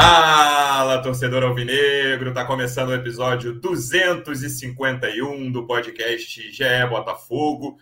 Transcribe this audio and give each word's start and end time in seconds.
Fala, 0.00 1.02
torcedor 1.02 1.42
alvinegro! 1.42 2.32
Tá 2.32 2.44
começando 2.44 2.90
o 2.90 2.94
episódio 2.94 3.52
251 3.52 5.50
do 5.50 5.66
podcast 5.66 6.52
GE 6.52 6.86
Botafogo. 6.88 7.76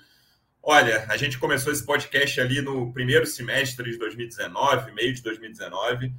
Olha, 0.63 1.05
a 1.11 1.17
gente 1.19 1.39
começou 1.39 1.71
esse 1.71 1.85
podcast 1.85 2.41
ali 2.41 2.63
no 2.63 2.91
primeiro 2.91 3.27
semestre 3.27 3.91
de 3.91 3.99
2019, 3.99 4.93
meio 4.93 5.13
de 5.13 5.23
2019. 5.23 6.11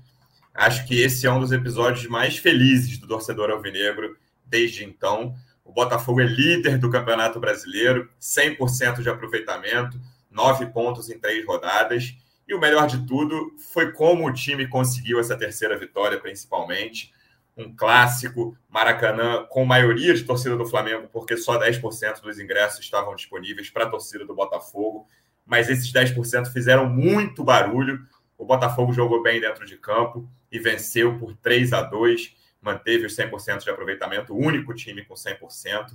Acho 0.54 0.86
que 0.86 1.02
esse 1.02 1.26
é 1.26 1.32
um 1.32 1.40
dos 1.40 1.52
episódios 1.52 2.06
mais 2.06 2.38
felizes 2.38 3.00
do 3.00 3.08
torcedor 3.08 3.50
alvinegro 3.50 4.16
desde 4.46 4.84
então. 4.84 5.34
O 5.66 5.74
Botafogo 5.74 6.22
é 6.22 6.26
líder 6.26 6.78
do 6.78 6.92
Campeonato 6.92 7.40
Brasileiro, 7.40 8.08
100% 8.22 9.02
de 9.02 9.10
aproveitamento, 9.10 10.00
nove 10.30 10.68
pontos 10.68 11.10
em 11.10 11.18
três 11.18 11.44
rodadas. 11.44 12.16
E 12.48 12.54
o 12.54 12.60
melhor 12.60 12.88
de 12.88 13.06
tudo 13.06 13.54
foi 13.74 13.92
como 13.92 14.26
o 14.26 14.34
time 14.34 14.68
conseguiu 14.68 15.20
essa 15.20 15.38
terceira 15.38 15.78
vitória, 15.78 16.20
principalmente. 16.20 17.14
Um 17.58 17.76
clássico, 17.76 18.58
Maracanã, 18.70 19.46
com 19.50 19.66
maioria 19.66 20.14
de 20.14 20.24
torcida 20.24 20.56
do 20.56 20.66
Flamengo, 20.66 21.10
porque 21.12 21.36
só 21.36 21.60
10% 21.60 22.22
dos 22.22 22.40
ingressos 22.40 22.80
estavam 22.80 23.16
disponíveis 23.16 23.70
para 23.70 23.86
a 23.86 23.90
torcida 23.90 24.26
do 24.26 24.36
Botafogo. 24.36 25.08
Mas 25.46 25.70
esses 25.70 25.92
10% 25.92 26.54
fizeram 26.54 26.88
muito 26.88 27.44
barulho. 27.44 28.06
O 28.38 28.46
Botafogo 28.46 28.94
jogou 28.94 29.22
bem 29.22 29.42
dentro 29.42 29.66
de 29.66 29.76
campo 29.78 30.30
e 30.52 30.60
venceu 30.60 31.18
por 31.18 31.36
3 31.36 31.74
a 31.74 31.82
2 31.82 32.38
manteve 32.62 33.06
os 33.06 33.16
100% 33.16 33.64
de 33.64 33.70
aproveitamento, 33.70 34.34
o 34.34 34.38
único 34.38 34.74
time 34.74 35.06
com 35.06 35.14
100%. 35.14 35.92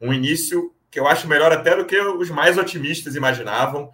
Um 0.00 0.12
início 0.12 0.74
que 0.90 0.98
eu 0.98 1.06
acho 1.06 1.28
melhor 1.28 1.52
até 1.52 1.76
do 1.76 1.84
que 1.84 1.98
os 2.00 2.30
mais 2.30 2.56
otimistas 2.56 3.14
imaginavam 3.14 3.90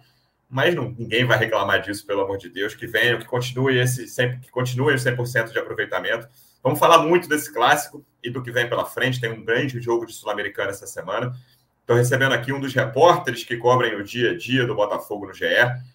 mas 0.51 0.75
não, 0.75 0.93
ninguém 0.99 1.25
vai 1.25 1.37
reclamar 1.37 1.81
disso, 1.81 2.05
pelo 2.05 2.21
amor 2.21 2.37
de 2.37 2.49
Deus. 2.49 2.75
Que 2.75 2.85
venham, 2.85 3.17
que 3.17 3.25
continue 3.25 3.79
esse 3.79 4.05
sempre, 4.05 4.39
que 4.39 4.51
continue 4.51 4.93
o 4.93 4.97
100% 4.97 5.53
de 5.53 5.57
aproveitamento. 5.57 6.27
Vamos 6.61 6.77
falar 6.77 6.99
muito 6.99 7.29
desse 7.29 7.53
clássico 7.53 8.05
e 8.21 8.29
do 8.29 8.43
que 8.43 8.51
vem 8.51 8.67
pela 8.67 8.85
frente. 8.85 9.21
Tem 9.21 9.31
um 9.31 9.45
grande 9.45 9.79
jogo 9.81 10.05
de 10.05 10.11
Sul-Americana 10.11 10.71
essa 10.71 10.85
semana. 10.85 11.33
Estou 11.79 11.95
recebendo 11.95 12.33
aqui 12.33 12.51
um 12.51 12.59
dos 12.59 12.73
repórteres 12.73 13.45
que 13.45 13.55
cobrem 13.55 13.95
o 13.95 14.03
dia 14.03 14.31
a 14.31 14.37
dia 14.37 14.67
do 14.67 14.75
Botafogo 14.75 15.25
no 15.25 15.33
GE. 15.33 15.45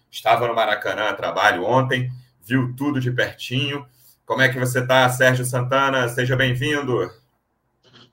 Estava 0.09 0.47
no 0.47 0.55
Maracanã 0.55 1.03
a 1.03 1.13
trabalho 1.13 1.63
ontem, 1.63 2.11
viu 2.43 2.73
tudo 2.75 2.99
de 2.99 3.11
pertinho. 3.11 3.85
Como 4.25 4.41
é 4.41 4.49
que 4.49 4.59
você 4.59 4.79
está, 4.79 5.07
Sérgio 5.07 5.45
Santana? 5.45 6.09
Seja 6.09 6.35
bem-vindo. 6.35 7.09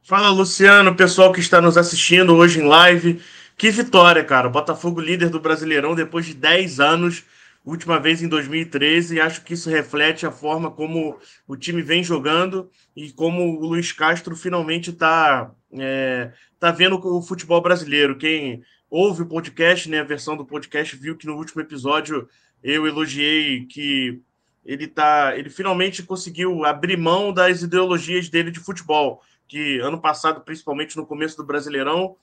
Fala, 0.02 0.28
Luciano, 0.28 0.94
pessoal 0.94 1.32
que 1.32 1.40
está 1.40 1.62
nos 1.62 1.78
assistindo 1.78 2.36
hoje 2.36 2.60
em 2.60 2.68
live. 2.68 3.22
Que 3.56 3.70
vitória, 3.70 4.24
cara. 4.24 4.48
Botafogo 4.48 5.00
líder 5.00 5.30
do 5.30 5.40
Brasileirão 5.40 5.94
depois 5.94 6.26
de 6.26 6.34
10 6.34 6.80
anos, 6.80 7.24
última 7.64 8.00
vez 8.00 8.20
em 8.22 8.28
2013, 8.28 9.16
e 9.16 9.20
acho 9.20 9.42
que 9.44 9.54
isso 9.54 9.70
reflete 9.70 10.26
a 10.26 10.30
forma 10.30 10.70
como 10.70 11.18
o 11.46 11.56
time 11.56 11.80
vem 11.80 12.02
jogando 12.02 12.68
e 12.96 13.12
como 13.12 13.58
o 13.58 13.66
Luiz 13.66 13.92
Castro 13.92 14.34
finalmente 14.34 14.90
está 14.90 15.52
é, 15.72 16.32
tá 16.58 16.70
vendo 16.72 16.98
o 16.98 17.22
futebol 17.22 17.60
brasileiro. 17.60 18.18
Quem 18.18 18.62
ouve 18.90 19.22
o 19.22 19.26
podcast, 19.26 19.88
né, 19.88 20.00
a 20.00 20.04
versão 20.04 20.36
do 20.36 20.44
podcast, 20.44 20.96
viu 20.96 21.16
que 21.16 21.26
no 21.26 21.36
último 21.36 21.62
episódio 21.62 22.28
eu 22.62 22.86
elogiei 22.86 23.66
que 23.66 24.20
ele 24.64 24.88
tá, 24.88 25.36
ele 25.36 25.50
finalmente 25.50 26.02
conseguiu 26.02 26.64
abrir 26.64 26.96
mão 26.96 27.32
das 27.32 27.62
ideologias 27.62 28.28
dele 28.28 28.50
de 28.50 28.60
futebol, 28.60 29.22
que 29.46 29.78
ano 29.80 30.00
passado, 30.00 30.40
principalmente 30.40 30.96
no 30.96 31.06
começo 31.06 31.36
do 31.36 31.44
Brasileirão, 31.44 32.16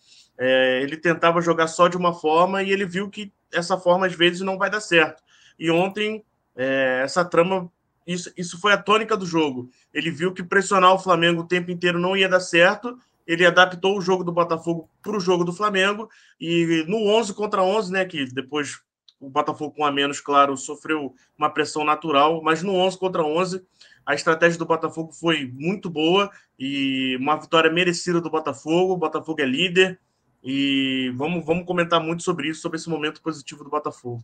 é, 0.44 0.82
ele 0.82 0.98
tentava 0.98 1.40
jogar 1.40 1.68
só 1.68 1.88
de 1.88 1.96
uma 1.96 2.16
forma 2.16 2.64
e 2.64 2.72
ele 2.72 2.84
viu 2.84 3.12
que 3.12 3.32
essa 3.54 3.78
forma 3.78 4.08
às 4.08 4.16
vezes 4.16 4.42
não 4.42 4.58
vai 4.58 4.72
dar 4.72 4.82
certo. 4.82 5.22
E 5.58 5.70
ontem, 5.70 6.26
é, 6.56 7.02
essa 7.04 7.24
trama, 7.24 7.72
isso, 8.08 8.34
isso 8.36 8.60
foi 8.60 8.74
a 8.74 8.82
tônica 8.82 9.16
do 9.16 9.24
jogo. 9.24 9.70
Ele 9.94 10.10
viu 10.10 10.34
que 10.34 10.42
pressionar 10.42 10.96
o 10.96 11.00
Flamengo 11.00 11.42
o 11.42 11.48
tempo 11.48 11.70
inteiro 11.70 12.00
não 12.00 12.18
ia 12.18 12.28
dar 12.28 12.40
certo. 12.40 12.98
Ele 13.28 13.46
adaptou 13.46 13.96
o 13.96 14.02
jogo 14.02 14.24
do 14.24 14.32
Botafogo 14.32 14.90
para 15.04 15.16
o 15.16 15.20
jogo 15.20 15.44
do 15.44 15.54
Flamengo. 15.54 16.10
E 16.40 16.86
no 16.88 17.06
11 17.06 17.36
contra 17.36 17.62
11, 17.62 17.92
né, 17.92 18.04
que 18.06 18.26
depois 18.26 18.82
o 19.20 19.30
Botafogo 19.30 19.76
com 19.76 19.86
a 19.86 19.92
menos, 19.92 20.20
claro, 20.20 20.58
sofreu 20.58 21.14
uma 21.38 21.52
pressão 21.52 21.86
natural, 21.86 22.42
mas 22.42 22.64
no 22.64 22.74
11 22.74 22.98
contra 22.98 23.24
11 23.24 23.64
a 24.04 24.16
estratégia 24.16 24.58
do 24.58 24.66
Botafogo 24.66 25.12
foi 25.12 25.52
muito 25.54 25.88
boa 25.88 26.32
e 26.58 27.16
uma 27.18 27.40
vitória 27.40 27.72
merecida 27.72 28.20
do 28.20 28.32
Botafogo. 28.32 28.94
O 28.94 28.98
Botafogo 28.98 29.40
é 29.40 29.46
líder, 29.46 30.00
e 30.44 31.12
vamos, 31.16 31.46
vamos 31.46 31.66
comentar 31.66 32.00
muito 32.00 32.24
sobre 32.24 32.50
isso, 32.50 32.62
sobre 32.62 32.78
esse 32.78 32.90
momento 32.90 33.22
positivo 33.22 33.64
do 33.64 33.70
Botafogo. 33.70 34.24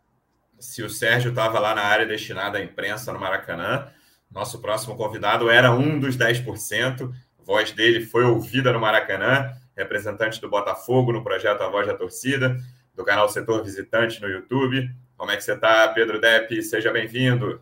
Se 0.59 0.81
o 0.81 0.89
Sérgio 0.89 1.29
estava 1.29 1.59
lá 1.59 1.75
na 1.75 1.83
área 1.83 2.05
destinada 2.05 2.57
à 2.57 2.63
imprensa 2.63 3.13
no 3.13 3.19
Maracanã, 3.19 3.87
nosso 4.31 4.59
próximo 4.59 4.95
convidado 4.95 5.49
era 5.49 5.71
um 5.71 5.99
dos 5.99 6.17
10%. 6.17 7.11
A 7.39 7.43
voz 7.43 7.71
dele 7.71 8.05
foi 8.05 8.23
ouvida 8.23 8.73
no 8.73 8.79
Maracanã, 8.79 9.51
representante 9.75 10.41
do 10.41 10.49
Botafogo 10.49 11.13
no 11.13 11.23
projeto 11.23 11.61
A 11.61 11.69
Voz 11.69 11.85
da 11.85 11.93
Torcida, 11.93 12.57
do 12.95 13.03
canal 13.05 13.29
Setor 13.29 13.63
Visitante 13.63 14.19
no 14.19 14.27
YouTube. 14.27 14.89
Como 15.15 15.31
é 15.31 15.37
que 15.37 15.43
você 15.43 15.53
está, 15.53 15.87
Pedro 15.89 16.19
Depp? 16.19 16.61
Seja 16.63 16.91
bem-vindo. 16.91 17.61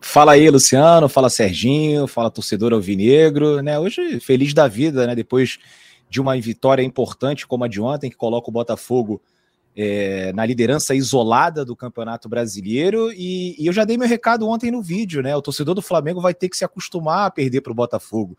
Fala 0.00 0.32
aí, 0.32 0.48
Luciano. 0.48 1.08
Fala, 1.08 1.28
Serginho. 1.28 2.06
Fala, 2.06 2.30
torcedor 2.30 2.72
alvinegro. 2.72 3.60
Né? 3.62 3.78
Hoje, 3.78 4.18
feliz 4.20 4.54
da 4.54 4.66
vida, 4.66 5.06
né? 5.06 5.14
Depois 5.14 5.58
de 6.10 6.20
uma 6.20 6.38
vitória 6.38 6.82
importante 6.82 7.46
como 7.46 7.64
a 7.64 7.68
de 7.68 7.80
ontem, 7.80 8.10
que 8.10 8.16
coloca 8.16 8.50
o 8.50 8.52
Botafogo 8.52 9.22
é, 9.76 10.32
na 10.32 10.44
liderança 10.44 10.92
isolada 10.92 11.64
do 11.64 11.76
Campeonato 11.76 12.28
Brasileiro. 12.28 13.12
E, 13.12 13.54
e, 13.56 13.66
eu 13.66 13.72
já 13.72 13.84
dei 13.84 13.96
meu 13.96 14.08
recado 14.08 14.48
ontem 14.48 14.72
no 14.72 14.82
vídeo, 14.82 15.22
né? 15.22 15.34
O 15.36 15.40
torcedor 15.40 15.74
do 15.74 15.80
Flamengo 15.80 16.20
vai 16.20 16.34
ter 16.34 16.48
que 16.48 16.56
se 16.56 16.64
acostumar 16.64 17.26
a 17.26 17.30
perder 17.30 17.60
para 17.60 17.70
o 17.70 17.74
Botafogo. 17.74 18.36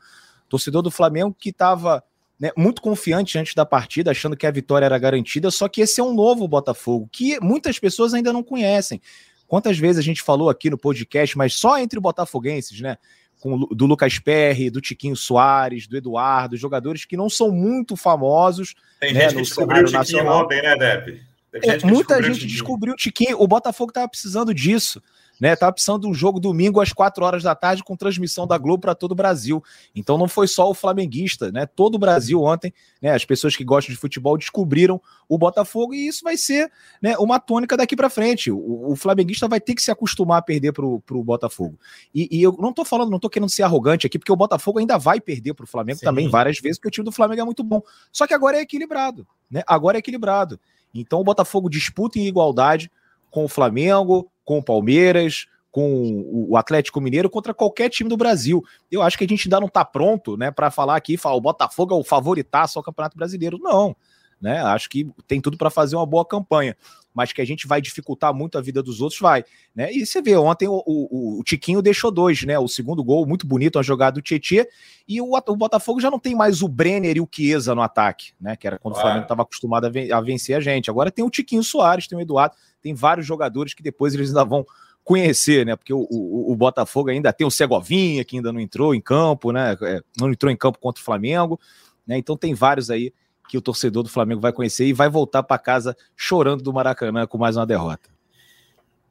Torcedor 0.50 0.82
do 0.82 0.92
Flamengo 0.92 1.34
que 1.34 1.50
estava 1.50 2.04
né, 2.38 2.52
muito 2.58 2.82
confiante 2.82 3.38
antes 3.38 3.56
da 3.56 3.66
partida, 3.66 4.12
achando 4.12 4.36
que 4.36 4.46
a 4.46 4.52
vitória 4.52 4.86
era 4.86 5.00
garantida, 5.00 5.50
só 5.50 5.70
que 5.70 5.80
esse 5.80 6.02
é 6.02 6.04
um 6.04 6.14
novo 6.14 6.46
Botafogo, 6.48 7.08
que 7.10 7.40
muitas 7.40 7.80
pessoas 7.80 8.14
ainda 8.14 8.34
não 8.34 8.44
conhecem. 8.44 9.02
Quantas 9.48 9.78
vezes 9.78 10.00
a 10.00 10.02
gente 10.02 10.22
falou 10.22 10.50
aqui 10.50 10.70
no 10.70 10.78
podcast, 10.78 11.38
mas 11.38 11.54
só 11.54 11.78
entre 11.78 12.00
botafoguenses, 12.00 12.82
né? 12.82 12.98
Com, 13.42 13.58
do 13.58 13.88
Lucas 13.88 14.20
Perry, 14.20 14.70
do 14.70 14.80
Tiquinho 14.80 15.16
Soares, 15.16 15.88
do 15.88 15.98
Eduardo, 15.98 16.56
jogadores 16.56 17.06
que 17.06 17.18
não 17.18 17.28
são 17.28 17.52
muito 17.52 17.98
famosos. 17.98 18.76
Tem 19.00 19.14
né, 19.14 19.22
gente 19.22 19.36
que 19.36 19.42
descobriu 19.42 19.82
o 19.82 19.86
Tiquinho 19.86 20.00
nacional. 20.00 20.44
ontem, 20.44 20.62
né, 20.62 20.76
Depp? 20.78 21.22
É, 21.54 21.86
muita 21.86 22.22
gente 22.22 22.46
descobriu 22.46 22.94
o 22.94 22.96
Tiquinho. 22.96 23.42
O 23.42 23.48
Botafogo 23.48 23.90
estava 23.90 24.08
precisando 24.08 24.54
disso 24.54 25.02
né? 25.42 25.56
Tava 25.56 25.74
precisando 25.74 26.04
de 26.04 26.08
um 26.08 26.14
jogo 26.14 26.40
domingo 26.40 26.80
às 26.80 26.94
4 26.94 27.26
horas 27.26 27.42
da 27.42 27.56
tarde 27.56 27.84
com 27.84 27.98
transmissão 27.98 28.46
da 28.46 28.60
Globo 28.60 28.82
para 28.82 28.94
todo 28.94 29.14
o 29.14 29.16
Brasil. 29.16 29.64
Então 29.96 30.16
não 30.16 30.28
foi 30.28 30.48
só 30.48 30.70
o 30.70 30.74
flamenguista, 30.76 31.52
né? 31.52 31.66
Todo 31.66 31.96
o 31.96 31.98
Brasil 31.98 32.40
ontem, 32.44 32.72
né? 33.02 33.12
As 33.12 33.26
pessoas 33.26 33.56
que 33.56 33.64
gostam 33.64 33.92
de 33.92 34.00
futebol 34.00 34.38
descobriram 34.38 35.02
o 35.28 35.40
Botafogo 35.40 35.96
e 35.96 36.08
isso 36.08 36.24
vai 36.24 36.38
ser, 36.38 36.72
né, 37.02 37.18
uma 37.18 37.40
tônica 37.40 37.76
daqui 37.76 37.96
para 37.96 38.10
frente. 38.10 38.52
O, 38.52 38.92
o, 38.92 38.96
flamenguista 38.98 39.48
vai 39.48 39.62
ter 39.62 39.74
que 39.74 39.82
se 39.82 39.90
acostumar 39.90 40.40
a 40.40 40.42
perder 40.42 40.74
para 40.74 40.86
o 40.86 41.24
Botafogo. 41.24 41.80
E, 42.14 42.28
e, 42.30 42.44
eu 42.44 42.56
não 42.60 42.74
tô 42.74 42.84
falando, 42.84 43.10
não 43.10 43.18
tô 43.18 43.30
querendo 43.30 43.50
ser 43.50 43.64
arrogante 43.64 44.06
aqui, 44.06 44.20
porque 44.20 44.32
o 44.32 44.36
Botafogo 44.36 44.80
ainda 44.80 44.98
vai 44.98 45.22
perder 45.22 45.54
para 45.54 45.64
o 45.64 45.68
Flamengo 45.68 46.00
Sim. 46.00 46.06
também 46.06 46.30
várias 46.30 46.60
vezes, 46.60 46.78
porque 46.78 46.90
o 46.90 46.92
time 46.92 47.06
do 47.06 47.14
Flamengo 47.14 47.42
é 47.42 47.46
muito 47.46 47.64
bom. 47.64 47.82
Só 48.12 48.28
que 48.28 48.34
agora 48.34 48.58
é 48.58 48.62
equilibrado, 48.62 49.26
né? 49.50 49.64
Agora 49.66 49.98
é 49.98 50.00
equilibrado. 50.00 50.60
Então 50.94 51.22
o 51.22 51.24
Botafogo 51.24 51.70
disputa 51.70 52.20
em 52.20 52.28
igualdade 52.28 52.92
com 53.32 53.46
o 53.46 53.48
Flamengo, 53.48 54.30
com 54.52 54.58
o 54.58 54.64
Palmeiras, 54.64 55.48
com 55.72 56.26
o 56.30 56.58
Atlético 56.58 57.00
Mineiro 57.00 57.30
contra 57.30 57.54
qualquer 57.54 57.88
time 57.88 58.10
do 58.10 58.18
Brasil. 58.18 58.62
Eu 58.92 59.02
acho 59.02 59.18
que 59.18 59.24
a 59.24 59.28
gente 59.28 59.48
ainda 59.48 59.62
não 59.62 59.68
está 59.68 59.86
pronto, 59.86 60.36
né, 60.36 60.52
para 60.52 60.70
falar 60.70 60.98
aqui, 60.98 61.16
falar 61.16 61.36
o 61.36 61.42
Botafogo 61.42 61.96
é 61.96 61.98
o 61.98 62.04
favoritaço 62.04 62.78
ao 62.78 62.84
Campeonato 62.84 63.16
Brasileiro. 63.16 63.58
Não, 63.62 63.96
né? 64.42 64.62
Acho 64.62 64.90
que 64.90 65.10
tem 65.26 65.40
tudo 65.40 65.58
para 65.58 65.70
fazer 65.70 65.96
uma 65.96 66.06
boa 66.06 66.26
campanha, 66.26 66.76
mas 67.14 67.32
que 67.32 67.42
a 67.42 67.46
gente 67.46 67.66
vai 67.66 67.80
dificultar 67.80 68.34
muito 68.34 68.58
a 68.58 68.62
vida 68.62 68.84
dos 68.84 69.00
outros, 69.00 69.22
vai, 69.22 69.46
né? 69.74 69.90
E 69.94 70.06
você 70.06 70.22
vê, 70.22 70.36
ontem 70.36 70.68
o, 70.68 70.84
o, 70.86 71.40
o 71.40 71.44
Tiquinho 71.44 71.82
deixou 71.82 72.12
dois, 72.12 72.44
né? 72.44 72.60
O 72.60 72.68
segundo 72.68 73.02
gol, 73.02 73.26
muito 73.26 73.48
bonito, 73.48 73.80
a 73.80 73.84
jogada 73.84 74.16
do 74.16 74.22
Tietê, 74.22 74.68
e 75.08 75.22
o, 75.22 75.34
o 75.34 75.56
Botafogo 75.56 76.02
já 76.02 76.12
não 76.12 76.20
tem 76.20 76.36
mais 76.36 76.62
o 76.62 76.68
Brenner 76.68 77.16
e 77.16 77.22
o 77.22 77.30
Chiesa 77.32 77.74
no 77.74 77.82
ataque, 77.82 78.34
né? 78.42 78.58
Que 78.58 78.68
era 78.68 78.78
quando 78.78 78.96
o 78.96 79.00
Flamengo 79.00 79.24
estava 79.24 79.44
acostumado 79.44 79.86
a 79.86 80.22
vencer 80.22 80.58
a 80.58 80.60
gente. 80.60 80.90
Agora 80.90 81.10
tem 81.10 81.24
o 81.24 81.30
Tiquinho 81.30 81.64
Soares, 81.64 82.08
tem 82.08 82.18
o 82.18 82.22
Eduardo, 82.22 82.56
tem 82.82 82.94
vários 82.94 83.26
jogadores 83.26 83.74
que 83.74 83.84
depois 83.84 84.14
eles 84.14 84.30
ainda 84.30 84.44
vão 84.44 84.66
conhecer, 85.04 85.66
né? 85.66 85.76
Porque 85.76 85.94
o, 85.94 86.08
o, 86.10 86.52
o, 86.52 86.56
Botafogo 86.56 87.10
ainda 87.10 87.34
tem 87.34 87.46
o 87.46 87.52
Segovinha, 87.52 88.24
que 88.24 88.36
ainda 88.36 88.52
não 88.52 88.60
entrou 88.60 88.94
em 88.94 89.02
campo, 89.02 89.52
né? 89.52 89.76
É, 89.82 90.02
não 90.20 90.32
entrou 90.32 90.52
em 90.52 90.56
campo 90.56 90.80
contra 90.80 91.02
o 91.02 91.06
Flamengo, 91.06 91.60
né? 92.06 92.18
Então 92.18 92.38
tem 92.38 92.54
vários 92.54 92.90
aí 92.90 93.14
que 93.50 93.58
o 93.58 93.62
torcedor 93.62 94.04
do 94.04 94.10
Flamengo 94.10 94.40
vai 94.40 94.54
conhecer 94.54 94.86
e 94.86 94.94
vai 94.94 95.10
voltar 95.10 95.44
para 95.44 95.58
casa 95.58 95.96
chorando 96.16 96.64
do 96.64 96.72
Maracanã 96.72 97.28
com 97.28 97.38
mais 97.38 97.58
uma 97.58 97.66
derrota. 97.66 98.10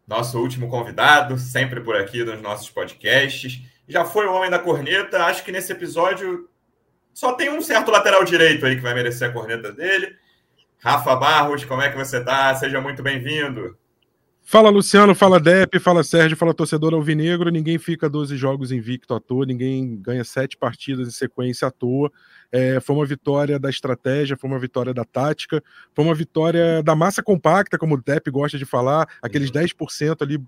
Nosso 0.07 0.41
último 0.41 0.69
convidado, 0.69 1.39
sempre 1.39 1.81
por 1.81 1.95
aqui 1.95 2.25
nos 2.25 2.41
nossos 2.41 2.71
podcasts. 2.71 3.61
Já 3.87 4.05
foi 4.05 4.27
o 4.27 4.33
homem 4.33 4.51
da 4.51 4.59
corneta. 4.59 5.25
Acho 5.25 5.45
que 5.45 5.53
nesse 5.53 5.71
episódio 5.73 6.49
só 7.13 7.33
tem 7.35 7.51
um 7.51 7.61
certo 7.61 7.91
lateral 7.91 8.25
direito 8.25 8.65
aí 8.65 8.77
que 8.77 8.83
vai 8.83 8.95
merecer 8.95 9.29
a 9.29 9.33
corneta 9.33 9.73
dele. 9.73 10.17
Rafa 10.83 11.15
Barros, 11.15 11.65
como 11.65 11.83
é 11.83 11.91
que 11.91 11.97
você 11.97 12.25
tá? 12.25 12.55
Seja 12.55 12.81
muito 12.81 13.03
bem-vindo. 13.03 13.77
Fala 14.43 14.71
Luciano, 14.71 15.15
fala 15.15 15.39
Dep, 15.39 15.79
fala 15.79 16.03
Sérgio, 16.03 16.37
fala 16.37 16.55
torcedor 16.55 16.95
alvinegro. 16.95 17.51
Ninguém 17.51 17.79
fica 17.79 18.09
12 18.09 18.37
jogos 18.37 18.73
invicto 18.73 19.15
à 19.15 19.21
toa, 19.21 19.47
ninguém 19.47 19.97
ganha 20.01 20.25
sete 20.25 20.57
partidas 20.57 21.07
em 21.07 21.13
sequência 21.13 21.69
à 21.69 21.71
toa. 21.71 22.11
É, 22.51 22.81
foi 22.81 22.97
uma 22.97 23.07
vitória 23.07 23.59
da 23.59 23.71
estratégia, 23.71 24.37
foi 24.37 24.51
uma 24.51 24.59
vitória 24.59 24.93
da 24.93 25.05
tática, 25.05 25.63
foi 25.95 26.05
uma 26.05 26.15
vitória 26.15 26.83
da 26.83 26.97
massa 26.97 27.23
compacta, 27.23 27.79
como 27.79 27.95
o 27.95 28.03
Dep 28.03 28.29
gosta 28.31 28.59
de 28.59 28.65
falar, 28.65 29.07
aqueles 29.23 29.53
10% 29.53 30.09
uhum. 30.09 30.17
ali 30.21 30.43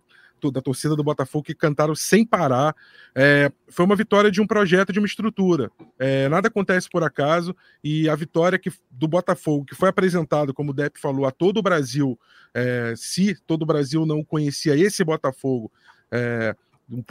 da 0.51 0.61
torcida 0.61 0.97
do 0.97 1.05
Botafogo 1.05 1.45
que 1.45 1.55
cantaram 1.55 1.95
sem 1.95 2.25
parar. 2.25 2.75
É, 3.15 3.51
foi 3.69 3.85
uma 3.85 3.97
vitória 3.97 4.31
de 4.31 4.41
um 4.41 4.47
projeto, 4.47 4.93
de 4.93 4.99
uma 4.99 5.07
estrutura. 5.07 5.71
É, 5.99 6.29
nada 6.29 6.49
acontece 6.49 6.89
por 6.89 7.03
acaso 7.03 7.55
e 7.83 8.09
a 8.09 8.15
vitória 8.15 8.59
que, 8.59 8.73
do 8.91 9.07
Botafogo, 9.07 9.65
que 9.65 9.75
foi 9.75 9.89
apresentado, 9.89 10.55
como 10.55 10.71
o 10.71 10.75
Depp 10.75 10.99
falou, 10.99 11.27
a 11.27 11.31
todo 11.31 11.59
o 11.59 11.63
Brasil, 11.63 12.19
é, 12.55 12.95
se 12.97 13.37
todo 13.47 13.63
o 13.63 13.67
Brasil 13.67 14.05
não 14.07 14.25
conhecia 14.25 14.77
esse 14.77 15.05
Botafogo, 15.05 15.71
é, 16.11 16.57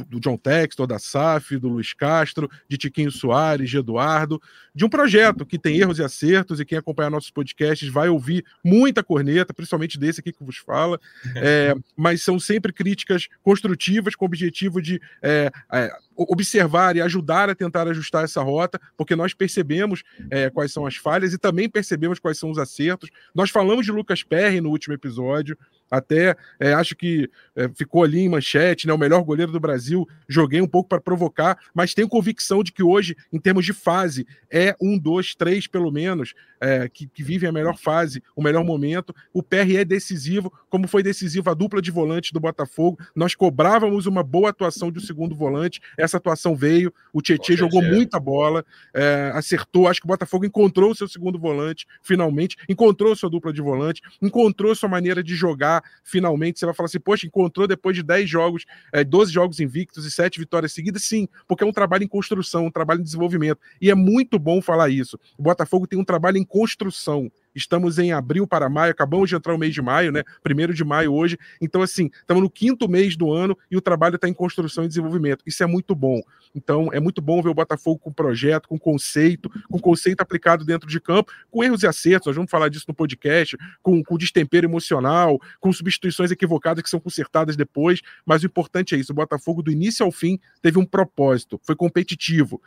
do 0.07 0.19
John 0.19 0.37
Textor, 0.37 0.85
da 0.85 0.99
SAF, 0.99 1.57
do 1.57 1.67
Luiz 1.67 1.93
Castro, 1.93 2.49
de 2.67 2.77
Tiquinho 2.77 3.11
Soares, 3.11 3.69
de 3.69 3.77
Eduardo, 3.77 4.41
de 4.73 4.85
um 4.85 4.89
projeto 4.89 5.45
que 5.45 5.57
tem 5.57 5.77
erros 5.77 5.99
e 5.99 6.03
acertos, 6.03 6.59
e 6.59 6.65
quem 6.65 6.77
acompanhar 6.77 7.09
nossos 7.09 7.31
podcasts 7.31 7.89
vai 7.89 8.09
ouvir 8.09 8.45
muita 8.63 9.03
corneta, 9.03 9.53
principalmente 9.53 9.99
desse 9.99 10.19
aqui 10.19 10.31
que 10.31 10.43
vos 10.43 10.57
fala, 10.57 10.99
é, 11.35 11.73
mas 11.95 12.21
são 12.21 12.39
sempre 12.39 12.71
críticas 12.71 13.27
construtivas 13.41 14.15
com 14.15 14.25
o 14.25 14.27
objetivo 14.27 14.81
de 14.81 15.01
é, 15.21 15.51
é, 15.73 15.91
observar 16.15 16.95
e 16.95 17.01
ajudar 17.01 17.49
a 17.49 17.55
tentar 17.55 17.87
ajustar 17.87 18.23
essa 18.23 18.41
rota, 18.41 18.79
porque 18.95 19.15
nós 19.15 19.33
percebemos 19.33 20.03
é, 20.29 20.49
quais 20.49 20.71
são 20.71 20.85
as 20.85 20.95
falhas 20.95 21.33
e 21.33 21.37
também 21.37 21.69
percebemos 21.69 22.19
quais 22.19 22.37
são 22.37 22.51
os 22.51 22.57
acertos. 22.57 23.09
Nós 23.33 23.49
falamos 23.49 23.85
de 23.85 23.91
Lucas 23.91 24.23
Perry 24.23 24.61
no 24.61 24.69
último 24.69 24.93
episódio, 24.93 25.57
até 25.91 26.37
é, 26.57 26.73
acho 26.73 26.95
que 26.95 27.29
é, 27.53 27.69
ficou 27.75 28.03
ali 28.03 28.21
em 28.21 28.29
manchete, 28.29 28.87
né, 28.87 28.93
o 28.93 28.97
melhor 28.97 29.21
goleiro 29.23 29.51
do 29.51 29.59
Brasil. 29.59 30.07
Joguei 30.27 30.61
um 30.61 30.67
pouco 30.67 30.87
para 30.87 31.01
provocar, 31.01 31.59
mas 31.73 31.93
tenho 31.93 32.07
convicção 32.07 32.63
de 32.63 32.71
que 32.71 32.81
hoje, 32.81 33.15
em 33.31 33.39
termos 33.39 33.65
de 33.65 33.73
fase, 33.73 34.25
é 34.49 34.73
um, 34.81 34.97
dois, 34.97 35.35
três 35.35 35.67
pelo 35.67 35.91
menos, 35.91 36.33
é, 36.61 36.87
que, 36.87 37.07
que 37.07 37.23
vivem 37.23 37.49
a 37.49 37.51
melhor 37.51 37.77
fase, 37.77 38.23
o 38.35 38.41
melhor 38.41 38.63
momento. 38.63 39.13
O 39.33 39.43
PR 39.43 39.75
é 39.77 39.83
decisivo, 39.83 40.53
como 40.69 40.87
foi 40.87 41.03
decisivo 41.03 41.49
a 41.49 41.53
dupla 41.53 41.81
de 41.81 41.91
volantes 41.91 42.31
do 42.31 42.39
Botafogo. 42.39 42.99
Nós 43.15 43.35
cobrávamos 43.35 44.05
uma 44.05 44.23
boa 44.23 44.51
atuação 44.51 44.91
de 44.91 44.99
um 44.99 45.01
segundo 45.01 45.35
volante, 45.35 45.81
essa 45.97 46.17
atuação 46.17 46.55
veio. 46.55 46.93
O 47.11 47.21
Tietchan 47.21 47.57
jogou 47.57 47.81
muita 47.81 48.19
bola, 48.19 48.63
é, 48.93 49.31
acertou. 49.33 49.87
Acho 49.87 49.99
que 49.99 50.05
o 50.05 50.07
Botafogo 50.07 50.45
encontrou 50.45 50.91
o 50.91 50.95
seu 50.95 51.07
segundo 51.07 51.39
volante, 51.39 51.87
finalmente, 52.01 52.55
encontrou 52.69 53.15
sua 53.15 53.29
dupla 53.29 53.51
de 53.51 53.61
volante, 53.61 54.01
encontrou 54.21 54.73
sua 54.75 54.87
maneira 54.87 55.23
de 55.23 55.35
jogar 55.35 55.80
finalmente. 56.03 56.59
Você 56.59 56.65
vai 56.65 56.75
falar 56.75 56.87
assim, 56.87 56.99
poxa, 56.99 57.25
encontrou 57.25 57.67
depois 57.67 57.95
de 57.95 58.03
10 58.03 58.29
jogos, 58.29 58.65
é, 58.91 59.03
12 59.03 59.31
jogos 59.31 59.59
invictos 59.59 60.05
e 60.05 60.11
7 60.11 60.39
vitórias 60.39 60.73
seguidas? 60.73 61.03
Sim, 61.03 61.27
porque 61.47 61.63
é 61.63 61.67
um 61.67 61.71
trabalho 61.71 62.03
em 62.03 62.07
construção, 62.07 62.65
um 62.65 62.71
trabalho 62.71 63.01
em 63.01 63.03
desenvolvimento. 63.03 63.59
E 63.81 63.89
é 63.89 63.95
muito 63.95 64.37
bom 64.37 64.61
falar 64.61 64.89
isso. 64.89 65.19
O 65.37 65.43
Botafogo 65.43 65.87
tem 65.87 65.99
um 65.99 66.05
trabalho 66.05 66.37
em 66.37 66.43
construção. 66.43 67.31
Estamos 67.53 67.99
em 67.99 68.11
abril 68.11 68.47
para 68.47 68.69
maio, 68.69 68.91
acabamos 68.91 69.29
de 69.29 69.35
entrar 69.35 69.53
o 69.53 69.57
mês 69.57 69.73
de 69.73 69.81
maio, 69.81 70.11
né? 70.11 70.23
Primeiro 70.43 70.73
de 70.73 70.83
maio 70.83 71.13
hoje. 71.13 71.37
Então, 71.59 71.81
assim, 71.81 72.09
estamos 72.13 72.41
no 72.41 72.49
quinto 72.49 72.87
mês 72.89 73.15
do 73.15 73.31
ano 73.31 73.57
e 73.69 73.77
o 73.77 73.81
trabalho 73.81 74.15
está 74.15 74.27
em 74.27 74.33
construção 74.33 74.83
e 74.83 74.87
desenvolvimento. 74.87 75.43
Isso 75.45 75.63
é 75.63 75.65
muito 75.65 75.93
bom. 75.93 76.21
Então, 76.55 76.89
é 76.91 76.99
muito 76.99 77.21
bom 77.21 77.41
ver 77.41 77.49
o 77.49 77.53
Botafogo 77.53 77.99
com 77.99 78.11
projeto, 78.11 78.67
com 78.67 78.77
conceito, 78.77 79.49
com 79.69 79.79
conceito 79.79 80.21
aplicado 80.21 80.65
dentro 80.65 80.87
de 80.87 80.99
campo, 80.99 81.31
com 81.49 81.63
erros 81.63 81.83
e 81.83 81.87
acertos. 81.87 82.27
Nós 82.27 82.35
vamos 82.35 82.51
falar 82.51 82.69
disso 82.69 82.85
no 82.87 82.93
podcast, 82.93 83.57
com, 83.81 84.03
com 84.03 84.17
destempero 84.17 84.65
emocional, 84.65 85.39
com 85.59 85.71
substituições 85.71 86.31
equivocadas 86.31 86.83
que 86.83 86.89
são 86.89 86.99
consertadas 86.99 87.55
depois. 87.55 88.01
Mas 88.25 88.43
o 88.43 88.45
importante 88.45 88.95
é 88.95 88.97
isso: 88.97 89.11
o 89.11 89.15
Botafogo, 89.15 89.61
do 89.61 89.71
início 89.71 90.05
ao 90.05 90.11
fim, 90.11 90.39
teve 90.61 90.77
um 90.79 90.85
propósito, 90.85 91.59
foi 91.63 91.75
competitivo, 91.75 92.61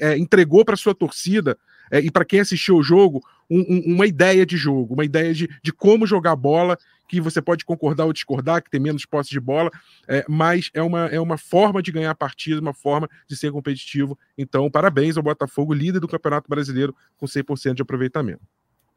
é, 0.00 0.16
entregou 0.16 0.64
para 0.64 0.76
sua 0.76 0.94
torcida 0.94 1.56
é, 1.90 2.00
e 2.00 2.10
para 2.10 2.24
quem 2.24 2.40
assistiu 2.40 2.76
o 2.76 2.82
jogo 2.82 3.22
um, 3.50 3.60
um, 3.60 3.94
uma 3.94 4.06
ideia 4.06 4.44
de 4.44 4.56
jogo, 4.56 4.94
uma 4.94 5.04
ideia 5.04 5.32
de, 5.32 5.48
de 5.62 5.72
como 5.72 6.06
jogar 6.06 6.36
bola, 6.36 6.76
que 7.08 7.20
você 7.20 7.40
pode 7.40 7.64
concordar 7.64 8.04
ou 8.04 8.12
discordar, 8.12 8.62
que 8.62 8.70
tem 8.70 8.80
menos 8.80 9.06
posse 9.06 9.30
de 9.30 9.40
bola, 9.40 9.70
é, 10.08 10.24
mas 10.28 10.70
é 10.74 10.82
uma, 10.82 11.06
é 11.06 11.20
uma 11.20 11.38
forma 11.38 11.80
de 11.80 11.92
ganhar 11.92 12.14
partida, 12.14 12.60
uma 12.60 12.74
forma 12.74 13.08
de 13.28 13.36
ser 13.36 13.52
competitivo. 13.52 14.18
Então, 14.36 14.70
parabéns 14.70 15.16
ao 15.16 15.22
Botafogo, 15.22 15.72
líder 15.72 16.00
do 16.00 16.08
Campeonato 16.08 16.48
Brasileiro, 16.48 16.94
com 17.16 17.26
100% 17.26 17.74
de 17.74 17.82
aproveitamento. 17.82 18.42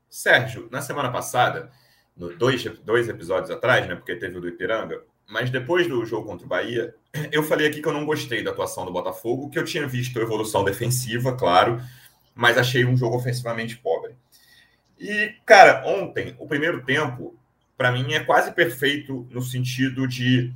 Sérgio, 0.10 0.68
na 0.72 0.82
semana 0.82 1.12
passada, 1.12 1.70
no 2.18 2.36
dois, 2.36 2.64
dois 2.84 3.08
episódios 3.08 3.52
atrás, 3.52 3.88
né, 3.88 3.96
porque 3.96 4.16
teve 4.16 4.38
o 4.38 4.42
do 4.42 4.48
Ipiranga, 4.48 5.02
mas 5.30 5.52
depois 5.52 5.88
do 5.88 6.04
jogo 6.06 6.28
contra 6.28 6.46
o 6.46 6.50
Bahia, 6.50 6.96
eu 7.32 7.44
falei 7.44 7.68
aqui 7.68 7.82
que 7.82 7.88
eu 7.88 7.94
não 7.94 8.06
gostei 8.06 8.44
da 8.44 8.50
atuação 8.50 8.84
do 8.86 8.92
Botafogo, 8.92 9.50
que 9.50 9.60
eu 9.60 9.64
tinha 9.64 9.88
visto 9.88 10.18
a 10.18 10.24
evolução 10.24 10.64
defensiva, 10.64 11.36
claro, 11.38 11.80
mas 12.40 12.58
achei 12.58 12.86
um 12.86 12.96
jogo 12.96 13.18
ofensivamente 13.18 13.78
pobre. 13.78 14.16
E, 14.98 15.34
cara, 15.46 15.86
ontem, 15.86 16.38
o 16.40 16.48
primeiro 16.48 16.86
tempo, 16.86 17.38
para 17.78 17.92
mim, 17.92 18.14
é 18.14 18.22
quase 18.22 18.54
perfeito 18.54 19.28
no 19.30 19.42
sentido 19.42 20.08
de 20.08 20.54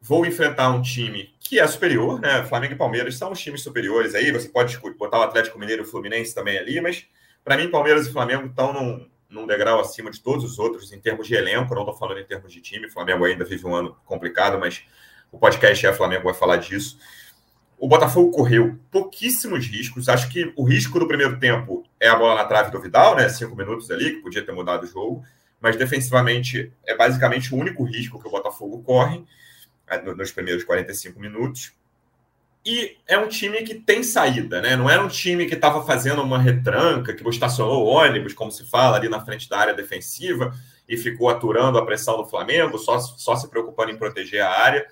vou 0.00 0.26
enfrentar 0.26 0.70
um 0.70 0.82
time 0.82 1.32
que 1.38 1.60
é 1.60 1.66
superior, 1.68 2.20
né? 2.20 2.42
Flamengo 2.42 2.74
e 2.74 2.76
Palmeiras 2.76 3.16
são 3.16 3.30
os 3.30 3.40
times 3.40 3.62
superiores 3.62 4.12
aí. 4.16 4.32
Você 4.32 4.48
pode 4.48 4.76
botar 4.98 5.20
o 5.20 5.22
Atlético 5.22 5.56
Mineiro 5.56 5.82
e 5.82 5.86
o 5.86 5.88
Fluminense 5.88 6.34
também 6.34 6.58
ali, 6.58 6.80
mas 6.80 7.06
para 7.44 7.56
mim, 7.56 7.70
Palmeiras 7.70 8.08
e 8.08 8.12
Flamengo 8.12 8.46
estão 8.46 8.72
num, 8.72 9.08
num 9.28 9.46
degrau 9.46 9.78
acima 9.78 10.10
de 10.10 10.20
todos 10.20 10.44
os 10.44 10.58
outros 10.58 10.92
em 10.92 10.98
termos 10.98 11.28
de 11.28 11.36
elenco. 11.36 11.72
Não 11.76 11.82
estou 11.82 11.96
falando 11.96 12.18
em 12.18 12.26
termos 12.26 12.52
de 12.52 12.60
time. 12.60 12.86
O 12.86 12.92
Flamengo 12.92 13.24
ainda 13.24 13.44
vive 13.44 13.64
um 13.64 13.74
ano 13.74 13.96
complicado, 14.04 14.58
mas 14.58 14.82
o 15.30 15.38
podcast 15.38 15.86
é 15.86 15.92
Flamengo 15.92 16.24
vai 16.24 16.34
falar 16.34 16.56
disso. 16.56 16.98
O 17.80 17.88
Botafogo 17.88 18.30
correu 18.30 18.78
pouquíssimos 18.90 19.66
riscos. 19.66 20.06
Acho 20.06 20.28
que 20.28 20.52
o 20.54 20.64
risco 20.64 20.98
do 21.00 21.08
primeiro 21.08 21.40
tempo 21.40 21.82
é 21.98 22.08
a 22.08 22.14
bola 22.14 22.34
na 22.34 22.44
trave 22.44 22.70
do 22.70 22.78
Vidal, 22.78 23.16
né? 23.16 23.26
Cinco 23.30 23.56
minutos 23.56 23.90
ali, 23.90 24.16
que 24.16 24.22
podia 24.22 24.44
ter 24.44 24.52
mudado 24.52 24.84
o 24.84 24.86
jogo. 24.86 25.24
Mas 25.58 25.76
defensivamente 25.76 26.70
é 26.86 26.94
basicamente 26.94 27.54
o 27.54 27.56
único 27.56 27.82
risco 27.82 28.20
que 28.20 28.28
o 28.28 28.30
Botafogo 28.30 28.82
corre 28.82 29.24
né, 29.88 29.98
nos 30.14 30.30
primeiros 30.30 30.62
45 30.62 31.18
minutos. 31.18 31.72
E 32.66 32.98
é 33.08 33.16
um 33.16 33.28
time 33.28 33.62
que 33.62 33.74
tem 33.74 34.02
saída, 34.02 34.60
né? 34.60 34.76
Não 34.76 34.90
era 34.90 35.02
um 35.02 35.08
time 35.08 35.46
que 35.46 35.54
estava 35.54 35.82
fazendo 35.86 36.20
uma 36.20 36.38
retranca, 36.38 37.14
que 37.14 37.26
estacionou 37.30 37.86
o 37.86 37.88
ônibus, 37.88 38.34
como 38.34 38.52
se 38.52 38.66
fala, 38.66 38.98
ali 38.98 39.08
na 39.08 39.24
frente 39.24 39.48
da 39.48 39.58
área 39.58 39.72
defensiva 39.72 40.54
e 40.86 40.98
ficou 40.98 41.30
aturando 41.30 41.78
a 41.78 41.86
pressão 41.86 42.18
do 42.18 42.26
Flamengo, 42.26 42.76
só, 42.76 42.98
só 42.98 43.34
se 43.36 43.48
preocupando 43.48 43.90
em 43.90 43.96
proteger 43.96 44.42
a 44.42 44.50
área. 44.50 44.86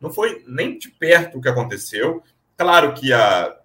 Não 0.00 0.12
foi 0.12 0.44
nem 0.46 0.78
de 0.78 0.90
perto 0.90 1.38
o 1.38 1.40
que 1.40 1.48
aconteceu. 1.48 2.22
Claro 2.56 2.94
que 2.94 3.12
a, 3.12 3.56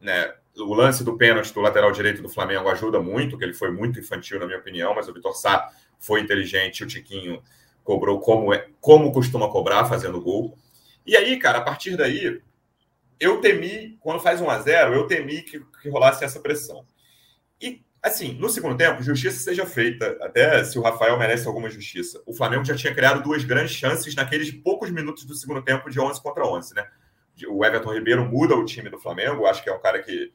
né, 0.00 0.34
o 0.56 0.74
lance 0.74 1.02
do 1.02 1.16
pênalti 1.16 1.52
do 1.52 1.60
lateral 1.60 1.92
direito 1.92 2.22
do 2.22 2.28
Flamengo 2.28 2.68
ajuda 2.68 3.00
muito, 3.00 3.38
que 3.38 3.44
ele 3.44 3.54
foi 3.54 3.70
muito 3.70 3.98
infantil, 3.98 4.38
na 4.38 4.46
minha 4.46 4.58
opinião, 4.58 4.94
mas 4.94 5.08
o 5.08 5.14
Vitor 5.14 5.34
Sá 5.34 5.70
foi 5.98 6.20
inteligente, 6.20 6.84
o 6.84 6.86
Tiquinho 6.86 7.42
cobrou 7.84 8.20
como, 8.20 8.52
é, 8.52 8.68
como 8.80 9.12
costuma 9.12 9.48
cobrar, 9.48 9.86
fazendo 9.86 10.20
gol. 10.20 10.56
E 11.06 11.16
aí, 11.16 11.38
cara, 11.38 11.58
a 11.58 11.62
partir 11.62 11.96
daí, 11.96 12.40
eu 13.18 13.40
temi, 13.40 13.96
quando 14.00 14.20
faz 14.20 14.40
1 14.40 14.50
a 14.50 14.58
0 14.60 14.94
eu 14.94 15.06
temi 15.06 15.42
que, 15.42 15.60
que 15.80 15.88
rolasse 15.88 16.24
essa 16.24 16.40
pressão. 16.40 16.84
E 17.60 17.82
Assim, 18.02 18.34
no 18.34 18.48
segundo 18.48 18.76
tempo, 18.76 19.00
justiça 19.00 19.38
seja 19.38 19.64
feita, 19.64 20.18
até 20.20 20.64
se 20.64 20.76
o 20.76 20.82
Rafael 20.82 21.16
merece 21.16 21.46
alguma 21.46 21.70
justiça. 21.70 22.20
O 22.26 22.34
Flamengo 22.34 22.64
já 22.64 22.74
tinha 22.74 22.92
criado 22.92 23.22
duas 23.22 23.44
grandes 23.44 23.72
chances 23.72 24.12
naqueles 24.16 24.50
poucos 24.50 24.90
minutos 24.90 25.24
do 25.24 25.36
segundo 25.36 25.62
tempo 25.62 25.88
de 25.88 26.00
11 26.00 26.20
contra 26.20 26.44
11, 26.44 26.74
né? 26.74 26.84
O 27.46 27.64
Everton 27.64 27.94
Ribeiro 27.94 28.24
muda 28.24 28.56
o 28.56 28.64
time 28.64 28.90
do 28.90 28.98
Flamengo, 28.98 29.46
acho 29.46 29.62
que 29.62 29.70
é 29.70 29.72
um 29.72 29.80
cara 29.80 30.02
que. 30.02 30.32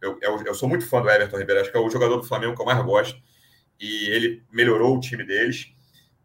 Eu, 0.00 0.16
eu, 0.22 0.44
eu 0.46 0.54
sou 0.54 0.68
muito 0.68 0.86
fã 0.86 1.02
do 1.02 1.10
Everton 1.10 1.38
Ribeiro, 1.38 1.60
acho 1.60 1.72
que 1.72 1.76
é 1.76 1.80
o 1.80 1.90
jogador 1.90 2.18
do 2.18 2.22
Flamengo 2.22 2.54
que 2.54 2.62
eu 2.62 2.66
mais 2.66 2.80
gosto. 2.84 3.20
E 3.80 4.10
ele 4.10 4.44
melhorou 4.52 4.96
o 4.96 5.00
time 5.00 5.24
deles. 5.24 5.72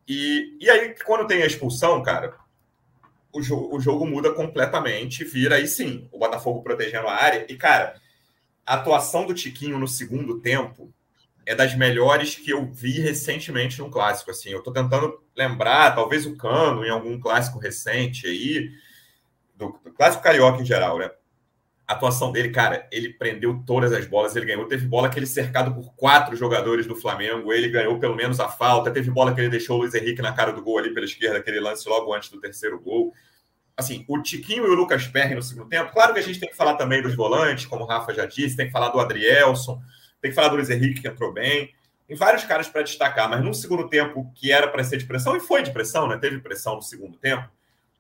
E, 0.08 0.58
e 0.62 0.70
aí, 0.70 0.94
quando 1.04 1.26
tem 1.26 1.42
a 1.42 1.48
expulsão, 1.48 2.04
cara, 2.04 2.36
o, 3.34 3.42
jo 3.42 3.68
o 3.72 3.80
jogo 3.80 4.06
muda 4.06 4.32
completamente, 4.32 5.24
vira 5.24 5.56
aí 5.56 5.68
sim, 5.68 6.08
o 6.12 6.20
Botafogo 6.20 6.62
protegendo 6.62 7.08
a 7.08 7.16
área. 7.16 7.48
E, 7.50 7.56
cara, 7.56 7.96
a 8.66 8.76
atuação 8.76 9.26
do 9.26 9.34
Tiquinho 9.34 9.78
no 9.78 9.88
segundo 9.88 10.40
tempo 10.40 10.94
é 11.46 11.54
das 11.54 11.76
melhores 11.76 12.36
que 12.36 12.52
eu 12.52 12.66
vi 12.66 13.00
recentemente 13.00 13.80
no 13.80 13.90
clássico. 13.90 14.32
Assim, 14.32 14.50
eu 14.50 14.60
estou 14.60 14.72
tentando 14.72 15.22
lembrar, 15.36 15.94
talvez 15.94 16.26
o 16.26 16.38
Cano 16.38 16.86
em 16.86 16.90
algum 16.90 17.20
clássico 17.20 17.60
recente 17.60 18.28
aí, 18.28 18.72
do, 19.56 19.78
do, 19.84 19.92
clássico 19.92 20.24
carioca 20.24 20.62
em 20.62 20.66
geral, 20.66 20.98
né? 20.98 21.12
A 21.86 21.94
atuação 21.94 22.32
dele, 22.32 22.50
cara, 22.50 22.88
ele 22.92 23.10
prendeu 23.10 23.62
todas 23.66 23.92
as 23.92 24.06
bolas, 24.06 24.36
ele 24.36 24.46
ganhou. 24.46 24.66
Teve 24.68 24.88
bola 24.88 25.10
que 25.10 25.20
ele 25.20 25.26
cercado 25.26 25.76
por 25.76 25.94
quatro 25.96 26.34
jogadores 26.36 26.88
do 26.88 26.96
Flamengo, 26.96 27.52
ele 27.52 27.68
ganhou 27.68 28.00
pelo 28.00 28.16
menos 28.16 28.40
a 28.40 28.48
falta. 28.48 28.90
Teve 28.90 29.12
bola 29.12 29.36
que 29.36 29.42
ele 29.42 29.50
deixou 29.50 29.76
o 29.76 29.80
Luiz 29.82 29.94
Henrique 29.94 30.22
na 30.22 30.32
cara 30.32 30.54
do 30.54 30.62
gol 30.62 30.78
ali 30.78 30.94
pela 30.94 31.06
esquerda, 31.06 31.40
aquele 31.40 31.60
lance 31.60 31.88
logo 31.90 32.14
antes 32.14 32.30
do 32.30 32.40
terceiro 32.40 32.80
gol 32.80 33.14
assim, 33.76 34.06
o 34.08 34.22
Tiquinho 34.22 34.66
e 34.66 34.70
o 34.70 34.76
Lucas 34.76 35.08
Perry 35.08 35.36
no 35.36 35.42
segundo 35.42 35.68
tempo. 35.68 35.92
Claro 35.92 36.14
que 36.14 36.20
a 36.20 36.24
gente 36.24 36.40
tem 36.40 36.50
que 36.50 36.56
falar 36.56 36.76
também 36.76 37.02
dos 37.02 37.16
volantes, 37.16 37.66
como 37.66 37.84
o 37.84 37.88
Rafa 37.88 38.14
já 38.14 38.26
disse, 38.26 38.56
tem 38.56 38.68
que 38.68 38.72
falar 38.72 38.90
do 38.90 39.00
Adrielson, 39.00 39.82
tem 40.22 40.32
que 40.32 40.36
falar 40.36 40.50
do 40.50 40.56
Luiz 40.56 40.70
Henrique, 40.70 41.02
que 41.02 41.08
entrou 41.08 41.34
bem. 41.34 41.74
Tem 42.08 42.16
vários 42.16 42.44
caras 42.44 42.68
para 42.68 42.82
destacar, 42.82 43.30
mas 43.30 43.44
num 43.44 43.54
segundo 43.54 43.88
tempo 43.88 44.32
que 44.36 44.52
era 44.52 44.68
para 44.68 44.84
ser 44.84 44.98
de 44.98 45.06
pressão, 45.06 45.36
e 45.36 45.40
foi 45.40 45.64
de 45.64 45.72
pressão, 45.72 46.08
né? 46.08 46.18
Teve 46.18 46.40
pressão 46.40 46.76
no 46.76 46.82
segundo 46.82 47.18
tempo. 47.18 47.50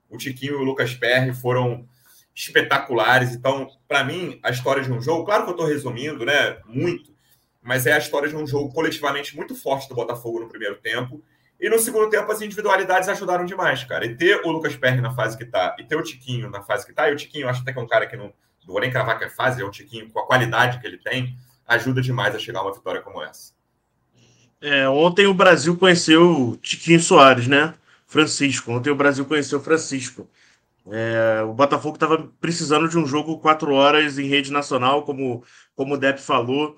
O 0.09 0.17
Tiquinho 0.17 0.53
e 0.53 0.55
o 0.57 0.63
Lucas 0.63 0.93
Perry 0.93 1.33
foram 1.33 1.87
espetaculares. 2.35 3.33
Então, 3.33 3.67
para 3.87 4.03
mim, 4.03 4.39
a 4.43 4.51
história 4.51 4.83
de 4.83 4.91
um 4.91 5.01
jogo, 5.01 5.25
claro 5.25 5.43
que 5.43 5.49
eu 5.49 5.53
estou 5.53 5.67
resumindo, 5.67 6.25
né? 6.25 6.57
Muito, 6.65 7.13
mas 7.61 7.85
é 7.85 7.93
a 7.93 7.97
história 7.97 8.27
de 8.27 8.35
um 8.35 8.45
jogo 8.45 8.73
coletivamente 8.73 9.35
muito 9.35 9.55
forte 9.55 9.87
do 9.87 9.95
Botafogo 9.95 10.39
no 10.39 10.49
primeiro 10.49 10.75
tempo. 10.75 11.23
E 11.63 11.69
no 11.69 11.79
segundo 11.79 12.09
tempo, 12.09 12.29
as 12.29 12.41
individualidades 12.41 13.07
ajudaram 13.07 13.45
demais, 13.45 13.85
cara. 13.85 14.05
E 14.05 14.13
ter 14.13 14.41
o 14.43 14.51
Lucas 14.51 14.75
Perry 14.75 14.99
na 14.99 15.15
fase 15.15 15.37
que 15.37 15.45
tá, 15.45 15.73
e 15.79 15.83
ter 15.85 15.95
o 15.95 16.03
Tiquinho 16.03 16.49
na 16.49 16.61
fase 16.61 16.85
que 16.85 16.91
tá, 16.91 17.09
e 17.09 17.13
o 17.13 17.15
Tiquinho, 17.15 17.47
acho 17.47 17.61
até 17.61 17.71
que 17.71 17.79
é 17.79 17.81
um 17.81 17.87
cara 17.87 18.05
que 18.05 18.17
não, 18.17 18.33
não 18.65 18.73
vou 18.73 18.81
nem 18.81 18.91
cravar 18.91 19.17
que 19.17 19.23
é 19.23 19.29
fase, 19.29 19.61
é 19.61 19.65
um 19.65 19.71
Tiquinho 19.71 20.09
com 20.09 20.19
a 20.19 20.27
qualidade 20.27 20.81
que 20.81 20.85
ele 20.85 20.97
tem, 20.97 21.37
ajuda 21.65 22.01
demais 22.01 22.35
a 22.35 22.39
chegar 22.39 22.59
a 22.59 22.63
uma 22.63 22.73
vitória 22.73 22.99
como 22.99 23.23
essa. 23.23 23.53
É, 24.59 24.89
ontem 24.89 25.25
o 25.25 25.33
Brasil 25.33 25.77
conheceu 25.77 26.49
o 26.49 26.57
Tiquinho 26.57 26.99
Soares, 26.99 27.47
né? 27.47 27.73
Francisco. 28.05 28.69
Ontem 28.69 28.89
o 28.89 28.95
Brasil 28.95 29.23
conheceu 29.23 29.59
o 29.59 29.63
Francisco. 29.63 30.29
É, 30.91 31.43
o 31.43 31.53
Botafogo 31.53 31.95
estava 31.95 32.29
precisando 32.41 32.89
de 32.89 32.97
um 32.97 33.05
jogo 33.05 33.39
quatro 33.39 33.73
horas 33.73 34.19
em 34.19 34.27
rede 34.27 34.51
nacional, 34.51 35.03
como, 35.03 35.45
como 35.77 35.93
o 35.93 35.97
Depp 35.97 36.19
falou. 36.19 36.75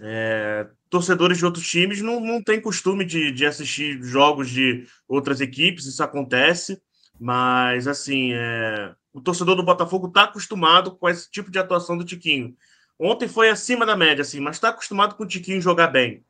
É, 0.00 0.68
torcedores 0.90 1.38
de 1.38 1.44
outros 1.44 1.68
times 1.68 2.00
não, 2.00 2.20
não 2.20 2.42
têm 2.42 2.60
costume 2.60 3.04
de, 3.04 3.30
de 3.30 3.46
assistir 3.46 4.02
jogos 4.02 4.50
de 4.50 4.86
outras 5.06 5.40
equipes, 5.40 5.86
isso 5.86 6.02
acontece, 6.02 6.80
mas 7.20 7.86
assim, 7.86 8.32
é, 8.32 8.94
o 9.12 9.20
torcedor 9.20 9.56
do 9.56 9.62
Botafogo 9.62 10.08
está 10.08 10.24
acostumado 10.24 10.96
com 10.96 11.08
esse 11.08 11.30
tipo 11.30 11.50
de 11.50 11.58
atuação 11.58 11.96
do 11.96 12.04
Tiquinho. 12.04 12.56
Ontem 12.98 13.28
foi 13.28 13.48
acima 13.48 13.86
da 13.86 13.96
média, 13.96 14.22
assim, 14.22 14.40
mas 14.40 14.56
está 14.56 14.70
acostumado 14.70 15.14
com 15.14 15.24
o 15.24 15.28
Tiquinho 15.28 15.60
jogar 15.60 15.88
bem. 15.88 16.24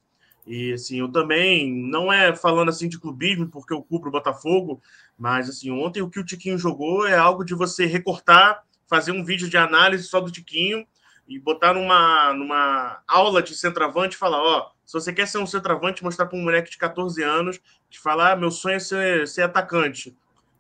E 0.47 0.73
assim, 0.73 0.99
eu 0.99 1.09
também, 1.09 1.71
não 1.71 2.13
é 2.13 2.35
falando 2.35 2.71
assim 2.71 2.89
de 2.89 2.99
clubismo, 2.99 3.49
porque 3.49 3.73
eu 3.73 3.83
cubro 3.83 4.09
o 4.09 4.13
Botafogo, 4.13 4.81
mas 5.19 5.49
assim, 5.49 5.71
ontem 5.71 6.03
o 6.03 6.09
que 6.09 6.19
o 6.19 6.25
Tiquinho 6.25 6.59
jogou 6.59 7.07
é 7.07 7.17
algo 7.17 7.45
de 7.45 7.55
você 7.55 7.85
recortar, 7.85 8.63
fazer 8.89 9.13
um 9.13 9.23
vídeo 9.23 9.49
de 9.49 9.59
análise 9.59 10.05
só 10.05 10.21
do 10.21 10.33
Tiquinho 10.33 10.87
e 11.29 11.39
botar 11.39 11.75
numa, 11.75 12.33
numa 12.33 13.03
aula 13.07 13.43
de 13.43 13.55
centroavante 13.55 14.17
e 14.17 14.19
falar, 14.19 14.43
ó, 14.43 14.71
se 14.85 14.95
você 14.95 15.13
quer 15.13 15.29
ser 15.29 15.39
um 15.39 15.47
centroavante, 15.47 16.03
mostrar 16.03 16.27
para 16.27 16.39
um 16.39 16.43
moleque 16.43 16.71
de 16.71 16.79
14 16.79 17.23
anos 17.23 17.61
que 17.91 18.01
fala, 18.01 18.33
ah, 18.33 18.37
meu 18.37 18.51
sonho 18.51 18.77
é 18.77 18.79
ser, 18.79 19.29
ser 19.29 19.43
atacante 19.43 20.17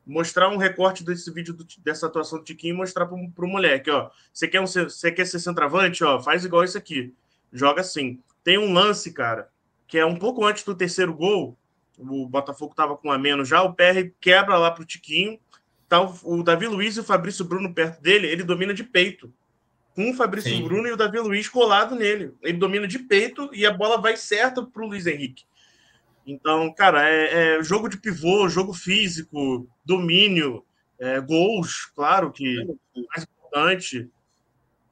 mostrar 0.08 0.48
um 0.48 0.56
recorte 0.56 1.04
desse 1.04 1.30
vídeo 1.30 1.52
do, 1.52 1.66
dessa 1.84 2.06
atuação 2.06 2.38
do 2.38 2.44
Tiquinho 2.44 2.74
e 2.74 2.76
mostrar 2.76 3.06
para 3.06 3.14
o 3.14 3.46
moleque, 3.46 3.90
ó. 3.90 4.10
Você 4.32 4.48
quer, 4.48 4.60
um, 4.60 4.66
você 4.66 5.12
quer 5.12 5.26
ser 5.26 5.38
centroavante, 5.38 6.02
ó, 6.02 6.18
faz 6.18 6.46
igual 6.46 6.64
isso 6.64 6.78
aqui. 6.78 7.14
Joga 7.52 7.82
assim. 7.82 8.18
Tem 8.42 8.56
um 8.56 8.72
lance, 8.72 9.12
cara, 9.12 9.50
que 9.86 9.98
é 9.98 10.06
um 10.06 10.16
pouco 10.16 10.44
antes 10.46 10.64
do 10.64 10.74
terceiro 10.74 11.12
gol. 11.12 11.58
O 11.98 12.26
Botafogo 12.26 12.72
estava 12.72 12.96
com 12.96 13.12
a 13.12 13.18
menos 13.18 13.48
já, 13.48 13.62
o 13.62 13.74
PR 13.74 14.10
quebra 14.18 14.56
lá 14.56 14.70
pro 14.70 14.86
Tiquinho. 14.86 15.38
Tá 15.88 16.00
o, 16.00 16.14
o 16.24 16.42
Davi 16.42 16.66
Luiz 16.66 16.96
e 16.96 17.00
o 17.00 17.04
Fabrício 17.04 17.44
Bruno 17.44 17.74
perto 17.74 18.00
dele, 18.00 18.28
ele 18.28 18.42
domina 18.42 18.72
de 18.72 18.84
peito. 18.84 19.32
Com 19.98 20.12
o 20.12 20.14
Fabrício 20.14 20.52
Sim. 20.52 20.62
Bruno 20.62 20.86
e 20.86 20.92
o 20.92 20.96
Davi 20.96 21.18
Luiz 21.18 21.48
colado 21.48 21.96
nele. 21.96 22.32
Ele 22.40 22.56
domina 22.56 22.86
de 22.86 23.00
peito 23.00 23.50
e 23.52 23.66
a 23.66 23.72
bola 23.72 24.00
vai 24.00 24.16
certa 24.16 24.64
pro 24.64 24.86
Luiz 24.86 25.08
Henrique. 25.08 25.42
Então, 26.24 26.72
cara, 26.72 27.02
é, 27.10 27.56
é 27.56 27.62
jogo 27.64 27.88
de 27.88 27.96
pivô, 27.96 28.48
jogo 28.48 28.72
físico, 28.72 29.68
domínio, 29.84 30.64
é, 31.00 31.20
gols, 31.20 31.86
claro 31.96 32.30
que 32.30 32.60
é 32.60 33.00
mais 33.08 33.24
importante. 33.24 34.08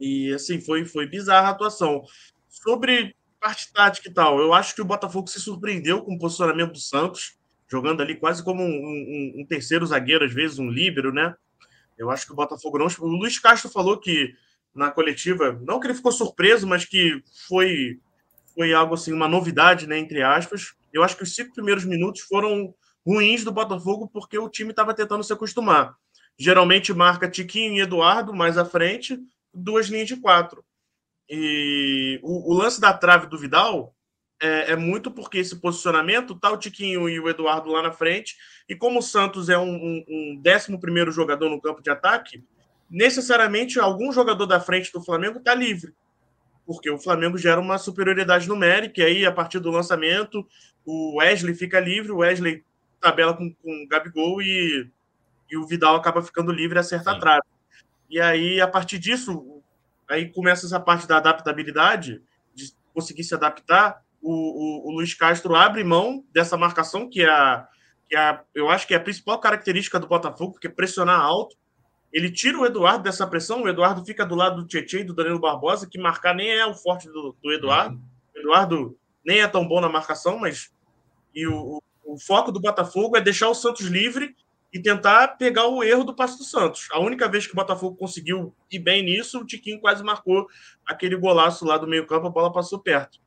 E 0.01 0.35
assim, 0.35 0.61
foi, 0.61 0.85
foi 0.85 1.07
bizarra 1.07 1.47
a 1.47 1.51
atuação. 1.53 2.03
Sobre 2.49 3.15
parte 3.41 3.73
tática 3.73 4.09
e 4.09 4.13
tal, 4.13 4.41
eu 4.41 4.53
acho 4.53 4.75
que 4.75 4.83
o 4.83 4.85
Botafogo 4.85 5.29
se 5.29 5.39
surpreendeu 5.39 6.03
com 6.03 6.15
o 6.15 6.19
posicionamento 6.19 6.73
do 6.73 6.81
Santos, 6.81 7.39
jogando 7.69 8.03
ali 8.03 8.17
quase 8.17 8.43
como 8.43 8.61
um, 8.61 8.67
um, 8.67 9.35
um 9.43 9.47
terceiro 9.47 9.87
zagueiro, 9.87 10.25
às 10.25 10.35
vezes, 10.35 10.59
um 10.59 10.69
líbero, 10.69 11.13
né? 11.13 11.33
Eu 11.97 12.11
acho 12.11 12.27
que 12.27 12.33
o 12.33 12.37
Botafogo 12.37 12.77
não. 12.77 12.89
O 12.99 13.07
Luiz 13.07 13.39
Castro 13.39 13.71
falou 13.71 14.01
que 14.01 14.35
na 14.77 14.91
coletiva, 14.91 15.59
não 15.63 15.81
que 15.81 15.87
ele 15.87 15.95
ficou 15.95 16.13
surpreso, 16.13 16.67
mas 16.67 16.85
que 16.85 17.23
foi, 17.49 17.99
foi 18.55 18.73
algo 18.73 18.95
assim, 18.95 19.13
uma 19.13 19.29
novidade, 19.29 19.87
né? 19.87 19.99
Entre 19.99 20.23
aspas 20.23 20.77
eu 20.97 21.03
acho 21.03 21.17
que 21.17 21.23
os 21.23 21.35
cinco 21.35 21.53
primeiros 21.53 21.85
minutos 21.85 22.23
foram 22.23 22.75
ruins 23.07 23.45
do 23.45 23.53
Botafogo 23.53 24.09
porque 24.09 24.39
o 24.39 24.49
time 24.49 24.71
estava 24.71 24.95
tentando 24.95 25.23
se 25.23 25.33
acostumar. 25.33 25.95
Geralmente 26.39 26.93
marca 26.93 27.31
Tiquinho 27.31 27.75
e 27.75 27.81
Eduardo 27.81 28.33
mais 28.35 28.57
à 28.57 28.65
frente, 28.65 29.19
duas 29.53 29.89
linhas 29.89 30.09
de 30.09 30.17
quatro. 30.17 30.65
E 31.29 32.19
o, 32.23 32.53
o 32.53 32.57
lance 32.57 32.81
da 32.81 32.93
trave 32.93 33.27
do 33.27 33.39
Vidal 33.39 33.95
é, 34.41 34.73
é, 34.73 34.77
muito 34.77 35.11
porque 35.11 35.39
esse 35.39 35.57
posicionamento 35.57 36.39
tá 36.39 36.51
o 36.51 36.59
Tiquinho 36.59 37.09
e 37.09 37.21
o 37.21 37.29
Eduardo 37.29 37.71
lá 37.71 37.83
na 37.83 37.93
frente. 37.93 38.35
E 38.69 38.75
como 38.75 38.99
o 39.01 39.03
Santos 39.03 39.49
é 39.49 39.59
um, 39.59 39.75
um, 39.75 40.05
um 40.09 40.41
décimo 40.41 40.81
primeiro 40.81 41.11
jogador 41.13 41.51
no 41.51 41.61
campo 41.61 41.83
de 41.83 41.91
ataque, 41.91 42.43
necessariamente 42.91 43.81
algum 43.81 44.13
jogador 44.13 44.47
da 44.47 44.61
frente 44.61 44.93
do 44.93 45.03
Flamengo 45.03 45.39
está 45.39 45.55
livre 45.55 45.95
porque 46.67 46.91
o 46.91 46.99
Flamengo 46.99 47.39
gera 47.39 47.61
uma 47.61 47.79
superioridade 47.79 48.49
numérica, 48.49 49.01
e 49.01 49.05
aí, 49.05 49.25
a 49.25 49.31
partir 49.31 49.61
do 49.61 49.71
lançamento, 49.71 50.45
o 50.85 51.19
Wesley 51.19 51.55
fica 51.55 51.79
livre, 51.79 52.11
o 52.11 52.19
Wesley 52.19 52.65
tabela 53.01 53.35
com, 53.35 53.55
com 53.55 53.85
o 53.85 53.89
Gabigol 53.89 54.43
e, 54.43 54.91
e 55.49 55.57
o 55.57 55.65
Vidal 55.65 55.95
acaba 55.95 56.21
ficando 56.23 56.51
livre 56.51 56.77
e 56.77 56.81
acerta 56.81 57.13
Sim. 57.13 57.17
a 57.17 57.21
trave. 57.21 57.47
E 58.11 58.21
aí, 58.21 58.61
a 58.61 58.67
partir 58.67 58.99
disso, 58.99 59.63
aí 60.11 60.29
começa 60.33 60.67
essa 60.67 60.81
parte 60.81 61.07
da 61.07 61.19
adaptabilidade, 61.19 62.21
de 62.53 62.73
conseguir 62.93 63.23
se 63.23 63.35
adaptar. 63.35 64.03
O, 64.21 64.33
o, 64.33 64.89
o 64.89 64.91
Luiz 64.97 65.15
Castro 65.15 65.55
abre 65.55 65.85
mão 65.85 66.25
dessa 66.33 66.57
marcação, 66.57 67.09
que 67.09 67.23
é, 67.23 67.31
a, 67.31 67.69
que 68.09 68.17
é 68.17 68.19
a, 68.19 68.43
eu 68.53 68.69
acho 68.69 68.89
que 68.89 68.95
é 68.95 68.97
a 68.97 69.01
principal 69.01 69.39
característica 69.39 70.01
do 70.01 70.09
Botafogo, 70.09 70.53
porque 70.53 70.67
é 70.67 70.71
pressionar 70.71 71.21
alto. 71.21 71.57
Ele 72.17 72.31
tira 72.31 72.59
o 72.59 72.65
Eduardo 72.65 73.05
dessa 73.05 73.27
pressão, 73.27 73.63
o 73.63 73.69
Eduardo 73.69 74.03
fica 74.03 74.25
do 74.25 74.35
lado 74.35 74.63
do 74.63 74.67
Tietchan 74.67 75.01
e 75.01 75.05
do 75.05 75.13
Danilo 75.13 75.39
Barbosa, 75.39 75.87
que 75.87 75.99
marcar 75.99 76.35
nem 76.35 76.49
é 76.49 76.65
o 76.65 76.73
forte 76.73 77.07
do, 77.09 77.37
do 77.43 77.53
Eduardo. 77.53 77.97
Uhum. 77.97 78.03
O 78.35 78.39
Eduardo 78.39 78.99
nem 79.23 79.43
é 79.43 79.47
tão 79.47 79.69
bom 79.69 79.83
na 79.83 79.89
marcação, 79.91 80.39
mas 80.39 80.73
e 81.35 81.47
o, 81.47 81.83
o, 82.03 82.19
foco 82.19 82.51
do 82.51 82.59
Botafogo 82.59 83.19
é 83.19 83.21
deixar 83.21 83.51
o 83.51 83.55
Santos 83.55 83.85
livre 83.85 84.35
e 84.73 84.81
tentar 84.81 85.37
pegar 85.37 85.67
o 85.67 85.85
erro 85.85 86.05
do 86.05 86.17
passo 86.17 86.39
do 86.39 86.45
Santos. 86.45 86.89
A 86.91 86.99
única 86.99 87.29
vez 87.29 87.47
que 87.47 87.53
o 87.53 87.57
Botafogo 87.57 87.95
conseguiu 87.99 88.55
ir 88.73 88.79
bem 88.79 89.03
nisso, 89.03 89.41
o 89.41 89.45
Tiquinho 89.45 89.79
quase 89.79 90.03
marcou 90.03 90.47
aquele 90.87 91.17
golaço 91.17 91.67
lá 91.67 91.77
do 91.77 91.87
meio-campo, 91.87 92.29
a 92.29 92.31
bola 92.31 92.51
passou 92.51 92.79
perto. 92.79 93.19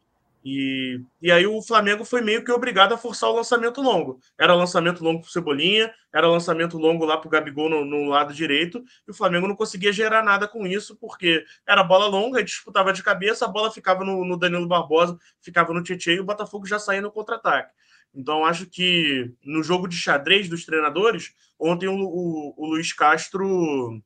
E, 0.44 1.02
e 1.22 1.32
aí 1.32 1.46
o 1.46 1.62
Flamengo 1.62 2.06
foi 2.06 2.22
meio 2.22 2.44
que 2.46 2.52
obrigado 2.52 2.94
a 2.94 2.98
forçar 2.98 3.30
o 3.30 3.36
lançamento 3.36 3.82
longo. 3.82 4.20
Era 4.38 4.54
lançamento 4.54 5.04
longo 5.04 5.22
para 5.22 5.30
Cebolinha, 5.30 5.94
era 6.14 6.28
lançamento 6.28 6.78
longo 6.78 7.06
lá 7.06 7.18
para 7.18 7.28
o 7.28 7.30
Gabigol 7.30 7.70
no, 7.70 7.84
no, 7.84 8.06
lado 8.08 8.34
direito, 8.34 8.84
e 9.08 9.12
o 9.12 9.14
Flamengo 9.14 9.48
não 9.48 9.56
conseguia 9.56 9.92
gerar 9.92 10.24
nada 10.24 10.48
com 10.48 10.66
isso, 10.66 10.96
porque 10.96 11.44
era 11.68 11.84
bola 11.84 12.08
longa, 12.08 12.44
disputava 12.44 12.94
de 12.94 13.04
cabeça, 13.04 13.46
a 13.46 13.50
bola 13.50 13.70
ficava 13.70 14.06
no, 14.06 14.24
no 14.24 14.38
Danilo 14.38 14.68
Barbosa, 14.68 15.20
ficava 15.42 15.74
no 15.74 15.84
Tietchan 15.84 16.14
e 16.14 16.20
o 16.22 16.26
Botafogo 16.26 16.66
já 16.66 16.80
saía 16.80 17.02
no 17.02 17.12
contra-ataque. 17.12 17.74
Então, 18.14 18.46
acho 18.46 18.66
que 18.66 19.32
no 19.44 19.62
jogo 19.62 19.88
de 19.88 19.96
xadrez 19.96 20.50
dos 20.50 20.66
treinadores, 20.66 21.34
ontem 21.60 21.88
o, 21.88 21.96
o, 21.96 22.54
o 22.58 22.68
Luiz 22.68 22.94
Castro 22.94 24.02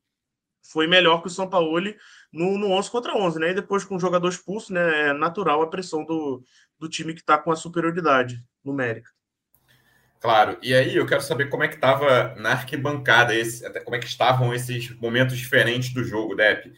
foi 0.62 0.88
melhor 0.88 1.22
que 1.22 1.28
o 1.28 1.32
São 1.32 1.50
Paulo 1.50 1.72
no, 2.34 2.58
no 2.58 2.72
11 2.72 2.90
contra 2.90 3.16
11, 3.16 3.40
né? 3.40 3.52
E 3.52 3.54
depois 3.54 3.86
com 3.86 3.96
o 3.96 4.00
jogador 4.00 4.28
expulso, 4.28 4.74
né? 4.74 5.10
É 5.10 5.14
natural 5.14 5.62
a 5.62 5.70
pressão 5.70 6.04
do, 6.04 6.44
do 6.80 6.90
time 6.90 7.14
que 7.14 7.22
está 7.22 7.38
com 7.38 7.52
a 7.52 7.56
superioridade 7.56 8.44
numérica. 8.64 9.12
Claro. 10.20 10.58
E 10.62 10.74
aí 10.74 10.96
eu 10.96 11.06
quero 11.06 11.22
saber 11.22 11.50
como 11.50 11.64
é 11.64 11.68
que 11.68 11.76
estava 11.76 12.34
na 12.36 12.52
arquibancada, 12.52 13.36
esse, 13.36 13.70
como 13.82 13.96
é 13.96 14.00
que 14.00 14.08
estavam 14.08 14.54
esses 14.54 14.90
momentos 15.00 15.38
diferentes 15.38 15.94
do 15.94 16.04
jogo, 16.04 16.36
Dep. 16.36 16.74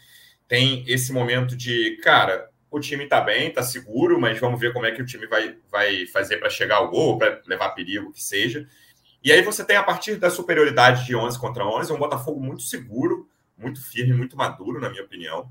Tem 0.47 0.83
esse 0.87 1.13
momento 1.13 1.55
de, 1.55 1.97
cara, 2.03 2.49
o 2.69 2.79
time 2.79 3.03
está 3.05 3.21
bem, 3.21 3.47
está 3.47 3.63
seguro, 3.63 4.19
mas 4.19 4.39
vamos 4.39 4.59
ver 4.59 4.73
como 4.73 4.85
é 4.85 4.91
que 4.91 5.01
o 5.01 5.05
time 5.05 5.27
vai, 5.27 5.57
vai 5.71 6.05
fazer 6.07 6.37
para 6.37 6.49
chegar 6.49 6.77
ao 6.77 6.89
gol, 6.89 7.17
para 7.17 7.41
levar 7.45 7.69
perigo, 7.69 8.11
que 8.11 8.21
seja. 8.21 8.67
E 9.23 9.31
aí 9.31 9.41
você 9.41 9.63
tem, 9.63 9.77
a 9.77 9.83
partir 9.83 10.15
da 10.15 10.29
superioridade 10.29 11.05
de 11.05 11.15
11 11.15 11.39
contra 11.39 11.65
11, 11.65 11.93
um 11.93 11.97
Botafogo 11.97 12.39
muito 12.39 12.63
seguro, 12.63 13.29
muito 13.57 13.81
firme, 13.81 14.13
muito 14.13 14.35
maduro, 14.37 14.79
na 14.79 14.89
minha 14.89 15.03
opinião. 15.03 15.49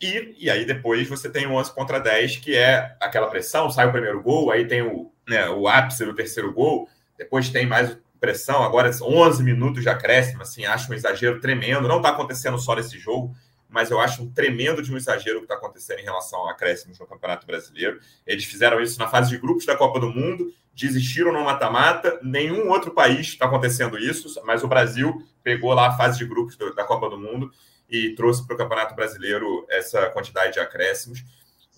E, 0.00 0.34
e 0.38 0.50
aí 0.50 0.64
depois 0.64 1.08
você 1.08 1.30
tem 1.30 1.46
o 1.46 1.52
11 1.52 1.74
contra 1.74 1.98
10, 1.98 2.36
que 2.36 2.54
é 2.54 2.96
aquela 3.00 3.28
pressão, 3.28 3.70
sai 3.70 3.86
o 3.86 3.92
primeiro 3.92 4.22
gol, 4.22 4.50
aí 4.50 4.66
tem 4.66 4.82
o, 4.82 5.10
né, 5.26 5.48
o 5.48 5.66
ápice 5.66 6.04
do 6.04 6.14
terceiro 6.14 6.52
gol, 6.52 6.88
depois 7.16 7.48
tem 7.48 7.66
mais 7.66 7.96
pressão, 8.20 8.62
agora 8.62 8.90
11 8.90 9.42
minutos 9.42 9.82
de 9.82 9.88
acréscimo, 9.88 10.42
assim, 10.42 10.64
acho 10.64 10.90
um 10.90 10.94
exagero 10.94 11.40
tremendo. 11.40 11.88
Não 11.88 11.98
está 11.98 12.10
acontecendo 12.10 12.58
só 12.58 12.74
nesse 12.74 12.98
jogo, 12.98 13.34
mas 13.68 13.90
eu 13.90 14.00
acho 14.00 14.22
um 14.22 14.30
tremendo 14.30 14.82
de 14.82 14.92
um 14.92 14.96
exagero 14.96 15.38
que 15.38 15.44
está 15.44 15.54
acontecendo 15.54 15.98
em 16.00 16.04
relação 16.04 16.40
ao 16.40 16.48
acréscimos 16.48 16.98
no 16.98 17.06
Campeonato 17.06 17.46
Brasileiro. 17.46 18.00
Eles 18.26 18.44
fizeram 18.44 18.80
isso 18.80 18.98
na 18.98 19.08
fase 19.08 19.30
de 19.30 19.38
grupos 19.38 19.66
da 19.66 19.76
Copa 19.76 19.98
do 20.00 20.10
Mundo, 20.10 20.52
desistiram 20.74 21.32
no 21.32 21.44
mata-mata. 21.44 22.18
Nenhum 22.22 22.70
outro 22.70 22.92
país 22.92 23.28
está 23.28 23.46
acontecendo 23.46 23.98
isso, 23.98 24.40
mas 24.44 24.62
o 24.62 24.68
Brasil 24.68 25.26
pegou 25.42 25.72
lá 25.74 25.88
a 25.88 25.96
fase 25.96 26.18
de 26.18 26.24
grupos 26.24 26.56
da 26.56 26.84
Copa 26.84 27.08
do 27.08 27.18
Mundo 27.18 27.50
e 27.88 28.14
trouxe 28.14 28.46
para 28.46 28.54
o 28.54 28.58
Campeonato 28.58 28.94
Brasileiro 28.94 29.66
essa 29.68 30.10
quantidade 30.10 30.54
de 30.54 30.60
acréscimos. 30.60 31.24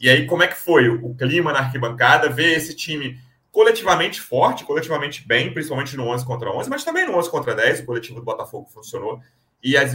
E 0.01 0.09
aí, 0.09 0.27
como 0.27 0.43
é 0.43 0.47
que 0.47 0.57
foi 0.57 0.89
o 0.89 1.15
clima 1.15 1.53
na 1.53 1.61
arquibancada, 1.61 2.29
ver 2.29 2.57
esse 2.57 2.75
time 2.75 3.19
coletivamente 3.51 4.21
forte, 4.21 4.65
coletivamente 4.65 5.27
bem, 5.27 5.53
principalmente 5.53 5.97
no 5.97 6.07
11 6.07 6.25
contra 6.25 6.51
11, 6.51 6.71
mas 6.71 6.85
também 6.85 7.07
no 7.07 7.17
11 7.17 7.31
contra 7.31 7.55
10, 7.55 7.81
o 7.81 7.87
coletivo 7.87 8.21
do 8.21 8.25
Botafogo 8.25 8.69
funcionou 8.69 9.21
e 9.63 9.77
as 9.77 9.93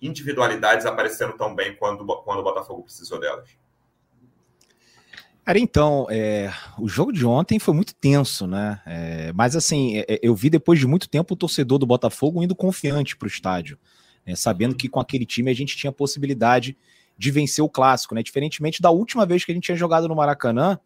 individualidades 0.00 0.86
apareceram 0.86 1.36
tão 1.36 1.54
bem 1.54 1.74
quando, 1.76 2.04
quando 2.22 2.40
o 2.40 2.44
Botafogo 2.44 2.82
precisou 2.82 3.18
delas. 3.18 3.48
Cara, 5.44 5.58
então, 5.58 6.06
é, 6.10 6.52
o 6.78 6.88
jogo 6.88 7.12
de 7.12 7.26
ontem 7.26 7.58
foi 7.58 7.74
muito 7.74 7.94
tenso, 7.94 8.46
né? 8.46 8.80
É, 8.86 9.32
mas 9.32 9.56
assim, 9.56 9.96
é, 9.96 10.06
é 10.08 10.20
eu 10.22 10.34
vi 10.34 10.48
depois 10.48 10.78
de 10.78 10.86
muito 10.86 11.08
tempo 11.08 11.34
o 11.34 11.36
torcedor 11.36 11.78
do 11.78 11.86
Botafogo 11.86 12.42
indo 12.42 12.54
confiante 12.54 13.16
para 13.16 13.26
o 13.26 13.28
estádio, 13.28 13.78
né, 14.24 14.36
sabendo 14.36 14.76
que 14.76 14.88
com 14.88 15.00
aquele 15.00 15.26
time 15.26 15.50
a 15.50 15.54
gente 15.54 15.76
tinha 15.76 15.90
possibilidade 15.90 16.76
de 17.18 17.30
vencer 17.30 17.64
o 17.64 17.68
clássico, 17.68 18.14
né? 18.14 18.22
Diferentemente 18.22 18.80
da 18.80 18.90
última 18.90 19.26
vez 19.26 19.44
que 19.44 19.50
a 19.50 19.54
gente 19.54 19.64
tinha 19.64 19.76
jogado 19.76 20.06
no 20.06 20.14
Maracanã, 20.14 20.78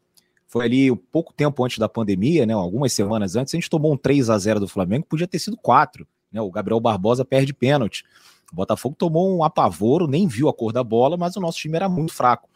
foi 0.47 0.65
ali 0.65 0.91
um 0.91 0.97
pouco 0.97 1.33
tempo 1.33 1.65
antes 1.65 1.79
da 1.79 1.89
pandemia, 1.89 2.47
né? 2.47 2.55
Algumas 2.55 2.93
semanas 2.93 3.37
antes, 3.37 3.53
a 3.55 3.57
gente 3.57 3.69
tomou 3.69 3.93
um 3.93 3.97
3 3.97 4.31
a 4.31 4.39
0 4.39 4.61
do 4.61 4.69
Flamengo, 4.69 5.07
podia 5.07 5.27
ter 5.27 5.39
sido 5.39 5.57
4. 5.57 6.07
Né? 6.35 6.41
O 6.41 6.51
Gabriel 6.51 6.81
Barbosa 6.81 7.25
perde 7.25 7.55
pênalti. 7.55 8.05
O 8.53 8.57
Botafogo 8.57 8.97
tomou 8.99 9.35
um 9.35 9.45
apavoro, 9.45 10.09
nem 10.09 10.27
viu 10.27 10.49
a 10.49 10.53
cor 10.53 10.73
da 10.73 10.83
bola, 10.83 11.17
mas 11.17 11.37
o 11.37 11.41
nosso 11.41 11.59
time 11.59 11.77
era 11.77 11.89
muito 11.89 12.13
fraco. 12.13 12.51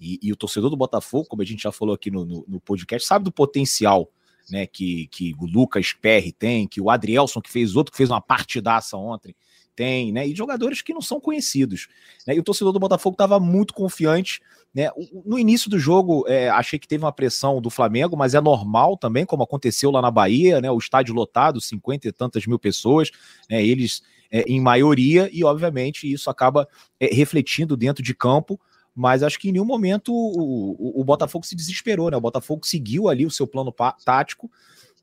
E, 0.00 0.18
e 0.22 0.32
o 0.32 0.36
torcedor 0.36 0.70
do 0.70 0.76
Botafogo, 0.76 1.28
como 1.28 1.42
a 1.42 1.44
gente 1.44 1.62
já 1.62 1.70
falou 1.70 1.94
aqui 1.94 2.10
no, 2.10 2.24
no, 2.24 2.44
no 2.48 2.60
podcast, 2.60 3.06
sabe 3.06 3.24
do 3.24 3.32
potencial 3.32 4.10
né, 4.50 4.66
que, 4.66 5.08
que 5.08 5.34
o 5.38 5.44
Lucas 5.44 5.92
Perry 5.92 6.32
tem, 6.32 6.66
que 6.66 6.80
o 6.80 6.88
Adrielson, 6.88 7.40
que 7.40 7.50
fez 7.50 7.76
outro, 7.76 7.92
que 7.92 7.98
fez 7.98 8.10
uma 8.10 8.20
partidaça 8.20 8.96
ontem, 8.96 9.34
tem, 9.76 10.10
né? 10.10 10.26
E 10.26 10.34
jogadores 10.34 10.82
que 10.82 10.92
não 10.92 11.00
são 11.00 11.20
conhecidos. 11.20 11.86
Né, 12.26 12.34
e 12.34 12.40
o 12.40 12.42
torcedor 12.42 12.72
do 12.72 12.80
Botafogo 12.80 13.14
estava 13.14 13.38
muito 13.38 13.74
confiante. 13.74 14.40
Né? 14.74 14.90
No 15.24 15.38
início 15.38 15.70
do 15.70 15.78
jogo, 15.78 16.24
é, 16.28 16.48
achei 16.50 16.78
que 16.78 16.86
teve 16.86 17.04
uma 17.04 17.12
pressão 17.12 17.60
do 17.60 17.70
Flamengo, 17.70 18.16
mas 18.16 18.34
é 18.34 18.40
normal 18.40 18.96
também, 18.96 19.24
como 19.24 19.42
aconteceu 19.42 19.90
lá 19.90 20.02
na 20.02 20.10
Bahia, 20.10 20.60
né? 20.60 20.70
O 20.70 20.78
estádio 20.78 21.14
lotado, 21.14 21.60
cinquenta 21.60 22.06
e 22.08 22.12
tantas 22.12 22.46
mil 22.46 22.58
pessoas, 22.58 23.10
né? 23.48 23.64
eles 23.64 24.02
é, 24.30 24.42
em 24.42 24.60
maioria, 24.60 25.28
e 25.32 25.42
obviamente 25.42 26.10
isso 26.10 26.28
acaba 26.28 26.68
é, 27.00 27.06
refletindo 27.14 27.76
dentro 27.76 28.02
de 28.02 28.14
campo 28.14 28.60
mas 29.00 29.22
acho 29.22 29.38
que 29.38 29.48
em 29.48 29.52
nenhum 29.52 29.64
momento 29.64 30.12
o, 30.12 30.72
o, 30.72 31.00
o, 31.00 31.04
Botafogo 31.04 31.46
se 31.46 31.54
desesperou, 31.54 32.10
né? 32.10 32.16
O 32.16 32.20
Botafogo 32.20 32.66
seguiu 32.66 33.08
ali 33.08 33.24
o 33.24 33.30
seu 33.30 33.46
plano 33.46 33.72
tático, 34.04 34.50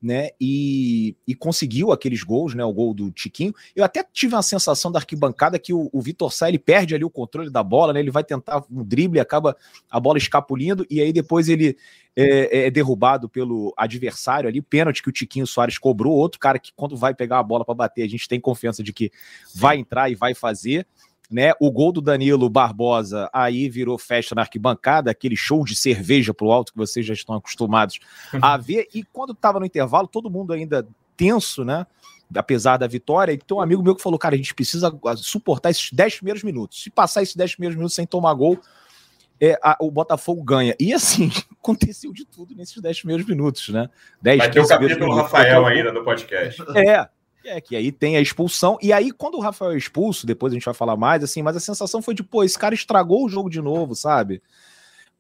né? 0.06 0.30
E, 0.40 1.16
e, 1.28 1.34
conseguiu 1.34 1.92
aqueles 1.92 2.22
gols, 2.22 2.54
né? 2.54 2.64
O 2.64 2.72
gol 2.72 2.94
do 2.94 3.10
Tiquinho. 3.10 3.52
Eu 3.76 3.84
até 3.84 4.06
tive 4.14 4.36
uma 4.36 4.44
sensação 4.44 4.92
da 4.92 5.00
arquibancada 5.00 5.58
que 5.58 5.74
o, 5.74 5.90
o 5.92 6.00
Vitor 6.00 6.32
Sá 6.32 6.48
ele 6.48 6.60
perde 6.60 6.94
ali 6.94 7.04
o 7.04 7.10
controle 7.10 7.50
da 7.50 7.64
bola, 7.64 7.92
né? 7.92 8.02
Ele 8.02 8.12
vai 8.12 8.24
tentar 8.24 8.64
um 8.72 8.84
drible, 8.84 9.20
acaba 9.20 9.58
a 9.90 10.00
bola 10.00 10.20
escapulindo 10.20 10.86
e 10.92 11.02
aí 11.02 11.12
depois 11.12 11.50
ele 11.50 11.76
é, 12.16 12.68
é 12.68 12.70
derrubado 12.70 13.28
pelo 13.28 13.74
adversário 13.76 14.48
ali. 14.48 14.62
Pênalti 14.62 15.02
que 15.02 15.10
o 15.10 15.12
Tiquinho 15.12 15.48
Soares 15.48 15.80
cobrou, 15.80 16.14
outro 16.14 16.40
cara 16.40 16.60
que 16.60 16.72
quando 16.76 16.96
vai 16.96 17.16
pegar 17.16 17.40
a 17.40 17.44
bola 17.44 17.66
para 17.66 17.74
bater 17.74 18.04
a 18.04 18.08
gente 18.08 18.28
tem 18.28 18.40
confiança 18.40 18.84
de 18.84 18.94
que 18.94 19.12
vai 19.56 19.80
entrar 19.80 20.12
e 20.12 20.14
vai 20.14 20.36
fazer 20.36 20.86
né? 21.30 21.54
O 21.60 21.72
gol 21.72 21.92
do 21.92 22.02
Danilo 22.02 22.50
Barbosa 22.50 23.30
aí 23.34 23.70
virou 23.70 23.98
festa 23.98 24.36
na 24.36 24.42
arquibancada, 24.42 25.12
aquele 25.12 25.36
show 25.36 25.64
de 25.64 25.76
cerveja 25.76 26.34
pro 26.34 26.52
alto 26.52 26.72
que 26.72 26.78
vocês 26.78 27.06
já 27.06 27.14
estão 27.14 27.36
acostumados 27.36 28.00
a 28.42 28.58
ver. 28.58 28.88
E 28.94 29.04
quando 29.04 29.34
estava 29.34 29.60
no 29.60 29.66
intervalo, 29.66 30.08
todo 30.08 30.30
mundo 30.30 30.54
ainda 30.54 30.88
tenso, 31.18 31.64
né? 31.64 31.86
Apesar 32.36 32.78
da 32.78 32.88
vitória, 32.88 33.32
e 33.32 33.38
tem 33.38 33.56
um 33.56 33.62
amigo 33.62 33.84
meu 33.84 33.96
que 33.96 34.02
falou: 34.02 34.18
cara, 34.18 34.34
a 34.34 34.38
gente 34.38 34.54
precisa 34.54 34.92
suportar 35.18 35.70
esses 35.70 35.92
10 35.92 36.16
primeiros 36.16 36.44
minutos. 36.44 36.82
Se 36.82 36.90
passar 36.90 37.22
esses 37.22 37.36
10 37.36 37.56
primeiros 37.56 37.76
minutos 37.76 37.96
sem 37.96 38.06
tomar 38.06 38.34
gol, 38.34 38.60
é, 39.40 39.58
a, 39.62 39.78
o 39.80 39.92
Botafogo 39.92 40.44
ganha. 40.44 40.76
E 40.80 40.94
assim, 40.94 41.30
aconteceu 41.62 42.12
de 42.12 42.26
tudo 42.26 42.56
nesses 42.56 42.82
10 42.82 43.00
primeiros 43.00 43.26
minutos, 43.28 43.70
né? 43.70 43.90
10, 44.22 44.38
Vai 44.40 44.52
ter 44.52 44.60
o 44.60 44.68
capítulo 44.68 45.16
Rafael 45.16 45.66
ainda 45.66 45.92
no 45.92 46.04
podcast. 46.04 46.62
É, 46.76 47.08
é, 47.46 47.62
que 47.62 47.76
aí 47.76 47.92
tem 47.92 48.18
a 48.18 48.22
expulsão. 48.22 48.78
E 48.82 48.92
aí, 48.92 49.12
quando 49.12 49.36
o 49.36 49.40
Rafael 49.40 49.72
é 49.72 49.78
expulso, 49.78 50.26
depois 50.26 50.52
a 50.52 50.56
gente 50.56 50.66
vai 50.66 50.74
falar 50.74 50.98
mais, 50.98 51.24
assim, 51.24 51.44
mas 51.44 51.56
a 51.56 51.60
sensação 51.60 52.02
foi 52.02 52.14
de, 52.14 52.24
pô, 52.24 52.44
esse 52.44 52.58
cara 52.58 52.74
estragou 52.74 53.24
o 53.24 53.30
jogo 53.30 53.50
de 53.50 53.62
novo, 53.62 53.96
sabe? 53.96 54.42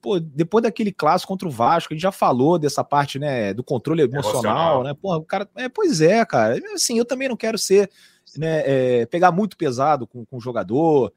Pô, 0.01 0.19
depois 0.19 0.63
daquele 0.63 0.91
clássico 0.91 1.31
contra 1.31 1.47
o 1.47 1.51
Vasco, 1.51 1.93
a 1.93 1.95
gente 1.95 2.01
já 2.01 2.11
falou 2.11 2.57
dessa 2.57 2.83
parte, 2.83 3.19
né, 3.19 3.53
do 3.53 3.63
controle 3.63 4.01
emocional, 4.01 4.33
emocional. 4.33 4.83
né? 4.83 4.93
Pô, 4.99 5.15
o 5.15 5.23
cara. 5.23 5.47
É, 5.55 5.69
pois 5.69 6.01
é, 6.01 6.25
cara. 6.25 6.59
Assim, 6.73 6.97
eu 6.97 7.05
também 7.05 7.29
não 7.29 7.37
quero 7.37 7.57
ser, 7.57 7.89
né, 8.37 8.63
é, 8.65 9.05
pegar 9.05 9.31
muito 9.31 9.55
pesado 9.55 10.07
com, 10.07 10.25
com 10.25 10.37
o 10.37 10.41
jogador. 10.41 11.13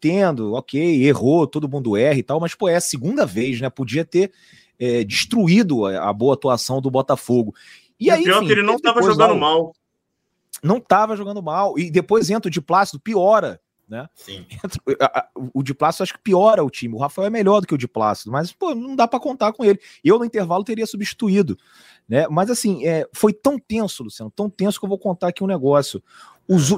Tendo, 0.00 0.52
ok, 0.52 1.02
errou, 1.06 1.46
todo 1.46 1.68
mundo 1.68 1.96
erra 1.96 2.18
e 2.18 2.22
tal, 2.22 2.38
mas, 2.38 2.54
pô, 2.54 2.68
é 2.68 2.76
a 2.76 2.80
segunda 2.80 3.24
vez, 3.24 3.58
né? 3.58 3.70
Podia 3.70 4.04
ter 4.04 4.32
é, 4.78 5.02
destruído 5.02 5.86
a, 5.86 6.10
a, 6.10 6.12
boa 6.12 6.34
atuação 6.34 6.78
do 6.78 6.90
Botafogo. 6.90 7.54
E, 7.98 8.06
e 8.06 8.10
aí, 8.10 8.22
pior 8.22 8.36
enfim, 8.36 8.46
que 8.46 8.52
ele 8.52 8.62
não 8.62 8.74
estava 8.74 9.00
jogando 9.00 9.34
mal 9.34 9.72
não 10.64 10.78
estava 10.78 11.16
jogando 11.16 11.42
mal. 11.42 11.78
E 11.78 11.90
depois 11.90 12.30
entra 12.30 12.48
o 12.48 12.50
de 12.50 12.60
Plácido, 12.60 12.98
piora. 12.98 13.60
Né? 13.86 14.08
Sim. 14.14 14.46
O 15.52 15.62
de 15.62 15.74
Plácido 15.74 16.04
acho 16.04 16.14
que 16.14 16.22
piora 16.22 16.64
o 16.64 16.70
time. 16.70 16.94
O 16.94 16.98
Rafael 16.98 17.26
é 17.26 17.30
melhor 17.30 17.60
do 17.60 17.66
que 17.66 17.74
o 17.74 17.78
de 17.78 17.86
Plácido, 17.86 18.32
mas 18.32 18.50
pô, 18.50 18.74
não 18.74 18.96
dá 18.96 19.06
para 19.06 19.20
contar 19.20 19.52
com 19.52 19.64
ele. 19.64 19.78
Eu 20.02 20.18
no 20.18 20.24
intervalo 20.24 20.64
teria 20.64 20.86
substituído, 20.86 21.58
né? 22.08 22.26
Mas 22.28 22.50
assim, 22.50 22.86
é, 22.86 23.06
foi 23.12 23.32
tão 23.32 23.58
tenso, 23.58 24.04
Luciano, 24.04 24.32
tão 24.34 24.48
tenso 24.48 24.78
que 24.78 24.86
eu 24.86 24.88
vou 24.88 24.98
contar 24.98 25.28
aqui 25.28 25.44
um 25.44 25.46
negócio. 25.46 26.02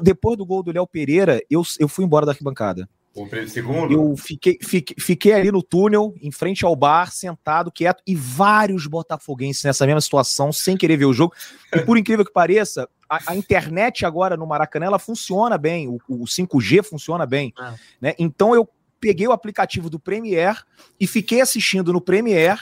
Depois 0.03 0.37
do 0.37 0.45
gol 0.45 0.61
do 0.61 0.71
Léo 0.71 0.85
Pereira, 0.85 1.41
eu, 1.49 1.61
eu 1.79 1.87
fui 1.87 2.03
embora 2.03 2.25
da 2.25 2.33
arquibancada. 2.33 2.89
O 3.23 3.47
segundo? 3.47 3.91
Eu 3.91 4.15
fiquei, 4.15 4.57
fiquei, 4.61 4.95
fiquei 4.99 5.33
ali 5.33 5.51
no 5.51 5.63
túnel, 5.63 6.13
em 6.21 6.31
frente 6.31 6.63
ao 6.63 6.75
bar, 6.75 7.11
sentado, 7.11 7.71
quieto, 7.71 8.03
e 8.05 8.15
vários 8.15 8.85
botafoguenses 8.85 9.63
nessa 9.63 9.85
mesma 9.85 10.01
situação, 10.01 10.51
sem 10.51 10.77
querer 10.77 10.97
ver 10.97 11.05
o 11.05 11.13
jogo. 11.13 11.33
E 11.73 11.79
por 11.81 11.97
incrível 11.97 12.23
que 12.23 12.31
pareça, 12.31 12.87
a, 13.09 13.31
a 13.31 13.35
internet 13.35 14.05
agora 14.05 14.37
no 14.37 14.45
Maracanã, 14.45 14.85
ela 14.85 14.99
funciona 14.99 15.57
bem, 15.57 15.87
o, 15.87 15.99
o 16.07 16.25
5G 16.25 16.83
funciona 16.83 17.25
bem. 17.25 17.53
É. 17.59 17.73
Né? 17.99 18.15
Então 18.19 18.53
eu 18.53 18.69
peguei 18.99 19.27
o 19.27 19.31
aplicativo 19.31 19.89
do 19.89 19.99
Premiere 19.99 20.59
e 20.99 21.07
fiquei 21.07 21.41
assistindo 21.41 21.93
no 21.93 22.01
Premiere, 22.01 22.59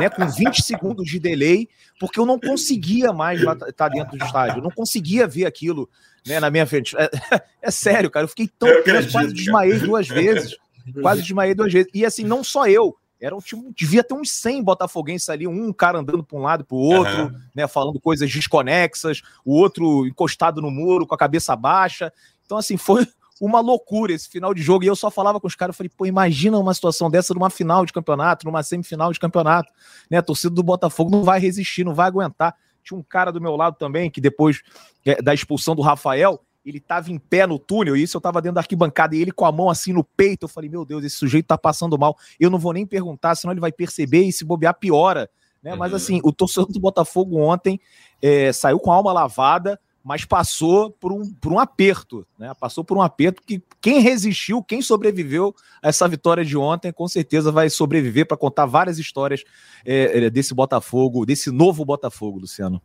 né, 0.00 0.08
com 0.08 0.26
20 0.26 0.62
segundos 0.62 1.06
de 1.06 1.18
delay, 1.18 1.68
porque 1.98 2.18
eu 2.18 2.26
não 2.26 2.38
conseguia 2.38 3.12
mais 3.12 3.40
estar 3.40 3.72
tá 3.72 3.88
dentro 3.88 4.16
do 4.16 4.24
estádio, 4.24 4.58
eu 4.58 4.62
não 4.62 4.70
conseguia 4.70 5.26
ver 5.26 5.46
aquilo 5.46 5.88
né, 6.26 6.40
na 6.40 6.50
minha 6.50 6.66
frente. 6.66 6.96
É, 6.96 7.10
é 7.62 7.70
sério, 7.70 8.10
cara, 8.10 8.24
eu 8.24 8.28
fiquei 8.28 8.48
tão 8.58 8.68
eu 8.68 8.80
acredito, 8.80 9.12
quase 9.12 9.32
desmaiei 9.32 9.78
duas 9.78 10.08
vezes, 10.08 10.56
quase 11.00 11.22
desmaiei 11.22 11.54
duas 11.54 11.72
vezes. 11.72 11.90
E 11.94 12.04
assim, 12.04 12.24
não 12.24 12.42
só 12.42 12.66
eu, 12.66 12.96
era 13.20 13.34
um 13.34 13.40
time, 13.40 13.72
devia 13.74 14.04
ter 14.04 14.14
uns 14.14 14.30
100 14.30 14.62
botafoguenses 14.62 15.28
ali, 15.28 15.46
um 15.46 15.72
cara 15.72 15.98
andando 15.98 16.22
para 16.22 16.38
um 16.38 16.42
lado 16.42 16.64
para 16.64 16.76
o 16.76 16.80
outro, 16.80 17.24
uhum. 17.24 17.40
né, 17.54 17.66
falando 17.66 17.98
coisas 18.00 18.30
desconexas, 18.30 19.22
o 19.44 19.54
outro 19.54 20.06
encostado 20.06 20.60
no 20.60 20.70
muro 20.70 21.06
com 21.06 21.14
a 21.14 21.18
cabeça 21.18 21.56
baixa. 21.56 22.12
Então 22.44 22.58
assim, 22.58 22.76
foi 22.76 23.06
uma 23.40 23.60
loucura 23.60 24.12
esse 24.12 24.28
final 24.28 24.52
de 24.52 24.62
jogo. 24.62 24.84
E 24.84 24.86
eu 24.86 24.96
só 24.96 25.10
falava 25.10 25.40
com 25.40 25.46
os 25.46 25.54
caras, 25.54 25.74
eu 25.74 25.78
falei, 25.78 25.90
pô, 25.94 26.06
imagina 26.06 26.58
uma 26.58 26.74
situação 26.74 27.10
dessa 27.10 27.32
numa 27.32 27.50
final 27.50 27.84
de 27.86 27.92
campeonato, 27.92 28.46
numa 28.46 28.62
semifinal 28.62 29.12
de 29.12 29.20
campeonato. 29.20 29.72
Né? 30.10 30.18
A 30.18 30.22
torcida 30.22 30.54
do 30.54 30.62
Botafogo 30.62 31.10
não 31.10 31.22
vai 31.22 31.40
resistir, 31.40 31.84
não 31.84 31.94
vai 31.94 32.06
aguentar. 32.06 32.54
Tinha 32.86 32.98
um 32.98 33.02
cara 33.02 33.32
do 33.32 33.40
meu 33.40 33.56
lado 33.56 33.76
também, 33.76 34.08
que 34.10 34.20
depois 34.20 34.62
é, 35.04 35.20
da 35.20 35.34
expulsão 35.34 35.74
do 35.74 35.82
Rafael, 35.82 36.40
ele 36.64 36.80
tava 36.80 37.10
em 37.10 37.18
pé 37.18 37.46
no 37.46 37.58
túnel, 37.58 37.96
e 37.96 38.02
isso 38.02 38.16
eu 38.16 38.20
tava 38.20 38.40
dentro 38.40 38.54
da 38.54 38.60
arquibancada, 38.60 39.14
e 39.14 39.20
ele 39.20 39.32
com 39.32 39.44
a 39.44 39.52
mão 39.52 39.68
assim 39.68 39.92
no 39.92 40.02
peito, 40.02 40.44
eu 40.44 40.48
falei, 40.48 40.70
meu 40.70 40.84
Deus, 40.84 41.04
esse 41.04 41.16
sujeito 41.16 41.46
tá 41.46 41.58
passando 41.58 41.98
mal. 41.98 42.16
Eu 42.38 42.50
não 42.50 42.58
vou 42.58 42.72
nem 42.72 42.86
perguntar, 42.86 43.34
senão 43.34 43.52
ele 43.52 43.60
vai 43.60 43.72
perceber 43.72 44.22
e 44.22 44.32
se 44.32 44.44
bobear, 44.44 44.74
piora. 44.78 45.28
Né? 45.62 45.74
Mas 45.74 45.90
uhum. 45.90 45.96
assim, 45.96 46.20
o 46.22 46.32
torcedor 46.32 46.72
do 46.72 46.80
Botafogo 46.80 47.38
ontem 47.38 47.80
é, 48.22 48.52
saiu 48.52 48.78
com 48.78 48.92
a 48.92 48.94
alma 48.94 49.12
lavada, 49.12 49.80
mas 50.06 50.24
passou 50.24 50.92
por 50.92 51.12
um, 51.12 51.34
por 51.34 51.52
um 51.52 51.58
aperto, 51.58 52.24
né? 52.38 52.52
Passou 52.60 52.84
por 52.84 52.96
um 52.96 53.02
aperto 53.02 53.42
que 53.44 53.60
quem 53.80 53.98
resistiu, 53.98 54.62
quem 54.62 54.80
sobreviveu 54.80 55.52
a 55.82 55.88
essa 55.88 56.06
vitória 56.06 56.44
de 56.44 56.56
ontem, 56.56 56.92
com 56.92 57.08
certeza 57.08 57.50
vai 57.50 57.68
sobreviver 57.68 58.24
para 58.24 58.36
contar 58.36 58.66
várias 58.66 59.00
histórias 59.00 59.42
é, 59.84 60.26
é, 60.26 60.30
desse 60.30 60.54
Botafogo, 60.54 61.26
desse 61.26 61.50
novo 61.50 61.84
Botafogo, 61.84 62.38
Luciano. 62.38 62.80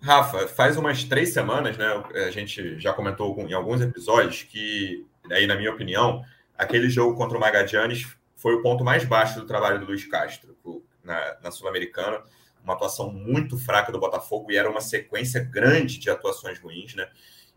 Rafa, 0.00 0.46
faz 0.46 0.76
umas 0.76 1.02
três 1.02 1.32
semanas, 1.32 1.76
né? 1.76 2.04
A 2.28 2.30
gente 2.30 2.78
já 2.78 2.92
comentou 2.92 3.36
em 3.40 3.52
alguns 3.52 3.80
episódios 3.80 4.44
que, 4.44 5.04
aí, 5.32 5.48
na 5.48 5.56
minha 5.56 5.72
opinião, 5.72 6.22
aquele 6.56 6.88
jogo 6.88 7.16
contra 7.16 7.36
o 7.36 7.40
Magadianes 7.40 8.06
foi 8.36 8.54
o 8.54 8.62
ponto 8.62 8.84
mais 8.84 9.04
baixo 9.04 9.40
do 9.40 9.46
trabalho 9.46 9.80
do 9.80 9.86
Luiz 9.86 10.06
Castro 10.06 10.54
na, 11.02 11.38
na 11.42 11.50
Sul-Americana 11.50 12.22
uma 12.66 12.74
atuação 12.74 13.12
muito 13.12 13.56
fraca 13.56 13.92
do 13.92 13.98
Botafogo 13.98 14.50
e 14.50 14.56
era 14.56 14.68
uma 14.68 14.80
sequência 14.80 15.40
grande 15.40 15.98
de 15.98 16.10
atuações 16.10 16.58
ruins, 16.58 16.94
né? 16.94 17.08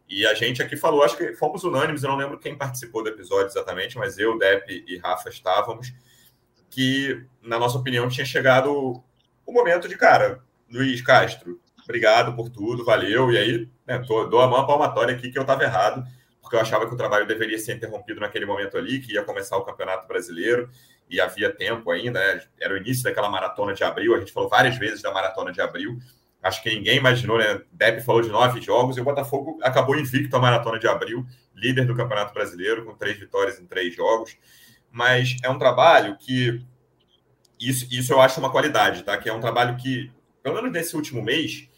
E 0.08 0.26
a 0.26 0.34
gente 0.34 0.62
aqui 0.62 0.78
falou, 0.78 1.04
acho 1.04 1.18
que 1.18 1.34
fomos 1.34 1.64
unânimes, 1.64 2.04
eu 2.04 2.10
não 2.10 2.18
lembro 2.18 2.40
quem 2.40 2.58
participou 2.58 3.04
do 3.04 3.10
episódio 3.10 3.48
exatamente, 3.48 3.98
mas 3.98 4.18
eu, 4.18 4.38
Depp 4.38 4.86
e 4.88 4.98
Rafa 4.98 5.30
estávamos, 5.30 5.94
que, 6.70 7.26
na 7.42 7.60
nossa 7.60 7.78
opinião, 7.78 8.08
tinha 8.08 8.26
chegado 8.26 9.04
o 9.46 9.52
momento 9.52 9.88
de, 9.88 9.98
cara, 9.98 10.44
Luiz 10.72 11.02
Castro, 11.02 11.60
obrigado 11.84 12.36
por 12.36 12.50
tudo, 12.50 12.86
valeu. 12.86 13.32
E 13.32 13.38
aí, 13.38 13.70
né, 13.86 14.00
tô, 14.00 14.26
dou 14.26 14.42
a 14.42 14.48
mão 14.48 14.66
palmatória 14.66 15.16
aqui 15.16 15.32
que 15.32 15.38
eu 15.38 15.44
estava 15.44 15.64
errado, 15.64 16.04
porque 16.50 16.56
eu 16.56 16.62
achava 16.62 16.88
que 16.88 16.94
o 16.96 16.98
trabalho 16.98 17.28
deveria 17.28 17.60
ser 17.60 17.76
interrompido 17.76 18.20
naquele 18.20 18.44
momento 18.44 18.76
ali, 18.76 19.00
que 19.00 19.14
ia 19.14 19.22
começar 19.22 19.56
o 19.56 19.64
Campeonato 19.64 20.08
Brasileiro 20.08 20.68
e 21.08 21.22
havia 21.22 21.56
tempo 21.56 21.92
ainda, 21.92 22.20
né? 22.20 22.42
era 22.60 22.74
o 22.74 22.78
início 22.78 23.04
daquela 23.04 23.30
maratona 23.30 23.72
de 23.76 23.84
abril, 23.84 24.16
a 24.16 24.20
gente 24.20 24.32
falou 24.32 24.50
várias 24.50 24.76
vezes 24.76 25.00
da 25.00 25.14
maratona 25.14 25.52
de 25.52 25.62
abril, 25.62 26.00
acho 26.42 26.64
que 26.64 26.74
ninguém 26.74 26.98
imaginou, 26.98 27.38
né? 27.38 27.62
Depp 27.72 28.02
falou 28.02 28.24
de 28.24 28.30
nove 28.30 28.62
jogos 28.62 28.98
e 28.98 29.02
o 29.02 29.04
Botafogo 29.04 29.60
acabou 29.62 29.96
invicto 29.96 30.36
a 30.36 30.40
maratona 30.40 30.80
de 30.80 30.88
abril, 30.88 31.24
líder 31.54 31.86
do 31.86 31.96
Campeonato 31.96 32.34
Brasileiro, 32.34 32.84
com 32.84 32.96
três 32.96 33.20
vitórias 33.20 33.60
em 33.60 33.68
três 33.68 33.96
jogos. 33.96 34.36
Mas 34.92 35.38
é 35.44 35.50
um 35.52 35.60
trabalho 35.60 36.18
que. 36.18 36.66
Isso, 37.60 37.88
isso 37.92 38.12
eu 38.12 38.22
acho 38.22 38.40
uma 38.40 38.50
qualidade, 38.50 39.04
tá? 39.04 39.16
Que 39.18 39.30
é 39.30 39.34
um 39.34 39.42
trabalho 39.42 39.78
que, 39.78 40.12
pelo 40.42 40.56
menos 40.56 40.72
nesse 40.72 40.96
último 40.96 41.22
mês, 41.22 41.69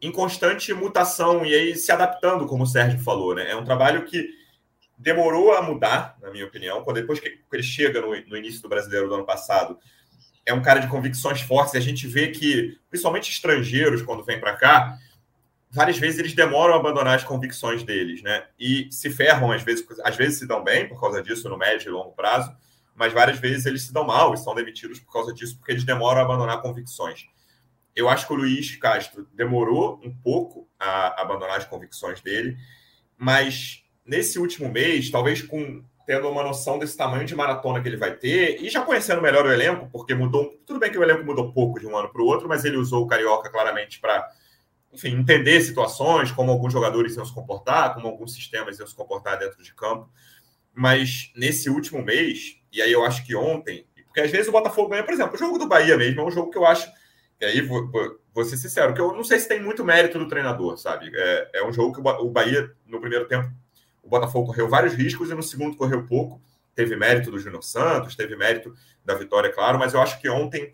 em 0.00 0.10
constante 0.10 0.72
mutação 0.72 1.44
e 1.44 1.54
aí 1.54 1.76
se 1.76 1.92
adaptando, 1.92 2.46
como 2.46 2.64
o 2.64 2.66
Sérgio 2.66 2.98
falou, 3.00 3.34
né? 3.34 3.50
É 3.50 3.56
um 3.56 3.64
trabalho 3.64 4.04
que 4.04 4.30
demorou 4.96 5.52
a 5.52 5.62
mudar, 5.62 6.16
na 6.20 6.30
minha 6.30 6.46
opinião, 6.46 6.82
quando 6.82 7.00
depois 7.00 7.20
que 7.20 7.40
ele 7.52 7.62
chega 7.62 8.00
no, 8.00 8.08
no 8.08 8.36
início 8.36 8.62
do 8.62 8.68
brasileiro 8.68 9.08
do 9.08 9.14
ano 9.14 9.24
passado, 9.24 9.78
é 10.44 10.52
um 10.52 10.62
cara 10.62 10.80
de 10.80 10.88
convicções 10.88 11.40
fortes. 11.40 11.74
E 11.74 11.78
a 11.78 11.80
gente 11.80 12.06
vê 12.06 12.28
que, 12.28 12.78
principalmente 12.88 13.30
estrangeiros, 13.30 14.02
quando 14.02 14.24
vêm 14.24 14.40
para 14.40 14.56
cá, 14.56 14.98
várias 15.70 15.98
vezes 15.98 16.18
eles 16.18 16.34
demoram 16.34 16.74
a 16.74 16.76
abandonar 16.78 17.16
as 17.16 17.24
convicções 17.24 17.82
deles, 17.82 18.22
né? 18.22 18.44
E 18.58 18.88
se 18.90 19.08
ferram, 19.10 19.52
às 19.52 19.62
vezes, 19.62 19.86
às 20.04 20.16
vezes 20.16 20.38
se 20.38 20.46
dão 20.46 20.62
bem 20.62 20.88
por 20.88 21.00
causa 21.00 21.22
disso 21.22 21.48
no 21.48 21.56
médio 21.56 21.88
e 21.88 21.92
longo 21.92 22.12
prazo, 22.12 22.54
mas 22.94 23.12
várias 23.12 23.38
vezes 23.38 23.66
eles 23.66 23.82
se 23.86 23.92
dão 23.92 24.04
mal 24.04 24.34
e 24.34 24.38
são 24.38 24.54
demitidos 24.54 24.98
por 24.98 25.12
causa 25.12 25.32
disso, 25.32 25.56
porque 25.56 25.72
eles 25.72 25.84
demoram 25.84 26.20
a 26.20 26.24
abandonar 26.24 26.60
convicções. 26.60 27.26
Eu 28.00 28.08
acho 28.08 28.26
que 28.26 28.32
o 28.32 28.36
Luiz 28.36 28.76
Castro 28.76 29.26
demorou 29.32 30.00
um 30.02 30.12
pouco 30.12 30.68
a 30.78 31.20
abandonar 31.20 31.58
as 31.58 31.64
convicções 31.64 32.20
dele, 32.20 32.56
mas 33.16 33.84
nesse 34.04 34.38
último 34.38 34.70
mês, 34.70 35.10
talvez 35.10 35.42
com 35.42 35.84
tendo 36.06 36.28
uma 36.28 36.42
noção 36.42 36.76
desse 36.78 36.96
tamanho 36.96 37.24
de 37.24 37.36
maratona 37.36 37.80
que 37.80 37.88
ele 37.88 37.96
vai 37.96 38.16
ter 38.16 38.60
e 38.60 38.68
já 38.68 38.82
conhecendo 38.82 39.22
melhor 39.22 39.46
o 39.46 39.52
elenco, 39.52 39.88
porque 39.92 40.12
mudou. 40.12 40.58
Tudo 40.66 40.80
bem 40.80 40.90
que 40.90 40.98
o 40.98 41.02
elenco 41.04 41.24
mudou 41.24 41.52
pouco 41.52 41.78
de 41.78 41.86
um 41.86 41.96
ano 41.96 42.08
para 42.08 42.20
o 42.20 42.26
outro, 42.26 42.48
mas 42.48 42.64
ele 42.64 42.76
usou 42.76 43.04
o 43.04 43.06
Carioca 43.06 43.48
claramente 43.48 44.00
para, 44.00 44.28
enfim, 44.92 45.10
entender 45.10 45.60
situações, 45.60 46.32
como 46.32 46.50
alguns 46.50 46.72
jogadores 46.72 47.14
iam 47.14 47.24
se 47.24 47.32
comportar, 47.32 47.94
como 47.94 48.08
alguns 48.08 48.34
sistemas 48.34 48.78
iam 48.80 48.88
se 48.88 48.94
comportar 48.96 49.38
dentro 49.38 49.62
de 49.62 49.72
campo. 49.72 50.10
Mas 50.74 51.30
nesse 51.36 51.70
último 51.70 52.02
mês, 52.02 52.56
e 52.72 52.82
aí 52.82 52.90
eu 52.90 53.04
acho 53.04 53.24
que 53.24 53.36
ontem, 53.36 53.86
porque 54.06 54.20
às 54.20 54.30
vezes 54.32 54.48
o 54.48 54.52
Botafogo 54.52 54.88
ganha, 54.88 55.04
por 55.04 55.14
exemplo, 55.14 55.34
o 55.36 55.38
jogo 55.38 55.58
do 55.58 55.68
Bahia 55.68 55.96
mesmo 55.96 56.22
é 56.22 56.24
um 56.24 56.30
jogo 56.30 56.50
que 56.50 56.58
eu 56.58 56.66
acho. 56.66 56.90
E 57.40 57.44
aí, 57.44 57.60
vou, 57.60 57.90
vou 58.34 58.44
ser 58.44 58.56
sincero, 58.56 58.92
que 58.92 59.00
eu 59.00 59.12
não 59.12 59.24
sei 59.24 59.38
se 59.38 59.48
tem 59.48 59.62
muito 59.62 59.84
mérito 59.84 60.18
do 60.18 60.28
treinador, 60.28 60.76
sabe? 60.76 61.10
É, 61.14 61.50
é 61.54 61.66
um 61.66 61.72
jogo 61.72 61.94
que 61.94 62.00
o 62.00 62.30
Bahia, 62.30 62.70
no 62.86 63.00
primeiro 63.00 63.26
tempo, 63.26 63.50
o 64.02 64.08
Botafogo 64.08 64.46
correu 64.46 64.68
vários 64.68 64.94
riscos 64.94 65.30
e 65.30 65.34
no 65.34 65.42
segundo 65.42 65.76
correu 65.76 66.04
pouco. 66.06 66.40
Teve 66.74 66.96
mérito 66.96 67.30
do 67.30 67.38
Júnior 67.38 67.62
Santos, 67.62 68.14
teve 68.14 68.36
mérito 68.36 68.74
da 69.04 69.14
vitória, 69.14 69.52
claro, 69.52 69.78
mas 69.78 69.94
eu 69.94 70.00
acho 70.00 70.20
que 70.20 70.28
ontem 70.28 70.72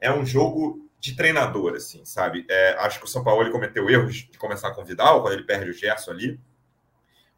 é 0.00 0.12
um 0.12 0.24
jogo 0.24 0.88
de 1.00 1.16
treinador, 1.16 1.74
assim, 1.74 2.04
sabe? 2.04 2.46
É, 2.48 2.76
acho 2.78 2.98
que 3.00 3.06
o 3.06 3.08
São 3.08 3.24
Paulo 3.24 3.42
ele 3.42 3.50
cometeu 3.50 3.88
erros 3.90 4.14
de 4.14 4.38
começar 4.38 4.70
com 4.72 4.82
o 4.82 4.84
Vidal, 4.84 5.20
quando 5.22 5.34
ele 5.34 5.42
perde 5.44 5.70
o 5.70 5.74
Gerson 5.74 6.12
ali. 6.12 6.40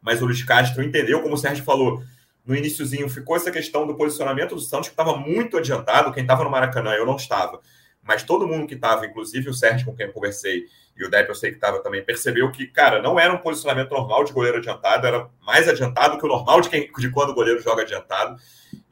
Mas 0.01 0.21
o 0.21 0.25
Luiz 0.25 0.43
Castro 0.43 0.83
entendeu, 0.83 1.21
como 1.21 1.33
o 1.33 1.37
Sérgio 1.37 1.63
falou, 1.63 2.03
no 2.45 2.55
iníciozinho 2.55 3.09
ficou 3.09 3.35
essa 3.35 3.51
questão 3.51 3.87
do 3.87 3.95
posicionamento 3.95 4.53
do 4.53 4.61
Santos, 4.61 4.89
que 4.89 4.93
estava 4.93 5.17
muito 5.17 5.57
adiantado. 5.57 6.13
Quem 6.13 6.21
estava 6.21 6.43
no 6.43 6.49
Maracanã, 6.51 6.91
eu 6.91 7.05
não 7.05 7.15
estava. 7.15 7.59
Mas 8.05 8.23
todo 8.23 8.47
mundo 8.47 8.67
que 8.67 8.75
estava, 8.75 9.05
inclusive 9.05 9.49
o 9.49 9.53
Sérgio 9.53 9.87
com 9.87 9.95
quem 9.95 10.05
eu 10.05 10.13
conversei, 10.13 10.65
e 10.95 11.03
o 11.03 11.09
Depp 11.09 11.27
eu 11.27 11.35
sei 11.35 11.49
que 11.49 11.57
estava 11.57 11.81
também, 11.81 12.03
percebeu 12.03 12.49
que, 12.51 12.67
cara, 12.67 13.01
não 13.01 13.19
era 13.19 13.33
um 13.33 13.37
posicionamento 13.39 13.91
normal 13.91 14.23
de 14.23 14.31
goleiro 14.31 14.59
adiantado, 14.59 15.07
era 15.07 15.27
mais 15.41 15.67
adiantado 15.67 16.17
que 16.17 16.25
o 16.25 16.29
normal 16.29 16.61
de, 16.61 16.69
quem, 16.69 16.89
de 16.91 17.09
quando 17.09 17.31
o 17.31 17.33
goleiro 17.33 17.59
joga 17.61 17.81
adiantado. 17.81 18.39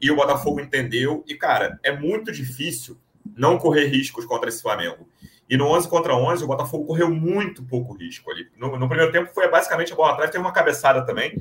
E 0.01 0.11
o 0.11 0.15
Botafogo 0.15 0.59
entendeu. 0.59 1.23
E, 1.27 1.35
cara, 1.35 1.79
é 1.83 1.95
muito 1.95 2.31
difícil 2.31 2.99
não 3.37 3.57
correr 3.57 3.85
riscos 3.85 4.25
contra 4.25 4.49
esse 4.49 4.61
Flamengo. 4.61 5.07
E 5.49 5.55
no 5.55 5.67
11 5.67 5.87
contra 5.87 6.15
11, 6.15 6.43
o 6.43 6.47
Botafogo 6.47 6.85
correu 6.85 7.09
muito 7.09 7.63
pouco 7.63 7.93
risco 7.93 8.31
ali. 8.31 8.49
No, 8.57 8.77
no 8.77 8.87
primeiro 8.87 9.11
tempo 9.11 9.31
foi 9.33 9.47
basicamente 9.47 9.93
a 9.93 9.95
bola 9.95 10.13
atrás, 10.13 10.31
teve 10.31 10.43
uma 10.43 10.51
cabeçada 10.51 11.05
também. 11.05 11.37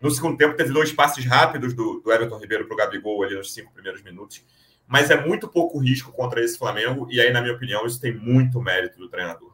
No 0.00 0.10
segundo 0.10 0.36
tempo, 0.36 0.56
teve 0.56 0.72
dois 0.72 0.92
passes 0.92 1.24
rápidos 1.26 1.74
do, 1.74 2.00
do 2.00 2.10
Everton 2.10 2.38
Ribeiro 2.38 2.66
para 2.66 2.74
o 2.74 2.76
Gabigol 2.76 3.22
ali 3.22 3.36
nos 3.36 3.52
cinco 3.52 3.72
primeiros 3.72 4.02
minutos. 4.02 4.42
Mas 4.90 5.08
é 5.08 5.24
muito 5.24 5.46
pouco 5.46 5.78
risco 5.78 6.10
contra 6.10 6.44
esse 6.44 6.58
Flamengo. 6.58 7.06
E 7.08 7.20
aí, 7.20 7.32
na 7.32 7.40
minha 7.40 7.54
opinião, 7.54 7.86
isso 7.86 8.00
tem 8.00 8.12
muito 8.12 8.60
mérito 8.60 8.98
do 8.98 9.08
treinador. 9.08 9.52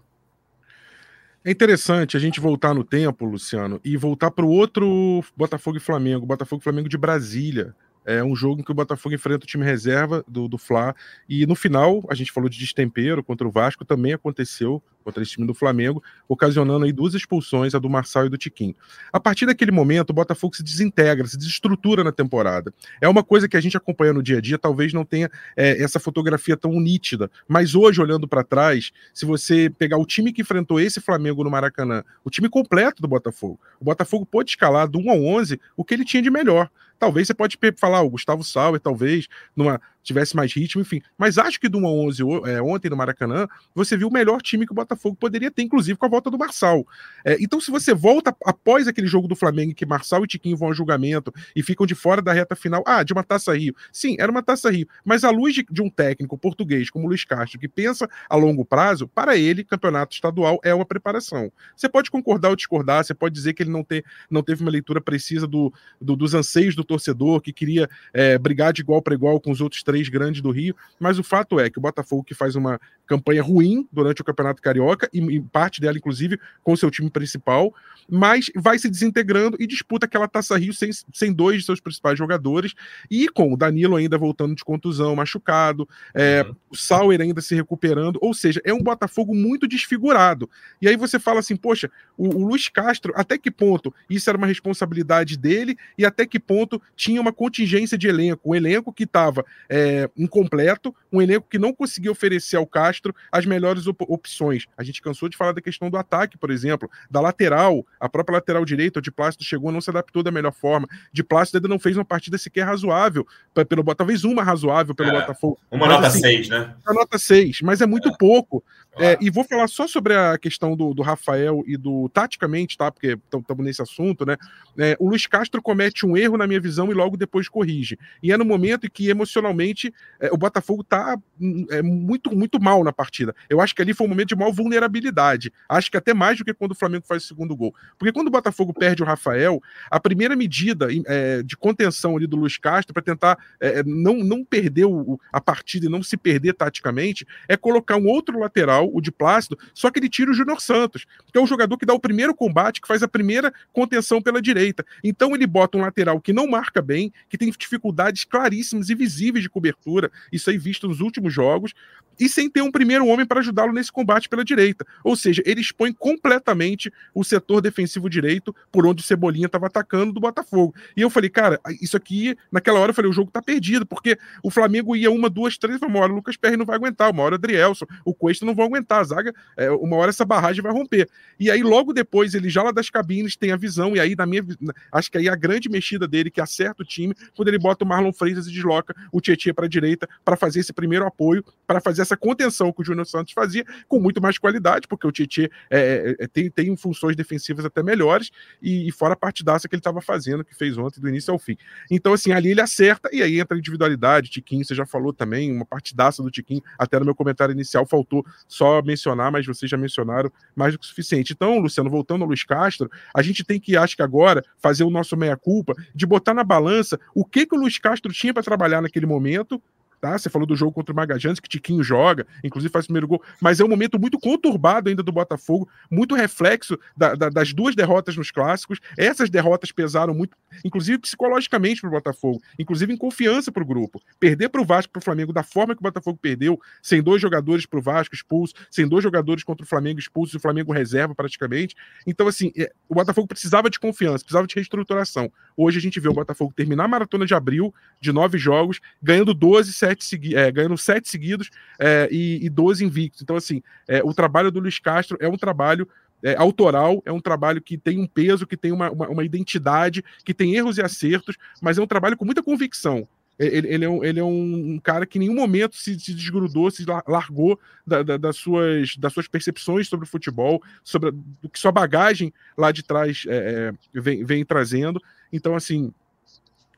É 1.45 1.51
interessante 1.51 2.17
a 2.17 2.21
gente 2.21 2.41
voltar 2.41 2.73
no 2.73 2.83
tempo, 2.83 3.27
Luciano, 3.27 3.79
e 3.85 3.99
voltar 3.99 4.31
para 4.31 4.47
o 4.47 4.49
outro 4.49 5.23
Botafogo 5.37 5.77
e 5.77 5.81
Flamengo, 5.81 6.25
Botafogo 6.25 6.63
e 6.63 6.65
Flamengo 6.65 6.89
de 6.89 6.97
Brasília. 6.97 7.77
É 8.07 8.25
um 8.25 8.35
jogo 8.35 8.63
em 8.63 8.65
que 8.65 8.71
o 8.71 8.75
Botafogo 8.75 9.15
enfrenta 9.15 9.45
o 9.45 9.47
time 9.47 9.63
reserva 9.63 10.25
do, 10.27 10.49
do 10.49 10.57
Fla. 10.57 10.97
E 11.29 11.45
no 11.45 11.55
final, 11.55 12.03
a 12.09 12.15
gente 12.15 12.33
falou 12.33 12.49
de 12.49 12.59
destempero 12.59 13.23
contra 13.23 13.47
o 13.47 13.51
Vasco, 13.51 13.85
também 13.85 14.15
aconteceu 14.15 14.83
contra 15.07 15.23
esse 15.23 15.33
time 15.33 15.47
do 15.47 15.55
Flamengo, 15.55 16.03
ocasionando 16.29 16.85
aí 16.85 16.93
duas 16.93 17.15
expulsões, 17.15 17.77
a 17.77 17.79
do 17.79 17.89
Marçal 17.89 18.27
e 18.27 18.29
do 18.29 18.37
Tiquinho. 18.37 18.75
A 19.13 19.21
partir 19.21 19.47
daquele 19.47 19.71
momento, 19.71 20.11
o 20.11 20.13
Botafogo 20.13 20.57
se 20.57 20.65
desintegra, 20.65 21.25
se 21.29 21.39
desestrutura 21.39 22.03
na 22.03 22.11
temporada. 22.11 22.75
É 23.01 23.09
uma 23.09 23.23
coisa 23.23 23.49
que 23.49 23.57
a 23.57 23.61
gente 23.61 23.77
acompanha 23.77 24.13
no 24.13 24.21
dia 24.21 24.39
a 24.39 24.41
dia, 24.41 24.59
talvez 24.59 24.93
não 24.93 25.05
tenha 25.05 25.31
é, 25.57 25.81
essa 25.81 26.01
fotografia 26.01 26.57
tão 26.57 26.73
nítida, 26.81 27.31
mas 27.47 27.77
hoje, 27.77 28.01
olhando 28.01 28.27
para 28.27 28.43
trás, 28.43 28.91
se 29.15 29.25
você 29.25 29.71
pegar 29.71 29.97
o 29.97 30.05
time 30.05 30.33
que 30.33 30.43
enfrentou 30.43 30.81
esse 30.81 31.01
Flamengo 31.01 31.45
no 31.45 31.51
Maracanã, 31.51 32.03
o 32.25 32.31
time 32.31 32.49
completo 32.49 33.01
do 33.01 33.07
Botafogo, 33.07 33.61
o 33.81 33.85
Botafogo 33.85 34.27
pôde 34.27 34.51
escalar 34.51 34.89
do 34.89 34.99
1 34.99 35.11
ao 35.11 35.25
11 35.25 35.61
o 35.77 35.85
que 35.85 35.95
ele 35.95 36.05
tinha 36.05 36.23
de 36.23 36.31
melhor. 36.31 36.69
Talvez 36.99 37.27
você 37.27 37.35
pode 37.35 37.59
falar, 37.77 38.01
o 38.01 38.11
Gustavo 38.11 38.43
Sauer, 38.43 38.81
talvez, 38.81 39.29
numa 39.55 39.81
tivesse 40.07 40.37
mais 40.37 40.53
ritmo, 40.53 40.81
enfim. 40.81 41.01
Mas 41.19 41.39
acho 41.39 41.61
que 41.61 41.69
do 41.69 41.79
1 41.79 41.87
a 41.87 41.91
11 41.91 42.23
é, 42.47 42.63
ontem 42.63 42.89
no 42.89 42.97
Maracanã, 42.97 43.47
você 43.75 43.97
viu 43.97 44.09
o 44.09 44.13
melhor 44.13 44.41
time 44.41 44.67
que 44.67 44.73
o 44.73 44.75
Botafogo 44.75 45.17
poderia 45.17 45.51
ter, 45.51 45.63
inclusive 45.63 45.99
com 45.99 46.07
a 46.07 46.09
volta 46.09 46.31
do 46.31 46.39
Marçal. 46.39 46.87
É, 47.25 47.37
então, 47.41 47.61
se 47.61 47.71
você 47.71 47.95
volta 47.95 48.35
após 48.45 48.89
aquele 48.89 49.07
jogo 49.07 49.29
do 49.29 49.37
Flamengo, 49.37 49.75
que 49.75 49.87
Marçal 49.87 50.25
e 50.25 50.27
Tiquinho 50.27 50.57
vão 50.57 50.71
a 50.71 50.75
julgamento 50.75 51.33
e 51.55 51.63
ficam 51.63 51.87
de 51.87 51.95
fora 51.95 52.21
da 52.21 52.33
reta 52.33 52.55
final, 52.55 52.83
ah, 52.87 53.03
de 53.03 53.13
uma 53.13 53.25
taça 53.25 53.57
Rio. 53.57 53.75
Sim, 53.93 54.17
era 54.19 54.31
uma 54.31 54.43
taça 54.43 54.71
Rio. 54.71 54.87
Mas 55.05 55.25
à 55.25 55.31
luz 55.31 55.55
de, 55.55 55.67
de 55.71 55.83
um 55.83 55.91
técnico 55.91 56.37
português 56.37 56.91
como 56.91 57.09
Luiz 57.09 57.25
Castro, 57.25 57.59
que 57.59 57.69
pensa 57.69 58.09
a 58.29 58.37
longo 58.37 58.65
prazo, 58.65 59.09
para 59.09 59.37
ele, 59.37 59.65
campeonato 59.65 60.15
estadual 60.15 60.59
é 60.63 60.75
uma 60.75 60.85
preparação. 60.85 61.51
Você 61.77 61.89
pode 61.89 62.11
concordar 62.11 62.51
ou 62.51 62.57
discordar, 62.57 63.05
você 63.05 63.15
pode 63.15 63.35
dizer 63.35 63.55
que 63.55 63.63
ele 63.63 63.71
não, 63.71 63.83
ter, 63.83 64.05
não 64.31 64.43
teve 64.43 64.63
uma 64.63 64.71
leitura 64.71 65.01
precisa 65.01 65.47
do, 65.47 65.73
do 66.01 66.17
dos 66.17 66.35
anseios 66.35 66.75
do 66.75 66.85
torcedor, 66.85 67.41
que 67.41 67.53
queria 67.53 67.89
é, 68.13 68.39
brigar 68.39 68.73
de 68.73 68.81
igual 68.83 69.01
para 69.01 69.15
igual 69.15 69.41
com 69.41 69.51
os 69.51 69.61
outros 69.61 69.83
três 69.83 69.96
três 69.97 70.11
grandes 70.11 70.43
do 70.43 70.51
Rio, 70.51 70.77
mas 71.01 71.19
o 71.19 71.23
fato 71.23 71.59
é 71.59 71.71
que 71.71 71.79
o 71.79 71.81
Botafogo 71.81 72.23
que 72.23 72.35
faz 72.35 72.55
uma 72.55 72.79
campanha 73.07 73.43
ruim 73.43 73.89
durante 73.91 74.21
o 74.21 74.25
Campeonato 74.25 74.61
Carioca, 74.61 75.09
e, 75.13 75.41
parte 75.41 75.81
dela, 75.81 75.97
inclusive, 75.97 76.39
com 76.63 76.73
o 76.73 76.77
seu 76.77 76.91
time 76.91 77.09
principal, 77.09 77.75
mas 78.11 78.51
vai 78.55 78.79
se 78.79 78.91
desintegrando 78.91 79.57
e 79.59 79.67
disputa 79.67 80.05
aquela 80.05 80.29
Taça 80.29 80.57
Rio 80.59 80.75
sem, 80.75 80.91
sem 81.13 81.33
dois 81.33 81.61
de 81.61 81.65
seus 81.65 81.81
principais 81.81 82.19
jogadores, 82.19 82.75
e 83.11 83.29
com 83.29 83.53
o 83.53 83.57
Danilo 83.57 83.97
ainda 83.97 84.19
voltando 84.19 84.55
de 84.55 84.65
contusão, 84.65 85.17
machucado, 85.17 85.89
é, 86.15 86.43
uhum. 86.43 86.55
o 86.71 86.77
Sauer 86.77 87.21
ainda 87.21 87.41
se 87.41 87.55
recuperando, 87.55 88.19
ou 88.21 88.35
seja, 88.35 88.61
é 88.65 88.75
um 88.75 88.83
Botafogo 88.83 89.35
muito 89.35 89.67
desfigurado. 89.67 90.51
E 90.83 90.89
aí 90.89 90.97
você 90.97 91.19
fala 91.19 91.41
assim, 91.41 91.57
poxa, 91.57 91.91
o, 92.17 92.29
o 92.29 92.49
Luiz 92.49 92.69
Castro, 92.69 93.13
até 93.17 93.39
que 93.39 93.51
ponto 93.51 93.95
isso 94.09 94.29
era 94.29 94.37
uma 94.37 94.47
responsabilidade 94.47 95.37
dele 95.37 95.77
e 95.97 96.05
até 96.05 96.27
que 96.27 96.39
ponto 96.39 96.81
tinha 96.95 97.21
uma 97.21 97.33
contingência 97.33 97.97
de 97.97 98.09
elenco, 98.09 98.51
um 98.51 98.55
elenco 98.55 98.93
que 98.93 99.05
estava 99.05 99.45
é, 99.69 100.09
incompleto, 100.17 100.95
um 101.13 101.21
elenco 101.21 101.47
que 101.49 101.59
não 101.59 101.73
conseguia 101.73 102.11
oferecer 102.11 102.57
ao 102.57 102.67
Castro 102.67 103.15
as 103.31 103.45
melhores 103.47 103.87
op 103.87 104.05
opções. 104.09 104.67
A 104.77 104.83
gente 104.83 105.03
cansou 105.03 105.29
de 105.29 105.37
falar 105.37 105.53
da 105.53 105.61
questão 105.61 105.91
do 105.91 105.97
ataque, 105.97 106.39
por 106.39 106.51
exemplo, 106.51 106.91
da 107.11 107.21
lateral, 107.21 107.85
a 107.99 108.09
própria 108.09 108.37
lateral 108.37 108.65
direita, 108.65 108.99
o 108.99 109.03
de 109.03 109.11
Plácido 109.11 109.45
chegou, 109.45 109.73
não 109.73 109.81
se 109.81 109.91
adaptou 109.91 110.23
da 110.23 110.31
melhor 110.31 110.53
forma. 110.53 110.89
De 111.13 111.23
Plácido 111.23 111.59
ainda 111.59 111.69
não 111.69 111.79
fez 111.79 111.97
uma 111.97 112.05
partida 112.05 112.39
sequer 112.39 112.65
razoável, 112.65 113.27
pelo 113.69 113.95
talvez 113.95 114.25
uma 114.25 114.43
razoável 114.43 114.95
pelo 114.95 115.11
é, 115.11 115.21
Botafogo. 115.21 115.59
Uma 115.71 115.87
mas, 115.87 115.97
nota 115.97 116.11
6, 116.11 116.41
assim, 116.41 116.51
né? 116.51 116.75
Uma 116.87 116.95
nota 116.95 117.19
6, 117.19 117.61
mas 117.63 117.81
é 117.81 117.87
muito 117.87 118.09
é. 118.09 118.17
pouco. 118.17 118.63
É, 118.99 119.19
e 119.21 119.29
vou 119.29 119.45
falar 119.45 119.69
só 119.69 119.87
sobre 119.87 120.15
a 120.15 120.39
questão 120.39 120.75
do, 120.75 120.95
do 120.95 121.03
Rafael 121.03 121.63
e 121.67 121.77
do 121.77 122.06
taticamente, 122.09 122.77
tá? 122.77 122.91
Porque 122.91 123.19
estamos 123.25 123.65
nesse 123.65 123.83
assunto, 123.83 124.25
né? 124.25 124.37
É, 124.79 124.97
o 124.99 125.09
Luiz 125.09 125.27
Castro 125.27 125.63
comete 125.63 126.05
um 126.07 126.17
erro, 126.17 126.37
na 126.37 126.47
minha 126.47 126.61
visão, 126.61 126.91
e 126.91 126.95
logo 126.95 127.17
depois 127.17 127.49
corrige. 127.49 127.99
E 128.23 128.33
é 128.33 128.37
no 128.37 128.45
momento 128.45 128.87
em 128.87 128.91
que 128.91 129.09
emocionalmente 129.09 129.93
é, 130.21 130.31
o 130.33 130.37
Botafogo 130.37 130.85
tá 130.85 131.19
hum, 131.41 131.67
é, 131.71 131.83
muito, 131.83 132.35
muito 132.35 132.61
mal 132.61 132.83
na 132.85 132.93
partida. 132.93 133.35
Eu 133.49 133.61
acho 133.61 133.75
que 133.75 133.83
ali 133.83 133.95
foi 133.95 134.07
um 134.07 134.11
momento 134.11 134.29
de 134.29 134.37
maior 134.37 134.53
vulnerabilidade. 134.53 135.53
Acho 135.69 135.91
que 135.91 135.97
até 135.97 136.13
mais 136.15 136.39
do 136.39 136.45
que 136.45 136.55
quando 136.55 136.73
o 136.73 136.75
Flamengo 136.75 137.05
faz 137.07 137.25
o 137.25 137.27
segundo 137.27 137.57
gol. 137.57 137.75
Porque 137.99 138.13
quando 138.13 138.29
o 138.29 138.31
Botafogo 138.31 138.73
perde 138.73 139.03
o 139.03 139.07
Rafael, 139.07 139.61
a 139.91 140.01
primeira 140.01 140.37
medida 140.37 140.89
é, 141.07 141.43
de 141.43 141.57
contenção 141.57 142.17
ali 142.17 142.27
do 142.27 142.37
Luiz 142.37 142.59
Castro 142.59 142.93
para 142.93 143.03
tentar 143.03 143.39
é, 143.61 143.81
é, 143.81 143.83
não, 143.85 144.17
não 144.17 144.45
perder 144.45 144.85
o, 144.85 145.19
a 145.33 145.41
partida 145.41 145.87
e 145.87 145.89
não 145.89 146.03
se 146.03 146.17
perder 146.17 146.55
taticamente 146.55 147.27
é 147.49 147.57
colocar 147.57 147.97
um 147.97 148.07
outro 148.07 148.39
lateral 148.39 148.91
o 148.93 149.01
de 149.01 149.11
Plácido, 149.11 149.59
só 149.75 149.91
que 149.91 149.99
ele 149.99 150.09
tira 150.09 150.31
o 150.31 150.35
Júnior 150.35 150.61
Santos, 150.61 151.07
que 151.33 151.39
é 151.39 151.41
um 151.41 151.47
jogador 151.47 151.77
que 151.77 151.87
dá 151.87 151.95
o 151.97 152.01
primeiro 152.01 152.35
combate, 152.35 152.81
que 152.81 152.89
faz 152.89 153.03
a 153.03 153.09
primeira 153.09 153.53
contenção 153.73 154.21
pela 154.23 154.41
direita. 154.41 154.85
Então 155.03 155.35
ele 155.35 155.47
bota 155.47 155.79
um 155.79 155.81
lateral 155.81 156.21
que 156.21 156.33
não 156.33 156.47
marca 156.47 156.81
bem, 156.81 157.13
que 157.29 157.39
tem 157.39 157.51
dificuldades 157.51 158.25
claríssimas 158.25 158.89
e 158.91 158.95
visíveis 158.95 159.43
de 159.43 159.51
cobertura, 159.51 160.11
isso 160.33 160.51
aí 160.51 160.59
visto 160.59 160.89
nos 160.89 161.01
últimos 161.01 161.33
jogos, 161.33 161.73
e 162.19 162.29
sem 162.29 162.49
ter 162.49 162.63
um 162.63 162.71
primeiro 162.71 163.07
homem 163.07 163.27
para 163.27 163.41
ajudá-lo 163.41 163.73
nesse 163.73 163.93
combate 163.93 164.29
pela 164.29 164.45
direita. 164.45 164.87
Ou 165.05 165.17
seja, 165.17 165.43
ele 165.45 165.61
expõe 165.61 165.93
completamente 165.93 166.93
o 167.15 167.23
setor 167.23 167.61
defensivo 167.61 168.09
direito 168.09 168.55
por 168.73 168.87
onde 168.87 169.03
o 169.03 169.07
Cebolinha 169.07 169.47
estava 169.47 169.67
atacando 169.67 170.13
do 170.13 170.21
Botafogo. 170.21 170.75
E 170.97 171.03
eu 171.03 171.11
falei, 171.11 171.31
cara, 171.31 171.61
isso 171.81 171.97
aqui, 171.97 172.37
naquela 172.51 172.81
hora 172.81 172.91
eu 172.91 172.95
falei, 172.95 173.11
o 173.11 173.15
jogo 173.15 173.31
tá 173.31 173.43
perdido, 173.43 173.87
porque 173.87 174.19
o 174.43 174.51
Flamengo 174.51 174.97
ia 174.97 175.11
uma, 175.11 175.29
duas, 175.29 175.59
três, 175.59 175.81
uma 175.83 176.01
hora 176.01 176.13
o 176.13 176.17
Lucas 176.17 176.37
Perry 176.37 176.57
não 176.57 176.65
vai 176.65 176.77
aguentar, 176.77 177.11
uma 177.11 177.23
hora 177.23 177.35
o 177.35 177.37
Adrielson, 177.37 177.87
o 178.05 178.15
Cuesta 178.15 178.47
não 178.47 178.55
vão 178.55 178.67
aguentar, 178.67 179.01
a 179.01 179.05
zaga, 179.05 179.35
é, 179.57 179.71
uma 179.71 179.97
hora 179.97 180.11
essa 180.11 180.25
barragem 180.25 180.63
vai 180.63 180.73
romper. 180.73 181.09
E 181.39 181.51
aí 181.51 181.63
logo 181.63 181.86
depois 181.93 182.35
ele 182.35 182.49
já 182.49 182.63
lá 182.63 182.71
das 182.71 182.91
cabines 182.91 183.37
tem 183.37 183.53
a 183.53 183.57
visão, 183.57 183.97
e 183.97 184.01
aí 184.01 184.15
na 184.15 184.27
minha, 184.27 184.45
acho 184.93 185.11
que 185.11 185.19
aí 185.19 185.29
a 185.29 185.35
grande 185.35 185.69
mexida 185.69 186.07
dele 186.07 186.31
que 186.31 186.41
acerta 186.41 186.83
o 186.83 186.87
time, 186.87 187.15
quando 187.35 187.49
ele 187.49 187.59
bota 187.59 187.85
o 187.85 187.89
Marlon 187.89 188.13
Freitas 188.13 188.47
e 188.47 188.53
desloca 188.53 188.95
o 189.13 189.21
Tietchan 189.21 189.55
para 189.55 189.67
a 189.67 189.69
direita 189.69 190.09
para 190.25 190.37
fazer 190.37 190.61
esse 190.61 190.73
primeiro 190.73 191.07
apoio, 191.07 191.45
para 191.67 191.81
fazer 191.81 192.03
essa 192.03 192.17
contenção 192.17 192.73
que 192.73 192.81
o 192.81 192.85
Júnior 192.85 193.07
Santos 193.07 193.33
fazia 193.33 193.65
com 193.89 194.01
muito 194.01 194.21
mais 194.21 194.39
qualidade, 194.39 194.87
porque 194.89 195.07
o 195.07 195.13
Tietchan 195.13 195.49
é, 195.71 195.79
é, 195.79 196.25
é, 196.25 196.27
tem, 196.27 196.51
tem 196.51 196.77
funções 196.77 197.17
defensivas 197.17 197.65
até 197.65 197.83
melhores, 197.83 198.31
e, 198.63 198.89
e 198.89 198.93
fora 198.93 199.15
a 199.15 199.17
partidaça 199.17 199.69
que 199.69 199.75
ele 199.75 199.81
estava 199.81 200.01
fazendo, 200.01 200.45
que 200.45 200.55
fez 200.55 200.77
ontem, 200.79 201.01
do 201.01 201.09
início 201.09 201.33
ao 201.33 201.39
fim. 201.39 201.57
Então, 201.91 202.13
assim, 202.13 202.33
ali 202.33 202.51
ele 202.51 202.61
acerta, 202.61 203.09
e 203.13 203.23
aí 203.23 203.41
entra 203.41 203.57
a 203.57 203.59
individualidade, 203.59 204.31
Tiquinho, 204.31 204.65
você 204.65 204.75
já 204.75 204.87
falou 204.87 205.13
também, 205.13 205.53
uma 205.53 205.67
partidaça 205.67 206.23
do 206.23 206.31
Tiquinho, 206.31 206.63
até 206.79 206.99
no 206.99 207.05
meu 207.05 207.15
comentário 207.15 207.53
inicial 207.53 207.87
faltou 207.87 208.25
só 208.49 208.83
mencionar, 208.83 209.31
mas 209.31 209.47
vocês 209.47 209.71
já 209.71 209.77
mencionaram 209.77 210.31
mais 210.55 210.73
do 210.73 210.79
que 210.79 210.85
o 210.85 210.89
suficiente. 210.89 211.33
Então, 211.33 211.59
Luciano, 211.59 211.76
voltando 211.85 212.23
ao 212.23 212.29
Luiz 212.29 212.45
Castro, 212.45 212.91
a 213.15 213.23
gente 213.23 213.45
tem 213.45 213.61
que, 213.61 213.77
acho 213.77 213.97
que 213.97 214.03
agora, 214.03 214.45
fazer 214.59 214.85
o 214.85 214.91
nosso 214.91 215.17
meia-culpa 215.17 215.75
de 215.95 216.07
botar 216.07 216.35
na 216.35 216.45
balança 216.45 216.99
o 217.15 217.25
que, 217.25 217.47
que 217.47 217.55
o 217.55 217.59
Luiz 217.59 217.79
Castro 217.79 218.13
tinha 218.13 218.33
para 218.33 218.43
trabalhar 218.43 218.81
naquele 218.81 219.07
momento 219.07 219.63
Tá? 220.07 220.17
Você 220.17 220.31
falou 220.31 220.47
do 220.47 220.55
jogo 220.55 220.71
contra 220.71 220.93
o 220.93 220.97
Magajanes, 220.97 221.41
que 221.41 221.49
Tiquinho 221.49 221.83
joga, 221.83 222.25
inclusive 222.45 222.71
faz 222.71 222.85
o 222.85 222.89
primeiro 222.89 223.09
gol, 223.09 223.21
mas 223.41 223.59
é 223.59 223.65
um 223.65 223.69
momento 223.69 223.99
muito 223.99 224.21
conturbado 224.21 224.89
ainda 224.89 225.03
do 225.03 225.11
Botafogo, 225.11 225.69
muito 225.91 226.15
reflexo 226.15 226.79
da, 226.97 227.17
da, 227.17 227.29
das 227.29 227.53
duas 227.53 227.75
derrotas 227.75 228.17
nos 228.17 228.31
clássicos. 228.31 228.79
Essas 228.97 229.29
derrotas 229.29 229.73
pesaram 229.73 230.15
muito, 230.15 230.37
inclusive 230.65 230.99
psicologicamente 230.99 231.81
para 231.81 231.89
o 231.89 231.91
Botafogo, 231.91 232.41
inclusive 232.57 232.93
em 232.93 232.97
confiança 232.97 233.51
para 233.51 233.65
o 233.65 233.67
grupo. 233.67 234.01
Perder 234.21 234.49
para 234.49 234.61
o 234.61 234.65
Vasco 234.65 234.93
para 234.93 235.01
o 235.01 235.03
Flamengo 235.03 235.33
da 235.33 235.43
forma 235.43 235.75
que 235.75 235.81
o 235.81 235.83
Botafogo 235.83 236.17
perdeu, 236.23 236.61
sem 236.81 237.03
dois 237.03 237.21
jogadores 237.21 237.67
para 237.67 237.81
o 237.81 237.83
Vasco 237.83 238.15
expulso, 238.15 238.55
sem 238.71 238.87
dois 238.87 239.03
jogadores 239.03 239.43
contra 239.43 239.65
o 239.65 239.69
Flamengo 239.69 239.99
expulso 239.99 240.37
e 240.37 240.39
o 240.39 240.41
Flamengo 240.41 240.73
reserva 240.73 241.17
praticamente. 241.17 241.75
Então, 242.07 242.29
assim, 242.29 242.53
é, 242.57 242.73
o 242.89 242.95
Botafogo 242.95 243.27
precisava 243.27 243.69
de 243.69 243.81
confiança, 243.81 244.23
precisava 244.23 244.47
de 244.47 244.55
reestruturação. 244.55 245.33
Hoje 245.57 245.79
a 245.79 245.83
gente 245.83 245.99
vê 245.99 246.09
o 246.09 246.15
Botafogo 246.15 246.53
terminar 246.55 246.85
a 246.85 246.89
maratona 246.89 247.27
de 247.27 247.35
abril, 247.35 247.75
de 248.01 248.13
nove 248.13 248.39
jogos, 248.39 248.81
ganhando 249.03 249.35
12, 249.35 249.73
sete 249.97 250.05
segui 250.05 250.37
é, 250.37 250.51
ganhando 250.51 250.77
sete 250.77 251.09
seguidos 251.09 251.51
é, 251.79 252.09
e, 252.11 252.45
e 252.45 252.51
12 252.51 252.85
invictos. 252.85 253.23
Então, 253.23 253.37
assim, 253.37 253.63
é, 253.89 254.03
o 254.03 254.13
trabalho 254.13 254.51
do 254.51 254.61
Luiz 254.61 254.79
Castro 254.79 255.17
é 255.21 255.29
um 255.29 255.37
trabalho 255.37 255.89
é, 256.23 256.35
autoral, 256.37 257.03
é 257.05 257.13
um 257.13 257.21
trabalho 257.21 257.61
que 257.61 257.77
tem 257.77 257.99
um 257.99 258.07
peso, 258.07 258.47
que 258.47 258.57
tem 258.57 258.73
uma, 258.73 258.91
uma, 258.91 259.09
uma, 259.09 259.25
identidade, 259.25 260.05
que 260.25 260.35
tem 260.35 260.55
erros 260.55 260.79
e 260.79 260.83
acertos, 260.83 261.37
mas 261.61 261.79
é 261.79 261.83
um 261.83 261.87
trabalho 261.87 262.17
com 262.17 262.25
muita 262.25 262.43
convicção. 262.43 263.07
Ele, 263.39 263.69
ele, 263.69 263.85
é, 263.85 263.89
um, 263.89 264.03
ele 264.03 264.19
é 264.19 264.25
um, 264.25 264.81
cara 264.83 265.05
que 265.05 265.19
em 265.19 265.21
nenhum 265.21 265.35
momento 265.35 265.77
se, 265.77 265.99
se 266.01 266.15
desgrudou, 266.15 266.71
se 266.71 266.87
largou 267.07 267.61
da, 267.87 268.03
da, 268.03 268.17
das, 268.17 268.37
suas, 268.37 268.97
das 268.97 269.13
suas 269.13 269.29
percepções 269.29 269.89
sobre 269.89 270.07
o 270.07 270.09
futebol, 270.09 270.63
sobre 270.83 271.11
o 271.43 271.49
que 271.49 271.59
sua 271.59 271.71
bagagem 271.71 272.33
lá 272.57 272.73
de 272.73 272.83
trás 272.83 273.25
é, 273.29 273.73
é, 273.95 274.01
vem, 274.01 274.25
vem 274.25 274.43
trazendo. 274.43 275.03
Então, 275.31 275.55
assim, 275.55 275.93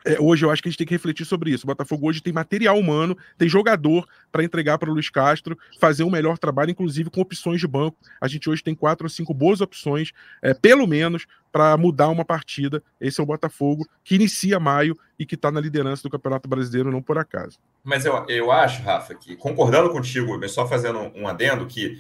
é, 0.09 0.17
hoje 0.19 0.43
eu 0.43 0.51
acho 0.51 0.63
que 0.63 0.69
a 0.69 0.71
gente 0.71 0.79
tem 0.79 0.87
que 0.87 0.95
refletir 0.95 1.27
sobre 1.27 1.51
isso. 1.51 1.65
O 1.65 1.67
Botafogo 1.67 2.09
hoje 2.09 2.23
tem 2.23 2.33
material 2.33 2.79
humano, 2.79 3.15
tem 3.37 3.47
jogador 3.47 4.09
para 4.33 4.43
entregar 4.43 4.79
para 4.79 4.89
o 4.89 4.95
Luiz 4.95 5.11
Castro 5.11 5.59
fazer 5.79 6.03
um 6.03 6.11
melhor 6.11 6.39
trabalho, 6.39 6.71
inclusive 6.71 7.11
com 7.11 7.21
opções 7.21 7.61
de 7.61 7.69
banco. 7.69 7.99
A 8.19 8.27
gente 8.27 8.49
hoje 8.49 8.63
tem 8.63 8.75
quatro 8.75 9.05
ou 9.05 9.11
cinco 9.11 9.35
boas 9.35 9.61
opções, 9.61 10.13
é, 10.41 10.55
pelo 10.55 10.87
menos, 10.87 11.27
para 11.53 11.77
mudar 11.77 12.09
uma 12.09 12.25
partida. 12.25 12.83
Esse 12.99 13.21
é 13.21 13.23
o 13.23 13.27
Botafogo, 13.27 13.87
que 14.03 14.15
inicia 14.15 14.59
maio 14.59 14.97
e 15.19 15.27
que 15.27 15.35
está 15.35 15.51
na 15.51 15.61
liderança 15.61 16.03
do 16.03 16.11
Campeonato 16.11 16.49
Brasileiro, 16.49 16.91
não 16.91 17.03
por 17.03 17.19
acaso. 17.19 17.59
Mas 17.85 18.07
eu, 18.07 18.25
eu 18.29 18.51
acho, 18.51 18.83
Rafa, 18.83 19.15
que 19.15 19.37
concordando 19.37 19.91
contigo, 19.91 20.39
mas 20.39 20.53
só 20.53 20.67
fazendo 20.67 21.13
um 21.15 21.29
adendo, 21.29 21.67
que 21.67 21.99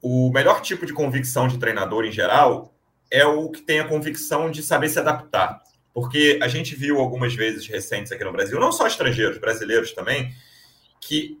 o 0.00 0.30
melhor 0.32 0.60
tipo 0.60 0.86
de 0.86 0.92
convicção 0.92 1.48
de 1.48 1.58
treinador 1.58 2.04
em 2.04 2.12
geral 2.12 2.72
é 3.10 3.26
o 3.26 3.50
que 3.50 3.60
tem 3.60 3.80
a 3.80 3.88
convicção 3.88 4.50
de 4.50 4.62
saber 4.62 4.88
se 4.88 5.00
adaptar. 5.00 5.60
Porque 5.92 6.38
a 6.42 6.48
gente 6.48 6.74
viu 6.74 6.98
algumas 6.98 7.34
vezes 7.34 7.66
recentes 7.66 8.12
aqui 8.12 8.24
no 8.24 8.32
Brasil, 8.32 8.60
não 8.60 8.72
só 8.72 8.86
estrangeiros, 8.86 9.38
brasileiros 9.38 9.92
também, 9.92 10.32
que 11.00 11.40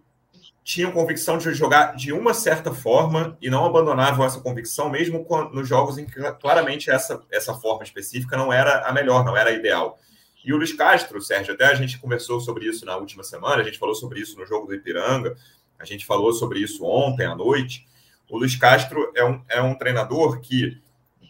tinham 0.62 0.92
convicção 0.92 1.38
de 1.38 1.52
jogar 1.54 1.96
de 1.96 2.12
uma 2.12 2.34
certa 2.34 2.72
forma 2.72 3.36
e 3.40 3.48
não 3.50 3.64
abandonavam 3.64 4.24
essa 4.24 4.40
convicção, 4.40 4.90
mesmo 4.90 5.26
nos 5.52 5.68
jogos 5.68 5.98
em 5.98 6.06
que 6.06 6.20
claramente 6.34 6.90
essa, 6.90 7.22
essa 7.30 7.54
forma 7.54 7.82
específica 7.82 8.36
não 8.36 8.52
era 8.52 8.86
a 8.86 8.92
melhor, 8.92 9.24
não 9.24 9.36
era 9.36 9.50
a 9.50 9.52
ideal. 9.52 9.98
E 10.44 10.52
o 10.52 10.56
Luiz 10.56 10.72
Castro, 10.72 11.20
Sérgio, 11.20 11.54
até 11.54 11.66
a 11.66 11.74
gente 11.74 11.98
conversou 11.98 12.40
sobre 12.40 12.66
isso 12.66 12.84
na 12.84 12.96
última 12.96 13.22
semana, 13.22 13.62
a 13.62 13.64
gente 13.64 13.78
falou 13.78 13.94
sobre 13.94 14.20
isso 14.20 14.38
no 14.38 14.46
jogo 14.46 14.66
do 14.66 14.74
Ipiranga, 14.74 15.36
a 15.78 15.84
gente 15.84 16.06
falou 16.06 16.32
sobre 16.32 16.60
isso 16.60 16.84
ontem 16.84 17.26
à 17.26 17.34
noite. 17.34 17.86
O 18.28 18.38
Luiz 18.38 18.54
Castro 18.54 19.10
é 19.14 19.24
um, 19.24 19.42
é 19.48 19.60
um 19.60 19.74
treinador 19.74 20.40
que, 20.40 20.80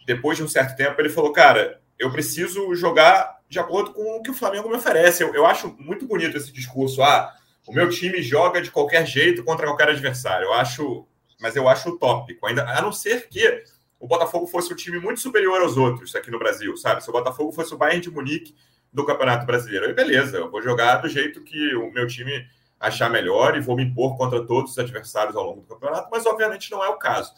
depois 0.05 0.37
de 0.37 0.43
um 0.43 0.47
certo 0.47 0.75
tempo, 0.75 1.01
ele 1.01 1.09
falou: 1.09 1.33
Cara, 1.33 1.80
eu 2.01 2.11
preciso 2.11 2.73
jogar 2.73 3.39
de 3.47 3.59
acordo 3.59 3.93
com 3.93 4.17
o 4.17 4.23
que 4.23 4.31
o 4.31 4.33
Flamengo 4.33 4.67
me 4.67 4.75
oferece. 4.75 5.23
Eu, 5.23 5.33
eu 5.35 5.45
acho 5.45 5.75
muito 5.77 6.07
bonito 6.07 6.35
esse 6.35 6.51
discurso. 6.51 7.03
Ah, 7.03 7.31
o 7.67 7.71
meu 7.71 7.89
time 7.89 8.21
joga 8.21 8.61
de 8.61 8.71
qualquer 8.71 9.05
jeito 9.05 9.43
contra 9.43 9.67
qualquer 9.67 9.89
adversário. 9.89 10.45
Eu 10.45 10.53
acho, 10.53 11.05
mas 11.39 11.55
eu 11.55 11.69
acho 11.69 11.89
utópico. 11.89 12.47
Ainda, 12.47 12.63
a 12.67 12.81
não 12.81 12.91
ser 12.91 13.29
que 13.29 13.63
o 13.99 14.07
Botafogo 14.07 14.47
fosse 14.47 14.73
um 14.73 14.75
time 14.75 14.99
muito 14.99 15.19
superior 15.19 15.61
aos 15.61 15.77
outros 15.77 16.15
aqui 16.15 16.31
no 16.31 16.39
Brasil, 16.39 16.75
sabe? 16.75 17.03
Se 17.03 17.09
o 17.09 17.13
Botafogo 17.13 17.51
fosse 17.51 17.73
o 17.73 17.77
Bayern 17.77 18.01
de 18.01 18.09
Munique 18.09 18.55
do 18.91 19.05
Campeonato 19.05 19.45
Brasileiro, 19.45 19.85
aí 19.85 19.93
beleza, 19.93 20.37
eu 20.37 20.49
vou 20.49 20.61
jogar 20.61 20.97
do 20.97 21.07
jeito 21.07 21.43
que 21.43 21.75
o 21.75 21.91
meu 21.91 22.07
time 22.07 22.45
achar 22.79 23.09
melhor 23.09 23.55
e 23.55 23.61
vou 23.61 23.75
me 23.75 23.83
impor 23.83 24.17
contra 24.17 24.43
todos 24.43 24.71
os 24.71 24.79
adversários 24.79 25.35
ao 25.35 25.43
longo 25.43 25.61
do 25.61 25.67
campeonato, 25.67 26.09
mas 26.11 26.25
obviamente 26.25 26.71
não 26.71 26.83
é 26.83 26.89
o 26.89 26.97
caso. 26.97 27.31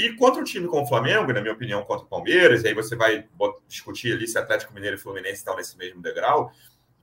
E 0.00 0.14
contra 0.14 0.40
um 0.40 0.44
time 0.44 0.66
como 0.66 0.84
o 0.84 0.86
Flamengo, 0.86 1.30
na 1.30 1.42
minha 1.42 1.52
opinião, 1.52 1.82
contra 1.82 2.06
o 2.06 2.08
Palmeiras, 2.08 2.64
e 2.64 2.68
aí 2.68 2.74
você 2.74 2.96
vai 2.96 3.26
discutir 3.68 4.14
ali 4.14 4.26
se 4.26 4.38
Atlético 4.38 4.72
Mineiro 4.72 4.96
e 4.96 4.98
Fluminense 4.98 5.34
estão 5.34 5.54
nesse 5.54 5.76
mesmo 5.76 6.00
degrau, 6.00 6.50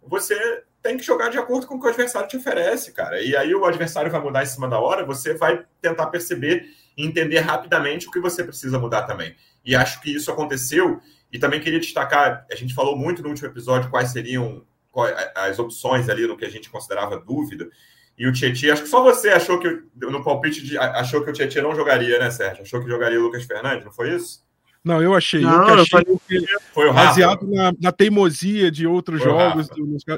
você 0.02 0.64
tem 0.82 0.98
que 0.98 1.04
jogar 1.04 1.30
de 1.30 1.38
acordo 1.38 1.68
com 1.68 1.76
o 1.76 1.80
que 1.80 1.86
o 1.86 1.90
adversário 1.90 2.28
te 2.28 2.38
oferece, 2.38 2.92
cara. 2.94 3.22
E 3.22 3.36
aí 3.36 3.54
o 3.54 3.66
adversário 3.66 4.10
vai 4.10 4.20
mudar 4.20 4.42
em 4.42 4.48
cima 4.48 4.68
da 4.68 4.80
hora, 4.80 5.06
você 5.06 5.36
vai 5.36 5.64
tentar 5.80 6.08
perceber 6.08 6.66
e 6.98 7.06
entender 7.06 7.40
rapidamente 7.40 8.08
o 8.08 8.12
que 8.12 8.20
você 8.20 8.44
precisa 8.44 8.80
mudar 8.80 9.04
também. 9.04 9.36
E 9.64 9.76
acho 9.76 10.02
que 10.02 10.16
isso 10.16 10.32
aconteceu. 10.32 11.00
E 11.32 11.38
também 11.38 11.60
queria 11.60 11.80
destacar, 11.80 12.48
a 12.50 12.56
gente 12.56 12.74
falou 12.74 12.98
muito 12.98 13.22
no 13.22 13.30
último 13.30 13.48
episódio 13.48 13.92
quais 13.92 14.10
seriam 14.12 14.66
as 15.36 15.60
opções 15.60 16.10
ali 16.10 16.26
no 16.26 16.36
que 16.36 16.46
a 16.46 16.50
gente 16.50 16.70
considerava 16.72 17.20
dúvida. 17.20 17.70
E 18.18 18.28
o 18.28 18.34
Tietchan, 18.34 18.74
acho 18.74 18.84
que 18.84 18.90
só 18.90 19.04
você 19.04 19.30
achou 19.30 19.60
que 19.60 19.84
no 19.96 20.24
palpite 20.24 20.66
de, 20.66 20.78
achou 20.78 21.24
que 21.24 21.30
o 21.30 21.34
Tietchan 21.34 21.62
não 21.62 21.76
jogaria, 21.76 22.18
né, 22.18 22.32
Sérgio? 22.32 22.64
Achou 22.64 22.82
que 22.82 22.90
jogaria 22.90 23.20
o 23.20 23.24
Lucas 23.24 23.44
Fernandes, 23.44 23.86
não 23.86 23.92
foi 23.92 24.16
isso? 24.16 24.46
Não, 24.84 25.02
eu 25.02 25.14
achei. 25.14 25.42
Não, 25.42 25.68
eu, 25.70 25.82
achei 25.82 26.04
que 26.04 26.48
foi 26.74 26.90
o 26.90 26.94
baseado 26.94 27.46
na, 27.46 27.74
na, 27.80 27.92
teimosia 27.92 28.72
de 28.72 28.88
outros 28.88 29.22
foi 29.22 29.30
jogos. 29.30 29.68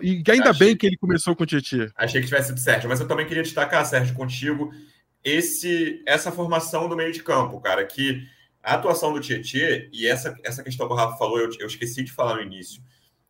e 0.01 0.21
que 0.23 0.31
ainda 0.31 0.51
achei, 0.51 0.67
bem 0.67 0.77
que 0.77 0.85
ele 0.85 0.95
começou 0.95 1.35
com 1.35 1.43
o 1.43 1.45
Tietchan. 1.45 1.89
Achei 1.95 2.21
que 2.21 2.27
tivesse 2.27 2.49
sido 2.49 2.59
Sérgio, 2.59 2.87
mas 2.87 2.99
eu 2.99 3.07
também 3.07 3.25
queria 3.25 3.43
destacar, 3.43 3.85
Sérgio, 3.85 4.15
contigo, 4.15 4.71
esse, 5.23 6.01
essa 6.05 6.31
formação 6.31 6.87
do 6.87 6.95
meio 6.95 7.11
de 7.11 7.21
campo, 7.23 7.59
cara, 7.59 7.83
que 7.83 8.21
a 8.63 8.75
atuação 8.75 9.11
do 9.11 9.19
Tietchan 9.19 9.87
e 9.91 10.07
essa, 10.07 10.35
essa 10.43 10.63
questão 10.63 10.87
que 10.87 10.93
o 10.93 10.95
Rafa 10.95 11.17
falou, 11.17 11.39
eu, 11.39 11.49
eu 11.59 11.67
esqueci 11.67 12.03
de 12.03 12.11
falar 12.11 12.35
no 12.35 12.41
início 12.41 12.81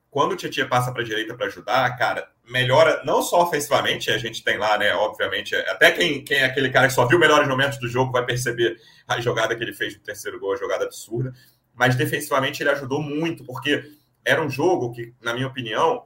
quando 0.10 0.34
o 0.34 0.36
Tietchan 0.36 0.68
passa 0.68 0.92
para 0.92 1.02
a 1.02 1.06
direita 1.06 1.36
para 1.36 1.48
ajudar, 1.48 1.96
cara, 1.98 2.28
melhora 2.50 3.02
não 3.06 3.22
só 3.22 3.44
ofensivamente, 3.44 4.10
a 4.10 4.18
gente 4.18 4.44
tem 4.44 4.58
lá, 4.58 4.78
né, 4.78 4.94
obviamente, 4.94 5.56
até 5.56 5.92
quem, 5.92 6.24
quem 6.24 6.40
é 6.40 6.46
aquele 6.46 6.70
cara 6.70 6.88
que 6.88 6.94
só 6.94 7.06
viu 7.06 7.20
melhores 7.20 7.48
momentos 7.48 7.80
do 7.80 7.88
jogo 7.88 8.12
vai 8.12 8.26
perceber 8.26 8.76
a 9.08 9.22
jogada 9.22 9.56
que 9.56 9.64
ele 9.64 9.74
fez 9.74 9.96
no 9.96 10.02
terceiro 10.02 10.40
gol, 10.40 10.54
a 10.54 10.58
jogada 10.58 10.86
absurda, 10.86 11.34
mas 11.74 11.96
defensivamente 11.96 12.62
ele 12.62 12.72
ajudou 12.72 13.02
muito, 13.02 13.46
porque 13.46 13.84
era 14.26 14.42
um 14.42 14.50
jogo 14.50 14.92
que, 14.92 15.14
na 15.22 15.34
minha 15.34 15.48
opinião, 15.48 16.04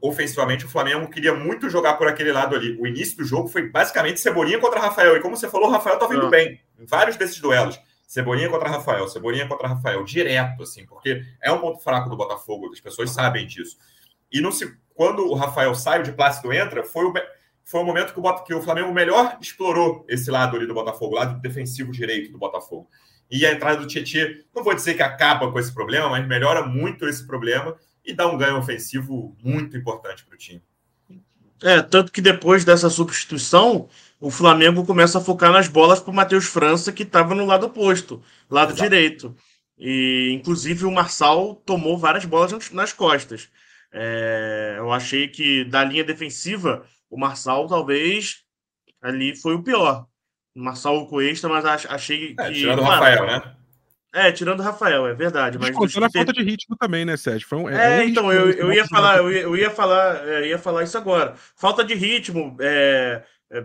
ofensivamente 0.00 0.64
o 0.64 0.68
Flamengo 0.68 1.10
queria 1.10 1.34
muito 1.34 1.68
jogar 1.68 1.94
por 1.94 2.08
aquele 2.08 2.32
lado 2.32 2.54
ali. 2.54 2.76
O 2.80 2.86
início 2.86 3.16
do 3.16 3.24
jogo 3.24 3.48
foi 3.48 3.68
basicamente 3.68 4.20
Cebolinha 4.20 4.58
contra 4.58 4.80
Rafael, 4.80 5.16
e 5.16 5.20
como 5.20 5.36
você 5.36 5.48
falou, 5.48 5.68
o 5.68 5.72
Rafael 5.72 5.96
estava 5.96 6.14
indo 6.14 6.26
ah. 6.26 6.30
bem 6.30 6.60
em 6.78 6.86
vários 6.86 7.16
desses 7.16 7.40
duelos. 7.40 7.78
Cebolinha 8.06 8.48
contra 8.48 8.68
Rafael, 8.68 9.08
Cebolinha 9.08 9.48
contra 9.48 9.66
Rafael, 9.66 10.04
direto, 10.04 10.62
assim, 10.62 10.86
porque 10.86 11.22
é 11.42 11.50
um 11.50 11.58
ponto 11.58 11.82
fraco 11.82 12.08
do 12.08 12.16
Botafogo, 12.16 12.70
as 12.72 12.78
pessoas 12.78 13.10
sabem 13.10 13.46
disso. 13.46 13.76
E 14.32 14.40
no, 14.40 14.50
quando 14.94 15.26
o 15.26 15.34
Rafael 15.34 15.74
sai, 15.74 16.00
o 16.00 16.02
de 16.02 16.12
Plácido 16.12 16.52
entra, 16.52 16.82
foi 16.82 17.04
o, 17.04 17.14
foi 17.64 17.80
o 17.80 17.84
momento 17.84 18.12
que 18.12 18.20
o, 18.20 18.44
que 18.44 18.54
o 18.54 18.62
Flamengo 18.62 18.92
melhor 18.92 19.38
explorou 19.40 20.04
esse 20.08 20.30
lado 20.30 20.56
ali 20.56 20.66
do 20.66 20.74
Botafogo, 20.74 21.14
lado 21.14 21.40
defensivo 21.40 21.92
direito 21.92 22.32
do 22.32 22.38
Botafogo. 22.38 22.88
E 23.30 23.44
a 23.44 23.52
entrada 23.52 23.80
do 23.80 23.86
Tietchan, 23.86 24.36
não 24.54 24.62
vou 24.62 24.74
dizer 24.74 24.94
que 24.94 25.02
acaba 25.02 25.50
com 25.50 25.58
esse 25.58 25.72
problema, 25.72 26.08
mas 26.08 26.26
melhora 26.26 26.64
muito 26.64 27.08
esse 27.08 27.26
problema 27.26 27.76
e 28.04 28.14
dá 28.14 28.26
um 28.26 28.38
ganho 28.38 28.56
ofensivo 28.56 29.36
muito 29.42 29.76
importante 29.76 30.24
para 30.24 30.34
o 30.34 30.38
time. 30.38 30.62
É, 31.62 31.82
tanto 31.82 32.12
que 32.12 32.20
depois 32.20 32.64
dessa 32.64 32.88
substituição, 32.88 33.88
o 34.20 34.30
Flamengo 34.30 34.84
começa 34.84 35.18
a 35.18 35.20
focar 35.20 35.50
nas 35.50 35.68
bolas 35.68 35.98
para 35.98 36.10
o 36.10 36.14
Matheus 36.14 36.44
França, 36.44 36.92
que 36.92 37.02
estava 37.02 37.34
no 37.34 37.46
lado 37.46 37.66
oposto, 37.66 38.22
lado 38.48 38.72
Exato. 38.72 38.82
direito. 38.82 39.36
E, 39.78 40.30
inclusive, 40.32 40.84
o 40.84 40.92
Marçal 40.92 41.54
tomou 41.66 41.98
várias 41.98 42.24
bolas 42.24 42.70
nas 42.70 42.92
costas. 42.92 43.48
É, 43.92 44.74
eu 44.78 44.92
achei 44.92 45.28
que 45.28 45.64
da 45.64 45.84
linha 45.84 46.04
defensiva, 46.04 46.84
o 47.10 47.18
Marçal 47.18 47.66
talvez 47.66 48.44
ali 49.00 49.36
foi 49.36 49.54
o 49.54 49.62
pior. 49.62 50.06
O 50.54 50.60
Marçal 50.60 51.06
Cuesta, 51.06 51.48
mas 51.48 51.64
achei 51.64 52.34
é, 52.38 52.48
que. 52.48 52.54
Tirando 52.54 52.80
o 52.80 52.84
Rafael, 52.84 53.26
né? 53.26 53.56
É, 54.16 54.32
tirando 54.32 54.60
o 54.60 54.62
Rafael, 54.62 55.06
é 55.06 55.14
verdade. 55.14 55.58
Mas 55.58 55.76
contando 55.76 56.06
a 56.06 56.10
falta 56.10 56.32
de 56.32 56.42
ritmo 56.42 56.74
também, 56.76 57.04
né, 57.04 57.18
Sérgio? 57.18 57.46
Um, 57.52 57.68
é, 57.68 57.98
é 57.98 58.00
um 58.00 58.08
então, 58.08 58.32
eu, 58.32 58.50
eu, 58.50 58.72
ia 58.72 58.86
falar, 58.86 59.18
eu, 59.18 59.30
ia, 59.30 59.42
eu 59.42 59.56
ia 59.56 59.70
falar, 59.70 60.26
é, 60.26 60.48
ia 60.48 60.58
falar 60.58 60.84
isso 60.84 60.96
agora. 60.96 61.34
Falta 61.54 61.84
de 61.84 61.94
ritmo, 61.94 62.56
é, 62.58 63.22
é, 63.50 63.64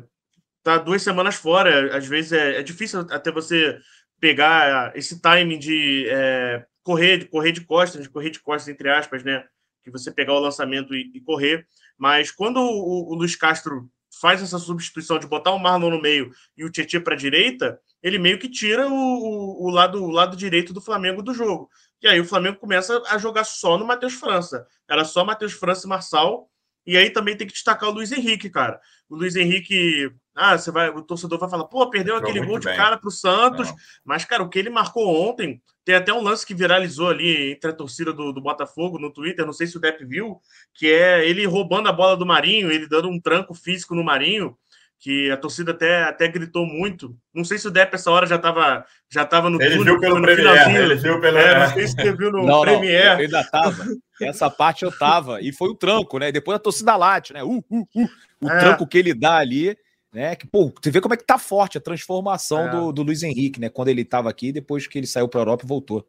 tá 0.61 0.77
duas 0.77 1.01
semanas 1.01 1.35
fora, 1.35 1.95
às 1.95 2.05
vezes 2.05 2.33
é, 2.33 2.59
é 2.59 2.63
difícil 2.63 2.99
até 3.09 3.31
você 3.31 3.79
pegar 4.19 4.91
esse 4.93 5.21
timing 5.21 5.57
de 5.57 6.05
é, 6.09 6.65
correr, 6.83 7.19
de 7.19 7.25
correr 7.25 7.53
de 7.53 7.61
costas, 7.61 8.03
de 8.03 8.09
correr 8.09 8.29
de 8.29 8.39
costas, 8.39 8.67
entre 8.67 8.89
aspas, 8.89 9.23
né? 9.23 9.45
Que 9.83 9.91
você 9.91 10.11
pegar 10.11 10.33
o 10.33 10.39
lançamento 10.39 10.93
e, 10.93 11.11
e 11.13 11.21
correr. 11.21 11.67
Mas 11.97 12.31
quando 12.31 12.57
o, 12.59 13.11
o 13.11 13.15
Luiz 13.15 13.35
Castro 13.35 13.89
faz 14.19 14.41
essa 14.41 14.59
substituição 14.59 15.17
de 15.17 15.27
botar 15.27 15.51
o 15.51 15.59
Marlon 15.59 15.89
no 15.89 16.01
meio 16.01 16.31
e 16.57 16.65
o 16.65 16.69
Tietchan 16.69 17.01
para 17.01 17.13
a 17.13 17.17
direita, 17.17 17.79
ele 18.03 18.17
meio 18.17 18.37
que 18.37 18.49
tira 18.49 18.87
o, 18.87 19.65
o, 19.65 19.69
lado, 19.69 20.03
o 20.03 20.11
lado 20.11 20.35
direito 20.35 20.73
do 20.73 20.81
Flamengo 20.81 21.21
do 21.21 21.33
jogo. 21.33 21.69
E 22.01 22.07
aí 22.07 22.19
o 22.19 22.25
Flamengo 22.25 22.57
começa 22.57 23.01
a 23.07 23.17
jogar 23.17 23.43
só 23.43 23.77
no 23.77 23.85
Matheus 23.85 24.13
França. 24.13 24.67
Era 24.89 25.05
só 25.05 25.23
Matheus 25.23 25.53
França 25.53 25.85
e 25.85 25.89
Marçal. 25.89 26.49
E 26.85 26.97
aí 26.97 27.09
também 27.09 27.35
tem 27.35 27.47
que 27.47 27.53
destacar 27.53 27.89
o 27.89 27.93
Luiz 27.93 28.11
Henrique, 28.11 28.49
cara. 28.49 28.79
O 29.09 29.15
Luiz 29.15 29.35
Henrique, 29.35 30.11
ah, 30.35 30.57
você 30.57 30.71
vai, 30.71 30.89
o 30.89 31.01
torcedor 31.01 31.37
vai 31.37 31.49
falar, 31.49 31.65
pô, 31.65 31.89
perdeu 31.89 32.15
Entrou 32.15 32.29
aquele 32.29 32.45
gol 32.45 32.59
de 32.59 32.65
bem. 32.65 32.75
cara 32.75 32.97
pro 32.97 33.11
Santos. 33.11 33.67
Não. 33.67 33.75
Mas, 34.03 34.25
cara, 34.25 34.43
o 34.43 34.49
que 34.49 34.57
ele 34.57 34.69
marcou 34.69 35.07
ontem, 35.29 35.61
tem 35.83 35.95
até 35.95 36.13
um 36.13 36.21
lance 36.21 36.45
que 36.45 36.53
viralizou 36.53 37.09
ali 37.09 37.51
entre 37.51 37.71
a 37.71 37.73
torcida 37.73 38.13
do, 38.13 38.31
do 38.31 38.41
Botafogo 38.41 38.99
no 38.99 39.11
Twitter, 39.11 39.45
não 39.45 39.53
sei 39.53 39.67
se 39.67 39.77
o 39.77 39.79
Depp 39.79 40.05
viu, 40.05 40.39
que 40.73 40.87
é 40.87 41.27
ele 41.27 41.45
roubando 41.45 41.89
a 41.89 41.93
bola 41.93 42.15
do 42.15 42.25
Marinho, 42.25 42.71
ele 42.71 42.87
dando 42.87 43.09
um 43.09 43.19
tranco 43.19 43.53
físico 43.53 43.95
no 43.95 44.03
Marinho 44.03 44.57
que 45.01 45.31
a 45.31 45.35
torcida 45.35 45.71
até, 45.71 46.03
até 46.03 46.27
gritou 46.27 46.63
muito. 46.63 47.17
Não 47.33 47.43
sei 47.43 47.57
se 47.57 47.67
o 47.67 47.71
Depp 47.71 47.95
essa 47.95 48.11
hora 48.11 48.27
já 48.27 48.35
estava 48.35 48.85
já 49.09 49.25
tava 49.25 49.49
no 49.49 49.59
ele 49.59 49.75
túnel, 49.77 49.93
viu 49.93 49.99
pelo 49.99 50.19
no 50.19 50.21
Premiere, 50.21 50.75
ele 50.75 50.95
viu 50.95 51.19
pelo 51.19 51.37
é, 51.39 51.59
Não 51.59 51.73
sei 51.73 51.87
se 51.87 51.95
você 51.95 52.15
viu 52.15 52.31
no 52.31 52.45
não, 52.45 52.61
Premiere. 52.61 53.05
Não, 53.05 53.13
eu 53.13 53.25
ainda 53.25 53.43
tava. 53.43 53.83
Essa 54.21 54.47
parte 54.47 54.85
eu 54.85 54.95
tava. 54.95 55.41
E 55.41 55.51
foi 55.51 55.69
o 55.69 55.75
tranco, 55.75 56.19
né? 56.19 56.31
Depois 56.31 56.55
a 56.55 56.59
torcida 56.59 56.95
late, 56.95 57.33
né? 57.33 57.43
Uh, 57.43 57.65
uh, 57.67 57.79
uh. 57.95 58.09
O 58.39 58.47
é. 58.47 58.59
tranco 58.59 58.85
que 58.85 58.99
ele 58.99 59.15
dá 59.15 59.37
ali, 59.37 59.75
né? 60.13 60.35
Que, 60.35 60.45
pô, 60.45 60.71
você 60.79 60.91
vê 60.91 61.01
como 61.01 61.15
é 61.15 61.17
que 61.17 61.25
tá 61.25 61.39
forte 61.39 61.79
a 61.79 61.81
transformação 61.81 62.67
é. 62.67 62.69
do, 62.69 62.91
do 62.91 63.01
Luiz 63.01 63.23
Henrique, 63.23 63.59
né? 63.59 63.69
Quando 63.69 63.87
ele 63.87 64.03
estava 64.03 64.29
aqui, 64.29 64.51
depois 64.51 64.85
que 64.85 64.99
ele 64.99 65.07
saiu 65.07 65.27
para 65.27 65.39
a 65.39 65.41
Europa 65.41 65.65
e 65.65 65.67
voltou. 65.67 66.07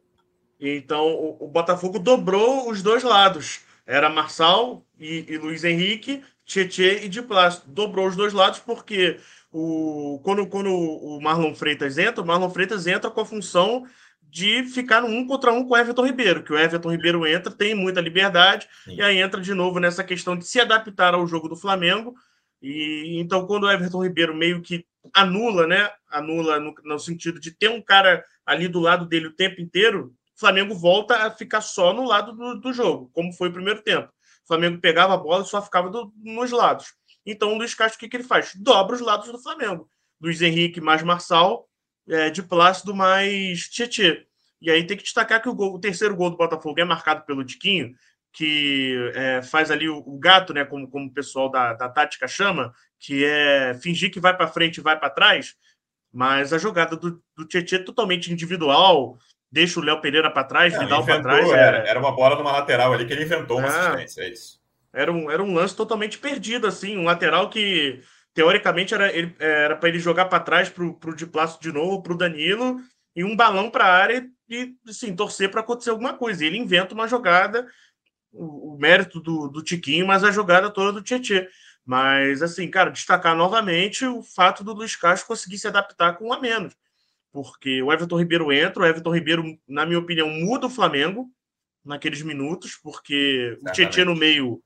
Então, 0.59 1.07
o, 1.07 1.45
o, 1.45 1.47
Botafogo 1.47 1.97
dobrou 1.97 2.69
os 2.69 2.83
dois 2.83 3.01
lados. 3.01 3.61
Era 3.87 4.07
Marçal 4.07 4.85
e, 4.99 5.25
e 5.27 5.37
Luiz 5.37 5.63
Henrique, 5.63 6.23
Tietê 6.45 7.05
e 7.05 7.09
de 7.09 7.21
plástico. 7.21 7.69
Dobrou 7.69 8.07
os 8.07 8.15
dois 8.15 8.33
lados 8.33 8.59
porque 8.59 9.19
o, 9.51 10.19
quando, 10.23 10.45
quando 10.47 10.69
o 10.69 11.21
Marlon 11.21 11.53
Freitas 11.53 11.97
entra, 11.97 12.23
o 12.23 12.27
Marlon 12.27 12.49
Freitas 12.49 12.87
entra 12.87 13.09
com 13.09 13.21
a 13.21 13.25
função 13.25 13.85
de 14.21 14.63
ficar 14.63 15.01
no 15.01 15.07
um 15.07 15.27
contra 15.27 15.53
um 15.53 15.63
com 15.63 15.75
o 15.75 15.77
Everton 15.77 16.05
Ribeiro, 16.07 16.43
que 16.43 16.51
o 16.51 16.57
Everton 16.57 16.89
Ribeiro 16.89 17.27
entra, 17.27 17.51
tem 17.51 17.75
muita 17.75 18.01
liberdade, 18.01 18.67
Sim. 18.83 18.95
e 18.95 19.01
aí 19.01 19.19
entra 19.19 19.39
de 19.39 19.53
novo 19.53 19.79
nessa 19.79 20.03
questão 20.03 20.35
de 20.35 20.47
se 20.47 20.59
adaptar 20.59 21.13
ao 21.13 21.27
jogo 21.27 21.47
do 21.47 21.55
Flamengo. 21.55 22.15
E 22.59 23.19
então, 23.19 23.45
quando 23.45 23.65
o 23.65 23.71
Everton 23.71 24.03
Ribeiro 24.03 24.35
meio 24.35 24.61
que 24.61 24.85
anula, 25.13 25.67
né? 25.67 25.89
Anula 26.09 26.59
no, 26.59 26.73
no 26.83 26.97
sentido 26.97 27.39
de 27.39 27.51
ter 27.51 27.69
um 27.69 27.81
cara 27.81 28.23
ali 28.45 28.67
do 28.67 28.79
lado 28.79 29.05
dele 29.05 29.27
o 29.27 29.35
tempo 29.35 29.61
inteiro, 29.61 30.13
o 30.35 30.39
Flamengo 30.39 30.73
volta 30.73 31.27
a 31.27 31.31
ficar 31.31 31.61
só 31.61 31.93
no 31.93 32.03
lado 32.03 32.33
do, 32.33 32.59
do 32.59 32.73
jogo, 32.73 33.11
como 33.13 33.33
foi 33.33 33.49
o 33.49 33.53
primeiro 33.53 33.81
tempo. 33.81 34.11
O 34.43 34.47
Flamengo 34.47 34.79
pegava 34.79 35.13
a 35.13 35.17
bola 35.17 35.43
e 35.43 35.47
só 35.47 35.61
ficava 35.61 35.89
do, 35.89 36.13
nos 36.17 36.51
lados. 36.51 36.93
Então 37.25 37.53
o 37.53 37.57
Luiz 37.57 37.73
Castro, 37.73 37.97
o 37.97 37.99
que, 37.99 38.09
que 38.09 38.17
ele 38.17 38.23
faz? 38.23 38.53
Dobra 38.55 38.95
os 38.95 39.01
lados 39.01 39.31
do 39.31 39.41
Flamengo. 39.41 39.89
Luiz 40.21 40.41
Henrique 40.41 40.81
mais 40.81 41.01
Marçal, 41.03 41.67
é, 42.07 42.29
de 42.29 42.43
Plácido 42.43 42.93
mais 42.93 43.69
Tietê. 43.69 44.25
E 44.61 44.71
aí 44.71 44.85
tem 44.85 44.95
que 44.95 45.03
destacar 45.03 45.41
que 45.41 45.49
o, 45.49 45.53
gol, 45.53 45.73
o, 45.75 45.79
terceiro 45.79 46.15
gol 46.15 46.29
do 46.29 46.37
Botafogo 46.37 46.79
é 46.79 46.85
marcado 46.85 47.25
pelo 47.25 47.43
Tiquinho, 47.43 47.93
que 48.31 49.11
é, 49.13 49.41
faz 49.41 49.69
ali 49.69 49.89
o, 49.89 49.97
o, 49.97 50.17
gato, 50.17 50.53
né, 50.53 50.63
como, 50.63 50.87
como 50.89 51.07
o 51.07 51.13
pessoal 51.13 51.49
da, 51.49 51.73
da 51.73 51.89
tática 51.89 52.27
chama, 52.27 52.73
que 52.99 53.25
é 53.25 53.73
fingir 53.75 54.11
que 54.11 54.19
vai 54.19 54.35
para 54.35 54.47
frente 54.47 54.77
e 54.77 54.81
vai 54.81 54.97
para 54.97 55.09
trás, 55.09 55.55
mas 56.11 56.53
a 56.53 56.57
jogada 56.57 56.95
do, 56.95 57.21
do 57.35 57.45
Tietchan 57.45 57.77
é 57.77 57.79
totalmente 57.79 58.31
individual, 58.31 59.17
deixa 59.53 59.79
o 59.79 59.83
Léo 59.83 60.01
Pereira 60.01 60.31
para 60.31 60.43
trás, 60.43 60.77
Vidal 60.77 61.05
para 61.05 61.21
trás. 61.21 61.47
Era, 61.51 61.85
é... 61.85 61.89
era 61.89 61.99
uma 61.99 62.11
bola 62.11 62.35
numa 62.35 62.51
lateral 62.51 62.91
ali 62.91 63.05
que 63.05 63.13
ele 63.13 63.23
inventou 63.23 63.59
uma 63.59 63.67
é, 63.67 63.69
assistência, 63.69 64.23
é 64.23 64.29
isso. 64.29 64.59
Era 64.91 65.11
um, 65.11 65.29
era 65.29 65.43
um 65.43 65.53
lance 65.53 65.75
totalmente 65.75 66.17
perdido, 66.17 66.65
assim, 66.65 66.97
um 66.97 67.03
lateral 67.03 67.49
que 67.51 68.01
teoricamente 68.33 68.95
era 68.95 69.11
era 69.39 69.75
para 69.75 69.89
ele 69.89 69.99
jogar 69.99 70.25
para 70.25 70.39
trás 70.39 70.69
para 70.69 70.83
o 70.83 71.15
de 71.15 71.27
Plácido 71.27 71.61
de 71.61 71.71
novo, 71.71 72.01
para 72.01 72.13
o 72.13 72.17
Danilo, 72.17 72.79
e 73.15 73.23
um 73.23 73.35
balão 73.35 73.69
para 73.69 73.85
a 73.85 73.93
área 73.93 74.27
e 74.49 74.73
assim, 74.89 75.15
torcer 75.15 75.51
para 75.51 75.61
acontecer 75.61 75.91
alguma 75.91 76.15
coisa. 76.15 76.43
E 76.43 76.47
ele 76.47 76.57
inventa 76.57 76.95
uma 76.95 77.07
jogada, 77.07 77.67
o, 78.31 78.73
o, 78.73 78.77
mérito 78.79 79.19
do, 79.19 79.47
do 79.47 79.61
Tiquinho, 79.61 80.07
mas 80.07 80.23
a 80.23 80.31
jogada 80.31 80.71
toda 80.71 80.91
do 80.91 81.03
Tietchan. 81.03 81.45
Mas, 81.85 82.41
assim, 82.41 82.71
cara, 82.71 82.89
destacar 82.89 83.35
novamente 83.35 84.05
o 84.05 84.23
fato 84.23 84.63
do 84.63 84.73
Luiz 84.73 84.95
Castro 84.95 85.27
conseguir 85.27 85.59
se 85.59 85.67
adaptar 85.67 86.13
com 86.13 86.29
um 86.29 86.33
a 86.33 86.39
menos 86.39 86.73
porque 87.33 87.81
o 87.81 87.91
Everton 87.91 88.19
Ribeiro 88.19 88.53
entra, 88.53 88.83
o 88.83 88.85
Everton 88.85 89.13
Ribeiro, 89.13 89.43
na 89.67 89.87
minha 89.87 89.97
opinião, 89.97 90.29
muda 90.29 90.67
o 90.67 90.69
Flamengo 90.69 91.27
naqueles 91.83 92.21
minutos, 92.21 92.75
porque 92.81 93.57
Exatamente. 93.57 93.69
o 93.69 93.73
Tietchan 93.73 94.05
no 94.05 94.15
meio, 94.15 94.63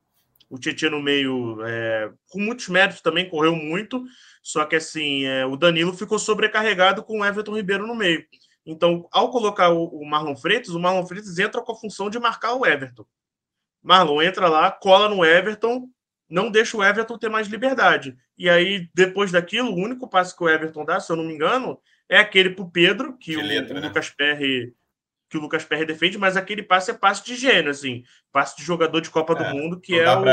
o 0.49 0.59
Tietchan 0.59 0.89
no 0.89 1.01
meio, 1.01 1.65
é, 1.65 2.11
com 2.27 2.41
muitos 2.41 2.67
méritos 2.67 3.01
também, 3.01 3.29
correu 3.29 3.55
muito, 3.55 4.03
só 4.43 4.65
que 4.65 4.75
assim, 4.75 5.23
é, 5.23 5.45
o 5.45 5.55
Danilo 5.55 5.93
ficou 5.93 6.19
sobrecarregado 6.19 7.01
com 7.01 7.21
o 7.21 7.25
Everton 7.25 7.55
Ribeiro 7.55 7.87
no 7.87 7.95
meio. 7.95 8.23
Então, 8.65 9.07
ao 9.13 9.31
colocar 9.31 9.69
o, 9.69 9.85
o 9.85 10.05
Marlon 10.05 10.35
Freitas, 10.35 10.75
o 10.75 10.79
Marlon 10.79 11.07
Freitas 11.07 11.39
entra 11.39 11.61
com 11.61 11.71
a 11.71 11.79
função 11.79 12.09
de 12.09 12.19
marcar 12.19 12.53
o 12.53 12.65
Everton. 12.65 13.05
Marlon 13.81 14.21
entra 14.21 14.49
lá, 14.49 14.69
cola 14.69 15.07
no 15.07 15.23
Everton, 15.23 15.87
não 16.29 16.51
deixa 16.51 16.75
o 16.75 16.83
Everton 16.83 17.17
ter 17.17 17.29
mais 17.29 17.47
liberdade. 17.47 18.17
E 18.37 18.49
aí, 18.49 18.89
depois 18.93 19.31
daquilo, 19.31 19.71
o 19.71 19.77
único 19.77 20.09
passe 20.09 20.35
que 20.35 20.43
o 20.43 20.49
Everton 20.49 20.83
dá, 20.83 20.99
se 20.99 21.09
eu 21.09 21.15
não 21.15 21.23
me 21.23 21.33
engano, 21.33 21.79
é 22.09 22.17
aquele 22.17 22.51
para 22.51 22.63
o 22.63 22.71
Pedro, 22.71 23.17
que 23.17 23.35
o, 23.35 23.41
letra, 23.41 23.77
o 23.77 23.81
né? 23.81 23.87
Lucas 23.87 24.09
Perry 24.09 24.73
que 25.29 25.37
o 25.37 25.41
Lucas 25.41 25.65
Perry 25.65 25.85
defende, 25.85 26.17
mas 26.17 26.37
aquele 26.37 26.63
passe 26.63 26.91
é 26.91 26.93
passe 26.93 27.25
de 27.25 27.35
gênio, 27.35 27.69
assim, 27.69 28.03
passe 28.31 28.55
de 28.55 28.63
jogador 28.63 29.01
de 29.01 29.09
Copa 29.09 29.33
é, 29.33 29.35
do 29.35 29.57
Mundo, 29.57 29.79
que 29.79 29.99
é 29.99 30.09
o 30.09 30.23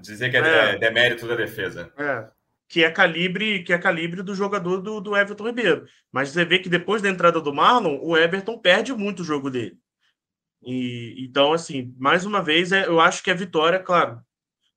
dizer 0.00 0.30
que 0.30 0.36
é, 0.36 0.74
é, 0.74 0.78
demérito 0.78 1.26
da 1.26 1.34
defesa. 1.34 1.92
É, 1.96 2.28
que 2.68 2.84
é 2.84 2.90
calibre, 2.90 3.62
que 3.62 3.72
é 3.72 3.78
calibre 3.78 4.22
do 4.22 4.34
jogador 4.34 4.82
do, 4.82 5.00
do 5.00 5.16
Everton 5.16 5.46
Ribeiro. 5.46 5.86
Mas 6.12 6.30
você 6.30 6.44
vê 6.44 6.58
que 6.58 6.68
depois 6.68 7.00
da 7.00 7.08
entrada 7.08 7.40
do 7.40 7.54
Marlon, 7.54 7.98
o 8.02 8.16
Everton 8.16 8.58
perde 8.58 8.92
muito 8.92 9.20
o 9.20 9.24
jogo 9.24 9.50
dele. 9.50 9.78
E 10.62 11.14
então, 11.18 11.52
assim, 11.52 11.94
mais 11.98 12.26
uma 12.26 12.42
vez, 12.42 12.72
é, 12.72 12.86
eu 12.86 13.00
acho 13.00 13.22
que 13.22 13.30
a 13.30 13.34
vitória, 13.34 13.78
claro, 13.78 14.20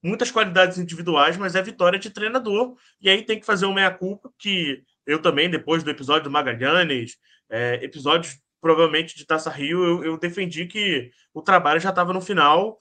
muitas 0.04 0.32
qualidades 0.32 0.78
individuais, 0.78 1.36
mas 1.36 1.56
é 1.56 1.62
vitória 1.62 2.00
de 2.00 2.10
treinador. 2.10 2.76
E 3.02 3.10
aí 3.10 3.24
tem 3.24 3.40
que 3.40 3.46
fazer 3.46 3.66
o 3.66 3.74
meia 3.74 3.92
culpa 3.92 4.32
que 4.38 4.84
eu 5.06 5.22
também, 5.22 5.50
depois 5.50 5.84
do 5.84 5.90
episódio 5.90 6.26
do 6.26 6.32
Magalhães, 6.32 7.18
é, 7.50 7.84
episódios 7.84 8.40
provavelmente 8.62 9.16
de 9.16 9.26
Taça 9.26 9.50
Rio, 9.50 9.84
eu, 9.84 10.04
eu 10.04 10.18
defendi 10.18 10.66
que 10.66 11.12
o 11.34 11.42
trabalho 11.42 11.80
já 11.80 11.90
estava 11.90 12.14
no 12.14 12.22
final 12.22 12.78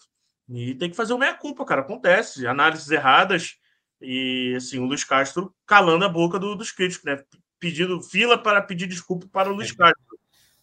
e 0.49 0.75
tem 0.75 0.91
que 0.91 0.97
fazer 0.97 1.13
o 1.13 1.19
meia-culpa, 1.19 1.65
cara. 1.65 1.83
Acontece, 1.83 2.47
análises 2.47 2.91
erradas 2.91 3.57
e, 4.01 4.55
assim, 4.57 4.79
o 4.79 4.85
Luiz 4.85 5.05
Castro 5.05 5.55
calando 5.67 6.05
a 6.05 6.09
boca 6.09 6.39
do, 6.39 6.55
dos 6.55 6.73
críticos, 6.73 7.05
né? 7.05 7.23
Pedindo 7.61 8.03
fila 8.03 8.39
para 8.39 8.63
pedir 8.63 8.87
desculpa 8.87 9.27
para 9.33 9.51
o 9.51 9.55
Luiz 9.55 9.73
Castro, 9.73 10.19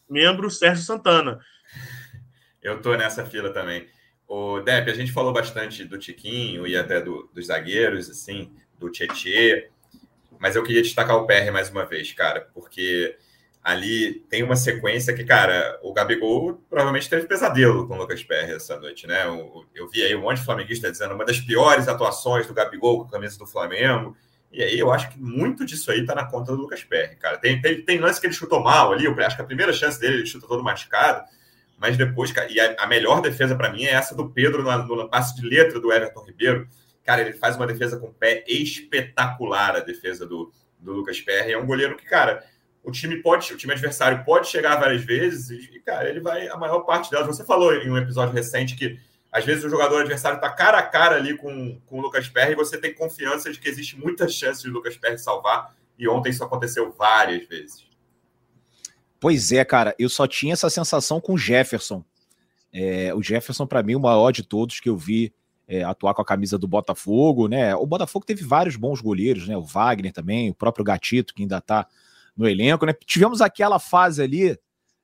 membro 0.10 0.50
Sérgio 0.50 0.84
Santana. 0.84 1.40
Eu 2.62 2.82
tô 2.82 2.96
nessa 2.96 3.26
fila 3.26 3.54
também. 3.54 3.88
O 4.28 4.60
Depp, 4.60 4.90
a 4.90 4.94
gente 4.94 5.12
falou 5.12 5.32
bastante 5.32 5.84
do 5.84 6.00
Tiquinho 6.00 6.66
e 6.66 6.76
até 6.76 7.00
do, 7.00 7.30
dos 7.34 7.48
zagueiros, 7.48 8.10
assim, 8.10 8.52
do 8.80 8.90
Tietê. 8.90 9.70
Mas 10.40 10.56
eu 10.56 10.64
queria 10.64 10.82
destacar 10.82 11.18
o 11.18 11.26
PR 11.26 11.52
mais 11.52 11.70
uma 11.70 11.86
vez, 11.86 12.12
cara, 12.14 12.48
porque 12.54 13.18
ali 13.66 14.14
tem 14.30 14.44
uma 14.44 14.56
sequência 14.56 15.12
que, 15.12 15.24
cara, 15.24 15.80
o 15.82 15.92
Gabigol 15.92 16.62
provavelmente 16.70 17.10
teve 17.10 17.26
pesadelo 17.26 17.88
com 17.88 17.96
o 17.96 17.98
Lucas 17.98 18.24
Perry 18.24 18.54
essa 18.54 18.80
noite, 18.80 19.08
né? 19.08 19.26
Eu, 19.26 19.66
eu 19.74 19.90
vi 19.90 20.04
aí 20.04 20.16
um 20.16 20.22
monte 20.22 20.38
de 20.38 20.46
flamenguista 20.46 20.92
dizendo 20.92 21.16
uma 21.16 21.26
das 21.26 21.40
piores 21.40 21.88
atuações 21.88 22.46
do 22.46 22.54
Gabigol 22.54 23.00
com 23.00 23.08
a 23.08 23.12
camisa 23.12 23.40
do 23.40 23.48
Flamengo. 23.48 24.16
E 24.52 24.62
aí 24.62 24.78
eu 24.78 24.92
acho 24.92 25.10
que 25.10 25.20
muito 25.20 25.66
disso 25.66 25.90
aí 25.90 26.06
tá 26.06 26.14
na 26.14 26.26
conta 26.26 26.52
do 26.52 26.62
Lucas 26.62 26.84
Perry, 26.84 27.16
cara. 27.16 27.40
Tem, 27.40 27.60
tem, 27.60 27.82
tem 27.82 27.98
lance 27.98 28.22
que 28.22 28.28
ele 28.28 28.34
chutou 28.34 28.62
mal 28.62 28.94
ali, 28.94 29.06
eu 29.06 29.20
acho 29.20 29.36
que 29.36 29.42
a 29.42 29.46
primeira 29.46 29.74
chance 29.74 30.00
dele 30.00 30.18
ele 30.18 30.26
chuta 30.28 30.48
todo 30.48 30.64
machucado, 30.64 31.26
mas 31.78 31.98
depois, 31.98 32.32
cara, 32.32 32.52
e 32.52 32.60
a, 32.60 32.76
a 32.78 32.86
melhor 32.86 33.20
defesa 33.20 33.56
para 33.56 33.72
mim 33.72 33.84
é 33.84 33.94
essa 33.94 34.16
do 34.16 34.30
Pedro 34.30 34.62
no, 34.62 34.96
no 34.96 35.10
passe 35.10 35.36
de 35.36 35.42
letra 35.46 35.80
do 35.80 35.92
Everton 35.92 36.24
Ribeiro. 36.24 36.70
Cara, 37.06 37.22
ele 37.22 37.34
faz 37.34 37.56
uma 37.56 37.68
defesa 37.68 37.98
com 37.98 38.08
o 38.08 38.14
pé 38.14 38.44
espetacular, 38.48 39.76
a 39.76 39.80
defesa 39.80 40.26
do, 40.26 40.52
do 40.80 40.92
Lucas 40.92 41.22
Perry. 41.22 41.54
É 41.54 41.58
um 41.58 41.66
goleiro 41.66 41.96
que, 41.96 42.06
cara, 42.06 42.44
o 42.84 42.92
time 42.92 43.22
pode, 43.22 43.54
o 43.54 43.58
time 43.58 43.74
adversário 43.74 44.24
pode 44.26 44.48
chegar 44.48 44.76
várias 44.78 45.04
vezes 45.04 45.70
e, 45.72 45.80
cara, 45.80 46.10
ele 46.10 46.20
vai 46.20 46.48
a 46.48 46.58
maior 46.58 46.80
parte 46.82 47.12
delas. 47.12 47.28
Você 47.28 47.46
falou 47.46 47.74
em 47.74 47.90
um 47.90 47.98
episódio 47.98 48.34
recente 48.34 48.76
que 48.76 49.00
às 49.32 49.46
vezes 49.46 49.64
o 49.64 49.70
jogador 49.70 50.02
adversário 50.02 50.38
está 50.38 50.50
cara 50.50 50.80
a 50.80 50.84
cara 50.84 51.16
ali 51.16 51.38
com, 51.38 51.80
com 51.86 52.00
o 52.00 52.02
Lucas 52.02 52.28
Perry 52.28 52.54
e 52.54 52.56
você 52.56 52.78
tem 52.78 52.94
confiança 52.94 53.52
de 53.52 53.60
que 53.60 53.70
existe 53.70 54.00
muita 54.00 54.28
chance 54.28 54.64
de 54.64 54.70
o 54.70 54.74
Lucas 54.74 54.98
Perry 54.98 55.20
salvar. 55.20 55.76
E 55.98 56.08
ontem 56.08 56.30
isso 56.30 56.44
aconteceu 56.44 56.92
várias 56.92 57.48
vezes. 57.48 57.86
Pois 59.20 59.52
é, 59.52 59.64
cara, 59.64 59.96
eu 60.00 60.10
só 60.10 60.28
tinha 60.28 60.54
essa 60.54 60.70
sensação 60.70 61.22
com 61.22 61.34
o 61.34 61.38
Jefferson. 61.38 62.04
É, 62.72 63.14
o 63.14 63.22
Jefferson, 63.22 63.66
para 63.66 63.82
mim, 63.82 63.96
o 63.96 64.00
maior 64.00 64.32
de 64.32 64.44
todos 64.44 64.80
que 64.80 64.90
eu 64.90 64.98
vi 64.98 65.34
é, 65.68 65.84
atuar 65.84 66.14
com 66.14 66.22
a 66.22 66.26
camisa 66.26 66.58
do 66.58 66.68
Botafogo, 66.68 67.48
né? 67.48 67.76
O 67.76 67.86
Botafogo 67.86 68.26
teve 68.26 68.44
vários 68.44 68.76
bons 68.76 69.02
goleiros, 69.02 69.48
né? 69.48 69.58
O 69.58 69.64
Wagner 69.64 70.14
também, 70.14 70.50
o 70.50 70.54
próprio 70.54 70.86
Gatito, 70.86 71.34
que 71.34 71.42
ainda 71.42 71.60
tá 71.60 71.88
no 72.36 72.48
elenco, 72.48 72.86
né? 72.86 72.94
Tivemos 73.06 73.42
aquela 73.42 73.80
fase 73.80 74.22
ali 74.22 74.58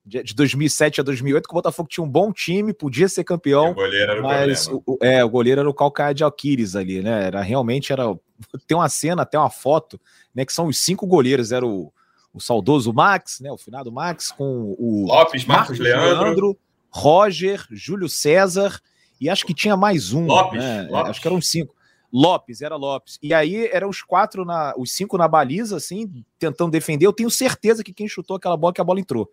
de 0.03 0.33
2007 0.33 0.99
a 0.99 1.03
2008 1.03 1.47
que 1.47 1.53
o 1.53 1.55
Botafogo 1.55 1.87
tinha 1.87 2.03
um 2.03 2.09
bom 2.09 2.33
time, 2.33 2.73
podia 2.73 3.07
ser 3.07 3.23
campeão, 3.23 3.71
o 3.71 4.23
mas 4.23 4.67
o, 4.67 4.97
é, 4.99 5.23
o 5.23 5.29
goleiro 5.29 5.61
era 5.61 5.69
o 5.69 5.73
calcaia 5.73 6.13
de 6.13 6.23
Alquires 6.23 6.75
ali, 6.75 7.01
né? 7.01 7.25
Era 7.25 7.41
realmente 7.41 7.93
era 7.93 8.05
tem 8.67 8.75
uma 8.75 8.89
cena, 8.89 9.21
até 9.21 9.37
uma 9.37 9.49
foto, 9.49 9.99
né? 10.33 10.43
Que 10.45 10.53
são 10.53 10.67
os 10.67 10.77
cinco 10.79 11.05
goleiros, 11.05 11.51
era 11.51 11.65
o, 11.65 11.93
o 12.33 12.39
saudoso 12.39 12.91
Max, 12.91 13.39
né? 13.39 13.51
O 13.51 13.57
finado 13.57 13.91
Max 13.91 14.31
com 14.31 14.75
o 14.77 15.05
Lopes, 15.07 15.45
Marcos, 15.45 15.77
Marcos 15.77 15.79
Leandro. 15.79 16.23
Leandro, 16.23 16.59
Roger, 16.89 17.65
Júlio 17.71 18.09
César 18.09 18.81
e 19.21 19.29
acho 19.29 19.45
que 19.45 19.53
tinha 19.53 19.77
mais 19.77 20.11
um, 20.11 20.25
Lopes, 20.25 20.59
né? 20.59 20.87
Lopes. 20.89 21.09
Acho 21.11 21.21
que 21.21 21.27
eram 21.27 21.39
cinco. 21.39 21.75
Lopes, 22.11 22.61
era 22.61 22.75
Lopes. 22.75 23.17
E 23.21 23.33
aí 23.33 23.69
eram 23.71 23.87
os 23.87 24.01
quatro, 24.01 24.43
na, 24.43 24.73
os 24.75 24.91
cinco 24.91 25.17
na 25.17 25.27
baliza, 25.27 25.77
assim, 25.77 26.25
tentando 26.37 26.71
defender. 26.71 27.05
Eu 27.05 27.13
tenho 27.13 27.29
certeza 27.29 27.83
que 27.83 27.93
quem 27.93 28.07
chutou 28.07 28.35
aquela 28.35 28.57
bola, 28.57 28.73
que 28.73 28.81
a 28.81 28.83
bola 28.83 28.99
entrou 28.99 29.31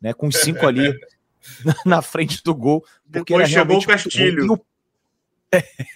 né? 0.00 0.12
Com 0.12 0.30
cinco 0.30 0.66
ali 0.66 0.92
na 1.84 2.00
frente 2.00 2.42
do 2.42 2.54
gol. 2.54 2.84
Porque 3.10 3.34
Depois 3.34 3.50
chegou 3.50 3.78
o 3.78 3.86
Castilho. 3.86 4.60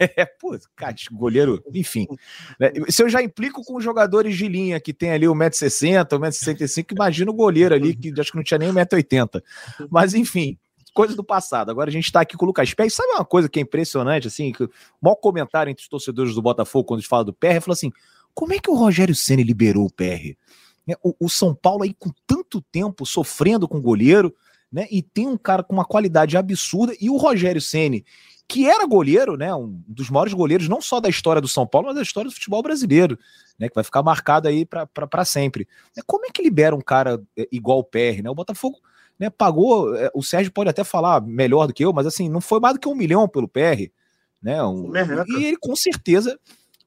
É, 0.00 0.24
pô, 0.24 0.58
cara, 0.74 0.96
goleiro, 1.12 1.62
enfim. 1.72 2.08
Né? 2.58 2.72
Se 2.88 3.04
eu 3.04 3.08
já 3.08 3.22
implico 3.22 3.62
com 3.62 3.76
os 3.76 3.84
jogadores 3.84 4.36
de 4.36 4.48
linha 4.48 4.80
que 4.80 4.92
tem 4.92 5.12
ali 5.12 5.26
1,60m, 5.26 6.08
1,65m, 6.08 6.90
imagina 6.90 7.30
o 7.30 7.34
goleiro 7.34 7.72
ali, 7.72 7.94
que 7.94 8.12
acho 8.20 8.32
que 8.32 8.36
não 8.36 8.42
tinha 8.42 8.58
nem 8.58 8.70
1,80m. 8.70 9.40
Mas, 9.88 10.12
enfim, 10.12 10.58
coisa 10.94 11.16
do 11.16 11.24
passado. 11.24 11.70
Agora 11.70 11.90
a 11.90 11.92
gente 11.92 12.10
tá 12.10 12.20
aqui 12.20 12.36
com 12.36 12.44
o 12.44 12.48
Lucas 12.48 12.72
Pérez. 12.72 12.94
Sabe 12.94 13.12
uma 13.12 13.24
coisa 13.24 13.48
que 13.48 13.58
é 13.58 13.62
impressionante, 13.62 14.28
assim? 14.28 14.52
Que 14.52 14.62
o 14.62 14.70
maior 15.02 15.16
comentário 15.16 15.70
entre 15.70 15.82
os 15.82 15.88
torcedores 15.88 16.34
do 16.34 16.40
Botafogo 16.40 16.84
quando 16.84 16.98
a 16.98 17.00
gente 17.00 17.08
fala 17.08 17.24
do 17.24 17.34
PR, 17.34 17.60
falou 17.60 17.72
assim: 17.72 17.90
como 18.32 18.54
é 18.54 18.58
que 18.58 18.70
o 18.70 18.74
Rogério 18.74 19.14
Senna 19.14 19.42
liberou 19.42 19.86
o 19.86 19.92
PR? 19.92 20.36
Né? 20.86 20.94
O, 21.02 21.14
o, 21.26 21.28
São 21.28 21.54
Paulo 21.54 21.82
aí 21.82 21.92
com 21.92 22.10
tanto 22.26 22.60
tempo 22.60 23.04
sofrendo 23.04 23.66
com 23.66 23.80
goleiro, 23.80 24.34
né? 24.72 24.86
E 24.90 25.02
tem 25.02 25.26
um 25.26 25.36
cara 25.36 25.64
com 25.64 25.72
uma 25.72 25.84
qualidade 25.84 26.36
absurda 26.36 26.94
e 27.00 27.10
o 27.10 27.16
Rogério 27.16 27.60
Ceni, 27.60 28.04
que 28.46 28.68
era 28.68 28.86
goleiro, 28.86 29.36
né? 29.36 29.52
Um 29.54 29.82
dos 29.88 30.10
maiores 30.10 30.32
goleiros 30.32 30.68
não 30.68 30.80
só 30.80 31.00
da 31.00 31.08
história 31.08 31.42
do 31.42 31.48
São 31.48 31.66
Paulo, 31.66 31.88
mas 31.88 31.96
da 31.96 32.02
história 32.02 32.30
do 32.30 32.34
futebol 32.34 32.62
brasileiro, 32.62 33.18
né? 33.58 33.68
Que 33.68 33.74
vai 33.74 33.84
ficar 33.84 34.02
marcado 34.02 34.46
aí 34.46 34.64
para 34.64 35.24
sempre. 35.24 35.66
Né? 35.96 36.02
Como 36.06 36.24
é 36.24 36.30
que 36.30 36.42
libera 36.42 36.76
um 36.76 36.80
cara 36.80 37.20
é, 37.36 37.48
igual 37.50 37.80
o 37.80 37.84
PR, 37.84 38.22
né? 38.22 38.30
O 38.30 38.34
Botafogo 38.34 38.78
né, 39.18 39.30
pagou, 39.30 39.94
é, 39.96 40.10
o 40.14 40.22
Sérgio 40.22 40.52
pode 40.52 40.70
até 40.70 40.82
falar 40.84 41.20
melhor 41.20 41.66
do 41.66 41.74
que 41.74 41.84
eu, 41.84 41.92
mas 41.92 42.06
assim, 42.06 42.28
não 42.28 42.40
foi 42.40 42.60
mais 42.60 42.74
do 42.74 42.80
que 42.80 42.88
um 42.88 42.94
milhão 42.94 43.28
pelo 43.28 43.48
PR, 43.48 43.90
né? 44.42 44.62
Um, 44.62 44.92
e 45.38 45.44
ele 45.44 45.56
com 45.56 45.74
certeza, 45.74 46.38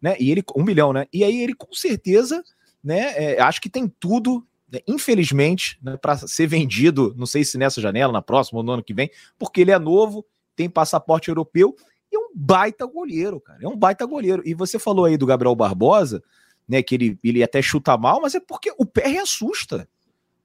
né? 0.01 0.15
E 0.19 0.29
ele 0.29 0.43
um 0.55 0.63
milhão, 0.63 0.93
né? 0.93 1.05
E 1.11 1.23
aí 1.23 1.41
ele 1.41 1.53
com 1.53 1.73
certeza 1.73 2.43
né? 2.87 3.33
É, 3.33 3.41
acho 3.41 3.59
que 3.59 3.69
tem 3.69 3.87
tudo, 3.99 4.45
né, 4.71 4.79
infelizmente, 4.87 5.77
né, 5.83 5.97
para 5.97 6.15
ser 6.15 6.47
vendido, 6.47 7.13
não 7.17 7.25
sei 7.25 7.43
se 7.43 7.57
nessa 7.57 7.81
janela, 7.81 8.13
na 8.13 8.21
próxima 8.21 8.59
ou 8.59 8.63
no 8.63 8.71
ano 8.71 8.83
que 8.83 8.93
vem, 8.93 9.11
porque 9.37 9.59
ele 9.59 9.71
é 9.71 9.77
novo, 9.77 10.25
tem 10.55 10.69
passaporte 10.69 11.27
europeu 11.27 11.75
e 12.09 12.15
é 12.15 12.19
um 12.19 12.31
baita 12.33 12.85
goleiro, 12.85 13.41
cara. 13.41 13.59
É 13.61 13.67
um 13.67 13.75
baita 13.75 14.05
goleiro. 14.05 14.41
E 14.45 14.53
você 14.53 14.79
falou 14.79 15.03
aí 15.03 15.17
do 15.17 15.25
Gabriel 15.25 15.53
Barbosa, 15.53 16.23
né? 16.65 16.81
Que 16.81 16.95
ele, 16.95 17.19
ele 17.21 17.43
até 17.43 17.61
chuta 17.61 17.97
mal, 17.97 18.21
mas 18.21 18.35
é 18.35 18.39
porque 18.39 18.73
o 18.77 18.85
PR 18.85 19.21
assusta. 19.21 19.87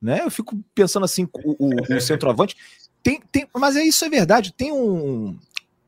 Né? 0.02 0.20
Eu 0.24 0.30
fico 0.30 0.58
pensando 0.74 1.04
assim, 1.04 1.28
o, 1.44 1.68
o, 1.68 1.96
o 1.96 2.00
centroavante. 2.00 2.56
Tem, 3.02 3.22
tem, 3.30 3.46
mas 3.56 3.76
é 3.76 3.84
isso 3.84 4.04
é 4.04 4.10
verdade. 4.10 4.52
Tem 4.52 4.72
um. 4.72 5.38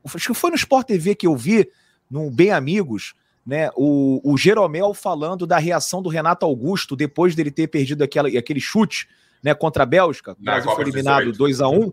Acho 0.05 0.33
que 0.33 0.39
foi 0.39 0.51
no 0.51 0.55
Sport 0.55 0.87
TV 0.87 1.15
que 1.15 1.27
eu 1.27 1.35
vi, 1.35 1.67
no 2.09 2.31
Bem 2.31 2.51
Amigos, 2.51 3.13
né, 3.45 3.69
o, 3.75 4.21
o 4.23 4.37
Jeromel 4.37 4.93
falando 4.93 5.45
da 5.45 5.57
reação 5.57 6.01
do 6.01 6.09
Renato 6.09 6.45
Augusto 6.45 6.95
depois 6.95 7.35
dele 7.35 7.51
ter 7.51 7.67
perdido 7.67 8.03
aquela, 8.03 8.27
aquele 8.29 8.59
chute 8.59 9.07
né, 9.43 9.53
contra 9.53 9.83
a 9.83 9.85
Bélgica. 9.85 10.33
O 10.39 10.43
Brasil 10.43 10.71
foi 10.71 10.83
eliminado 10.83 11.31
2 11.31 11.61
a 11.61 11.67
1 11.67 11.91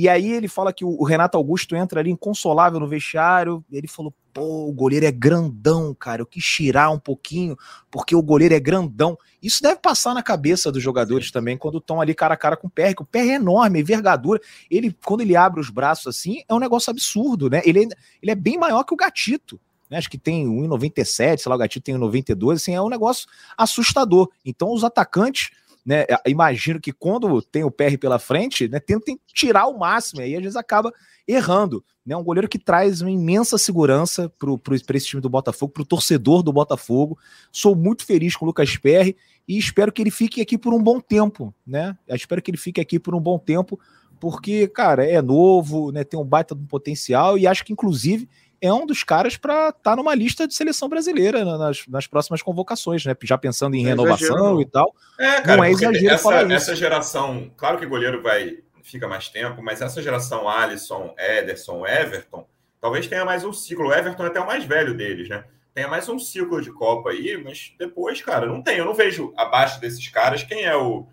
E 0.00 0.08
aí 0.08 0.30
ele 0.30 0.46
fala 0.46 0.72
que 0.72 0.84
o, 0.84 1.02
Renato 1.02 1.36
Augusto 1.36 1.74
entra 1.74 1.98
ali 1.98 2.08
inconsolável 2.08 2.78
no 2.78 2.86
vestiário. 2.86 3.64
ele 3.68 3.88
falou: 3.88 4.14
pô, 4.32 4.68
o 4.68 4.72
goleiro 4.72 5.04
é 5.04 5.10
grandão, 5.10 5.92
cara. 5.92 6.22
Eu 6.22 6.26
quis 6.26 6.44
tirar 6.44 6.88
um 6.90 7.00
pouquinho, 7.00 7.58
porque 7.90 8.14
o 8.14 8.22
goleiro 8.22 8.54
é 8.54 8.60
grandão. 8.60 9.18
Isso 9.42 9.60
deve 9.60 9.80
passar 9.80 10.14
na 10.14 10.22
cabeça 10.22 10.70
dos 10.70 10.80
jogadores 10.80 11.32
também, 11.32 11.58
quando 11.58 11.78
estão 11.78 12.00
ali 12.00 12.14
cara 12.14 12.34
a 12.34 12.36
cara 12.36 12.56
com 12.56 12.68
o 12.68 12.70
pé. 12.70 12.94
O 12.96 13.04
pé 13.04 13.26
é 13.26 13.34
enorme, 13.34 13.80
é 13.80 13.82
envergadura. 13.82 14.40
Ele, 14.70 14.96
quando 15.04 15.22
ele 15.22 15.34
abre 15.34 15.58
os 15.58 15.68
braços 15.68 16.06
assim, 16.06 16.44
é 16.48 16.54
um 16.54 16.60
negócio 16.60 16.92
absurdo, 16.92 17.50
né? 17.50 17.60
Ele, 17.64 17.80
é, 17.80 17.88
ele 18.22 18.30
é 18.30 18.36
bem 18.36 18.56
maior 18.56 18.84
que 18.84 18.94
o 18.94 18.96
gatito 18.96 19.60
né? 19.90 19.98
Acho 19.98 20.10
que 20.10 20.18
tem 20.18 20.46
1,97, 20.46 21.38
sei 21.38 21.50
lá, 21.50 21.56
o 21.56 21.58
Gatito 21.58 21.84
tem 21.84 21.96
1,92, 21.96 22.54
assim, 22.54 22.74
é 22.74 22.80
um 22.80 22.88
negócio 22.88 23.26
assustador. 23.56 24.28
Então, 24.44 24.70
os 24.70 24.84
atacantes, 24.84 25.50
né? 25.84 26.04
Imagino 26.26 26.80
que 26.80 26.92
quando 26.92 27.40
tem 27.42 27.64
o 27.64 27.70
PR 27.70 27.96
pela 27.98 28.18
frente, 28.18 28.68
né? 28.68 28.78
Tentem 28.78 29.18
tirar 29.26 29.66
o 29.66 29.78
máximo, 29.78 30.20
e 30.20 30.24
aí 30.24 30.36
às 30.36 30.42
vezes 30.42 30.56
acaba 30.56 30.92
errando. 31.26 31.84
Né? 32.04 32.16
Um 32.16 32.24
goleiro 32.24 32.48
que 32.48 32.58
traz 32.58 33.02
uma 33.02 33.10
imensa 33.10 33.58
segurança 33.58 34.32
para 34.62 34.96
esse 34.96 35.06
time 35.06 35.20
do 35.20 35.28
Botafogo, 35.28 35.72
para 35.72 35.82
o 35.82 35.86
torcedor 35.86 36.42
do 36.42 36.52
Botafogo. 36.52 37.18
Sou 37.52 37.76
muito 37.76 38.04
feliz 38.04 38.34
com 38.34 38.46
o 38.46 38.48
Lucas 38.48 38.76
Perry 38.78 39.14
e 39.46 39.58
espero 39.58 39.92
que 39.92 40.00
ele 40.00 40.10
fique 40.10 40.40
aqui 40.40 40.56
por 40.56 40.72
um 40.72 40.82
bom 40.82 41.00
tempo, 41.00 41.54
né? 41.66 41.96
Eu 42.06 42.16
espero 42.16 42.40
que 42.40 42.50
ele 42.50 42.56
fique 42.56 42.80
aqui 42.80 42.98
por 42.98 43.14
um 43.14 43.20
bom 43.20 43.38
tempo, 43.38 43.78
porque, 44.18 44.66
cara, 44.68 45.04
é 45.04 45.20
novo, 45.20 45.92
né? 45.92 46.02
Tem 46.02 46.18
um 46.18 46.24
baita 46.24 46.54
de 46.54 46.62
um 46.62 46.66
potencial 46.66 47.36
e 47.36 47.46
acho 47.46 47.64
que, 47.64 47.72
inclusive, 47.72 48.28
é 48.60 48.72
um 48.72 48.86
dos 48.86 49.04
caras 49.04 49.36
para 49.36 49.68
estar 49.68 49.80
tá 49.82 49.96
numa 49.96 50.14
lista 50.14 50.46
de 50.46 50.54
seleção 50.54 50.88
brasileira 50.88 51.44
nas, 51.44 51.86
nas 51.86 52.06
próximas 52.06 52.42
convocações, 52.42 53.04
né? 53.04 53.14
Já 53.22 53.38
pensando 53.38 53.74
em 53.74 53.84
é 53.84 53.88
renovação 53.88 54.36
exagero, 54.36 54.60
e 54.60 54.66
tal. 54.66 54.94
É, 55.18 55.40
cara, 55.40 55.56
não 55.56 55.64
é 55.64 55.70
exagero 55.70 56.14
essa, 56.14 56.52
essa 56.52 56.76
geração, 56.76 57.50
claro 57.56 57.78
que 57.78 57.86
o 57.86 57.88
goleiro 57.88 58.22
vai 58.22 58.58
fica 58.88 59.06
mais 59.06 59.28
tempo, 59.28 59.62
mas 59.62 59.82
essa 59.82 60.02
geração 60.02 60.48
Alisson, 60.48 61.14
Ederson, 61.18 61.86
Everton, 61.86 62.48
talvez 62.80 63.06
tenha 63.06 63.24
mais 63.24 63.44
um 63.44 63.52
ciclo. 63.52 63.88
O 63.88 63.92
Everton 63.92 64.24
é 64.24 64.26
até 64.28 64.40
o 64.40 64.46
mais 64.46 64.64
velho 64.64 64.96
deles, 64.96 65.28
né? 65.28 65.44
Tenha 65.74 65.88
mais 65.88 66.08
um 66.08 66.18
ciclo 66.18 66.60
de 66.60 66.72
Copa 66.72 67.10
aí, 67.10 67.36
mas 67.36 67.74
depois, 67.78 68.20
cara, 68.22 68.46
não 68.46 68.62
tem. 68.62 68.78
Eu 68.78 68.84
não 68.84 68.94
vejo 68.94 69.32
abaixo 69.36 69.80
desses 69.80 70.08
caras 70.08 70.42
quem 70.42 70.64
é 70.64 70.74
o 70.74 71.06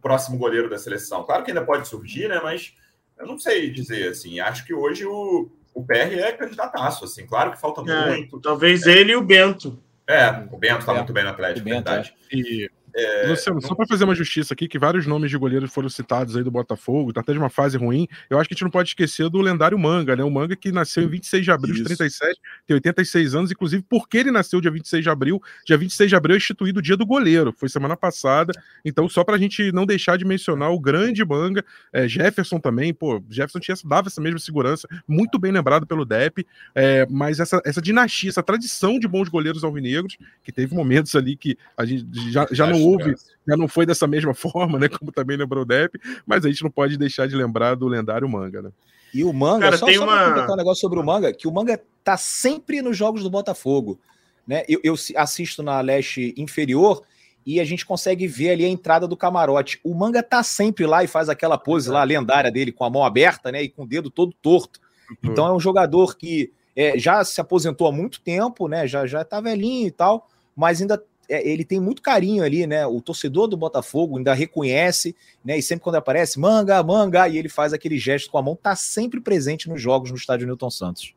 próximo 0.00 0.38
goleiro 0.38 0.68
da 0.68 0.78
seleção. 0.78 1.24
Claro 1.24 1.42
que 1.42 1.50
ainda 1.50 1.64
pode 1.64 1.88
surgir, 1.88 2.28
né? 2.28 2.38
Mas 2.42 2.74
eu 3.18 3.26
não 3.26 3.38
sei 3.38 3.70
dizer 3.70 4.10
assim. 4.10 4.38
Acho 4.38 4.64
que 4.64 4.74
hoje 4.74 5.04
o 5.06 5.50
o 5.76 5.84
PR 5.84 6.18
é 6.18 6.32
candidataço, 6.32 7.04
assim, 7.04 7.26
claro 7.26 7.52
que 7.52 7.60
falta 7.60 7.82
é, 7.92 8.06
muito. 8.06 8.40
Talvez 8.40 8.86
é. 8.86 8.92
ele 8.92 9.12
e 9.12 9.16
o 9.16 9.20
Bento. 9.20 9.78
É, 10.08 10.30
o 10.50 10.56
Bento 10.56 10.80
está 10.80 10.92
é. 10.92 10.96
muito 10.96 11.12
bem 11.12 11.22
no 11.22 11.30
Atlético, 11.30 11.66
Bento, 11.66 11.84
verdade. 11.84 12.14
É. 12.32 12.36
E 12.36 12.70
é, 12.96 13.28
Luciano, 13.28 13.60
só 13.60 13.74
para 13.74 13.86
fazer 13.86 14.04
uma 14.04 14.14
justiça 14.14 14.54
aqui, 14.54 14.66
que 14.66 14.78
vários 14.78 15.06
nomes 15.06 15.30
de 15.30 15.36
goleiros 15.36 15.70
foram 15.70 15.88
citados 15.90 16.34
aí 16.34 16.42
do 16.42 16.50
Botafogo, 16.50 17.12
tá 17.12 17.20
até 17.20 17.32
de 17.32 17.38
uma 17.38 17.50
fase 17.50 17.76
ruim. 17.76 18.08
Eu 18.30 18.38
acho 18.38 18.48
que 18.48 18.54
a 18.54 18.56
gente 18.56 18.62
não 18.62 18.70
pode 18.70 18.88
esquecer 18.88 19.28
do 19.28 19.38
lendário 19.42 19.78
Manga, 19.78 20.16
né? 20.16 20.24
O 20.24 20.30
Manga 20.30 20.56
que 20.56 20.72
nasceu 20.72 21.02
em 21.02 21.08
26 21.08 21.44
de 21.44 21.50
abril 21.50 21.74
Isso. 21.74 21.82
de 21.82 21.88
37, 21.96 22.40
tem 22.66 22.74
86 22.74 23.34
anos, 23.34 23.50
inclusive 23.50 23.84
porque 23.86 24.16
ele 24.16 24.30
nasceu 24.30 24.62
dia 24.62 24.70
26 24.70 25.02
de 25.02 25.10
abril. 25.10 25.42
Dia 25.66 25.76
26 25.76 26.08
de 26.08 26.16
abril 26.16 26.34
é 26.34 26.38
instituído 26.38 26.78
o 26.78 26.82
dia 26.82 26.96
do 26.96 27.04
goleiro, 27.04 27.52
foi 27.54 27.68
semana 27.68 27.98
passada. 27.98 28.52
Então, 28.82 29.06
só 29.10 29.22
pra 29.22 29.36
gente 29.36 29.70
não 29.72 29.84
deixar 29.84 30.16
de 30.16 30.24
mencionar 30.24 30.70
o 30.70 30.80
grande 30.80 31.22
Manga, 31.22 31.62
é, 31.92 32.08
Jefferson 32.08 32.58
também, 32.58 32.94
pô, 32.94 33.22
Jefferson 33.28 33.60
tinha, 33.60 33.76
dava 33.84 34.08
essa 34.08 34.22
mesma 34.22 34.38
segurança, 34.38 34.88
muito 35.06 35.38
bem 35.38 35.52
lembrado 35.52 35.86
pelo 35.86 36.06
Depp, 36.06 36.46
é, 36.74 37.06
mas 37.10 37.40
essa, 37.40 37.60
essa 37.62 37.82
dinastia, 37.82 38.30
essa 38.30 38.42
tradição 38.42 38.98
de 38.98 39.06
bons 39.06 39.28
goleiros 39.28 39.64
alvinegros, 39.64 40.16
que 40.42 40.50
teve 40.50 40.74
momentos 40.74 41.14
ali 41.14 41.36
que 41.36 41.58
a 41.76 41.84
gente 41.84 42.06
já, 42.30 42.46
já 42.50 42.66
não 42.66 42.85
houve, 42.86 43.14
já 43.46 43.56
não 43.56 43.68
foi 43.68 43.86
dessa 43.86 44.06
mesma 44.06 44.32
forma, 44.34 44.78
né? 44.78 44.88
Como 44.88 45.12
também 45.12 45.36
lembrou 45.36 45.62
o 45.62 45.66
Depp, 45.66 45.98
mas 46.26 46.44
a 46.44 46.48
gente 46.48 46.62
não 46.62 46.70
pode 46.70 46.96
deixar 46.96 47.26
de 47.26 47.34
lembrar 47.34 47.74
do 47.74 47.88
lendário 47.88 48.28
manga, 48.28 48.62
né? 48.62 48.70
E 49.14 49.24
o 49.24 49.32
manga, 49.32 49.66
Cara, 49.66 49.78
só, 49.78 49.86
tem 49.86 49.96
só 49.96 50.04
uma... 50.04 50.52
um 50.52 50.56
negócio 50.56 50.80
sobre 50.80 50.98
o 50.98 51.02
manga, 51.04 51.32
que 51.32 51.48
o 51.48 51.52
manga 51.52 51.80
tá 52.04 52.16
sempre 52.16 52.82
nos 52.82 52.96
jogos 52.96 53.22
do 53.22 53.30
Botafogo. 53.30 53.98
né? 54.46 54.62
Eu, 54.68 54.80
eu 54.82 54.94
assisto 55.16 55.62
na 55.62 55.80
leste 55.80 56.34
inferior 56.36 57.02
e 57.46 57.60
a 57.60 57.64
gente 57.64 57.86
consegue 57.86 58.26
ver 58.26 58.50
ali 58.50 58.64
a 58.64 58.68
entrada 58.68 59.06
do 59.06 59.16
camarote. 59.16 59.80
O 59.84 59.94
Manga 59.94 60.20
tá 60.20 60.42
sempre 60.42 60.84
lá 60.84 61.04
e 61.04 61.06
faz 61.06 61.28
aquela 61.28 61.56
pose 61.56 61.88
lá 61.88 62.02
lendária 62.02 62.50
dele 62.50 62.72
com 62.72 62.84
a 62.84 62.90
mão 62.90 63.04
aberta, 63.04 63.52
né? 63.52 63.62
E 63.62 63.68
com 63.68 63.84
o 63.84 63.86
dedo 63.86 64.10
todo 64.10 64.34
torto. 64.42 64.80
Uhum. 65.08 65.30
Então 65.30 65.46
é 65.46 65.52
um 65.52 65.60
jogador 65.60 66.16
que 66.16 66.52
é, 66.74 66.98
já 66.98 67.24
se 67.24 67.40
aposentou 67.40 67.86
há 67.86 67.92
muito 67.92 68.20
tempo, 68.20 68.66
né? 68.66 68.88
Já 68.88 69.06
já 69.06 69.24
tá 69.24 69.40
velhinho 69.40 69.86
e 69.86 69.92
tal, 69.92 70.28
mas 70.56 70.80
ainda 70.80 71.00
ele 71.28 71.64
tem 71.64 71.80
muito 71.80 72.02
carinho 72.02 72.44
ali, 72.44 72.66
né? 72.66 72.86
O 72.86 73.00
torcedor 73.00 73.48
do 73.48 73.56
Botafogo 73.56 74.18
ainda 74.18 74.34
reconhece, 74.34 75.14
né? 75.44 75.58
E 75.58 75.62
sempre 75.62 75.82
quando 75.84 75.96
aparece, 75.96 76.38
manga, 76.38 76.82
manga, 76.82 77.28
e 77.28 77.38
ele 77.38 77.48
faz 77.48 77.72
aquele 77.72 77.98
gesto 77.98 78.30
com 78.30 78.38
a 78.38 78.42
mão, 78.42 78.56
tá 78.56 78.74
sempre 78.76 79.20
presente 79.20 79.68
nos 79.68 79.80
jogos 79.80 80.10
no 80.10 80.16
estádio 80.16 80.46
Newton 80.46 80.70
Santos. 80.70 81.14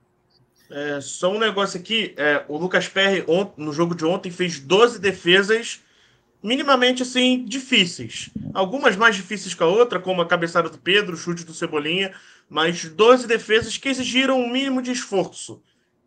É, 0.70 1.02
só 1.02 1.34
um 1.34 1.40
negócio 1.40 1.80
aqui: 1.80 2.14
é, 2.18 2.44
o 2.48 2.58
Lucas 2.58 2.88
Perry, 2.88 3.26
no 3.58 3.74
jogo 3.74 3.96
de 3.96 4.06
ontem, 4.06 4.32
fez 4.32 4.60
12 4.60 5.00
defesas 5.00 5.82
minimamente 6.42 7.04
assim 7.04 7.44
difíceis. 7.44 8.30
Algumas 8.54 8.96
mais 8.96 9.16
difíceis 9.16 9.54
que 9.54 9.64
a 9.64 9.68
outra, 9.68 10.00
como 10.00 10.22
a 10.22 10.28
cabeçada 10.28 10.70
do 10.70 10.78
Pedro, 10.78 11.14
o 11.14 11.18
chute 11.18 11.44
do 11.44 11.54
Cebolinha, 11.54 12.14
mas 12.50 12.86
12 12.86 13.28
defesas 13.28 13.78
que 13.78 13.90
exigiram 13.90 14.40
um 14.40 14.50
mínimo 14.50 14.82
de 14.82 14.92
esforço. 14.92 15.62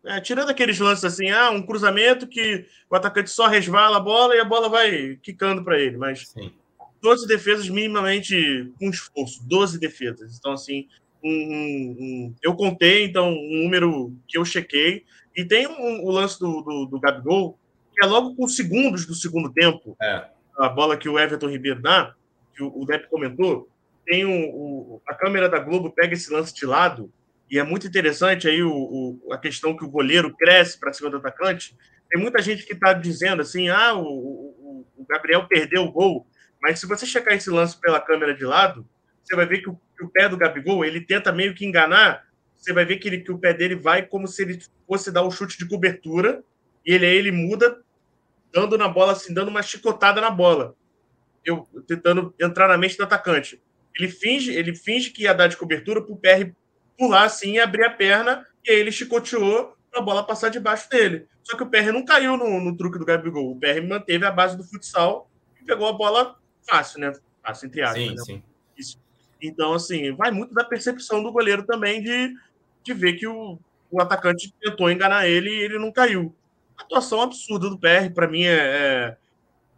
É, 0.05 0.21
tirando 0.21 0.51
aqueles 0.51 0.79
lances 0.81 1.05
assim, 1.05 1.31
ah, 1.31 1.51
um 1.51 1.65
cruzamento 1.65 2.27
que 2.27 2.67
o 2.91 2.97
atacante 2.97 3.31
só 3.31 3.47
resvala 3.47 3.99
a 3.99 4.01
bola 4.01 4.35
e 4.35 4.41
a 4.41 4.45
bola 4.45 4.69
vai 4.69 5.17
quicando 5.23 5.63
para 5.63 5.79
ele, 5.79 5.97
mas 5.97 6.29
Sim. 6.29 6.53
12 7.01 7.27
defesas 7.27 7.69
minimamente 7.69 8.73
com 8.79 8.91
esforço, 8.91 9.47
12 9.47 9.79
defesas. 9.79 10.37
Então, 10.39 10.53
assim, 10.53 10.89
um, 11.23 11.31
um, 11.31 11.97
um, 12.01 12.35
eu 12.43 12.55
contei, 12.55 13.05
então, 13.05 13.31
um 13.31 13.63
número 13.63 14.13
que 14.27 14.37
eu 14.37 14.45
chequei, 14.45 15.05
e 15.37 15.45
tem 15.45 15.67
o 15.67 16.11
lance 16.11 16.39
do, 16.39 16.63
do, 16.63 16.87
do 16.87 17.01
Gabigol, 17.01 17.59
que 17.95 18.05
é 18.05 18.09
logo 18.09 18.35
com 18.35 18.49
segundos 18.49 19.07
do 19.07 19.15
segundo 19.15 19.53
tempo, 19.53 19.97
é. 20.01 20.27
a 20.59 20.69
bola 20.69 20.97
que 20.97 21.09
o 21.09 21.19
Everton 21.19 21.49
Ribeiro 21.49 21.81
dá, 21.81 22.15
que 22.55 22.63
o, 22.63 22.73
o 22.75 22.85
Depp 22.87 23.09
comentou, 23.09 23.69
tem 24.05 24.25
o, 24.25 24.31
o, 24.31 25.03
a 25.07 25.15
câmera 25.15 25.49
da 25.49 25.59
Globo 25.59 25.91
pega 25.91 26.15
esse 26.15 26.33
lance 26.33 26.55
de 26.55 26.67
lado, 26.67 27.13
e 27.53 27.59
é 27.59 27.63
muito 27.63 27.87
interessante 27.87 28.49
aí 28.49 28.63
o, 28.63 28.73
o 28.73 29.31
a 29.31 29.37
questão 29.37 29.77
que 29.77 29.85
o 29.85 29.91
goleiro 29.91 30.35
cresce 30.35 30.81
para 30.81 30.91
cima 30.91 31.11
do 31.11 31.19
atacante. 31.19 31.77
Tem 32.11 32.19
muita 32.19 32.41
gente 32.41 32.65
que 32.65 32.73
está 32.73 32.95
dizendo 32.95 33.43
assim, 33.43 33.69
ah, 33.69 33.93
o, 33.93 34.07
o, 34.07 34.87
o, 34.97 35.07
Gabriel 35.07 35.47
perdeu 35.47 35.83
o 35.83 35.93
gol, 35.93 36.27
mas 36.63 36.81
se 36.81 36.87
você 36.87 37.05
checar 37.05 37.35
esse 37.35 37.51
lance 37.51 37.79
pela 37.79 38.01
câmera 38.01 38.35
de 38.35 38.43
lado, 38.43 38.89
você 39.23 39.37
vai 39.37 39.45
ver 39.45 39.59
que 39.59 39.69
o, 39.69 39.79
que 39.95 40.03
o 40.03 40.09
pé 40.09 40.31
do 40.31 40.37
Gabigol, 40.39 40.83
ele 40.83 41.03
tenta 41.03 41.31
meio 41.31 41.55
que 41.55 41.67
enganar, 41.67 42.27
você 42.57 42.73
vai 42.73 42.87
ver 42.87 42.97
que, 42.97 43.07
ele, 43.07 43.19
que 43.19 43.31
o 43.31 43.39
pé 43.39 43.53
dele 43.53 43.77
vai 43.77 44.07
como 44.07 44.27
se 44.27 44.41
ele 44.41 44.59
fosse 44.87 45.13
dar 45.13 45.23
um 45.23 45.31
chute 45.31 45.59
de 45.59 45.69
cobertura, 45.69 46.43
e 46.87 46.95
ele 46.95 47.05
aí 47.05 47.17
ele 47.17 47.33
muda, 47.33 47.83
dando 48.51 48.79
na 48.79 48.89
bola, 48.89 49.13
assim, 49.13 49.35
dando 49.35 49.49
uma 49.49 49.63
chicotada 49.63 50.23
na 50.23 50.31
bola. 50.31 50.75
Eu 51.45 51.69
tentando 51.87 52.35
entrar 52.41 52.69
na 52.69 52.79
mente 52.79 52.97
do 52.97 53.03
atacante. 53.03 53.61
Ele 53.95 54.09
finge, 54.09 54.55
ele 54.55 54.75
finge 54.75 55.11
que 55.11 55.25
ia 55.25 55.35
dar 55.35 55.49
de 55.49 55.57
cobertura 55.59 56.01
para 56.01 56.15
o 56.15 56.17
PR 56.17 56.51
pular 56.97 57.25
assim 57.25 57.53
e 57.53 57.61
abrir 57.61 57.85
a 57.85 57.91
perna, 57.91 58.47
e 58.65 58.71
aí 58.71 58.79
ele 58.79 58.93
chicoteou 58.93 59.77
para 59.91 60.01
a 60.01 60.05
bola 60.05 60.27
passar 60.27 60.49
debaixo 60.49 60.89
dele. 60.89 61.27
Só 61.43 61.57
que 61.57 61.63
o 61.63 61.67
PR 61.69 61.93
não 61.93 62.05
caiu 62.05 62.37
no, 62.37 62.61
no 62.61 62.77
truque 62.77 62.99
do 62.99 63.05
Gabigol. 63.05 63.51
O 63.51 63.59
PR 63.59 63.83
manteve 63.87 64.25
a 64.25 64.31
base 64.31 64.57
do 64.57 64.65
futsal 64.65 65.29
e 65.61 65.65
pegou 65.65 65.89
a 65.89 65.93
bola 65.93 66.37
fácil, 66.69 67.01
né? 67.01 67.13
Fácil, 67.43 67.67
entre 67.67 67.83
aspas. 67.83 68.03
Sim, 68.03 68.15
né? 68.15 68.23
sim. 68.25 68.43
Isso. 68.77 69.01
Então, 69.41 69.75
assim, 69.75 70.15
vai 70.15 70.31
muito 70.31 70.55
da 70.55 70.65
percepção 70.65 71.23
do 71.23 71.33
goleiro 71.33 71.65
também 71.65 72.01
de, 72.01 72.33
de 72.85 72.95
ver 72.95 73.15
que 73.15 73.27
o, 73.27 73.59
o 73.91 74.01
atacante 74.01 74.55
tentou 74.61 74.91
enganar 74.91 75.27
ele 75.27 75.51
e 75.51 75.63
ele 75.63 75.79
não 75.79 75.91
caiu 75.91 76.35
atuação 76.83 77.21
absurda 77.21 77.69
do 77.69 77.79
PR, 77.79 78.13
para 78.15 78.29
mim 78.29 78.45
é, 78.45 78.55
é, 78.55 79.17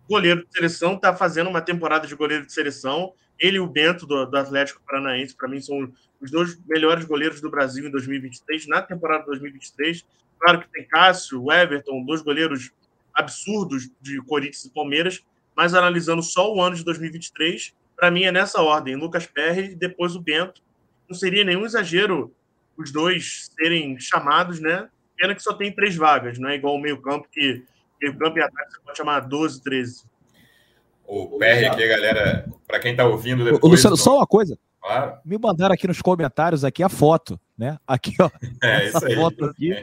goleiro 0.09 0.45
de 0.45 0.53
seleção, 0.53 0.99
tá 0.99 1.15
fazendo 1.15 1.51
uma 1.51 1.61
temporada 1.61 2.07
de 2.07 2.15
goleiro 2.15 2.47
de 2.47 2.53
seleção. 2.53 3.13
Ele 3.45 3.59
e 3.59 3.61
o 3.61 3.67
Bento 3.67 4.07
do, 4.07 4.25
do 4.25 4.37
Atlético 4.39 4.81
Paranaense, 4.87 5.37
para 5.37 5.49
mim, 5.49 5.61
são 5.61 5.93
os 6.19 6.31
dois 6.31 6.59
melhores 6.67 7.05
goleiros 7.05 7.43
do 7.43 7.51
Brasil 7.51 7.87
em 7.87 7.91
2023, 7.91 8.67
na 8.67 8.81
temporada 8.81 9.27
2023. 9.27 10.03
Claro 10.39 10.61
que 10.63 10.73
tem 10.73 10.89
Cássio, 10.89 11.53
Everton, 11.53 12.03
dois 12.07 12.23
goleiros 12.23 12.73
absurdos 13.13 13.91
de 14.01 14.19
Corinthians 14.23 14.65
e 14.65 14.71
Palmeiras, 14.71 15.23
mas 15.55 15.75
analisando 15.75 16.23
só 16.23 16.55
o 16.55 16.59
ano 16.59 16.75
de 16.75 16.83
2023, 16.85 17.75
para 17.95 18.11
mim 18.11 18.23
é 18.23 18.33
nessa 18.33 18.63
ordem: 18.63 18.97
Lucas 18.97 19.27
Perry 19.27 19.73
e 19.73 19.75
depois 19.75 20.17
o 20.17 20.21
Bento. 20.23 20.63
Não 21.07 21.15
seria 21.15 21.45
nenhum 21.45 21.67
exagero 21.67 22.35
os 22.79 22.91
dois 22.91 23.51
serem 23.61 24.01
chamados, 24.01 24.59
né? 24.59 24.89
Pena 25.19 25.35
que 25.35 25.43
só 25.43 25.53
tem 25.53 25.71
três 25.71 25.95
vagas, 25.95 26.39
não 26.39 26.49
é 26.49 26.55
igual 26.55 26.77
o 26.77 26.81
meio-campo, 26.81 27.29
que 27.31 27.63
meio-campo 28.01 28.39
e 28.39 28.43
ataque 28.43 28.73
você 28.73 28.81
pode 28.81 28.97
chamar 28.97 29.21
12, 29.21 29.63
13. 29.63 30.14
O 31.07 31.39
PR 31.39 31.67
aqui, 31.71 31.87
galera, 31.87 32.47
para 32.67 32.79
quem 32.79 32.93
está 32.93 33.07
ouvindo 33.07 33.45
depois. 33.45 33.63
Ô, 33.63 33.69
Luciano, 33.69 33.97
só 33.97 34.17
uma 34.17 34.27
coisa. 34.27 34.59
Claro. 34.81 35.15
Me 35.25 35.39
mandaram 35.39 35.73
aqui 35.75 35.87
nos 35.87 36.03
comentários 36.03 36.65
aqui 36.65 36.83
a 36.83 36.89
foto, 36.89 37.41
né? 37.57 37.79
Aqui, 37.87 38.15
ó. 38.21 38.29
É, 38.63 38.87
essa 38.87 39.01
foto 39.01 39.47
aqui 39.47 39.75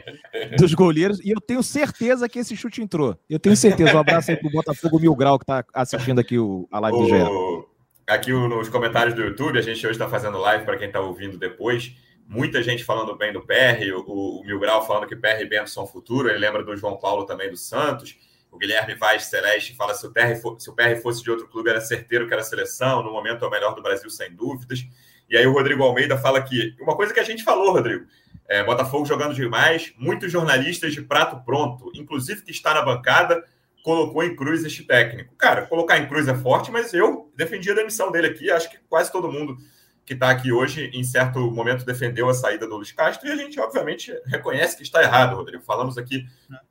dos 0.56 0.74
goleiros. 0.74 1.18
E 1.24 1.30
eu 1.30 1.40
tenho 1.40 1.62
certeza 1.62 2.28
que 2.28 2.38
esse 2.38 2.56
chute 2.56 2.80
entrou. 2.80 3.18
Eu 3.28 3.38
tenho 3.38 3.56
certeza. 3.56 3.96
Um 3.96 4.00
abraço 4.00 4.30
aí 4.30 4.36
pro 4.36 4.50
Botafogo 4.50 5.00
Mil 5.00 5.14
Grau 5.16 5.38
que 5.38 5.44
está 5.44 5.64
assistindo 5.74 6.20
aqui 6.20 6.38
o, 6.38 6.68
a 6.70 6.78
live 6.78 6.98
o, 6.98 7.02
do 7.02 7.08
GE. 7.08 7.66
Aqui 8.06 8.32
nos 8.32 8.68
comentários 8.68 9.14
do 9.14 9.22
YouTube, 9.22 9.58
a 9.58 9.62
gente 9.62 9.84
hoje 9.84 9.94
está 9.94 10.08
fazendo 10.08 10.38
live 10.38 10.64
para 10.64 10.76
quem 10.76 10.86
está 10.86 11.00
ouvindo 11.00 11.38
depois 11.38 11.92
muita 12.32 12.62
gente 12.62 12.82
falando 12.82 13.14
bem 13.14 13.32
do 13.32 13.42
PR, 13.42 13.92
o, 13.94 14.40
o 14.40 14.44
Mil 14.44 14.58
Grau 14.58 14.86
falando 14.86 15.06
que 15.06 15.14
PR 15.14 15.40
e 15.40 15.44
Bento 15.44 15.68
são 15.68 15.86
futuro, 15.86 16.28
ele 16.28 16.38
lembra 16.38 16.64
do 16.64 16.76
João 16.76 16.96
Paulo 16.96 17.26
também 17.26 17.50
do 17.50 17.56
Santos, 17.56 18.16
o 18.52 18.58
Guilherme 18.58 18.94
Vaz 18.94 19.24
Celeste 19.24 19.74
fala 19.74 19.94
se 19.94 20.06
o, 20.06 20.12
PR 20.12 20.36
for, 20.40 20.60
se 20.60 20.68
o 20.68 20.74
PR 20.74 20.94
fosse 21.02 21.22
de 21.22 21.30
outro 21.30 21.48
clube 21.48 21.70
era 21.70 21.80
certeiro 21.80 22.28
que 22.28 22.34
era 22.34 22.42
seleção, 22.44 23.02
no 23.02 23.10
momento 23.10 23.44
é 23.44 23.48
o 23.48 23.50
melhor 23.50 23.74
do 23.74 23.82
Brasil 23.82 24.10
sem 24.10 24.32
dúvidas, 24.32 24.86
e 25.28 25.36
aí 25.36 25.46
o 25.46 25.52
Rodrigo 25.52 25.82
Almeida 25.82 26.18
fala 26.18 26.42
que, 26.42 26.76
uma 26.78 26.94
coisa 26.94 27.14
que 27.14 27.18
a 27.18 27.24
gente 27.24 27.42
falou, 27.42 27.72
Rodrigo, 27.72 28.04
é, 28.46 28.62
Botafogo 28.62 29.06
jogando 29.06 29.34
demais, 29.34 29.94
muitos 29.96 30.30
jornalistas 30.30 30.92
de 30.92 31.00
prato 31.00 31.42
pronto, 31.42 31.90
inclusive 31.94 32.42
que 32.42 32.50
está 32.50 32.74
na 32.74 32.82
bancada, 32.82 33.42
colocou 33.82 34.22
em 34.22 34.36
cruz 34.36 34.62
este 34.62 34.84
técnico. 34.84 35.34
Cara, 35.36 35.62
colocar 35.62 35.98
em 35.98 36.06
cruz 36.06 36.28
é 36.28 36.34
forte, 36.34 36.70
mas 36.70 36.92
eu 36.92 37.32
defendi 37.34 37.70
a 37.70 37.74
demissão 37.74 38.12
dele 38.12 38.26
aqui, 38.26 38.50
acho 38.50 38.70
que 38.70 38.78
quase 38.88 39.10
todo 39.10 39.32
mundo 39.32 39.56
que 40.04 40.14
está 40.14 40.30
aqui 40.30 40.52
hoje, 40.52 40.90
em 40.92 41.04
certo 41.04 41.38
momento, 41.50 41.84
defendeu 41.84 42.28
a 42.28 42.34
saída 42.34 42.66
do 42.66 42.76
Luiz 42.76 42.90
Castro, 42.92 43.28
e 43.28 43.32
a 43.32 43.36
gente, 43.36 43.58
obviamente, 43.60 44.12
reconhece 44.26 44.76
que 44.76 44.82
está 44.82 45.02
errado, 45.02 45.36
Rodrigo. 45.36 45.62
Falamos 45.62 45.96
aqui 45.96 46.26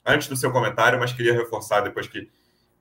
antes 0.05 0.27
do 0.27 0.35
seu 0.35 0.51
comentário, 0.51 0.99
mas 0.99 1.13
queria 1.13 1.33
reforçar 1.33 1.81
depois 1.81 2.07
que, 2.07 2.29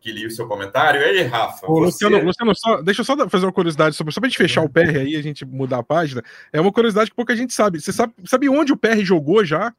que 0.01 0.11
li 0.11 0.26
o 0.26 0.30
seu 0.30 0.48
comentário. 0.48 1.01
E 1.01 1.05
aí, 1.05 1.22
Rafa? 1.22 1.66
Ô, 1.66 1.74
você... 1.74 2.05
Luciano, 2.07 2.24
Luciano 2.24 2.55
só, 2.55 2.82
deixa 2.82 3.03
eu 3.03 3.05
só 3.05 3.28
fazer 3.28 3.46
uma 3.46 3.53
curiosidade 3.53 3.94
sobre. 3.94 4.12
Só 4.12 4.20
para 4.20 4.26
a 4.26 4.30
gente 4.30 4.38
fechar 4.38 4.62
o 4.62 4.68
PR 4.68 4.98
aí, 4.98 5.14
a 5.14 5.22
gente 5.22 5.44
mudar 5.44 5.78
a 5.78 5.84
página. 5.84 6.22
É 6.53 6.61
uma 6.61 6.72
curiosidade 6.72 7.11
que 7.11 7.16
pouca 7.16 7.36
gente 7.36 7.55
sabe. 7.55 7.80
Você 7.80 7.92
sabe, 7.92 8.12
sabe 8.24 8.48
onde 8.48 8.72
o 8.72 8.76
PR 8.76 9.01
jogou 9.03 9.44
já? 9.44 9.72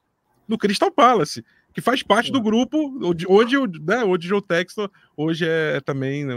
No 0.48 0.58
Crystal 0.58 0.92
Palace 0.92 1.44
que 1.74 1.82
faz 1.82 2.04
parte 2.04 2.32
do 2.32 2.42
grupo 2.42 2.78
onde, 3.02 3.26
onde, 3.28 3.58
né, 3.80 4.04
onde 4.04 4.34
o 4.34 4.42
Texto 4.42 4.92
hoje 5.16 5.46
é 5.48 5.80
também 5.80 6.26
né, 6.26 6.36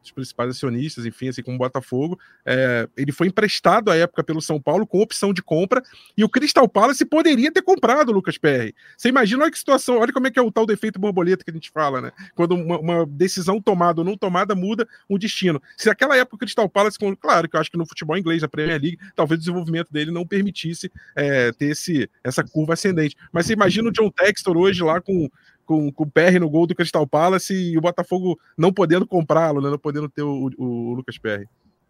dos 0.00 0.10
principais 0.10 0.50
acionistas, 0.50 1.04
enfim, 1.06 1.28
assim 1.28 1.42
como 1.42 1.56
o 1.56 1.58
Botafogo. 1.58 2.18
É, 2.44 2.88
ele 2.96 3.12
foi 3.12 3.28
emprestado 3.28 3.90
à 3.90 3.96
época 3.96 4.22
pelo 4.24 4.40
São 4.40 4.60
Paulo 4.60 4.86
com 4.86 5.00
opção 5.00 5.32
de 5.32 5.42
compra 5.42 5.82
e 6.16 6.24
o 6.24 6.28
Crystal 6.28 6.68
Palace 6.68 7.04
poderia 7.04 7.52
ter 7.52 7.62
comprado 7.62 8.10
o 8.10 8.12
Lucas 8.12 8.38
Perry. 8.38 8.74
Você 8.96 9.08
imagina 9.08 9.42
olha 9.42 9.50
que 9.50 9.58
situação, 9.58 9.98
olha 9.98 10.12
como 10.12 10.26
é 10.26 10.30
que 10.30 10.38
é 10.38 10.42
o 10.42 10.50
tal 10.50 10.66
defeito 10.66 10.98
borboleta 10.98 11.44
que 11.44 11.50
a 11.50 11.54
gente 11.54 11.70
fala, 11.70 12.00
né? 12.00 12.12
Quando 12.34 12.54
uma, 12.54 12.78
uma 12.78 13.06
decisão 13.06 13.60
tomada 13.60 14.00
ou 14.00 14.04
não 14.04 14.16
tomada 14.16 14.54
muda 14.54 14.88
o 15.08 15.18
destino. 15.18 15.60
Se 15.76 15.88
naquela 15.88 16.16
época 16.16 16.36
o 16.36 16.38
Crystal 16.38 16.68
Palace, 16.68 16.98
claro 17.20 17.48
que 17.48 17.56
eu 17.56 17.60
acho 17.60 17.70
que 17.70 17.78
no 17.78 17.86
futebol 17.86 18.16
inglês, 18.16 18.42
na 18.42 18.48
Premier 18.48 18.80
League, 18.80 18.98
talvez 19.14 19.38
o 19.38 19.40
desenvolvimento 19.40 19.92
dele 19.92 20.10
não 20.10 20.26
permitisse 20.26 20.90
é, 21.14 21.52
ter 21.52 21.66
esse, 21.66 22.08
essa 22.22 22.44
curva 22.44 22.74
ascendente. 22.74 23.16
Mas 23.32 23.46
você 23.46 23.52
imagina 23.52 23.88
o 23.88 23.92
John 23.92 24.10
Textor 24.10 24.56
hoje 24.56 24.82
lá 24.82 25.00
com 25.00 25.28
com, 25.68 25.92
com 25.92 26.04
o 26.04 26.10
PR 26.10 26.40
no 26.40 26.48
gol 26.48 26.66
do 26.66 26.74
Crystal 26.74 27.06
Palace 27.06 27.52
e 27.52 27.76
o 27.76 27.80
Botafogo 27.82 28.40
não 28.56 28.72
podendo 28.72 29.06
comprá-lo, 29.06 29.60
né, 29.60 29.68
não 29.68 29.78
podendo 29.78 30.08
ter 30.08 30.22
o, 30.22 30.50
o, 30.56 30.64
o 30.64 30.94
Lucas 30.94 31.18
PR. 31.18 31.44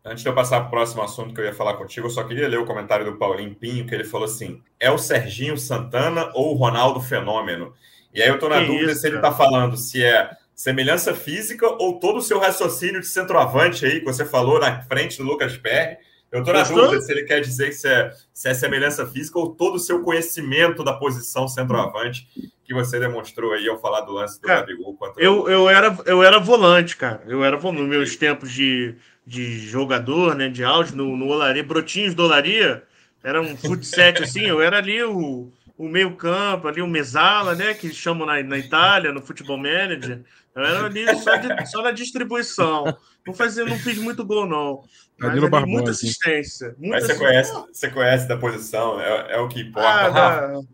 Antes 0.04 0.24
de 0.24 0.28
eu 0.28 0.34
passar 0.34 0.58
para 0.60 0.66
o 0.66 0.70
próximo 0.70 1.02
assunto 1.02 1.32
que 1.32 1.40
eu 1.40 1.44
ia 1.44 1.54
falar 1.54 1.74
contigo, 1.74 2.08
eu 2.08 2.10
só 2.10 2.24
queria 2.24 2.48
ler 2.48 2.58
o 2.58 2.66
comentário 2.66 3.04
do 3.04 3.16
Paulinho 3.16 3.54
Pinho, 3.54 3.86
que 3.86 3.94
ele 3.94 4.02
falou 4.02 4.24
assim: 4.24 4.60
é 4.80 4.90
o 4.90 4.98
Serginho 4.98 5.56
Santana 5.56 6.30
ou 6.34 6.54
o 6.54 6.56
Ronaldo 6.56 7.00
Fenômeno? 7.00 7.72
E 8.12 8.20
aí 8.20 8.28
eu 8.28 8.34
estou 8.34 8.48
na 8.48 8.60
que 8.60 8.66
dúvida 8.66 8.92
isso, 8.92 9.02
se 9.02 9.06
ele 9.06 9.16
está 9.16 9.30
falando 9.30 9.76
se 9.76 10.02
é 10.02 10.30
semelhança 10.54 11.14
física 11.14 11.68
ou 11.80 12.00
todo 12.00 12.18
o 12.18 12.22
seu 12.22 12.40
raciocínio 12.40 13.00
de 13.00 13.06
centroavante 13.06 13.86
aí, 13.86 14.00
que 14.00 14.06
você 14.06 14.24
falou 14.24 14.58
na 14.58 14.82
frente 14.82 15.18
do 15.18 15.24
Lucas 15.24 15.56
Perry. 15.56 15.98
Eu 16.30 16.40
estou 16.40 16.54
na 16.54 16.62
dúvida 16.62 17.00
se 17.00 17.10
ele 17.10 17.22
quer 17.22 17.40
dizer 17.40 17.68
que 17.68 17.74
se 17.74 17.88
é, 17.88 18.12
se 18.32 18.48
é 18.48 18.54
semelhança 18.54 19.06
física 19.06 19.38
ou 19.38 19.54
todo 19.54 19.76
o 19.76 19.78
seu 19.78 20.02
conhecimento 20.02 20.84
da 20.84 20.92
posição 20.92 21.48
centroavante 21.48 22.28
que 22.64 22.74
você 22.74 23.00
demonstrou 23.00 23.52
aí 23.52 23.66
ao 23.66 23.80
falar 23.80 24.02
do 24.02 24.12
lance 24.12 24.38
do 24.38 24.46
cara, 24.46 24.60
Gabigol. 24.60 24.94
Contra 24.94 25.22
eu, 25.22 25.48
eu, 25.48 25.70
era, 25.70 25.96
eu 26.04 26.22
era 26.22 26.38
volante, 26.38 26.96
cara. 26.98 27.22
Eu 27.26 27.42
era 27.42 27.56
volante. 27.56 27.80
Nos 27.80 27.88
meus 27.88 28.16
tempos 28.16 28.52
de, 28.52 28.94
de 29.26 29.58
jogador, 29.66 30.34
né, 30.34 30.50
de 30.50 30.62
áudio, 30.62 30.94
no, 30.94 31.16
no 31.16 31.28
Olaria, 31.28 31.64
Brotinhos 31.64 32.14
do 32.14 32.24
Olaria, 32.24 32.82
era 33.24 33.40
um 33.40 33.56
futset 33.56 34.22
assim, 34.22 34.42
eu 34.42 34.60
era 34.60 34.76
ali 34.76 35.02
o, 35.02 35.50
o 35.78 35.88
meio-campo, 35.88 36.68
ali, 36.68 36.82
o 36.82 36.86
Mesala, 36.86 37.54
né? 37.54 37.72
Que 37.72 37.92
chamam 37.92 38.26
na, 38.26 38.42
na 38.42 38.58
Itália, 38.58 39.12
no 39.12 39.22
futebol 39.22 39.56
manager. 39.56 40.20
Eu 40.58 40.64
era 40.64 40.84
ali 40.86 41.16
só, 41.16 41.36
de, 41.36 41.66
só 41.66 41.82
na 41.82 41.92
distribuição. 41.92 42.84
Não, 43.24 43.32
fazia, 43.32 43.64
não 43.64 43.78
fiz 43.78 43.96
muito 43.98 44.24
gol, 44.24 44.44
não. 44.44 44.82
Mas 45.16 45.30
ali, 45.30 45.40
Barbosa, 45.40 45.66
muita 45.66 45.90
assistência. 45.92 46.74
Muita 46.78 46.96
Mas 46.96 47.04
você, 47.04 47.12
assistência. 47.12 47.52
Conhece, 47.52 47.72
você 47.72 47.90
conhece 47.90 48.28
da 48.28 48.36
posição, 48.36 49.00
é, 49.00 49.34
é 49.34 49.38
o 49.38 49.48
que 49.48 49.60
importa. 49.60 49.88
Ah, 49.88 50.08
Rafa, 50.08 50.66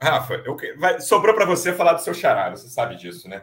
Rafa 0.00 0.34
eu, 0.44 0.56
vai, 0.78 1.00
sobrou 1.00 1.34
para 1.34 1.46
você 1.46 1.72
falar 1.72 1.94
do 1.94 2.02
seu 2.02 2.12
chará, 2.12 2.50
você 2.50 2.68
sabe 2.68 2.96
disso, 2.96 3.26
né? 3.26 3.42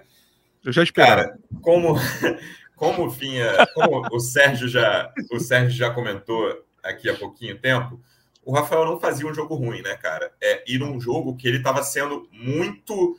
Eu 0.64 0.72
já 0.72 0.84
esperava. 0.84 1.24
Cara, 1.24 1.40
como, 1.62 1.96
como 2.76 3.10
vinha, 3.10 3.52
como 3.74 4.08
o 4.12 4.20
Sérgio 4.20 4.68
já, 4.68 5.12
o 5.32 5.40
Sérgio 5.40 5.76
já 5.76 5.90
comentou 5.90 6.64
aqui 6.84 7.10
há 7.10 7.16
pouquinho 7.16 7.60
tempo, 7.60 8.00
o 8.44 8.54
Rafael 8.54 8.86
não 8.86 9.00
fazia 9.00 9.28
um 9.28 9.34
jogo 9.34 9.56
ruim, 9.56 9.82
né, 9.82 9.96
cara? 9.98 10.32
É 10.40 10.64
ir 10.68 10.78
num 10.78 11.02
jogo 11.02 11.36
que 11.36 11.48
ele 11.48 11.58
estava 11.58 11.82
sendo 11.82 12.30
muito 12.32 13.18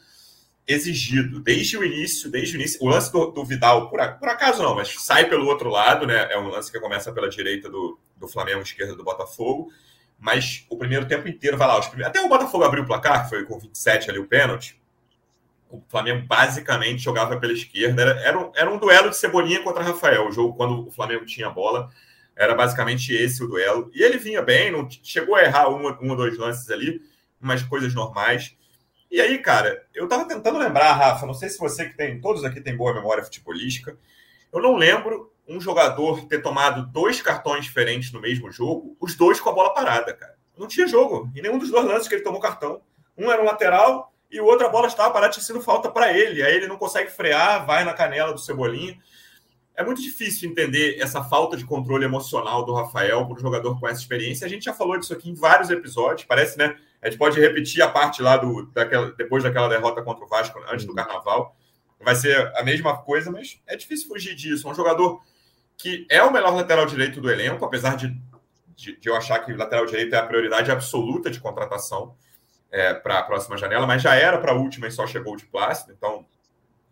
exigido 0.67 1.39
desde 1.41 1.79
o 1.79 1.85
início, 1.85 2.31
desde 2.31 2.57
o 2.57 2.61
início. 2.61 2.79
O 2.83 2.89
lance 2.89 3.13
do, 3.13 3.27
do 3.31 3.45
Vidal, 3.45 3.89
por, 3.89 4.01
por, 4.19 4.29
acaso 4.29 4.63
não, 4.63 4.75
mas 4.75 4.95
sai 4.99 5.29
pelo 5.29 5.47
outro 5.47 5.71
lado, 5.71 6.07
né? 6.07 6.29
É 6.31 6.39
um 6.39 6.49
lance 6.49 6.73
que 6.73 6.81
começa 6.81 7.13
pela 7.13 7.29
direita 7.29 7.71
do, 7.71 7.99
do 8.17 8.27
Flamengo, 8.27 8.63
esquerda 8.63 8.97
do 8.97 9.05
Botafogo. 9.05 9.71
Mas 10.19 10.65
o 10.69 10.77
primeiro 10.77 11.07
tempo 11.07 11.29
inteiro 11.29 11.57
vai 11.57 11.69
lá. 11.69 11.79
Os 11.79 11.87
primeiros, 11.87 12.11
até 12.11 12.25
o 12.25 12.29
Botafogo 12.29 12.65
abriu 12.65 12.83
o 12.83 12.87
placar, 12.87 13.25
que 13.25 13.31
foi 13.31 13.45
com 13.45 13.59
27 13.59 14.11
ali 14.11 14.19
o 14.19 14.27
pênalti. 14.27 14.81
O 15.71 15.83
Flamengo 15.89 16.27
basicamente 16.27 17.03
jogava 17.03 17.39
pela 17.39 17.53
esquerda. 17.53 18.03
Era, 18.03 18.21
era, 18.21 18.39
um, 18.39 18.53
era 18.55 18.71
um 18.73 18.79
duelo 18.79 19.11
de 19.11 19.17
Cebolinha 19.17 19.63
contra 19.63 19.85
Rafael. 19.85 20.27
O 20.27 20.33
jogo, 20.33 20.57
quando 20.57 20.89
o 20.89 20.91
Flamengo 20.91 21.27
tinha 21.27 21.47
a 21.49 21.51
bola, 21.51 21.91
era 22.35 22.55
basicamente 22.55 23.13
esse 23.13 23.43
o 23.45 23.47
duelo. 23.47 23.91
E 23.95 24.03
ele 24.03 24.19
vinha 24.19 24.43
bem, 24.43 24.73
não 24.73 24.89
chegou 24.91 25.35
a 25.37 25.43
errar 25.43 25.69
um, 25.69 25.87
um 26.03 26.11
ou 26.11 26.17
dois 26.17 26.37
lances 26.37 26.71
ali, 26.71 27.01
umas 27.41 27.63
coisas 27.63 27.95
normais. 27.95 28.57
E 29.11 29.21
aí, 29.21 29.39
cara, 29.39 29.87
eu 29.95 30.09
tava 30.09 30.27
tentando 30.27 30.59
lembrar, 30.59 30.93
Rafa, 30.93 31.27
não 31.27 31.35
sei 31.35 31.49
se 31.49 31.59
você 31.59 31.89
que 31.89 31.97
tem, 31.97 32.21
todos 32.21 32.45
aqui 32.45 32.61
têm 32.61 32.77
boa 32.77 32.93
memória 32.93 33.23
futebolística, 33.23 33.97
eu 34.53 34.61
não 34.61 34.75
lembro 34.77 35.33
um 35.49 35.61
jogador 35.61 36.27
ter 36.27 36.43
tomado 36.43 36.87
dois 36.87 37.23
cartões 37.23 37.65
diferentes 37.65 38.13
no 38.13 38.21
mesmo 38.21 38.51
jogo, 38.51 38.97
os 39.01 39.15
dois 39.15 39.41
com 39.41 39.51
a 39.51 39.53
bola 39.53 39.73
parada, 39.73 40.13
cara. 40.13 40.37
Não 40.57 40.67
tinha 40.67 40.89
jogo, 40.89 41.31
em 41.37 41.43
nenhum 41.43 41.59
dos 41.59 41.71
dois 41.71 41.85
lances 41.85 42.09
que 42.09 42.15
ele 42.15 42.25
tomou 42.25 42.41
cartão. 42.41 42.81
Um 43.17 43.31
era 43.31 43.41
um 43.41 43.45
lateral 43.45 44.13
e 44.31 44.41
o 44.41 44.45
outro 44.45 44.67
a 44.67 44.71
bola 44.71 44.89
estava 44.89 45.13
parada, 45.13 45.33
tinha 45.33 45.45
sido 45.45 45.61
falta 45.61 45.91
para 45.91 46.13
ele. 46.13 46.43
Aí 46.43 46.57
ele 46.57 46.67
não 46.67 46.77
consegue 46.77 47.11
frear, 47.11 47.65
vai 47.65 47.85
na 47.85 47.93
canela 47.93 48.33
do 48.33 48.41
Cebolinha 48.41 48.99
é 49.77 49.85
muito 49.85 50.03
difícil 50.03 50.51
entender 50.51 50.99
essa 50.99 51.23
falta 51.23 51.57
de 51.57 51.65
controle 51.65 52.05
emocional 52.05 52.65
do 52.65 52.73
Rafael 52.73 53.25
para 53.27 53.37
um 53.37 53.39
jogador 53.39 53.79
com 53.79 53.87
essa 53.87 54.01
experiência. 54.01 54.47
A 54.47 54.49
gente 54.49 54.65
já 54.65 54.73
falou 54.73 54.99
disso 54.99 55.13
aqui 55.13 55.29
em 55.29 55.35
vários 55.35 55.69
episódios, 55.71 56.27
parece, 56.27 56.57
né? 56.57 56.77
A 57.03 57.09
gente 57.09 57.19
pode 57.19 57.41
repetir 57.41 57.83
a 57.83 57.89
parte 57.89 58.23
lá 58.23 58.37
do, 58.37 58.67
daquela, 58.67 59.13
depois 59.13 59.43
daquela 59.43 59.69
derrota 59.69 60.03
contra 60.03 60.25
o 60.25 60.29
Vasco, 60.29 60.61
antes 60.71 60.85
do 60.85 60.91
uhum. 60.91 60.97
Carnaval. 60.97 61.57
Vai 62.01 62.15
ser 62.15 62.53
a 62.57 62.63
mesma 62.63 62.97
coisa, 62.99 63.31
mas 63.31 63.61
é 63.67 63.77
difícil 63.77 64.09
fugir 64.09 64.35
disso. 64.35 64.69
Um 64.69 64.75
jogador 64.75 65.23
que 65.77 66.07
é 66.11 66.23
o 66.23 66.33
melhor 66.33 66.55
lateral 66.55 66.87
direito 66.87 67.21
do 67.21 67.31
elenco, 67.31 67.65
apesar 67.65 67.97
de, 67.97 68.09
de, 68.75 68.99
de 68.99 69.09
eu 69.09 69.15
achar 69.15 69.39
que 69.41 69.53
lateral 69.53 69.87
direito 69.87 70.15
é 70.15 70.19
a 70.19 70.27
prioridade 70.27 70.71
absoluta 70.71 71.31
de 71.31 71.41
contratação 71.41 72.17
é, 72.71 72.95
para 72.95 73.19
a 73.19 73.23
próxima 73.23 73.57
janela, 73.57 73.87
mas 73.87 74.03
já 74.03 74.15
era 74.15 74.39
para 74.39 74.53
a 74.53 74.55
última 74.55 74.87
e 74.87 74.91
só 74.91 75.07
chegou 75.07 75.37
de 75.37 75.47
Plácido, 75.47 75.93
então 75.93 76.27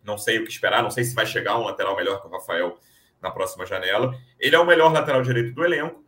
não 0.03 0.17
sei 0.17 0.39
o 0.39 0.45
que 0.45 0.51
esperar, 0.51 0.83
não 0.83 0.91
sei 0.91 1.03
se 1.03 1.15
vai 1.15 1.25
chegar 1.25 1.57
um 1.57 1.63
lateral 1.63 1.95
melhor 1.95 2.21
que 2.21 2.27
o 2.27 2.31
Rafael 2.31 2.77
na 3.21 3.31
próxima 3.31 3.65
janela. 3.65 4.15
Ele 4.39 4.55
é 4.55 4.59
o 4.59 4.65
melhor 4.65 4.93
lateral 4.93 5.21
direito 5.23 5.53
do 5.53 5.65
elenco, 5.65 6.04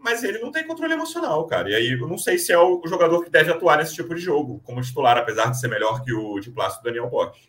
mas 0.00 0.24
ele 0.24 0.38
não 0.38 0.50
tem 0.50 0.66
controle 0.66 0.94
emocional, 0.94 1.46
cara. 1.46 1.70
E 1.70 1.74
aí 1.74 1.92
eu 1.92 2.08
não 2.08 2.18
sei 2.18 2.38
se 2.38 2.52
é 2.52 2.58
o 2.58 2.82
jogador 2.86 3.22
que 3.22 3.30
deve 3.30 3.50
atuar 3.50 3.78
nesse 3.78 3.94
tipo 3.94 4.14
de 4.14 4.20
jogo, 4.20 4.60
como 4.64 4.80
titular, 4.80 5.16
apesar 5.16 5.50
de 5.50 5.60
ser 5.60 5.68
melhor 5.68 6.02
que 6.02 6.12
o 6.12 6.40
de 6.40 6.50
Plácido 6.50 6.84
Daniel 6.84 7.08
Borges. 7.08 7.48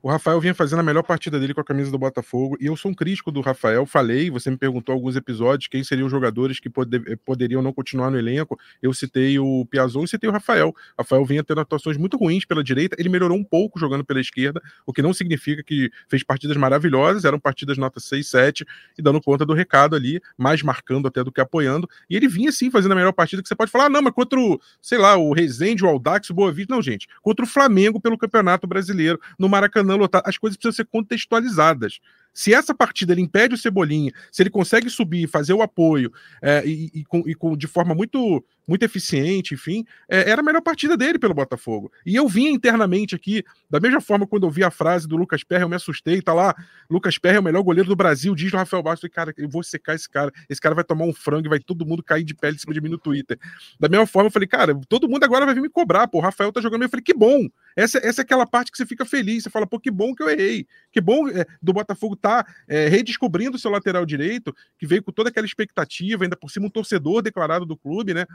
O 0.00 0.08
Rafael 0.08 0.40
vinha 0.40 0.54
fazendo 0.54 0.78
a 0.78 0.82
melhor 0.82 1.02
partida 1.02 1.40
dele 1.40 1.52
com 1.52 1.60
a 1.60 1.64
camisa 1.64 1.90
do 1.90 1.98
Botafogo 1.98 2.56
e 2.60 2.66
eu 2.66 2.76
sou 2.76 2.92
um 2.92 2.94
crítico 2.94 3.32
do 3.32 3.40
Rafael. 3.40 3.84
Falei, 3.84 4.30
você 4.30 4.48
me 4.48 4.56
perguntou 4.56 4.92
alguns 4.92 5.16
episódios 5.16 5.66
quem 5.66 5.82
seriam 5.82 6.06
os 6.06 6.12
jogadores 6.12 6.60
que 6.60 6.70
poder, 6.70 7.18
poderiam 7.24 7.60
não 7.60 7.72
continuar 7.72 8.08
no 8.08 8.16
elenco. 8.16 8.56
Eu 8.80 8.92
citei 8.94 9.40
o 9.40 9.66
Piazon 9.66 10.04
e 10.04 10.08
citei 10.08 10.30
o 10.30 10.32
Rafael. 10.32 10.68
O 10.68 11.02
Rafael 11.02 11.24
vinha 11.24 11.42
tendo 11.42 11.60
atuações 11.60 11.96
muito 11.96 12.16
ruins 12.16 12.44
pela 12.44 12.62
direita, 12.62 12.94
ele 12.96 13.08
melhorou 13.08 13.36
um 13.36 13.42
pouco 13.42 13.76
jogando 13.76 14.04
pela 14.04 14.20
esquerda, 14.20 14.62
o 14.86 14.92
que 14.92 15.02
não 15.02 15.12
significa 15.12 15.64
que 15.64 15.90
fez 16.08 16.22
partidas 16.22 16.56
maravilhosas, 16.56 17.24
eram 17.24 17.40
partidas 17.40 17.76
nota 17.76 17.98
6, 17.98 18.24
7 18.24 18.64
e 18.96 19.02
dando 19.02 19.20
conta 19.20 19.44
do 19.44 19.52
recado 19.52 19.96
ali, 19.96 20.20
mais 20.36 20.62
marcando 20.62 21.08
até 21.08 21.24
do 21.24 21.32
que 21.32 21.40
apoiando. 21.40 21.88
E 22.08 22.14
ele 22.14 22.28
vinha 22.28 22.52
sim 22.52 22.70
fazendo 22.70 22.92
a 22.92 22.94
melhor 22.94 23.12
partida 23.12 23.42
que 23.42 23.48
você 23.48 23.56
pode 23.56 23.70
falar, 23.72 23.86
ah, 23.86 23.90
não, 23.90 24.02
mas 24.02 24.14
contra 24.14 24.38
o, 24.38 24.60
sei 24.80 24.98
lá, 24.98 25.16
o 25.16 25.32
Rezende, 25.32 25.84
o 25.84 25.88
Aldax, 25.88 26.30
o 26.30 26.34
Boa 26.34 26.52
Vista, 26.52 26.72
não, 26.72 26.80
gente, 26.80 27.08
contra 27.20 27.44
o 27.44 27.48
Flamengo 27.48 28.00
pelo 28.00 28.16
Campeonato 28.16 28.64
Brasileiro, 28.64 29.20
no 29.36 29.48
Maracanã 29.48 29.87
Maracanã 29.88 29.96
lotado, 29.96 30.22
as 30.26 30.36
coisas 30.36 30.56
precisam 30.56 30.76
ser 30.76 30.86
contextualizadas. 30.86 32.00
Se 32.38 32.54
essa 32.54 32.72
partida 32.72 33.12
ele 33.12 33.20
impede 33.20 33.56
o 33.56 33.58
Cebolinha, 33.58 34.12
se 34.30 34.44
ele 34.44 34.48
consegue 34.48 34.88
subir, 34.88 35.26
fazer 35.26 35.54
o 35.54 35.60
apoio 35.60 36.12
é, 36.40 36.62
e, 36.64 36.88
e, 36.94 37.04
com, 37.04 37.18
e 37.26 37.34
com, 37.34 37.56
de 37.56 37.66
forma 37.66 37.96
muito 37.96 38.44
muito 38.68 38.82
eficiente, 38.82 39.54
enfim, 39.54 39.82
é, 40.06 40.30
era 40.30 40.42
a 40.42 40.44
melhor 40.44 40.60
partida 40.60 40.94
dele 40.94 41.18
pelo 41.18 41.32
Botafogo. 41.32 41.90
E 42.04 42.14
eu 42.14 42.28
vinha 42.28 42.50
internamente 42.50 43.14
aqui, 43.14 43.42
da 43.70 43.80
mesma 43.80 43.98
forma 43.98 44.26
quando 44.26 44.46
eu 44.46 44.50
vi 44.50 44.62
a 44.62 44.70
frase 44.70 45.08
do 45.08 45.16
Lucas 45.16 45.42
Perry, 45.42 45.62
eu 45.62 45.70
me 45.70 45.74
assustei, 45.74 46.20
tá 46.20 46.34
lá, 46.34 46.54
Lucas 46.90 47.16
Perry 47.16 47.38
é 47.38 47.40
o 47.40 47.42
melhor 47.42 47.62
goleiro 47.62 47.88
do 47.88 47.96
Brasil, 47.96 48.34
diz 48.34 48.52
o 48.52 48.58
Rafael 48.58 48.82
Bastos, 48.82 49.08
cara, 49.10 49.32
eu 49.38 49.48
vou 49.48 49.62
secar 49.62 49.94
esse 49.94 50.06
cara, 50.06 50.30
esse 50.50 50.60
cara 50.60 50.74
vai 50.74 50.84
tomar 50.84 51.06
um 51.06 51.14
frango 51.14 51.46
e 51.46 51.48
vai 51.48 51.58
todo 51.58 51.86
mundo 51.86 52.02
cair 52.02 52.24
de 52.24 52.34
pele 52.34 52.56
em 52.56 52.58
cima 52.58 52.74
de 52.74 52.80
mim 52.82 52.90
no 52.90 52.98
Twitter. 52.98 53.38
Da 53.80 53.88
mesma 53.88 54.06
forma, 54.06 54.26
eu 54.26 54.32
falei, 54.32 54.46
cara, 54.46 54.78
todo 54.86 55.08
mundo 55.08 55.24
agora 55.24 55.46
vai 55.46 55.54
vir 55.54 55.62
me 55.62 55.70
cobrar, 55.70 56.06
pô, 56.06 56.18
o 56.18 56.20
Rafael 56.20 56.52
tá 56.52 56.60
jogando, 56.60 56.82
eu 56.82 56.90
falei, 56.90 57.02
que 57.02 57.14
bom, 57.14 57.48
essa, 57.74 57.96
essa 58.04 58.20
é 58.20 58.22
aquela 58.22 58.46
parte 58.46 58.70
que 58.70 58.76
você 58.76 58.84
fica 58.84 59.06
feliz, 59.06 59.44
você 59.44 59.50
fala, 59.50 59.66
pô, 59.66 59.80
que 59.80 59.90
bom 59.90 60.14
que 60.14 60.22
eu 60.22 60.28
errei, 60.28 60.66
que 60.92 61.00
bom 61.00 61.26
é, 61.30 61.46
do 61.62 61.72
Botafogo 61.72 62.14
tá 62.14 62.27
é, 62.66 62.88
redescobrindo 62.88 63.58
seu 63.58 63.70
lateral 63.70 64.04
direito, 64.04 64.54
que 64.78 64.86
veio 64.86 65.02
com 65.02 65.12
toda 65.12 65.28
aquela 65.28 65.46
expectativa, 65.46 66.24
ainda 66.24 66.36
por 66.36 66.50
cima 66.50 66.66
um 66.66 66.70
torcedor 66.70 67.22
declarado 67.22 67.66
do 67.66 67.76
clube, 67.76 68.14
né, 68.14 68.26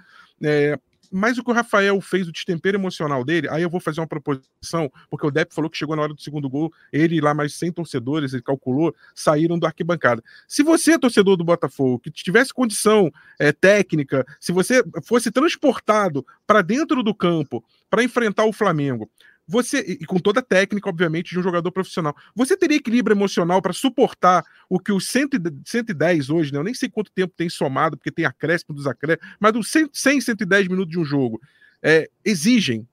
é, 0.44 0.78
mas 1.12 1.38
o 1.38 1.44
que 1.44 1.52
o 1.52 1.54
Rafael 1.54 2.02
fez, 2.02 2.28
o 2.28 2.32
destempero 2.32 2.76
emocional 2.76 3.24
dele, 3.24 3.48
aí 3.52 3.62
eu 3.62 3.70
vou 3.70 3.80
fazer 3.80 4.02
uma 4.02 4.08
proposição, 4.08 4.92
porque 5.12 5.28
o 5.28 5.30
Depp 5.30 5.54
falou 5.54 5.70
que 5.70 5.78
chegou 5.78 5.96
na 5.96 6.02
hora 6.02 6.14
do 6.14 6.20
segundo 6.20 6.50
gol, 6.50 6.74
ele 6.92 7.22
lá 7.22 7.36
mais 7.36 7.54
100 7.54 7.72
torcedores, 7.74 8.34
ele 8.34 8.42
calculou, 8.42 8.96
saíram 9.14 9.60
do 9.60 9.68
arquibancada. 9.68 10.24
Se 10.48 10.64
você, 10.64 10.98
torcedor 10.98 11.38
do 11.38 11.44
Botafogo, 11.44 12.00
que 12.00 12.10
tivesse 12.10 12.52
condição 12.52 13.12
é, 13.40 13.52
técnica, 13.52 14.26
se 14.40 14.52
você 14.52 14.84
fosse 15.04 15.30
transportado 15.30 16.26
para 16.48 16.64
dentro 16.64 17.04
do 17.04 17.14
campo 17.14 17.64
para 17.92 18.04
enfrentar 18.04 18.46
o 18.46 18.54
Flamengo, 18.54 19.08
você, 19.48 19.80
e 19.80 20.06
com 20.06 20.20
toda 20.20 20.40
a 20.40 20.44
técnica, 20.44 20.90
obviamente, 20.90 21.32
de 21.32 21.40
um 21.40 21.44
jogador 21.44 21.72
profissional, 21.72 22.16
você 22.36 22.56
teria 22.56 22.78
equilíbrio 22.78 23.14
emocional 23.14 23.62
para 23.62 23.74
suportar 23.74 24.44
o 24.70 24.80
que 24.80 24.92
os 24.92 25.08
110 25.08 26.30
hoje, 26.30 26.54
né? 26.54 26.60
Eu 26.60 26.64
nem 26.64 26.74
sei 26.74 26.90
quanto 26.90 27.12
tempo 27.12 27.34
tem 27.36 27.50
somado, 27.50 27.98
porque 27.98 28.12
tem 28.12 28.26
acréscimo 28.26 28.74
dos 28.74 28.88
acréscimos, 28.88 29.36
mas 29.40 29.56
os 29.56 29.70
100, 29.70 30.22
110 30.22 30.68
minutos 30.68 30.92
de 30.92 31.00
um 31.00 31.06
jogo 31.06 31.42
é, 31.82 32.10
exigem. 32.24 32.88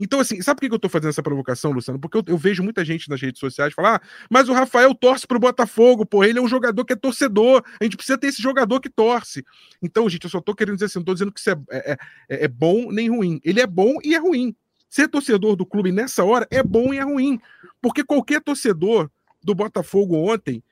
Então, 0.00 0.18
assim, 0.18 0.40
sabe 0.40 0.58
por 0.58 0.66
que 0.66 0.72
eu 0.72 0.76
estou 0.76 0.90
fazendo 0.90 1.10
essa 1.10 1.22
provocação, 1.22 1.72
Luciano? 1.72 2.00
Porque 2.00 2.16
eu, 2.16 2.24
eu, 2.28 2.38
vejo 2.38 2.62
muita 2.62 2.82
gente 2.82 3.10
nas 3.10 3.20
redes 3.20 3.38
sociais 3.38 3.74
falar: 3.74 3.96
ah, 3.96 4.00
mas 4.30 4.48
o 4.48 4.54
Rafael 4.54 4.94
torce 4.94 5.26
para 5.26 5.36
o 5.36 5.40
Botafogo, 5.40 6.06
pô, 6.06 6.24
ele 6.24 6.38
é 6.38 6.42
um 6.42 6.48
jogador 6.48 6.82
que 6.86 6.94
é 6.94 6.96
torcedor, 6.96 7.62
a 7.78 7.84
gente 7.84 7.98
precisa 7.98 8.16
ter 8.16 8.28
esse 8.28 8.40
jogador 8.40 8.80
que 8.80 8.88
torce. 8.88 9.44
Então, 9.82 10.08
gente, 10.08 10.24
eu 10.24 10.30
só 10.30 10.38
estou 10.38 10.54
querendo 10.54 10.76
dizer 10.76 10.86
assim, 10.86 10.98
não 10.98 11.02
estou 11.02 11.14
dizendo 11.14 11.32
que 11.32 11.38
isso 11.38 11.50
é, 11.50 11.56
é, 11.70 11.92
é, 12.30 12.44
é 12.44 12.48
bom 12.48 12.90
nem 12.90 13.10
ruim. 13.10 13.38
Ele 13.44 13.60
é 13.60 13.66
bom 13.66 13.98
e 14.02 14.14
é 14.14 14.18
ruim. 14.18 14.56
Ser 14.90 15.08
torcedor 15.08 15.54
do 15.54 15.64
clube 15.64 15.92
nessa 15.92 16.24
hora 16.24 16.46
é 16.50 16.62
bom 16.62 16.92
e 16.92 16.98
é 16.98 17.02
ruim. 17.02 17.40
Porque 17.80 18.02
qualquer 18.04 18.42
torcedor 18.42 19.08
do 19.42 19.54
Botafogo 19.54 20.16
ontem, 20.16 20.62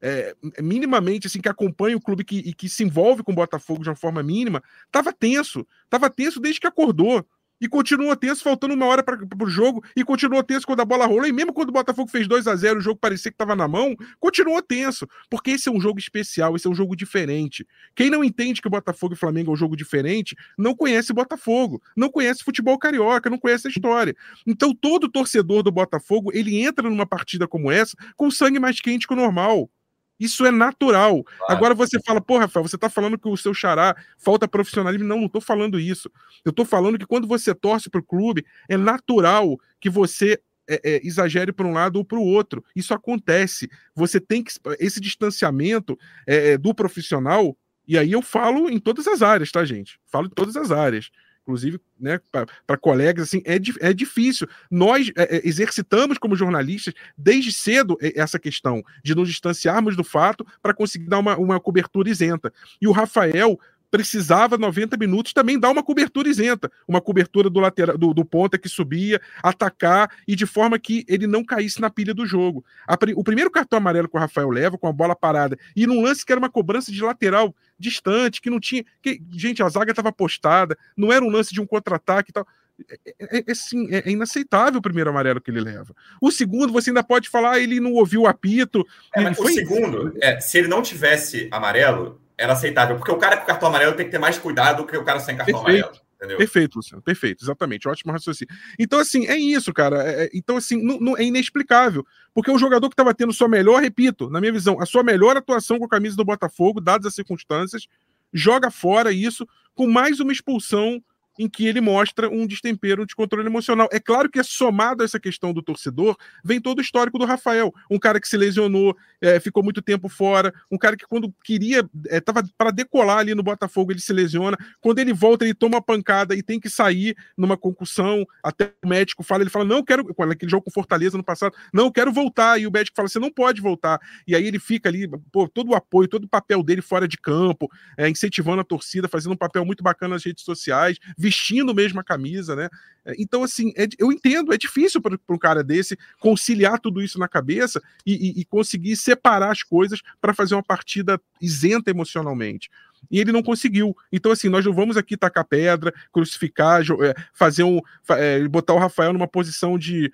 é, 0.00 0.34
minimamente 0.60 1.26
assim, 1.26 1.42
que 1.42 1.48
acompanha 1.48 1.96
o 1.96 2.00
clube 2.00 2.24
que, 2.24 2.38
e 2.38 2.54
que 2.54 2.70
se 2.70 2.82
envolve 2.82 3.22
com 3.22 3.32
o 3.32 3.36
Botafogo 3.36 3.82
de 3.82 3.90
uma 3.90 3.94
forma 3.94 4.22
mínima, 4.22 4.62
estava 4.86 5.12
tenso. 5.12 5.66
Estava 5.84 6.08
tenso 6.08 6.40
desde 6.40 6.58
que 6.58 6.66
acordou 6.66 7.24
e 7.60 7.68
continua 7.68 8.16
tenso, 8.16 8.42
faltando 8.42 8.74
uma 8.74 8.86
hora 8.86 9.02
para 9.02 9.18
o 9.42 9.48
jogo, 9.48 9.82
e 9.96 10.04
continua 10.04 10.42
tenso 10.42 10.66
quando 10.66 10.80
a 10.80 10.84
bola 10.84 11.06
rolou. 11.06 11.26
E 11.26 11.32
mesmo 11.32 11.52
quando 11.52 11.70
o 11.70 11.72
Botafogo 11.72 12.10
fez 12.10 12.26
2 12.28 12.46
a 12.46 12.56
0 12.56 12.78
o 12.78 12.82
jogo 12.82 12.98
parecia 13.00 13.30
que 13.30 13.34
estava 13.34 13.56
na 13.56 13.66
mão, 13.66 13.94
continuou 14.18 14.60
tenso, 14.62 15.06
porque 15.30 15.52
esse 15.52 15.68
é 15.68 15.72
um 15.72 15.80
jogo 15.80 15.98
especial, 15.98 16.56
esse 16.56 16.66
é 16.66 16.70
um 16.70 16.74
jogo 16.74 16.96
diferente. 16.96 17.66
Quem 17.94 18.10
não 18.10 18.22
entende 18.22 18.60
que 18.60 18.68
o 18.68 18.70
Botafogo 18.70 19.14
e 19.14 19.16
Flamengo 19.16 19.50
é 19.50 19.54
um 19.54 19.56
jogo 19.56 19.76
diferente, 19.76 20.36
não 20.58 20.74
conhece 20.74 21.12
Botafogo, 21.12 21.82
não 21.96 22.10
conhece 22.10 22.44
futebol 22.44 22.78
carioca, 22.78 23.30
não 23.30 23.38
conhece 23.38 23.66
a 23.66 23.70
história. 23.70 24.14
Então, 24.46 24.74
todo 24.74 25.08
torcedor 25.08 25.62
do 25.62 25.72
Botafogo, 25.72 26.30
ele 26.32 26.60
entra 26.60 26.88
numa 26.88 27.06
partida 27.06 27.46
como 27.48 27.70
essa 27.70 27.96
com 28.16 28.30
sangue 28.30 28.58
mais 28.58 28.80
quente 28.80 29.06
que 29.06 29.12
o 29.12 29.16
normal. 29.16 29.70
Isso 30.18 30.44
é 30.46 30.50
natural. 30.50 31.22
Claro. 31.24 31.52
Agora 31.52 31.74
você 31.74 32.00
fala, 32.00 32.20
pô, 32.20 32.38
Rafael, 32.38 32.66
você 32.66 32.78
tá 32.78 32.88
falando 32.88 33.18
que 33.18 33.28
o 33.28 33.36
seu 33.36 33.52
xará 33.52 33.94
falta 34.16 34.48
profissionalismo. 34.48 35.06
Não, 35.06 35.20
não 35.20 35.28
tô 35.28 35.40
falando 35.40 35.78
isso. 35.78 36.10
Eu 36.44 36.52
tô 36.52 36.64
falando 36.64 36.98
que 36.98 37.06
quando 37.06 37.26
você 37.26 37.54
torce 37.54 37.90
pro 37.90 38.02
clube, 38.02 38.44
é 38.68 38.76
natural 38.76 39.58
que 39.80 39.90
você 39.90 40.40
é, 40.68 40.80
é, 40.84 41.06
exagere 41.06 41.52
para 41.52 41.66
um 41.66 41.72
lado 41.72 41.96
ou 41.96 42.04
para 42.04 42.18
o 42.18 42.24
outro. 42.24 42.64
Isso 42.74 42.92
acontece. 42.92 43.68
Você 43.94 44.20
tem 44.20 44.42
que. 44.42 44.52
Esse 44.78 45.00
distanciamento 45.00 45.98
é, 46.26 46.52
é, 46.52 46.58
do 46.58 46.74
profissional, 46.74 47.56
e 47.86 47.96
aí 47.96 48.12
eu 48.12 48.22
falo 48.22 48.68
em 48.68 48.78
todas 48.78 49.06
as 49.06 49.22
áreas, 49.22 49.50
tá, 49.50 49.64
gente? 49.64 49.98
Falo 50.06 50.26
em 50.26 50.30
todas 50.30 50.56
as 50.56 50.70
áreas. 50.70 51.10
Inclusive, 51.46 51.80
né, 51.98 52.20
para 52.66 52.76
colegas, 52.76 53.28
assim, 53.28 53.40
é, 53.44 53.54
é 53.80 53.92
difícil. 53.92 54.48
Nós 54.68 55.12
é, 55.16 55.36
é, 55.36 55.48
exercitamos 55.48 56.18
como 56.18 56.34
jornalistas 56.34 56.92
desde 57.16 57.52
cedo 57.52 57.96
essa 58.00 58.38
questão 58.38 58.82
de 59.04 59.14
nos 59.14 59.28
distanciarmos 59.28 59.96
do 59.96 60.02
fato 60.02 60.44
para 60.60 60.74
conseguir 60.74 61.06
dar 61.06 61.20
uma, 61.20 61.36
uma 61.36 61.60
cobertura 61.60 62.10
isenta. 62.10 62.52
E 62.82 62.88
o 62.88 62.92
Rafael 62.92 63.58
precisava 63.90 64.58
90 64.58 64.96
minutos 64.96 65.32
também 65.32 65.58
dar 65.58 65.70
uma 65.70 65.82
cobertura 65.82 66.28
isenta, 66.28 66.70
uma 66.86 67.00
cobertura 67.00 67.48
do 67.48 67.60
lateral 67.60 67.96
do, 67.96 68.12
do 68.12 68.24
ponta 68.24 68.58
que 68.58 68.68
subia, 68.68 69.20
atacar 69.42 70.10
e 70.26 70.34
de 70.34 70.44
forma 70.44 70.78
que 70.78 71.04
ele 71.08 71.26
não 71.26 71.44
caísse 71.44 71.80
na 71.80 71.88
pilha 71.88 72.12
do 72.12 72.26
jogo. 72.26 72.64
A, 72.86 72.98
o 73.14 73.24
primeiro 73.24 73.50
cartão 73.50 73.78
amarelo 73.78 74.08
que 74.08 74.16
o 74.16 74.20
Rafael 74.20 74.50
leva 74.50 74.76
com 74.76 74.88
a 74.88 74.92
bola 74.92 75.14
parada 75.14 75.56
e 75.74 75.86
num 75.86 76.02
lance 76.02 76.26
que 76.26 76.32
era 76.32 76.38
uma 76.38 76.50
cobrança 76.50 76.90
de 76.90 77.02
lateral 77.02 77.54
distante, 77.78 78.40
que 78.40 78.50
não 78.50 78.60
tinha, 78.60 78.84
que, 79.02 79.20
gente, 79.32 79.62
a 79.62 79.68
zaga 79.68 79.92
estava 79.92 80.12
postada, 80.12 80.76
não 80.96 81.12
era 81.12 81.24
um 81.24 81.30
lance 81.30 81.52
de 81.52 81.60
um 81.60 81.66
contra-ataque 81.66 82.30
e 82.30 82.32
tal. 82.32 82.46
É, 82.88 83.38
é, 83.38 83.38
é, 83.38 83.52
assim, 83.52 83.88
é, 83.94 84.10
inaceitável 84.10 84.78
o 84.78 84.82
primeiro 84.82 85.10
amarelo 85.10 85.40
que 85.40 85.50
ele 85.50 85.60
leva. 85.60 85.94
O 86.20 86.30
segundo, 86.30 86.72
você 86.72 86.90
ainda 86.90 87.02
pode 87.02 87.28
falar, 87.28 87.52
ah, 87.52 87.60
ele 87.60 87.80
não 87.80 87.92
ouviu 87.92 88.22
o 88.22 88.26
apito. 88.26 88.86
É, 89.14 89.22
mas 89.22 89.36
foi... 89.36 89.52
O 89.52 89.54
segundo, 89.54 90.14
é, 90.20 90.38
se 90.40 90.58
ele 90.58 90.68
não 90.68 90.82
tivesse 90.82 91.48
amarelo, 91.50 92.20
era 92.36 92.52
aceitável. 92.52 92.96
Porque 92.96 93.12
o 93.12 93.16
cara 93.16 93.36
com 93.36 93.46
cartão 93.46 93.68
amarelo 93.68 93.94
tem 93.94 94.04
que 94.04 94.12
ter 94.12 94.18
mais 94.18 94.38
cuidado 94.38 94.78
do 94.78 94.86
que 94.86 94.96
o 94.96 95.04
cara 95.04 95.20
sem 95.20 95.36
cartão 95.36 95.62
Perfeito. 95.62 95.86
amarelo. 95.86 96.05
Entendeu? 96.16 96.38
Perfeito, 96.38 96.76
Luciano. 96.76 97.02
Perfeito, 97.02 97.44
exatamente. 97.44 97.86
Ótimo 97.86 98.12
raciocínio. 98.12 98.54
Então, 98.78 98.98
assim, 98.98 99.26
é 99.26 99.36
isso, 99.36 99.72
cara. 99.72 100.02
É, 100.02 100.24
é, 100.24 100.30
então, 100.32 100.56
assim, 100.56 100.82
não, 100.82 100.98
não, 100.98 101.16
é 101.16 101.22
inexplicável. 101.22 102.04
Porque 102.34 102.50
o 102.50 102.58
jogador 102.58 102.88
que 102.88 102.94
estava 102.94 103.14
tendo 103.14 103.32
sua 103.32 103.48
melhor, 103.48 103.80
repito, 103.82 104.30
na 104.30 104.40
minha 104.40 104.52
visão, 104.52 104.80
a 104.80 104.86
sua 104.86 105.02
melhor 105.02 105.36
atuação 105.36 105.78
com 105.78 105.84
a 105.84 105.88
camisa 105.88 106.16
do 106.16 106.24
Botafogo, 106.24 106.80
dadas 106.80 107.06
as 107.06 107.14
circunstâncias, 107.14 107.86
joga 108.32 108.70
fora 108.70 109.12
isso 109.12 109.46
com 109.74 109.86
mais 109.86 110.18
uma 110.18 110.32
expulsão 110.32 111.02
em 111.38 111.48
que 111.48 111.66
ele 111.66 111.80
mostra 111.80 112.28
um 112.28 112.46
destempero 112.46 113.06
de 113.06 113.14
controle 113.14 113.46
emocional. 113.46 113.88
É 113.92 114.00
claro 114.00 114.30
que 114.30 114.38
é 114.38 114.42
somado 114.42 115.02
a 115.02 115.04
essa 115.04 115.20
questão 115.20 115.52
do 115.52 115.62
torcedor, 115.62 116.16
vem 116.44 116.60
todo 116.60 116.78
o 116.78 116.82
histórico 116.82 117.18
do 117.18 117.24
Rafael, 117.24 117.72
um 117.90 117.98
cara 117.98 118.20
que 118.20 118.28
se 118.28 118.36
lesionou, 118.36 118.96
é, 119.20 119.40
ficou 119.40 119.62
muito 119.62 119.82
tempo 119.82 120.08
fora, 120.08 120.52
um 120.70 120.78
cara 120.78 120.96
que 120.96 121.06
quando 121.06 121.32
queria, 121.44 121.88
estava 122.10 122.40
é, 122.40 122.42
para 122.56 122.70
decolar 122.70 123.18
ali 123.18 123.34
no 123.34 123.42
Botafogo, 123.42 123.92
ele 123.92 124.00
se 124.00 124.12
lesiona, 124.12 124.56
quando 124.80 124.98
ele 124.98 125.12
volta, 125.12 125.44
ele 125.44 125.54
toma 125.54 125.76
uma 125.76 125.82
pancada 125.82 126.34
e 126.34 126.42
tem 126.42 126.58
que 126.58 126.68
sair 126.68 127.16
numa 127.36 127.56
concussão, 127.56 128.24
até 128.42 128.72
o 128.84 128.88
médico 128.88 129.22
fala, 129.22 129.42
ele 129.42 129.50
fala, 129.50 129.64
não 129.64 129.82
quero, 129.82 130.06
aquele 130.30 130.50
jogo 130.50 130.64
com 130.64 130.70
Fortaleza 130.70 131.16
no 131.16 131.24
passado, 131.24 131.54
não 131.72 131.90
quero 131.90 132.12
voltar, 132.12 132.60
e 132.60 132.66
o 132.66 132.70
médico 132.70 132.96
fala, 132.96 133.08
você 133.08 133.18
não 133.18 133.30
pode 133.30 133.60
voltar, 133.60 134.00
e 134.26 134.34
aí 134.34 134.46
ele 134.46 134.58
fica 134.58 134.88
ali, 134.88 135.08
pô, 135.32 135.48
todo 135.48 135.70
o 135.70 135.74
apoio, 135.74 136.08
todo 136.08 136.24
o 136.24 136.28
papel 136.28 136.62
dele 136.62 136.82
fora 136.82 137.06
de 137.06 137.16
campo, 137.16 137.68
é, 137.96 138.08
incentivando 138.08 138.60
a 138.60 138.64
torcida, 138.64 139.08
fazendo 139.08 139.32
um 139.32 139.36
papel 139.36 139.64
muito 139.64 139.82
bacana 139.82 140.14
nas 140.14 140.24
redes 140.24 140.44
sociais, 140.44 140.98
vestindo 141.26 141.74
mesmo 141.74 141.98
a 141.98 142.04
camisa, 142.04 142.54
né? 142.54 142.68
É, 143.04 143.14
então, 143.18 143.42
assim, 143.42 143.72
é, 143.76 143.88
eu 143.98 144.12
entendo, 144.12 144.52
é 144.52 144.56
difícil 144.56 145.00
para 145.02 145.18
um 145.28 145.38
cara 145.38 145.64
desse 145.64 145.98
conciliar 146.20 146.78
tudo 146.78 147.02
isso 147.02 147.18
na 147.18 147.26
cabeça 147.26 147.82
e, 148.06 148.12
e, 148.14 148.40
e 148.40 148.44
conseguir 148.44 148.94
separar 148.94 149.50
as 149.50 149.64
coisas 149.64 150.00
para 150.20 150.32
fazer 150.32 150.54
uma 150.54 150.62
partida 150.62 151.20
isenta 151.40 151.90
emocionalmente 151.90 152.70
e 153.10 153.20
ele 153.20 153.32
não 153.32 153.42
conseguiu. 153.42 153.96
Então, 154.12 154.30
assim, 154.30 154.48
nós 154.48 154.64
não 154.64 154.72
vamos 154.72 154.96
aqui 154.96 155.16
tacar 155.16 155.44
pedra, 155.44 155.92
crucificar, 156.12 156.82
é, 156.82 157.14
fazer 157.32 157.64
um. 157.64 157.80
É, 158.10 158.46
botar 158.48 158.74
o 158.74 158.78
Rafael 158.78 159.12
numa 159.12 159.28
posição 159.28 159.78
de. 159.78 160.12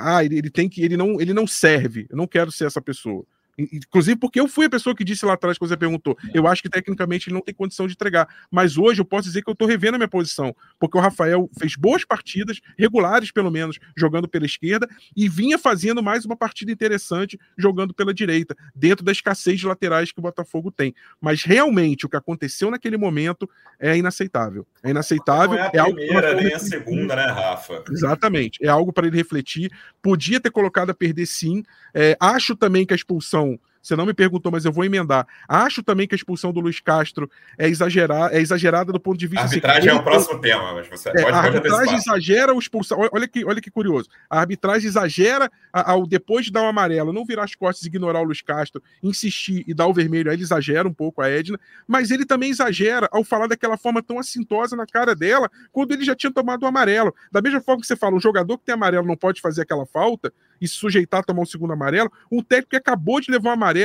Ah, 0.00 0.24
ele, 0.24 0.38
ele, 0.38 0.50
tem 0.50 0.68
que. 0.68 0.82
Ele 0.82 0.96
não, 0.96 1.20
ele 1.20 1.32
não 1.32 1.46
serve. 1.46 2.06
Eu 2.10 2.16
não 2.16 2.26
quero 2.26 2.50
ser 2.50 2.66
essa 2.66 2.80
pessoa. 2.80 3.24
Inclusive 3.58 4.16
porque 4.16 4.38
eu 4.38 4.46
fui 4.46 4.66
a 4.66 4.70
pessoa 4.70 4.94
que 4.94 5.02
disse 5.02 5.26
lá 5.26 5.32
atrás, 5.32 5.58
quando 5.58 5.70
você 5.70 5.76
perguntou, 5.76 6.16
é. 6.32 6.38
eu 6.38 6.46
acho 6.46 6.62
que 6.62 6.68
tecnicamente 6.68 7.28
ele 7.28 7.34
não 7.34 7.42
tem 7.42 7.54
condição 7.54 7.86
de 7.86 7.94
entregar. 7.94 8.28
Mas 8.50 8.78
hoje 8.78 9.00
eu 9.00 9.04
posso 9.04 9.24
dizer 9.24 9.42
que 9.42 9.50
eu 9.50 9.52
estou 9.52 9.66
revendo 9.66 9.96
a 9.96 9.98
minha 9.98 10.08
posição, 10.08 10.54
porque 10.78 10.96
o 10.96 11.00
Rafael 11.00 11.50
fez 11.58 11.74
boas 11.74 12.04
partidas, 12.04 12.60
regulares 12.78 13.32
pelo 13.32 13.50
menos, 13.50 13.78
jogando 13.96 14.28
pela 14.28 14.46
esquerda, 14.46 14.88
e 15.16 15.28
vinha 15.28 15.58
fazendo 15.58 16.02
mais 16.02 16.24
uma 16.24 16.36
partida 16.36 16.70
interessante 16.70 17.38
jogando 17.56 17.92
pela 17.92 18.14
direita, 18.14 18.56
dentro 18.74 19.04
da 19.04 19.10
escassez 19.10 19.58
de 19.58 19.66
laterais 19.66 20.12
que 20.12 20.20
o 20.20 20.22
Botafogo 20.22 20.70
tem. 20.70 20.94
Mas 21.20 21.42
realmente 21.42 22.06
o 22.06 22.08
que 22.08 22.16
aconteceu 22.16 22.70
naquele 22.70 22.96
momento 22.96 23.48
é 23.80 23.96
inaceitável. 23.96 24.66
É 24.82 24.90
inaceitável. 24.90 25.56
Não 25.56 25.64
é 25.64 25.78
a 25.78 25.88
é 25.88 25.92
primeira, 25.92 26.28
algo 26.28 26.42
nem 26.42 26.54
a 26.54 26.58
segunda, 26.58 27.16
né, 27.16 27.26
Rafa? 27.26 27.82
Exatamente. 27.90 28.64
É 28.64 28.68
algo 28.68 28.92
para 28.92 29.06
ele 29.06 29.16
refletir. 29.16 29.72
Podia 30.00 30.40
ter 30.40 30.50
colocado 30.50 30.90
a 30.90 30.94
perder 30.94 31.26
sim. 31.26 31.64
É, 31.94 32.16
acho 32.20 32.54
também 32.54 32.86
que 32.86 32.92
a 32.92 32.96
expulsão 32.96 33.47
são 33.48 33.58
você 33.88 33.96
não 33.96 34.04
me 34.04 34.12
perguntou, 34.12 34.52
mas 34.52 34.64
eu 34.66 34.72
vou 34.72 34.84
emendar. 34.84 35.26
Acho 35.48 35.82
também 35.82 36.06
que 36.06 36.14
a 36.14 36.16
expulsão 36.16 36.52
do 36.52 36.60
Luiz 36.60 36.78
Castro 36.78 37.30
é, 37.56 37.68
exagerar, 37.68 38.34
é 38.34 38.40
exagerada 38.40 38.92
do 38.92 39.00
ponto 39.00 39.18
de 39.18 39.26
vista. 39.26 39.40
A 39.40 39.44
arbitragem 39.44 39.88
assim, 39.88 39.98
é 39.98 40.00
o 40.00 40.04
próximo 40.04 40.40
tema, 40.40 40.74
mas 40.74 40.88
você 40.88 41.08
é, 41.08 41.12
pode, 41.12 41.34
A 41.34 41.38
arbitragem 41.38 41.94
exagera 41.96 42.54
o 42.54 42.58
expulsão. 42.58 42.98
Olha 43.10 43.26
que, 43.26 43.44
olha 43.44 43.60
que 43.60 43.70
curioso. 43.70 44.08
A 44.28 44.40
arbitragem 44.40 44.86
exagera 44.86 45.50
ao 45.72 46.06
depois 46.06 46.44
de 46.44 46.52
dar 46.52 46.62
o 46.62 46.64
um 46.64 46.68
amarelo, 46.68 47.12
não 47.12 47.24
virar 47.24 47.44
as 47.44 47.54
costas 47.54 47.84
e 47.84 47.88
ignorar 47.88 48.20
o 48.20 48.24
Luiz 48.24 48.42
Castro, 48.42 48.82
insistir 49.02 49.64
e 49.66 49.72
dar 49.72 49.86
o 49.86 49.94
vermelho. 49.94 50.30
Aí 50.30 50.36
ele 50.36 50.42
exagera 50.42 50.86
um 50.86 50.92
pouco 50.92 51.22
a 51.22 51.28
Edna, 51.28 51.58
mas 51.86 52.10
ele 52.10 52.26
também 52.26 52.50
exagera 52.50 53.08
ao 53.10 53.24
falar 53.24 53.46
daquela 53.46 53.78
forma 53.78 54.02
tão 54.02 54.18
assintosa 54.18 54.76
na 54.76 54.86
cara 54.86 55.14
dela, 55.14 55.50
quando 55.72 55.92
ele 55.92 56.04
já 56.04 56.14
tinha 56.14 56.32
tomado 56.32 56.62
o 56.64 56.66
amarelo. 56.66 57.14
Da 57.32 57.40
mesma 57.40 57.60
forma 57.60 57.80
que 57.80 57.86
você 57.86 57.96
fala, 57.96 58.16
um 58.16 58.20
jogador 58.20 58.58
que 58.58 58.66
tem 58.66 58.74
amarelo 58.74 59.06
não 59.06 59.16
pode 59.16 59.40
fazer 59.40 59.62
aquela 59.62 59.86
falta 59.86 60.30
e 60.60 60.66
se 60.66 60.74
sujeitar 60.74 61.20
a 61.20 61.22
tomar 61.22 61.42
um 61.42 61.46
segundo 61.46 61.72
amarelo, 61.72 62.10
um 62.30 62.42
técnico 62.42 62.70
que 62.70 62.76
acabou 62.76 63.20
de 63.20 63.30
levar 63.30 63.50
um 63.50 63.52
amarelo, 63.52 63.77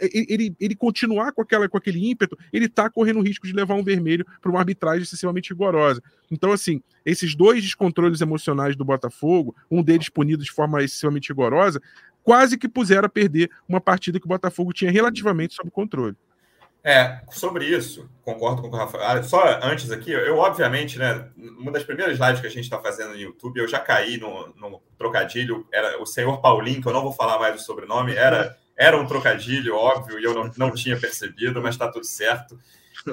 ele, 0.00 0.54
ele 0.60 0.74
continuar 0.74 1.32
com, 1.32 1.42
aquela, 1.42 1.68
com 1.68 1.76
aquele 1.76 2.10
ímpeto, 2.10 2.38
ele 2.52 2.66
está 2.66 2.88
correndo 2.90 3.20
o 3.20 3.22
risco 3.22 3.46
de 3.46 3.52
levar 3.52 3.74
um 3.74 3.84
vermelho 3.84 4.26
para 4.40 4.50
uma 4.50 4.60
arbitragem 4.60 5.02
excessivamente 5.02 5.50
rigorosa. 5.50 6.02
Então, 6.30 6.52
assim, 6.52 6.82
esses 7.04 7.34
dois 7.34 7.62
descontroles 7.62 8.20
emocionais 8.20 8.76
do 8.76 8.84
Botafogo, 8.84 9.54
um 9.70 9.82
deles 9.82 10.08
punido 10.08 10.44
de 10.44 10.50
forma 10.50 10.82
excessivamente 10.82 11.30
rigorosa, 11.30 11.80
quase 12.22 12.58
que 12.58 12.68
puseram 12.68 13.06
a 13.06 13.10
perder 13.10 13.50
uma 13.68 13.80
partida 13.80 14.20
que 14.20 14.26
o 14.26 14.28
Botafogo 14.28 14.72
tinha 14.72 14.90
relativamente 14.90 15.54
sob 15.54 15.70
controle. 15.70 16.16
É, 16.82 17.20
sobre 17.30 17.66
isso, 17.66 18.08
concordo 18.22 18.62
com 18.62 18.68
o 18.68 18.70
Rafael. 18.70 19.04
Ah, 19.04 19.22
só 19.22 19.60
antes 19.62 19.90
aqui, 19.90 20.12
eu 20.12 20.38
obviamente, 20.38 20.98
né, 20.98 21.28
uma 21.36 21.70
das 21.70 21.84
primeiras 21.84 22.18
lives 22.18 22.40
que 22.40 22.46
a 22.46 22.50
gente 22.50 22.64
está 22.64 22.78
fazendo 22.78 23.10
no 23.10 23.18
YouTube, 23.18 23.58
eu 23.58 23.68
já 23.68 23.78
caí 23.78 24.16
no, 24.16 24.48
no, 24.56 24.80
trocadilho, 24.96 25.66
era 25.70 26.00
o 26.00 26.06
senhor 26.06 26.40
Paulinho, 26.40 26.80
que 26.80 26.88
eu 26.88 26.92
não 26.92 27.02
vou 27.02 27.12
falar 27.12 27.38
mais 27.38 27.60
o 27.60 27.64
sobrenome, 27.64 28.14
era, 28.14 28.56
era 28.80 28.98
um 28.98 29.06
trocadilho, 29.06 29.76
óbvio, 29.76 30.18
e 30.18 30.24
eu 30.24 30.32
não, 30.32 30.50
não 30.56 30.70
tinha 30.72 30.98
percebido, 30.98 31.60
mas 31.60 31.74
está 31.74 31.86
tudo 31.86 32.06
certo. 32.06 32.58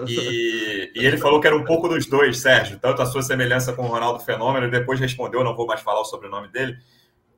E, 0.07 0.91
e, 0.95 1.05
ele 1.05 1.18
falou 1.18 1.41
que 1.41 1.47
era 1.47 1.57
um 1.57 1.65
pouco 1.65 1.89
dos 1.89 2.05
dois, 2.05 2.39
Sérgio, 2.39 2.80
tanto 2.80 3.01
a 3.01 3.05
sua 3.05 3.22
semelhança 3.22 3.74
com 3.74 3.84
o 3.84 3.88
Ronaldo 3.88 4.24
Fenômeno, 4.24 4.68
e 4.68 4.72
depois 4.72 4.97
respondeu, 4.97 5.43
não 5.43 5.57
vou 5.57 5.68
mais 5.68 5.82
falar 5.82 5.99
o 5.99 6.05
sobrenome 6.05 6.47
dele, 6.47 6.78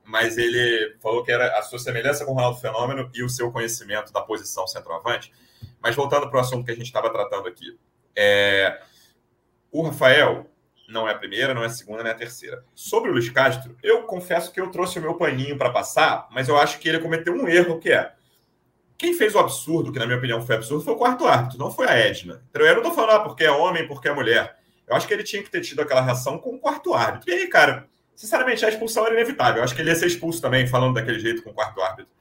mas 0.05 0.37
ele 0.37 0.95
falou 1.01 1.23
que 1.23 1.31
era 1.31 1.57
a 1.57 1.63
sua 1.63 1.79
semelhança 1.79 2.23
com 2.23 2.31
o 2.31 2.35
Ronaldo 2.35 2.59
Fenômeno 2.59 3.09
e 3.15 3.23
o 3.23 3.29
seu 3.29 3.51
conhecimento 3.51 4.13
da 4.13 4.21
posição 4.21 4.67
centroavante. 4.67 5.33
Mas 5.81 5.95
voltando 5.95 6.29
para 6.29 6.37
o 6.37 6.41
assunto 6.41 6.63
que 6.63 6.71
a 6.71 6.75
gente 6.75 6.85
estava 6.85 7.09
tratando 7.09 7.47
aqui. 7.47 7.79
É... 8.15 8.79
O 9.71 9.81
Rafael 9.81 10.47
não 10.87 11.07
é 11.07 11.13
a 11.13 11.17
primeira, 11.17 11.53
não 11.53 11.63
é 11.63 11.67
a 11.67 11.69
segunda, 11.69 12.03
nem 12.03 12.11
a 12.11 12.15
terceira. 12.15 12.63
Sobre 12.75 13.09
o 13.09 13.13
Luiz 13.13 13.29
Castro, 13.29 13.75
eu 13.81 14.03
confesso 14.03 14.51
que 14.51 14.61
eu 14.61 14.69
trouxe 14.69 14.99
o 14.99 15.01
meu 15.01 15.15
paninho 15.15 15.57
para 15.57 15.71
passar, 15.71 16.27
mas 16.31 16.47
eu 16.47 16.57
acho 16.57 16.79
que 16.79 16.89
ele 16.89 16.99
cometeu 16.99 17.33
um 17.33 17.47
erro 17.47 17.79
que 17.79 17.91
é. 17.91 18.18
Quem 18.99 19.13
fez 19.13 19.33
o 19.33 19.39
absurdo, 19.39 19.93
que 19.93 19.97
na 19.97 20.05
minha 20.05 20.17
opinião 20.17 20.45
foi 20.45 20.55
absurdo, 20.57 20.83
foi 20.83 20.93
o 20.93 20.97
quarto 20.97 21.25
árbitro, 21.25 21.57
não 21.57 21.71
foi 21.71 21.87
a 21.87 21.93
Edna. 21.93 22.43
Eu 22.53 22.75
não 22.75 22.77
estou 22.79 22.93
falando 22.93 23.11
ah, 23.11 23.19
porque 23.21 23.45
é 23.45 23.51
homem, 23.51 23.87
porque 23.87 24.09
é 24.09 24.13
mulher. 24.13 24.57
Eu 24.85 24.93
acho 24.93 25.07
que 25.07 25.13
ele 25.13 25.23
tinha 25.23 25.41
que 25.41 25.49
ter 25.49 25.61
tido 25.61 25.81
aquela 25.81 26.01
reação 26.01 26.37
com 26.37 26.55
o 26.55 26.59
quarto 26.59 26.93
árbitro. 26.93 27.29
E 27.31 27.33
aí, 27.33 27.47
cara, 27.47 27.87
sinceramente, 28.13 28.65
a 28.65 28.69
expulsão 28.69 29.05
era 29.05 29.15
inevitável. 29.15 29.59
Eu 29.59 29.63
acho 29.63 29.73
que 29.73 29.81
ele 29.81 29.89
ia 29.89 29.95
ser 29.95 30.07
expulso 30.07 30.41
também, 30.41 30.67
falando 30.67 30.95
daquele 30.95 31.17
jeito 31.17 31.41
com 31.41 31.51
o 31.51 31.53
quarto 31.53 31.81
árbitro. 31.81 32.11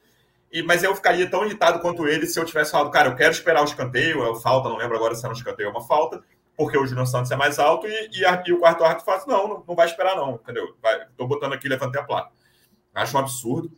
E, 0.52 0.62
mas 0.62 0.84
eu 0.84 0.94
ficaria 0.94 1.28
tão 1.28 1.44
irritado 1.44 1.80
quanto 1.80 2.06
ele 2.06 2.26
se 2.26 2.38
eu 2.38 2.44
tivesse 2.44 2.70
falado, 2.70 2.92
cara, 2.92 3.08
eu 3.08 3.16
quero 3.16 3.32
esperar 3.32 3.60
o 3.60 3.64
escanteio, 3.64 4.22
é 4.24 4.40
falta, 4.40 4.68
não 4.68 4.76
lembro 4.76 4.96
agora 4.96 5.16
se 5.16 5.24
era 5.24 5.34
um 5.34 5.36
escanteio 5.36 5.70
ou 5.70 5.74
uma 5.74 5.84
falta, 5.84 6.22
porque 6.56 6.78
o 6.78 6.86
Júnior 6.86 7.08
Santos 7.08 7.32
é 7.32 7.36
mais 7.36 7.58
alto 7.58 7.88
e, 7.88 8.10
e, 8.12 8.24
a, 8.24 8.40
e 8.46 8.52
o 8.52 8.60
quarto 8.60 8.84
árbitro 8.84 9.04
fala, 9.04 9.24
não, 9.26 9.48
não, 9.48 9.64
não 9.66 9.74
vai 9.74 9.86
esperar 9.86 10.14
não, 10.14 10.36
entendeu? 10.36 10.76
Vai, 10.80 11.06
tô 11.16 11.26
botando 11.26 11.54
aqui, 11.54 11.68
levantei 11.68 12.00
a 12.00 12.04
placa. 12.04 12.30
Acho 12.94 13.16
um 13.16 13.20
absurdo. 13.20 13.76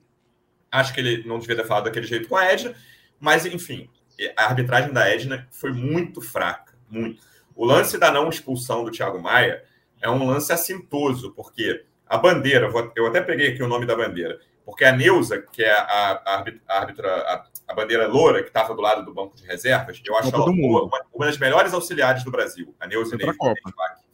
Acho 0.70 0.94
que 0.94 1.00
ele 1.00 1.26
não 1.26 1.38
devia 1.38 1.56
ter 1.56 1.66
falado 1.66 1.84
daquele 1.84 2.06
jeito 2.06 2.28
com 2.28 2.36
a 2.36 2.44
Edna, 2.44 2.74
mas 3.18 3.44
enfim, 3.44 3.90
a 4.36 4.44
arbitragem 4.44 4.92
da 4.92 5.08
Edna 5.08 5.48
foi 5.50 5.72
muito 5.72 6.20
fraca, 6.20 6.74
muito. 6.88 7.22
O 7.54 7.64
lance 7.64 7.98
da 7.98 8.10
não 8.10 8.28
expulsão 8.28 8.84
do 8.84 8.90
Thiago 8.90 9.20
Maia 9.20 9.62
é 10.00 10.08
um 10.08 10.26
lance 10.26 10.52
assintoso, 10.52 11.32
porque 11.32 11.84
a 12.06 12.16
bandeira, 12.16 12.70
eu 12.96 13.06
até 13.06 13.20
peguei 13.20 13.52
aqui 13.52 13.62
o 13.62 13.68
nome 13.68 13.86
da 13.86 13.94
bandeira, 13.94 14.38
porque 14.64 14.84
a 14.84 14.92
Neuza, 14.92 15.42
que 15.52 15.62
é 15.62 15.72
a, 15.72 15.82
a, 15.84 16.44
a 16.68 16.78
árbitra, 16.78 17.08
a, 17.08 17.46
a, 17.68 17.74
bandeira 17.74 18.06
loura, 18.06 18.42
que 18.42 18.48
estava 18.48 18.74
do 18.74 18.80
lado 18.80 19.04
do 19.04 19.12
banco 19.12 19.36
de 19.36 19.44
reservas, 19.44 20.00
eu 20.04 20.16
acho 20.16 20.34
ela 20.34 20.44
uma, 20.44 20.88
uma, 21.12 21.26
das 21.26 21.38
melhores 21.38 21.74
auxiliares 21.74 22.24
do 22.24 22.30
Brasil. 22.30 22.74
A 22.80 22.86
Neuza 22.86 23.16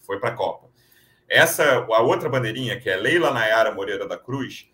foi 0.01 0.19
para 0.19 0.31
a 0.31 0.35
Copa. 0.35 0.67
Essa, 1.29 1.87
a 1.91 2.01
outra 2.01 2.29
bandeirinha, 2.29 2.79
que 2.81 2.89
é 2.89 2.97
Leila 2.97 3.31
Nayara 3.31 3.75
Moreira 3.75 4.07
da 4.07 4.17
Cruz, 4.17 4.69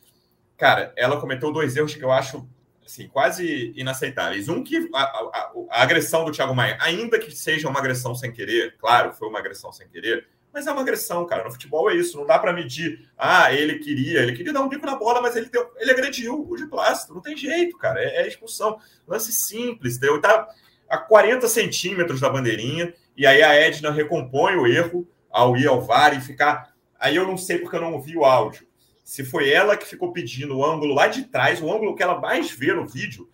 cara, 0.63 0.93
ela 0.95 1.21
cometeu 1.21 1.51
dois 1.51 1.77
erros 1.77 1.93
que 1.93 2.05
eu 2.05 2.13
acho 2.13 2.49
assim, 2.87 3.09
quase 3.09 3.73
inaceitáveis. 3.75 4.49
Um 4.49 4.63
que 4.63 4.89
a, 4.95 5.03
a, 5.03 5.53
a, 5.71 5.83
agressão 5.83 6.25
do 6.25 6.31
Thiago 6.31 6.55
Maia, 6.55 6.79
ainda 6.81 7.19
que 7.19 7.35
seja 7.35 7.69
uma 7.69 7.81
agressão 7.81 8.15
sem 8.15 8.31
querer, 8.31 8.77
claro, 8.79 9.13
foi 9.13 9.27
uma 9.27 9.41
agressão 9.41 9.73
sem 9.73 9.89
querer, 9.89 10.29
mas 10.53 10.69
é 10.69 10.71
uma 10.71 10.83
agressão, 10.83 11.27
cara. 11.27 11.43
No 11.43 11.51
futebol 11.51 11.91
é 11.91 11.97
isso, 11.97 12.17
não 12.17 12.25
dá 12.25 12.39
para 12.39 12.53
medir. 12.53 13.11
Ah, 13.19 13.53
ele 13.53 13.81
queria, 13.81 14.21
ele 14.21 14.37
queria 14.37 14.53
dar 14.53 14.61
um 14.61 14.69
bico 14.69 14.87
na 14.87 14.95
bola, 14.95 15.21
mas 15.21 15.35
ele, 15.35 15.49
deu, 15.49 15.69
ele 15.79 15.91
agrediu 15.91 16.47
o 16.49 16.57
de 16.57 16.67
plástico. 16.69 17.13
Não 17.13 17.21
tem 17.21 17.37
jeito, 17.37 17.77
cara. 17.77 18.01
É, 18.01 18.23
é 18.23 18.29
expulsão. 18.29 18.79
Lance 19.09 19.33
simples, 19.33 19.99
deu. 19.99 20.21
Tá 20.21 20.47
a 20.89 20.97
40 20.97 21.49
centímetros 21.49 22.21
da 22.21 22.31
bandeirinha, 22.31 22.95
e 23.17 23.27
aí 23.27 23.43
a 23.43 23.53
Edna 23.53 23.91
recompõe 23.91 24.55
o 24.55 24.65
erro 24.69 25.09
ao 25.29 25.57
ir 25.57 25.67
ao 25.67 25.81
VAR 25.81 26.17
e 26.17 26.21
ficar. 26.21 26.73
Aí 27.01 27.17
eu 27.17 27.27
não 27.27 27.37
sei 27.37 27.59
porque 27.59 27.75
eu 27.75 27.81
não 27.81 27.95
ouvi 27.95 28.17
o 28.17 28.25
áudio. 28.25 28.65
Se 29.13 29.23
foi 29.23 29.51
ela 29.51 29.77
que 29.77 29.87
ficou 29.87 30.11
pedindo 30.11 30.57
o 30.57 30.65
ângulo 30.65 30.95
lá 30.95 31.07
de 31.07 31.25
trás, 31.25 31.61
o 31.61 31.71
ângulo 31.71 31.95
que 31.95 32.03
ela 32.03 32.19
mais 32.19 32.51
vê 32.51 32.73
no 32.73 32.89
vídeo 32.89 33.29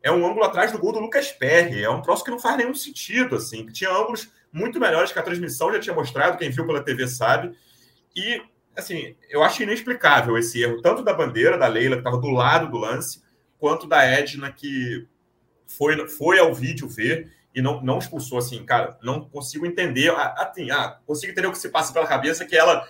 é 0.00 0.08
um 0.08 0.24
ângulo 0.24 0.44
atrás 0.44 0.70
do 0.70 0.78
gol 0.78 0.92
do 0.92 1.00
Lucas 1.00 1.32
Perry. 1.32 1.82
É 1.82 1.90
um 1.90 2.00
troço 2.00 2.22
que 2.22 2.30
não 2.30 2.38
faz 2.38 2.56
nenhum 2.56 2.72
sentido, 2.72 3.34
assim. 3.34 3.66
Tinha 3.66 3.90
ângulos 3.90 4.30
muito 4.52 4.78
melhores 4.78 5.10
que 5.10 5.18
a 5.18 5.24
transmissão 5.24 5.72
já 5.72 5.80
tinha 5.80 5.92
mostrado, 5.92 6.38
quem 6.38 6.50
viu 6.50 6.64
pela 6.64 6.84
TV 6.84 7.08
sabe. 7.08 7.52
E, 8.14 8.40
assim, 8.76 9.16
eu 9.28 9.42
acho 9.42 9.60
inexplicável 9.60 10.38
esse 10.38 10.62
erro, 10.62 10.80
tanto 10.80 11.02
da 11.02 11.12
bandeira, 11.12 11.58
da 11.58 11.66
Leila, 11.66 11.96
que 11.96 12.02
estava 12.02 12.18
do 12.18 12.30
lado 12.30 12.70
do 12.70 12.78
lance, 12.78 13.20
quanto 13.58 13.88
da 13.88 14.04
Edna, 14.04 14.52
que 14.52 15.04
foi, 15.66 16.06
foi 16.06 16.38
ao 16.38 16.54
vídeo 16.54 16.88
ver 16.88 17.32
e 17.52 17.60
não, 17.60 17.82
não 17.82 17.98
expulsou, 17.98 18.38
assim, 18.38 18.64
cara, 18.64 18.96
não 19.02 19.28
consigo 19.28 19.66
entender, 19.66 20.14
assim, 20.36 20.70
ah, 20.70 21.00
consigo 21.04 21.32
entender 21.32 21.48
o 21.48 21.50
que 21.50 21.58
se 21.58 21.70
passa 21.70 21.92
pela 21.92 22.06
cabeça, 22.06 22.44
que 22.44 22.56
ela, 22.56 22.86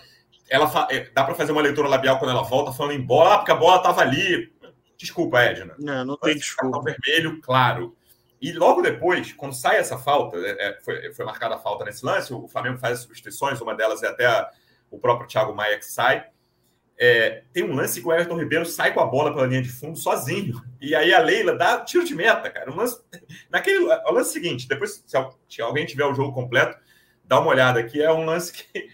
ela 0.49 0.87
é, 0.91 1.09
dá 1.13 1.23
para 1.23 1.35
fazer 1.35 1.51
uma 1.51 1.61
leitura 1.61 1.87
labial 1.87 2.19
quando 2.19 2.31
ela 2.31 2.43
volta, 2.43 2.71
falando 2.71 2.93
em 2.93 3.01
bola, 3.01 3.35
ah, 3.35 3.37
porque 3.37 3.51
a 3.51 3.55
bola 3.55 3.77
estava 3.77 4.01
ali. 4.01 4.53
Desculpa, 4.97 5.41
Edna. 5.41 5.75
Não, 5.77 6.05
não 6.05 6.17
tem 6.17 6.35
desculpa. 6.35 6.81
vermelho, 6.81 7.41
claro. 7.41 7.95
E 8.41 8.51
logo 8.53 8.81
depois, 8.81 9.33
quando 9.33 9.53
sai 9.53 9.77
essa 9.77 9.97
falta, 9.97 10.37
é, 10.37 10.67
é, 10.67 10.79
foi, 10.81 11.13
foi 11.13 11.25
marcada 11.25 11.55
a 11.55 11.59
falta 11.59 11.85
nesse 11.85 12.05
lance, 12.05 12.33
o 12.33 12.47
Flamengo 12.47 12.77
faz 12.77 12.99
as 12.99 13.03
substituições, 13.03 13.59
uma 13.59 13.75
delas 13.75 14.03
é 14.03 14.07
até 14.07 14.25
a, 14.25 14.49
o 14.91 14.99
próprio 14.99 15.27
Thiago 15.27 15.55
Maia 15.55 15.77
que 15.77 15.85
sai. 15.85 16.27
É, 16.97 17.43
tem 17.51 17.63
um 17.63 17.75
lance 17.75 17.99
que 17.99 18.07
o 18.07 18.13
Everton 18.13 18.37
Ribeiro 18.37 18.65
sai 18.65 18.93
com 18.93 19.01
a 19.01 19.05
bola 19.05 19.33
pela 19.33 19.45
linha 19.45 19.61
de 19.61 19.69
fundo 19.69 19.97
sozinho. 19.97 20.61
E 20.79 20.95
aí 20.95 21.13
a 21.13 21.19
Leila 21.19 21.57
dá 21.57 21.81
tiro 21.81 22.05
de 22.05 22.15
meta, 22.15 22.49
cara. 22.49 22.71
Um 22.71 22.75
lance, 22.75 23.01
naquele, 23.49 23.79
o 23.79 24.11
lance 24.11 24.31
seguinte, 24.31 24.67
depois, 24.67 25.03
se, 25.05 25.61
alguém 25.61 25.85
tiver 25.85 26.05
o 26.05 26.13
jogo 26.13 26.31
completo, 26.31 26.77
dá 27.23 27.39
uma 27.39 27.49
olhada 27.49 27.79
aqui. 27.79 28.01
É 28.01 28.11
um 28.11 28.25
lance 28.25 28.53
que 28.53 28.89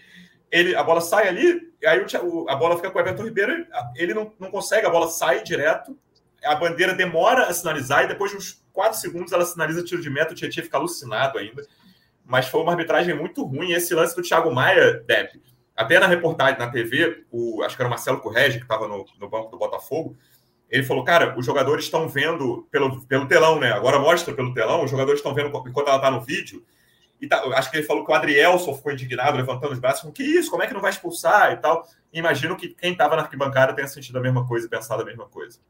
ele, 0.52 0.76
a 0.76 0.82
bola 0.82 1.00
sai 1.00 1.26
ali, 1.26 1.72
aí 1.84 2.04
o, 2.22 2.48
a 2.48 2.54
bola 2.54 2.76
fica 2.76 2.90
com 2.90 2.98
o 2.98 3.00
Everton 3.00 3.24
Ribeiro, 3.24 3.66
ele 3.96 4.12
não, 4.12 4.30
não 4.38 4.50
consegue, 4.50 4.86
a 4.86 4.90
bola 4.90 5.08
sai 5.08 5.42
direto, 5.42 5.98
a 6.44 6.54
bandeira 6.54 6.94
demora 6.94 7.46
a 7.46 7.54
sinalizar, 7.54 8.04
e 8.04 8.08
depois 8.08 8.30
de 8.30 8.36
uns 8.36 8.62
4 8.72 9.00
segundos 9.00 9.32
ela 9.32 9.46
sinaliza 9.46 9.82
tiro 9.82 10.02
de 10.02 10.10
meta, 10.10 10.32
o 10.32 10.36
Tietchan 10.36 10.62
fica 10.62 10.76
alucinado 10.76 11.38
ainda. 11.38 11.62
Mas 12.24 12.46
foi 12.46 12.60
uma 12.60 12.72
arbitragem 12.72 13.14
muito 13.14 13.44
ruim. 13.44 13.72
Esse 13.72 13.94
lance 13.94 14.14
do 14.14 14.22
Thiago 14.22 14.52
Maia, 14.54 15.02
Depp, 15.06 15.40
até 15.74 15.98
na 15.98 16.06
reportagem 16.06 16.58
na 16.58 16.70
TV, 16.70 17.24
o, 17.30 17.62
acho 17.62 17.74
que 17.74 17.82
era 17.82 17.88
o 17.88 17.90
Marcelo 17.90 18.20
Correge, 18.20 18.58
que 18.58 18.64
estava 18.64 18.86
no, 18.86 19.04
no 19.18 19.28
banco 19.28 19.50
do 19.50 19.58
Botafogo, 19.58 20.16
ele 20.70 20.82
falou, 20.82 21.04
cara, 21.04 21.34
os 21.38 21.44
jogadores 21.44 21.84
estão 21.84 22.08
vendo 22.08 22.66
pelo, 22.70 23.02
pelo 23.06 23.26
telão, 23.26 23.58
né? 23.58 23.72
Agora 23.72 23.98
mostra 23.98 24.34
pelo 24.34 24.54
telão, 24.54 24.84
os 24.84 24.90
jogadores 24.90 25.20
estão 25.20 25.34
vendo 25.34 25.48
enquanto 25.48 25.88
ela 25.88 25.96
está 25.96 26.10
no 26.10 26.20
vídeo. 26.20 26.64
E 27.22 27.28
tá, 27.28 27.40
acho 27.54 27.70
que 27.70 27.76
ele 27.76 27.86
falou 27.86 28.04
que 28.04 28.10
o 28.10 28.14
Adrielson 28.14 28.74
ficou 28.74 28.90
indignado, 28.90 29.36
levantando 29.36 29.72
os 29.72 29.78
braços, 29.78 30.00
falando, 30.00 30.16
que 30.16 30.24
isso, 30.24 30.50
como 30.50 30.64
é 30.64 30.66
que 30.66 30.74
não 30.74 30.80
vai 30.80 30.90
expulsar 30.90 31.52
e 31.52 31.56
tal. 31.56 31.86
E 32.12 32.18
imagino 32.18 32.56
que 32.56 32.70
quem 32.70 32.90
estava 32.90 33.14
na 33.14 33.22
arquibancada 33.22 33.72
tenha 33.72 33.86
sentido 33.86 34.18
a 34.18 34.20
mesma 34.20 34.44
coisa 34.44 34.66
e 34.66 34.68
pensado 34.68 35.02
a 35.02 35.04
mesma 35.04 35.26
coisa. 35.26 35.60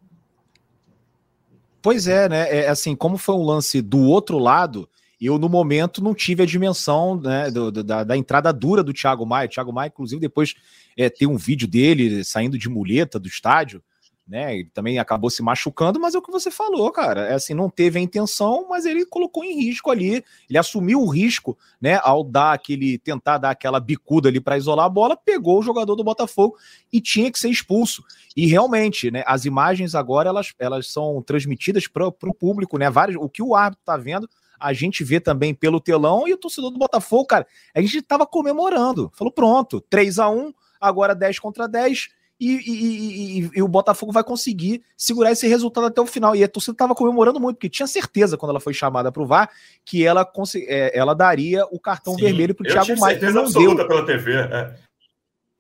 Pois 1.83 2.09
é, 2.09 2.27
né? 2.27 2.61
É, 2.61 2.69
assim, 2.69 2.97
como 2.97 3.19
foi 3.19 3.35
um 3.35 3.45
lance 3.45 3.83
do 3.83 4.01
outro 4.01 4.39
lado, 4.39 4.89
eu 5.21 5.39
no 5.39 5.49
momento 5.49 6.03
não 6.03 6.15
tive 6.15 6.43
a 6.43 6.47
dimensão 6.47 7.21
né, 7.21 7.51
do, 7.51 7.71
da, 7.71 8.03
da, 8.03 8.17
entrada 8.17 8.51
dura 8.51 8.83
do 8.83 8.95
Thiago 8.95 9.27
Maia. 9.27 9.47
O 9.47 9.51
Thiago 9.51 9.73
Maia, 9.75 9.89
inclusive, 9.89 10.21
depois 10.21 10.55
é, 10.97 11.11
tem 11.11 11.29
um 11.29 11.37
vídeo 11.37 11.69
dele 11.69 12.25
saindo 12.25 12.57
de 12.57 12.71
muleta 12.71 13.21
do 13.21 13.29
estádio 13.29 13.83
né? 14.27 14.55
Ele 14.55 14.71
também 14.73 14.99
acabou 14.99 15.29
se 15.29 15.43
machucando, 15.43 15.99
mas 15.99 16.15
é 16.15 16.19
o 16.19 16.23
que 16.23 16.31
você 16.31 16.51
falou, 16.51 16.91
cara. 16.91 17.23
É 17.29 17.35
assim, 17.35 17.55
não 17.55 17.69
teve 17.69 17.99
a 17.99 18.03
intenção, 18.03 18.67
mas 18.69 18.85
ele 18.85 19.05
colocou 19.05 19.45
em 19.45 19.61
risco 19.61 19.91
ali. 19.91 20.25
Ele 20.49 20.59
assumiu 20.59 21.01
o 21.01 21.09
risco, 21.09 21.57
né? 21.81 22.01
Ao 22.03 22.23
dar 22.23 22.53
aquele, 22.53 22.99
tentar 22.99 23.39
dar 23.39 23.51
aquela 23.51 23.81
bicuda 23.81 24.29
ali 24.29 24.41
para 24.41 24.57
isolar 24.57 24.87
a 24.87 24.89
bola, 24.89 25.17
pegou 25.17 25.59
o 25.59 25.63
jogador 25.63 25.97
do 25.97 26.05
Botafogo 26.05 26.57
e 26.93 27.01
tinha 27.01 27.31
que 27.31 27.39
ser 27.39 27.51
expulso. 27.51 28.03
E 28.37 28.47
realmente, 28.47 29.11
né? 29.11 29.25
As 29.27 29.45
imagens 29.45 29.95
agora 29.95 30.29
elas, 30.29 30.53
elas 30.59 30.87
são 30.91 31.21
transmitidas 31.23 31.87
para 31.87 32.07
o 32.07 32.35
público, 32.35 32.79
né? 32.79 32.89
Vários, 32.89 33.17
o 33.21 33.29
que 33.29 33.43
o 33.43 33.55
árbitro 33.55 33.85
tá 33.85 33.97
vendo 33.97 34.29
a 34.63 34.73
gente 34.73 35.03
vê 35.03 35.19
também 35.19 35.53
pelo 35.53 35.81
telão 35.81 36.29
e 36.29 36.33
o 36.33 36.39
torcedor 36.39 36.71
do 36.71 36.79
Botafogo, 36.79 37.27
cara, 37.27 37.45
a 37.75 37.81
gente 37.81 38.01
tava 38.01 38.25
comemorando. 38.25 39.11
Falou, 39.13 39.33
pronto, 39.33 39.81
3 39.81 40.21
a 40.21 40.31
1 40.31 40.55
agora 40.81 41.17
10 41.17 41.41
contra 41.41 41.67
10 41.67 42.11
e, 42.43 42.57
e, 42.57 43.41
e, 43.41 43.51
e, 43.55 43.63
o 43.63 43.69
Botafogo 43.69 44.11
vai 44.11 44.25
conseguir 44.25 44.83
segurar 44.97 45.31
esse 45.31 45.47
resultado 45.47 45.87
até 45.87 46.01
o 46.01 46.07
final. 46.07 46.35
E 46.35 46.43
a 46.43 46.49
torcida 46.49 46.75
estava 46.75 46.95
comemorando 46.95 47.39
muito, 47.39 47.57
porque 47.57 47.69
tinha 47.69 47.87
certeza, 47.87 48.37
quando 48.37 48.51
ela 48.51 48.61
foi 48.61 48.75
chamada 48.75 49.13
para 49.13 49.23
o 49.23 49.27
VAR, 49.27 49.49
que 49.85 50.05
ela, 50.05 50.29
é, 50.57 50.99
ela 50.99 51.15
daria 51.15 51.65
o 51.67 51.79
cartão 51.79 52.15
Sim, 52.15 52.23
vermelho 52.23 52.55
para 52.55 52.65
o 52.65 52.73
Thiago 52.73 52.99
Maia. 52.99 53.31
Não 53.31 53.45
deu. 53.45 53.77
pela 53.87 54.05
TV. 54.05 54.33
É. 54.35 54.75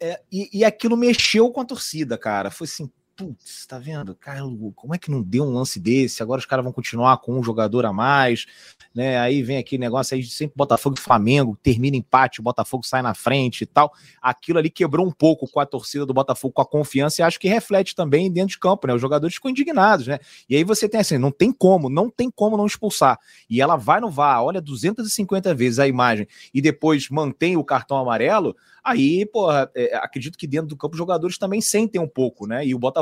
É, 0.01 0.21
e, 0.33 0.51
e 0.53 0.65
aquilo 0.65 0.97
mexeu 0.97 1.49
com 1.53 1.61
a 1.61 1.65
torcida, 1.65 2.19
cara. 2.19 2.51
Foi 2.51 2.65
assim, 2.65 2.91
putz, 3.17 3.67
tá 3.67 3.79
vendo? 3.79 4.15
Cara, 4.15 4.41
como 4.75 4.95
é 4.95 4.99
que 4.99 5.11
não 5.11 5.23
deu 5.23 5.45
um 5.45 5.53
lance 5.53 5.79
desse? 5.79 6.23
Agora 6.23 6.39
os 6.39 6.47
caras 6.47 6.65
vão 6.65 6.73
continuar 6.73 7.19
com 7.19 7.39
um 7.39 7.43
jogador 7.43 7.85
a 7.85 7.93
mais, 7.93 8.47
né? 8.95 9.19
Aí 9.19 9.43
vem 9.43 9.59
aquele 9.59 9.81
negócio 9.81 10.15
aí, 10.15 10.25
sempre 10.25 10.55
Botafogo 10.57 10.97
e 10.99 11.01
Flamengo, 11.01 11.59
termina 11.63 11.97
empate, 11.97 12.41
o 12.41 12.43
Botafogo 12.43 12.85
sai 12.85 13.03
na 13.03 13.15
frente 13.15 13.63
e 13.63 13.67
tal. 13.67 13.93
Aquilo 14.21 14.59
ali 14.59 14.71
quebrou 14.71 15.07
um 15.07 15.11
pouco 15.11 15.47
com 15.51 15.61
a 15.61 15.67
torcida 15.67 16.07
do 16.07 16.15
Botafogo, 16.15 16.55
com 16.55 16.63
a 16.63 16.67
confiança, 16.67 17.21
e 17.21 17.25
acho 17.25 17.39
que 17.39 17.49
reflete 17.49 17.95
também 17.95 18.31
dentro 18.31 18.51
de 18.51 18.59
campo, 18.59 18.87
né? 18.87 18.95
Os 18.95 19.01
jogadores 19.01 19.35
ficam 19.35 19.51
indignados, 19.51 20.07
né? 20.07 20.19
E 20.49 20.57
aí 20.57 20.65
você 20.65 20.89
tem 20.89 21.01
assim, 21.01 21.19
não 21.19 21.31
tem 21.31 21.53
como, 21.53 21.89
não 21.89 22.11
tem 22.11 22.31
como 22.31 22.57
não 22.57 22.67
expulsar. 22.67 23.19
E 23.49 23.61
ela 23.61 23.77
vai 23.77 24.01
no 24.01 24.11
VAR, 24.11 24.43
olha 24.43 24.61
250 24.61 25.55
vezes 25.55 25.79
a 25.79 25.87
imagem 25.87 26.27
e 26.53 26.61
depois 26.61 27.09
mantém 27.09 27.57
o 27.57 27.65
cartão 27.65 27.97
amarelo, 27.97 28.57
aí, 28.83 29.25
porra, 29.27 29.71
é, 29.75 29.95
acredito 29.97 30.37
que 30.37 30.47
dentro 30.47 30.69
do 30.69 30.77
campo 30.77 30.95
os 30.95 30.99
jogadores 30.99 31.39
também 31.39 31.61
sentem 31.61 32.01
um 32.01 32.09
pouco, 32.09 32.47
né? 32.47 32.67
E 32.67 32.75
o 32.75 32.79
Botafogo 32.79 33.02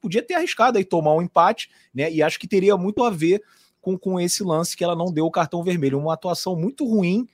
podia 0.00 0.22
ter 0.22 0.34
arriscado 0.34 0.78
aí 0.78 0.84
tomar 0.84 1.14
um 1.14 1.22
empate, 1.22 1.70
né? 1.94 2.10
E 2.10 2.22
acho 2.22 2.38
que 2.38 2.48
teria 2.48 2.76
muito 2.76 3.02
a 3.04 3.10
ver 3.10 3.42
com, 3.80 3.98
com 3.98 4.20
esse 4.20 4.42
lance 4.42 4.76
que 4.76 4.84
ela 4.84 4.96
não 4.96 5.12
deu 5.12 5.26
o 5.26 5.30
cartão 5.30 5.62
vermelho. 5.62 5.98
Uma 5.98 6.14
atuação 6.14 6.56
muito 6.56 6.84
ruim 6.84 7.26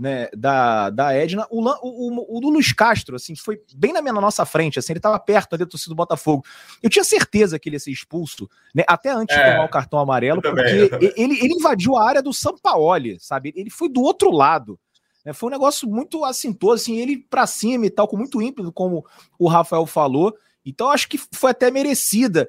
né, 0.00 0.28
da, 0.34 0.88
da 0.88 1.12
Edna. 1.12 1.46
O, 1.50 1.62
o, 1.62 1.68
o, 1.82 2.38
o, 2.38 2.40
do 2.40 2.48
Luiz 2.48 2.72
Castro, 2.72 3.16
assim, 3.16 3.36
foi 3.36 3.60
bem 3.76 3.92
na, 3.92 4.00
minha, 4.00 4.14
na 4.14 4.20
nossa 4.20 4.46
frente, 4.46 4.78
assim, 4.78 4.94
ele 4.94 4.98
estava 4.98 5.20
perto 5.20 5.54
ali 5.54 5.64
do 5.64 5.70
torcida 5.70 5.90
do 5.90 5.96
Botafogo. 5.96 6.42
Eu 6.82 6.88
tinha 6.88 7.04
certeza 7.04 7.58
que 7.58 7.68
ele 7.68 7.76
ia 7.76 7.80
ser 7.80 7.90
expulso, 7.90 8.48
né, 8.74 8.82
até 8.88 9.10
antes 9.10 9.36
é, 9.36 9.44
de 9.44 9.50
tomar 9.50 9.64
o 9.66 9.70
cartão 9.70 9.98
amarelo, 9.98 10.40
porque 10.40 11.12
ele, 11.16 11.38
ele 11.38 11.54
invadiu 11.54 11.96
a 11.96 12.08
área 12.08 12.22
do 12.22 12.32
Sampaoli, 12.32 13.18
sabe? 13.20 13.52
Ele 13.54 13.68
foi 13.68 13.90
do 13.90 14.00
outro 14.00 14.30
lado. 14.30 14.80
Né? 15.24 15.34
Foi 15.34 15.48
um 15.48 15.52
negócio 15.52 15.86
muito 15.86 16.24
assintoso, 16.24 16.82
assim, 16.82 16.98
ele 16.98 17.18
para 17.18 17.46
cima 17.46 17.84
e 17.84 17.90
tal, 17.90 18.08
com 18.08 18.16
muito 18.16 18.40
ímpeto, 18.40 18.72
como 18.72 19.04
o 19.38 19.48
Rafael 19.48 19.84
falou. 19.84 20.34
Então, 20.64 20.90
acho 20.90 21.08
que 21.08 21.18
foi 21.32 21.50
até 21.50 21.70
merecida. 21.70 22.48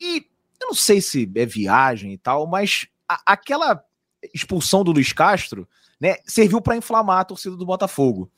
E 0.00 0.26
eu 0.60 0.68
não 0.68 0.74
sei 0.74 1.00
se 1.00 1.30
é 1.34 1.46
viagem 1.46 2.12
e 2.12 2.18
tal, 2.18 2.46
mas 2.46 2.86
a, 3.08 3.20
aquela 3.26 3.82
expulsão 4.34 4.82
do 4.82 4.92
Luiz 4.92 5.12
Castro 5.12 5.68
né, 6.00 6.16
serviu 6.26 6.60
para 6.60 6.76
inflamar 6.76 7.20
a 7.20 7.24
torcida 7.24 7.56
do 7.56 7.66
Botafogo. 7.66 8.30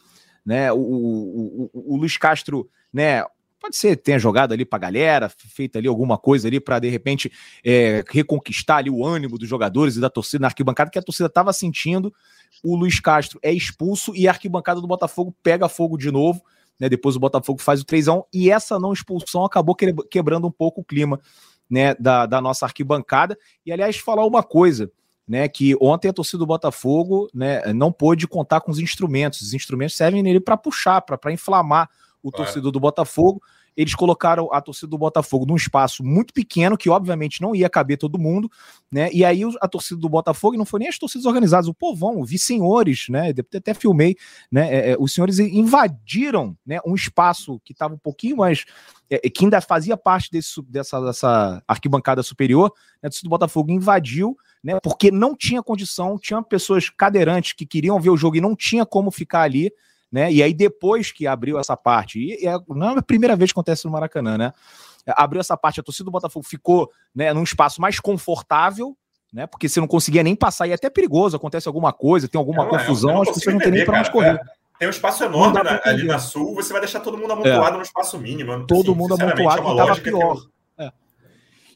Né? 0.45 0.73
O, 0.73 0.79
o, 0.79 1.71
o, 1.73 1.95
o 1.95 1.97
Luiz 1.97 2.17
Castro, 2.17 2.69
né, 2.93 3.23
pode 3.61 3.77
ser 3.77 3.97
tenha 3.97 4.19
jogado 4.19 4.53
ali 4.53 4.65
para 4.65 4.77
a 4.77 4.81
galera, 4.81 5.29
feito 5.29 5.77
ali 5.77 5.89
alguma 5.89 6.17
coisa 6.17 6.49
ali 6.49 6.61
para 6.61 6.79
de 6.79 6.89
repente 6.89 7.31
é, 7.65 8.05
reconquistar 8.09 8.77
ali 8.77 8.91
o 8.91 9.05
ânimo 9.05 9.37
dos 9.37 9.49
jogadores 9.49 9.97
e 9.97 10.01
da 10.01 10.09
torcida 10.09 10.43
na 10.43 10.49
arquibancada 10.49 10.91
que 10.91 10.99
a 10.99 11.03
torcida 11.03 11.27
estava 11.27 11.53
sentindo. 11.53 12.13
O 12.63 12.77
Luiz 12.77 13.01
Castro 13.01 13.39
é 13.43 13.53
expulso 13.53 14.15
e 14.15 14.27
a 14.27 14.31
arquibancada 14.31 14.81
do 14.81 14.87
Botafogo 14.87 15.35
pega 15.43 15.69
fogo 15.69 15.97
de 15.97 16.11
novo. 16.11 16.43
Né, 16.79 16.89
depois 16.89 17.17
o 17.17 17.21
Botafogo 17.21 17.61
faz 17.61 17.81
o 17.81 17.85
3 17.85 18.09
a 18.09 18.15
1 18.15 18.23
e 18.33 18.51
essa 18.51 18.79
não 18.79 18.93
expulsão 18.93 19.45
acabou 19.45 19.75
quebrando 19.75 20.47
um 20.47 20.51
pouco 20.51 20.81
o 20.81 20.85
clima 20.85 21.21
né, 21.69 21.95
da, 21.95 22.25
da 22.25 22.41
nossa 22.41 22.67
arquibancada. 22.67 23.37
E 23.67 23.73
aliás, 23.73 23.97
falar 23.97 24.25
uma 24.25 24.43
coisa, 24.43 24.91
né, 25.27 25.49
que 25.49 25.77
ontem 25.81 26.09
a 26.09 26.13
torcida 26.13 26.39
do 26.39 26.47
Botafogo, 26.47 27.29
né, 27.35 27.73
não 27.73 27.93
pôde 27.93 28.27
contar 28.27 28.61
com 28.61 28.71
os 28.71 28.79
instrumentos. 28.79 29.41
Os 29.41 29.53
instrumentos 29.55 29.97
servem 29.97 30.23
nele 30.23 30.41
para 30.41 30.57
puxar, 30.57 31.03
para 31.03 31.33
inflamar 31.33 31.91
o 32.23 32.31
torcedor 32.31 32.73
do 32.73 32.81
Botafogo. 32.81 33.43
Eles 33.79 33.95
colocaram 33.95 34.53
a 34.53 34.61
torcida 34.61 34.91
do 34.91 34.99
Botafogo 34.99 35.47
num 35.47 35.55
espaço 35.55 36.03
muito 36.03 36.35
pequeno, 36.35 36.77
que 36.77 36.91
obviamente 36.91 37.41
não 37.41 37.55
ia 37.55 37.71
caber 37.71 37.97
todo 37.97 38.19
mundo, 38.19 38.51
né? 38.91 39.09
E 39.13 39.25
aí 39.25 39.43
a 39.61 39.69
torcida 39.69 40.01
do 40.01 40.09
Botafogo, 40.09 40.57
e 40.57 40.59
não 40.59 40.65
foi 40.65 40.81
nem 40.81 40.89
as 40.89 40.99
torcidas 40.99 41.27
organizadas, 41.27 41.69
o 41.69 41.75
povão, 41.75 42.25
vi 42.25 42.41
senhores, 42.41 43.07
né? 43.09 43.33
Até 43.55 43.73
filmei, 43.73 44.17
né? 44.51 44.75
É, 44.75 44.91
é, 44.91 44.97
os 44.99 45.15
senhores 45.15 45.39
invadiram 45.39 46.59
né, 46.67 46.81
um 46.85 46.97
espaço 46.97 47.61
que 47.65 47.73
estava 47.73 47.95
um 47.95 47.99
pouquinho 47.99 48.39
mais. 48.39 48.65
É, 49.09 49.31
que 49.31 49.45
ainda 49.45 49.61
fazia 49.61 49.97
parte 49.97 50.29
desse, 50.29 50.61
dessa, 50.63 51.01
dessa 51.01 51.63
arquibancada 51.69 52.21
superior, 52.25 52.73
né? 53.01 53.07
A 53.07 53.11
torcida 53.11 53.29
do 53.29 53.31
Botafogo 53.31 53.71
invadiu, 53.71 54.37
né? 54.61 54.81
Porque 54.83 55.13
não 55.13 55.37
tinha 55.37 55.63
condição, 55.63 56.19
tinha 56.19 56.43
pessoas 56.43 56.91
cadeirantes 56.91 57.53
que 57.53 57.65
queriam 57.65 58.01
ver 58.01 58.11
o 58.11 58.17
jogo 58.17 58.37
e 58.37 58.41
não 58.41 58.57
tinha 58.57 58.85
como 58.85 59.13
ficar 59.13 59.43
ali 59.43 59.71
né? 60.11 60.33
E 60.33 60.43
aí 60.43 60.55
depois 60.55 61.13
que 61.13 61.27
abriu 61.27 61.59
essa 61.59 61.77
parte, 61.77 62.19
e 62.19 62.47
é, 62.47 62.57
não 62.69 62.91
é 62.91 62.99
a 62.99 63.03
primeira 63.03 63.37
vez 63.37 63.51
que 63.53 63.55
acontece 63.59 63.85
no 63.85 63.91
Maracanã, 63.91 64.39
né? 64.39 64.53
Abriu 65.09 65.41
essa 65.41 65.57
parte, 65.57 65.81
a 65.81 65.83
torcida 65.83 66.05
do 66.05 66.11
Botafogo 66.11 66.47
ficou 66.47 66.91
né, 67.15 67.33
num 67.33 67.43
espaço 67.43 67.81
mais 67.81 67.99
confortável, 67.99 68.97
né? 69.33 69.47
Porque 69.47 69.69
você 69.69 69.81
não 69.81 69.87
conseguia 69.87 70.23
nem 70.23 70.35
passar, 70.37 70.67
e 70.67 70.71
é 70.71 70.75
até 70.75 70.91
perigoso, 70.91 71.37
acontece 71.37 71.69
alguma 71.69 71.93
coisa, 71.93 72.29
tem 72.29 72.39
alguma 72.39 72.67
confusão, 72.67 73.23
as 73.23 73.29
pessoas 73.29 73.55
não 73.55 73.61
têm 73.61 73.73
nem 73.73 73.85
para 73.85 74.01
onde 74.01 74.11
correr. 74.11 74.35
É. 74.35 74.59
Tem 74.79 74.87
um 74.87 74.93
espaço 74.93 75.25
enorme 75.25 75.61
na, 75.63 75.81
ali 75.85 76.05
na 76.05 76.19
sul, 76.19 76.55
você 76.55 76.73
vai 76.73 76.81
deixar 76.81 77.01
todo 77.01 77.19
mundo 77.19 77.33
amontoado 77.33 77.75
é. 77.75 77.77
no 77.79 77.83
espaço 77.83 78.17
mínimo. 78.19 78.65
Todo 78.67 78.93
assim, 78.93 78.99
mundo 78.99 79.15
amontoado, 79.15 79.69
é 79.69 79.71
estava 79.71 80.01
pior. 80.01 80.37
Que... 80.37 80.85
É. 80.85 80.93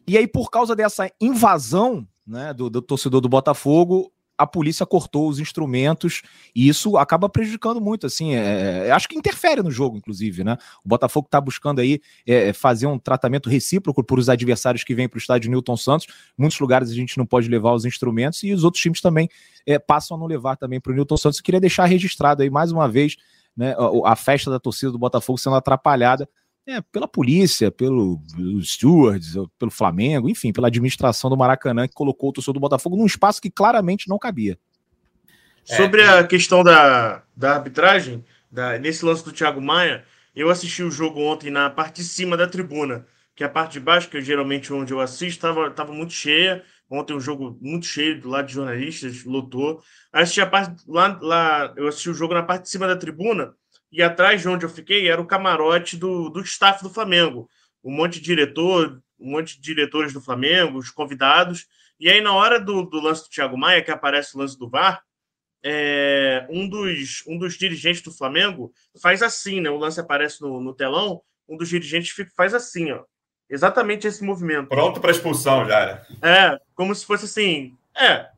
E 0.06 0.18
aí, 0.18 0.28
por 0.28 0.50
causa 0.50 0.76
dessa 0.76 1.10
invasão 1.20 2.06
né, 2.26 2.54
do, 2.54 2.70
do 2.70 2.80
torcedor 2.80 3.20
do 3.20 3.28
Botafogo, 3.28 4.12
a 4.42 4.46
polícia 4.46 4.84
cortou 4.84 5.28
os 5.28 5.38
instrumentos 5.38 6.22
e 6.54 6.68
isso 6.68 6.96
acaba 6.96 7.28
prejudicando 7.28 7.80
muito, 7.80 8.06
assim, 8.06 8.34
é, 8.34 8.88
é 8.88 8.90
acho 8.90 9.08
que 9.08 9.16
interfere 9.16 9.62
no 9.62 9.70
jogo, 9.70 9.96
inclusive, 9.96 10.42
né? 10.42 10.58
O 10.84 10.88
Botafogo 10.88 11.26
está 11.26 11.40
buscando 11.40 11.80
aí 11.80 12.00
é, 12.26 12.52
fazer 12.52 12.86
um 12.86 12.98
tratamento 12.98 13.48
recíproco 13.48 14.02
por 14.02 14.18
os 14.18 14.28
adversários 14.28 14.82
que 14.82 14.94
vêm 14.94 15.08
para 15.08 15.16
o 15.16 15.20
estádio 15.20 15.50
Newton 15.50 15.76
Santos. 15.76 16.06
Em 16.36 16.42
muitos 16.42 16.58
lugares 16.58 16.90
a 16.90 16.94
gente 16.94 17.16
não 17.16 17.24
pode 17.24 17.48
levar 17.48 17.72
os 17.72 17.84
instrumentos 17.84 18.42
e 18.42 18.52
os 18.52 18.64
outros 18.64 18.82
times 18.82 19.00
também 19.00 19.28
é, 19.64 19.78
passam 19.78 20.16
a 20.16 20.20
não 20.20 20.26
levar 20.26 20.56
também 20.56 20.80
para 20.80 20.92
o 20.92 20.94
Newton 20.94 21.16
Santos. 21.16 21.38
Eu 21.38 21.44
queria 21.44 21.60
deixar 21.60 21.84
registrado 21.84 22.42
aí 22.42 22.50
mais 22.50 22.72
uma 22.72 22.88
vez 22.88 23.16
né, 23.56 23.74
a, 23.78 24.12
a 24.12 24.16
festa 24.16 24.50
da 24.50 24.58
torcida 24.58 24.90
do 24.90 24.98
Botafogo 24.98 25.38
sendo 25.38 25.56
atrapalhada 25.56 26.28
é, 26.66 26.80
pela 26.80 27.08
polícia, 27.08 27.70
pelo, 27.70 28.20
pelos 28.34 28.72
stewards, 28.72 29.34
pelo 29.58 29.70
Flamengo, 29.70 30.28
enfim, 30.28 30.52
pela 30.52 30.68
administração 30.68 31.28
do 31.28 31.36
Maracanã, 31.36 31.88
que 31.88 31.94
colocou 31.94 32.30
o 32.30 32.32
torcedor 32.32 32.54
do 32.54 32.60
Botafogo 32.60 32.96
num 32.96 33.06
espaço 33.06 33.40
que 33.40 33.50
claramente 33.50 34.08
não 34.08 34.18
cabia. 34.18 34.58
É. 35.68 35.76
Sobre 35.76 36.02
a 36.02 36.24
questão 36.24 36.62
da, 36.62 37.22
da 37.36 37.54
arbitragem, 37.54 38.24
da, 38.50 38.78
nesse 38.78 39.04
lance 39.04 39.24
do 39.24 39.32
Thiago 39.32 39.60
Maia, 39.60 40.04
eu 40.34 40.50
assisti 40.50 40.82
o 40.82 40.90
jogo 40.90 41.20
ontem 41.20 41.50
na 41.50 41.68
parte 41.68 41.96
de 41.96 42.04
cima 42.04 42.36
da 42.36 42.46
tribuna, 42.46 43.06
que 43.34 43.42
é 43.42 43.46
a 43.46 43.50
parte 43.50 43.72
de 43.72 43.80
baixo, 43.80 44.08
que 44.08 44.18
é 44.18 44.20
geralmente 44.20 44.72
onde 44.72 44.92
eu 44.92 45.00
assisto, 45.00 45.46
estava 45.46 45.92
muito 45.92 46.12
cheia. 46.12 46.64
Ontem 46.90 47.14
um 47.14 47.20
jogo 47.20 47.56
muito 47.60 47.86
cheio 47.86 48.20
do 48.20 48.28
lado 48.28 48.46
de 48.46 48.52
jornalistas, 48.52 49.24
lotou. 49.24 49.82
Aí 50.12 50.22
assisti 50.22 50.42
a 50.42 50.46
parte 50.46 50.82
lá, 50.86 51.18
lá, 51.22 51.72
eu 51.74 51.88
assisti 51.88 52.10
o 52.10 52.14
jogo 52.14 52.34
na 52.34 52.42
parte 52.42 52.64
de 52.64 52.68
cima 52.68 52.86
da 52.86 52.94
tribuna 52.94 53.54
e 53.92 54.02
atrás 54.02 54.40
de 54.40 54.48
onde 54.48 54.64
eu 54.64 54.70
fiquei 54.70 55.08
era 55.08 55.20
o 55.20 55.26
camarote 55.26 55.96
do, 55.96 56.30
do 56.30 56.40
staff 56.40 56.82
do 56.82 56.88
Flamengo. 56.88 57.48
Um 57.84 57.92
monte 57.92 58.14
de 58.14 58.22
diretor, 58.22 59.02
um 59.20 59.32
monte 59.32 59.56
de 59.56 59.62
diretores 59.62 60.12
do 60.12 60.20
Flamengo, 60.20 60.78
os 60.78 60.90
convidados. 60.90 61.66
E 62.00 62.08
aí, 62.08 62.20
na 62.20 62.32
hora 62.32 62.58
do, 62.58 62.82
do 62.82 63.00
lance 63.00 63.24
do 63.24 63.28
Thiago 63.28 63.56
Maia, 63.56 63.82
que 63.82 63.90
aparece 63.90 64.34
o 64.34 64.38
lance 64.38 64.58
do 64.58 64.68
VAR, 64.68 65.02
é, 65.62 66.46
um, 66.48 66.68
dos, 66.68 67.22
um 67.26 67.38
dos 67.38 67.56
dirigentes 67.56 68.02
do 68.02 68.10
Flamengo 68.10 68.72
faz 69.00 69.22
assim, 69.22 69.60
né? 69.60 69.70
O 69.70 69.76
lance 69.76 70.00
aparece 70.00 70.40
no, 70.40 70.60
no 70.60 70.74
telão, 70.74 71.22
um 71.48 71.56
dos 71.56 71.68
dirigentes 71.68 72.10
fica, 72.10 72.32
faz 72.36 72.54
assim, 72.54 72.90
ó. 72.90 73.04
Exatamente 73.48 74.06
esse 74.06 74.24
movimento. 74.24 74.68
Pronto 74.68 75.00
para 75.00 75.10
expulsão 75.10 75.66
já, 75.66 75.86
né? 75.86 76.06
É, 76.22 76.58
como 76.74 76.94
se 76.94 77.04
fosse 77.04 77.26
assim. 77.26 77.76
É, 77.94 78.30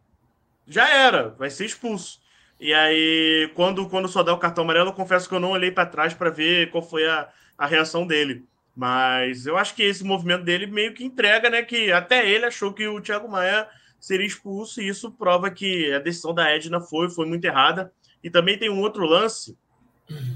já 0.66 0.88
era, 0.88 1.28
vai 1.30 1.48
ser 1.48 1.66
expulso. 1.66 2.18
E 2.58 2.72
aí, 2.72 3.50
quando, 3.54 3.88
quando 3.88 4.08
só 4.08 4.22
dá 4.22 4.32
o 4.32 4.38
cartão 4.38 4.64
amarelo, 4.64 4.90
eu 4.90 4.94
confesso 4.94 5.28
que 5.28 5.34
eu 5.34 5.40
não 5.40 5.50
olhei 5.50 5.70
para 5.70 5.86
trás 5.86 6.14
para 6.14 6.30
ver 6.30 6.70
qual 6.70 6.82
foi 6.82 7.06
a, 7.06 7.28
a 7.58 7.66
reação 7.66 8.06
dele. 8.06 8.44
Mas 8.76 9.46
eu 9.46 9.56
acho 9.56 9.74
que 9.74 9.82
esse 9.82 10.02
movimento 10.02 10.44
dele 10.44 10.66
meio 10.66 10.94
que 10.94 11.04
entrega, 11.04 11.48
né? 11.50 11.62
Que 11.62 11.92
até 11.92 12.28
ele 12.28 12.44
achou 12.44 12.72
que 12.72 12.86
o 12.86 13.00
Thiago 13.00 13.28
Maia 13.28 13.68
seria 14.00 14.26
expulso, 14.26 14.80
e 14.80 14.88
isso 14.88 15.10
prova 15.12 15.50
que 15.50 15.92
a 15.92 15.98
decisão 15.98 16.34
da 16.34 16.50
Edna 16.50 16.80
foi, 16.80 17.08
foi 17.10 17.26
muito 17.26 17.44
errada. 17.44 17.92
E 18.22 18.30
também 18.30 18.58
tem 18.58 18.70
um 18.70 18.80
outro 18.80 19.04
lance, 19.06 19.56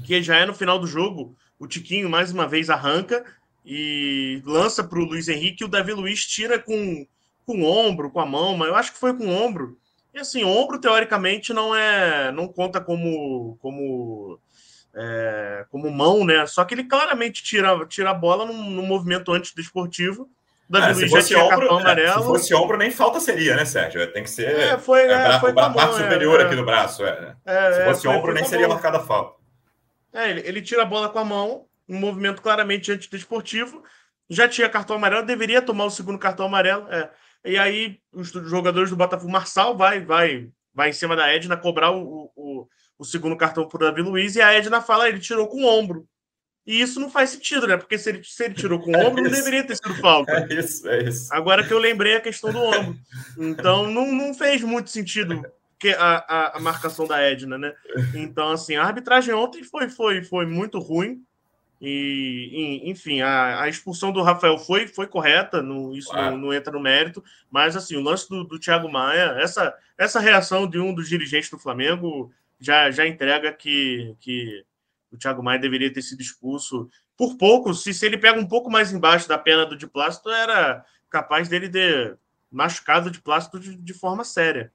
que 0.05 0.21
já 0.21 0.37
é 0.37 0.45
no 0.45 0.53
final 0.53 0.79
do 0.79 0.87
jogo. 0.87 1.35
O 1.57 1.67
Tiquinho 1.67 2.09
mais 2.09 2.31
uma 2.31 2.47
vez 2.47 2.69
arranca 2.69 3.25
e 3.65 4.41
lança 4.45 4.83
para 4.83 4.99
o 4.99 5.05
Luiz 5.05 5.27
Henrique, 5.27 5.63
e 5.63 5.65
o 5.65 5.69
Davi 5.69 5.93
Luiz 5.93 6.25
tira 6.25 6.57
com, 6.57 7.05
com 7.45 7.61
o 7.61 7.65
ombro, 7.65 8.09
com 8.09 8.19
a 8.19 8.25
mão, 8.25 8.57
mas 8.57 8.69
eu 8.69 8.75
acho 8.75 8.93
que 8.93 8.99
foi 8.99 9.15
com 9.15 9.25
o 9.25 9.29
ombro. 9.29 9.77
E 10.13 10.19
assim, 10.19 10.43
ombro 10.43 10.79
teoricamente 10.79 11.53
não 11.53 11.75
é, 11.75 12.31
não 12.31 12.47
conta 12.47 12.81
como 12.81 13.57
como 13.61 14.39
é, 14.95 15.65
como 15.69 15.89
mão, 15.91 16.25
né? 16.25 16.45
Só 16.47 16.65
que 16.65 16.73
ele 16.73 16.83
claramente 16.83 17.43
tira, 17.43 17.85
tira 17.85 18.09
a 18.09 18.13
bola 18.13 18.45
num, 18.45 18.69
num 18.69 18.85
movimento 18.85 19.31
antidesportivo. 19.31 20.29
Davi 20.69 20.91
é, 20.91 20.93
Luiz 20.93 21.11
já 21.11 21.23
tinha 21.23 21.43
ombro, 21.43 21.57
cartão 21.57 21.79
é, 21.79 21.81
amarelo. 21.81 22.19
se 22.19 22.27
fosse 22.27 22.53
ombro, 22.53 22.77
nem 22.77 22.91
falta 22.91 23.19
seria, 23.19 23.55
né, 23.55 23.65
Sérgio? 23.65 24.11
Tem 24.13 24.23
que 24.23 24.29
ser. 24.29 24.51
É, 24.55 24.77
foi, 24.77 25.01
é, 25.01 25.13
é, 25.13 25.39
foi 25.39 25.49
a 25.49 25.53
parte 25.53 25.75
mão, 25.75 25.93
superior 25.93 26.39
aqui 26.41 26.55
do 26.55 26.63
braço. 26.63 27.03
É. 27.03 27.35
se 27.73 27.85
fosse 27.85 28.01
foi, 28.03 28.11
ombro, 28.11 28.31
foi 28.31 28.33
nem 28.35 28.45
seria 28.45 28.67
marcada 28.67 28.99
falta. 28.99 29.39
É, 30.13 30.29
ele, 30.29 30.41
ele 30.45 30.61
tira 30.61 30.83
a 30.83 30.85
bola 30.85 31.09
com 31.09 31.17
a 31.17 31.25
mão, 31.25 31.65
um 31.87 31.97
movimento 31.97 32.41
claramente 32.41 32.91
antidesportivo. 32.91 33.83
Já 34.29 34.47
tinha 34.47 34.69
cartão 34.69 34.95
amarelo, 34.95 35.25
deveria 35.25 35.59
tomar 35.59 35.85
o 35.85 35.89
segundo 35.89 36.19
cartão 36.19 36.45
amarelo. 36.45 36.87
É. 36.91 37.09
E 37.45 37.57
aí 37.57 37.99
os 38.11 38.29
jogadores 38.29 38.89
do 38.89 38.95
Botafogo, 38.95 39.31
Marçal 39.31 39.77
vai, 39.77 40.01
vai, 40.01 40.49
vai 40.73 40.89
em 40.89 40.93
cima 40.93 41.15
da 41.15 41.27
Edna 41.27 41.55
cobrar 41.55 41.91
o, 41.91 42.31
o, 42.35 42.67
o 42.97 43.05
segundo 43.05 43.37
cartão 43.37 43.67
para 43.67 43.87
Davi 43.87 44.01
Luiz 44.01 44.35
e 44.35 44.41
a 44.41 44.53
Edna 44.53 44.81
fala 44.81 45.07
ele 45.07 45.19
tirou 45.19 45.47
com 45.47 45.63
o 45.63 45.67
ombro. 45.67 46.07
E 46.67 46.81
isso 46.81 46.99
não 46.99 47.09
faz 47.09 47.31
sentido, 47.31 47.65
né? 47.65 47.77
Porque 47.77 47.97
se 47.97 48.09
ele, 48.09 48.23
se 48.23 48.43
ele 48.43 48.53
tirou 48.53 48.79
com 48.79 48.91
o 48.91 48.97
ombro, 48.99 49.21
é 49.21 49.23
não 49.23 49.31
deveria 49.31 49.63
ter 49.63 49.75
sido 49.75 49.95
falta. 49.95 50.31
É 50.31 50.53
isso, 50.53 50.87
é 50.87 51.03
isso. 51.03 51.33
Agora 51.33 51.65
que 51.65 51.73
eu 51.73 51.79
lembrei 51.79 52.15
a 52.15 52.21
questão 52.21 52.51
do 52.51 52.59
ombro. 52.59 52.95
Então 53.37 53.89
não, 53.89 54.11
não 54.11 54.33
fez 54.33 54.61
muito 54.61 54.89
sentido 54.89 55.41
que 55.79 55.89
a, 55.89 56.17
a, 56.27 56.57
a 56.57 56.59
marcação 56.59 57.07
da 57.07 57.21
Edna, 57.21 57.57
né? 57.57 57.73
Então, 58.13 58.51
assim, 58.51 58.75
a 58.75 58.83
arbitragem 58.83 59.33
ontem 59.33 59.63
foi, 59.63 59.89
foi, 59.89 60.23
foi 60.23 60.45
muito 60.45 60.77
ruim. 60.77 61.23
E, 61.81 62.81
enfim, 62.83 63.21
a, 63.21 63.61
a, 63.61 63.69
expulsão 63.69 64.11
do 64.11 64.21
Rafael 64.21 64.57
foi, 64.57 64.85
foi 64.85 65.07
correta, 65.07 65.61
no, 65.61 65.95
isso 65.95 66.13
não, 66.13 66.37
não, 66.37 66.53
entra 66.53 66.73
no 66.73 66.79
mérito, 66.79 67.23
mas 67.49 67.75
assim, 67.75 67.95
o 67.95 68.01
lance 68.01 68.27
do, 68.27 68.43
do 68.43 68.59
Thiago 68.59 68.91
Maia, 68.91 69.37
essa, 69.39 69.73
essa 69.97 70.19
reação 70.19 70.67
de 70.67 70.77
um 70.77 70.93
dos 70.93 71.07
dirigentes 71.07 71.49
do 71.49 71.57
Flamengo 71.57 72.33
já, 72.59 72.91
já 72.91 73.07
entrega 73.07 73.53
que, 73.53 74.13
que 74.19 74.65
o 75.09 75.17
Thiago 75.17 75.41
Maia 75.41 75.57
deveria 75.57 75.91
ter 75.91 76.01
sido 76.01 76.21
expulso 76.21 76.89
por 77.15 77.37
pouco. 77.37 77.73
Se, 77.73 77.93
se 77.93 78.05
ele 78.05 78.17
pega 78.17 78.37
um 78.37 78.47
pouco 78.47 78.69
mais 78.69 78.91
embaixo 78.91 79.29
da 79.29 79.37
pena 79.37 79.65
do 79.65 79.77
Diplácito, 79.77 80.29
era 80.29 80.83
capaz 81.09 81.47
dele 81.47 81.69
ter 81.69 82.17
machucado 82.51 83.07
o 83.07 83.11
Diplácito 83.11 83.57
de, 83.57 83.77
de 83.77 83.93
forma 83.93 84.25
séria. 84.25 84.73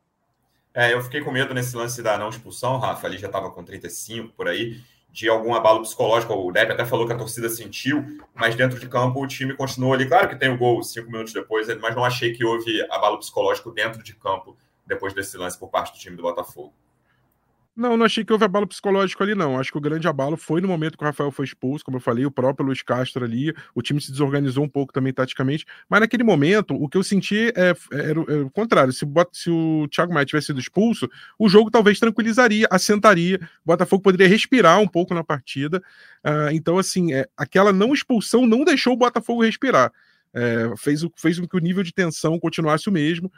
É, 0.72 0.92
eu 0.92 1.02
fiquei 1.02 1.20
com 1.20 1.30
medo 1.30 1.52
nesse 1.52 1.76
lance 1.76 2.02
da 2.02 2.16
não 2.16 2.30
expulsão, 2.30 2.78
Rafa, 2.78 3.06
ali 3.06 3.18
já 3.18 3.26
estava 3.26 3.50
com 3.50 3.62
35 3.62 4.32
por 4.32 4.48
aí 4.48 4.82
de 5.14 5.28
algum 5.28 5.54
abalo 5.54 5.82
psicológico. 5.82 6.34
O 6.34 6.50
Depp 6.50 6.72
até 6.72 6.84
falou 6.84 7.06
que 7.06 7.12
a 7.12 7.16
torcida 7.16 7.48
sentiu, 7.48 8.04
mas 8.34 8.56
dentro 8.56 8.80
de 8.80 8.88
campo 8.88 9.22
o 9.22 9.28
time 9.28 9.54
continuou 9.54 9.92
ali. 9.94 10.08
Claro 10.08 10.28
que 10.28 10.34
tem 10.34 10.50
o 10.50 10.58
gol 10.58 10.82
cinco 10.82 11.08
minutos 11.08 11.32
depois, 11.32 11.68
mas 11.80 11.94
não 11.94 12.04
achei 12.04 12.32
que 12.32 12.44
houve 12.44 12.82
abalo 12.90 13.20
psicológico 13.20 13.70
dentro 13.70 14.02
de 14.02 14.12
campo 14.16 14.56
depois 14.84 15.14
desse 15.14 15.36
lance 15.36 15.56
por 15.56 15.68
parte 15.68 15.92
do 15.92 16.00
time 16.00 16.16
do 16.16 16.22
Botafogo. 16.22 16.74
Não, 17.76 17.96
não 17.96 18.06
achei 18.06 18.24
que 18.24 18.32
houve 18.32 18.44
abalo 18.44 18.68
psicológico 18.68 19.20
ali, 19.22 19.34
não. 19.34 19.58
Acho 19.58 19.72
que 19.72 19.78
o 19.78 19.80
grande 19.80 20.06
abalo 20.06 20.36
foi 20.36 20.60
no 20.60 20.68
momento 20.68 20.96
que 20.96 21.02
o 21.02 21.06
Rafael 21.06 21.32
foi 21.32 21.44
expulso, 21.44 21.84
como 21.84 21.96
eu 21.96 22.00
falei, 22.00 22.24
o 22.24 22.30
próprio 22.30 22.64
Luiz 22.64 22.82
Castro 22.82 23.24
ali, 23.24 23.52
o 23.74 23.82
time 23.82 24.00
se 24.00 24.12
desorganizou 24.12 24.62
um 24.62 24.68
pouco 24.68 24.92
também 24.92 25.12
taticamente, 25.12 25.66
mas 25.88 25.98
naquele 25.98 26.22
momento, 26.22 26.74
o 26.74 26.88
que 26.88 26.96
eu 26.96 27.02
senti 27.02 27.52
é, 27.56 27.74
era, 27.92 28.20
era 28.28 28.46
o 28.46 28.50
contrário. 28.50 28.92
Se, 28.92 29.04
se, 29.32 29.50
o 29.50 29.88
Thiago 29.88 30.14
Maia 30.14 30.24
tivesse 30.24 30.46
sido 30.46 30.60
expulso, 30.60 31.10
o 31.36 31.48
jogo 31.48 31.68
talvez 31.68 31.98
tranquilizaria, 31.98 32.68
assentaria, 32.70 33.40
o 33.42 33.66
Botafogo 33.66 34.02
poderia 34.02 34.28
respirar 34.28 34.78
um 34.78 34.86
pouco 34.86 35.12
na 35.12 35.24
partida. 35.24 35.82
Uh, 36.24 36.52
então, 36.52 36.78
assim, 36.78 37.12
é, 37.12 37.26
aquela 37.36 37.72
não 37.72 37.92
expulsão 37.92 38.46
não 38.46 38.64
deixou 38.64 38.92
o 38.92 38.96
Botafogo 38.96 39.42
respirar. 39.42 39.92
É, 40.32 40.72
fez, 40.76 41.06
fez 41.16 41.38
com 41.38 41.46
que 41.46 41.56
o 41.56 41.60
nível 41.60 41.82
de 41.82 41.92
tensão 41.92 42.38
continuasse 42.40 42.88
o 42.88 42.92
mesmo 42.92 43.30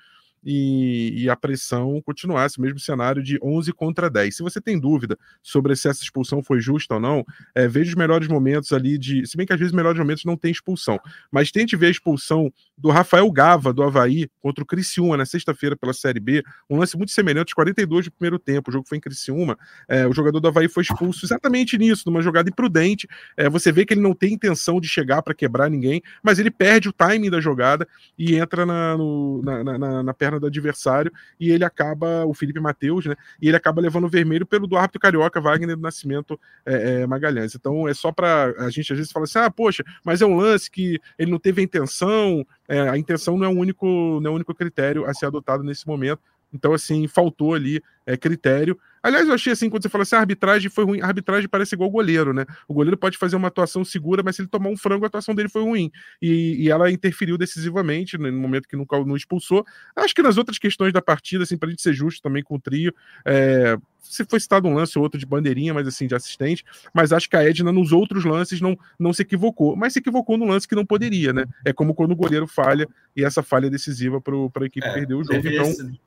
e, 0.47 1.24
e, 1.24 1.28
a 1.28 1.34
pressão 1.34 2.01
continuasse, 2.03 2.61
mesmo 2.61 2.78
cenário 2.78 3.20
de 3.20 3.36
11 3.42 3.72
contra 3.72 4.09
10. 4.09 4.36
Se 4.36 4.42
você 4.44 4.61
tem 4.61 4.78
dúvida 4.78 5.18
sobre 5.42 5.74
se 5.74 5.88
essa 5.88 6.05
expulsão 6.05 6.40
foi 6.40 6.61
justa 6.61 6.94
ou 6.94 7.01
não, 7.01 7.24
é, 7.53 7.66
veja 7.66 7.90
os 7.90 7.97
melhores 7.97 8.28
momentos 8.28 8.72
ali 8.72 8.97
de. 8.97 9.26
Se 9.26 9.36
bem 9.36 9.44
que 9.44 9.53
às 9.53 9.59
vezes 9.59 9.72
os 9.72 9.76
melhores 9.76 9.99
momentos 9.99 10.24
não 10.24 10.36
tem 10.36 10.53
expulsão, 10.53 11.01
mas 11.32 11.51
tente 11.51 11.74
ver 11.74 11.88
a 11.88 11.90
expulsão 11.90 12.53
do 12.78 12.90
Rafael 12.90 13.28
Gava, 13.32 13.72
do 13.72 13.82
Havaí, 13.82 14.30
contra 14.40 14.62
o 14.62 14.66
Criciúma 14.66 15.16
na 15.16 15.26
sexta-feira 15.26 15.76
pela 15.76 15.92
Série 15.92 16.20
B. 16.20 16.44
Um 16.70 16.78
lance 16.78 16.97
muito 16.97 17.11
semelhante, 17.11 17.53
42 17.53 18.05
do 18.05 18.12
primeiro 18.12 18.38
tempo. 18.38 18.70
O 18.70 18.72
jogo 18.72 18.86
foi 18.88 18.99
em 18.99 19.01
Criciúma. 19.01 19.59
É, 19.88 20.07
o 20.07 20.12
jogador 20.12 20.38
do 20.38 20.47
Havaí 20.47 20.68
foi 20.68 20.84
expulso 20.84 21.26
exatamente 21.26 21.76
nisso, 21.76 22.05
numa 22.07 22.22
jogada 22.22 22.49
imprudente. 22.49 23.09
É, 23.36 23.49
você 23.49 23.72
vê 23.72 23.84
que 23.84 23.94
ele 23.94 24.01
não 24.01 24.14
tem 24.14 24.34
intenção 24.34 24.80
de 24.80 24.86
chegar 24.86 25.22
para 25.22 25.34
quebrar 25.34 25.68
ninguém, 25.68 26.01
mas 26.22 26.38
ele 26.38 26.53
perde 26.53 26.88
o 26.88 26.92
timing 26.92 27.30
da 27.30 27.40
jogada 27.40 27.88
e 28.16 28.36
entra 28.36 28.64
na, 28.64 28.97
no, 28.97 29.42
na, 29.42 29.64
na, 29.64 30.03
na 30.05 30.14
perna 30.14 30.36
do 30.39 30.47
adversário 30.47 31.12
e 31.39 31.51
ele 31.51 31.64
acaba, 31.64 32.24
o 32.26 32.34
Felipe 32.34 32.61
Matheus, 32.61 33.07
né? 33.07 33.14
E 33.41 33.49
ele 33.49 33.57
acaba 33.57 33.80
levando 33.80 34.05
o 34.05 34.09
vermelho 34.09 34.47
pelo 34.47 34.66
do 34.66 34.76
árbitro 34.76 35.01
carioca 35.01 35.41
Wagner 35.41 35.76
do 35.76 35.82
Nascimento 35.82 36.39
é, 36.64 37.03
é, 37.03 37.07
Magalhães. 37.07 37.55
Então 37.55 37.89
é 37.89 37.95
só 37.95 38.12
para 38.12 38.55
a 38.59 38.70
gente 38.70 38.93
às 38.93 38.99
vezes 38.99 39.12
fala 39.12 39.24
assim: 39.24 39.39
ah, 39.39 39.51
poxa, 39.51 39.84
mas 40.05 40.22
é 40.22 40.26
um 40.26 40.37
lance 40.37 40.70
que 40.70 41.01
ele 41.18 41.30
não 41.30 41.39
teve 41.39 41.61
a 41.61 41.64
intenção, 41.64 42.47
é, 42.68 42.89
a 42.89 42.99
intenção 42.99 43.37
não 43.37 43.47
é 43.47 43.49
o 43.49 43.59
único, 43.59 43.87
não 44.20 44.30
é 44.30 44.32
o 44.32 44.37
único 44.37 44.55
critério 44.55 45.05
a 45.07 45.14
ser 45.14 45.26
adotado 45.26 45.62
nesse 45.62 45.87
momento. 45.87 46.20
Então, 46.53 46.72
assim, 46.72 47.07
faltou 47.07 47.55
ali 47.55 47.82
é, 48.07 48.16
critério. 48.16 48.78
Aliás, 49.03 49.28
eu 49.28 49.34
achei 49.34 49.53
assim, 49.53 49.68
quando 49.68 49.82
você 49.82 49.88
fala 49.88 50.03
assim, 50.03 50.16
a 50.16 50.20
arbitragem 50.20 50.70
foi 50.70 50.84
ruim, 50.84 51.01
a 51.01 51.07
arbitragem 51.07 51.49
parece 51.49 51.74
igual 51.74 51.88
o 51.88 51.92
goleiro, 51.92 52.32
né? 52.32 52.44
O 52.66 52.74
goleiro 52.74 52.97
pode 52.97 53.18
fazer 53.18 53.36
uma 53.36 53.49
atuação 53.49 53.84
segura, 53.84 54.22
mas 54.22 54.36
se 54.36 54.42
ele 54.42 54.49
tomar 54.49 54.68
um 54.68 54.76
frango, 54.76 55.05
a 55.05 55.09
atuação 55.09 55.34
dele 55.34 55.49
foi 55.49 55.62
ruim. 55.62 55.90
E, 56.20 56.64
e 56.64 56.70
ela 56.70 56.90
interferiu 56.90 57.36
decisivamente 57.36 58.18
né, 58.18 58.30
no 58.30 58.38
momento 58.38 58.68
que 58.68 58.76
nunca 58.76 58.99
não 59.05 59.16
expulsou. 59.16 59.64
Acho 59.94 60.14
que 60.14 60.22
nas 60.22 60.36
outras 60.36 60.59
questões 60.59 60.92
da 60.92 61.03
partida, 61.03 61.44
assim, 61.44 61.57
pra 61.57 61.68
gente 61.68 61.82
ser 61.82 61.92
justo 61.92 62.22
também 62.22 62.42
com 62.42 62.57
o 62.57 62.61
trio, 62.61 62.92
é, 63.24 63.76
se 64.03 64.24
foi 64.24 64.40
citado 64.40 64.66
um 64.66 64.74
lance 64.74 64.99
ou 64.99 65.05
outro 65.05 65.18
de 65.18 65.26
bandeirinha, 65.26 65.74
mas 65.74 65.86
assim, 65.86 66.07
de 66.07 66.14
assistente, 66.14 66.64
mas 66.92 67.12
acho 67.12 67.28
que 67.28 67.36
a 67.36 67.44
Edna 67.44 67.72
nos 67.72 67.92
outros 67.92 68.24
lances 68.24 68.61
não, 68.61 68.76
não 68.99 69.12
se 69.12 69.22
equivocou, 69.22 69.76
mas 69.76 69.92
se 69.92 69.99
equivocou 69.99 70.36
no 70.36 70.47
lance 70.47 70.66
que 70.66 70.74
não 70.74 70.86
poderia, 70.86 71.32
né? 71.32 71.44
É 71.64 71.72
como 71.72 71.94
quando 71.94 72.12
o 72.12 72.16
goleiro 72.16 72.47
falha 72.47 72.88
e 73.14 73.24
essa 73.24 73.42
falha 73.42 73.66
é 73.66 73.70
decisiva 73.70 74.20
para 74.20 74.34
a 74.34 74.66
equipe 74.66 74.86
é, 74.86 74.92
perder 74.92 75.14
o 75.14 75.24
jogo. 75.24 75.49
Então, 75.49 75.64
esse 75.64 76.01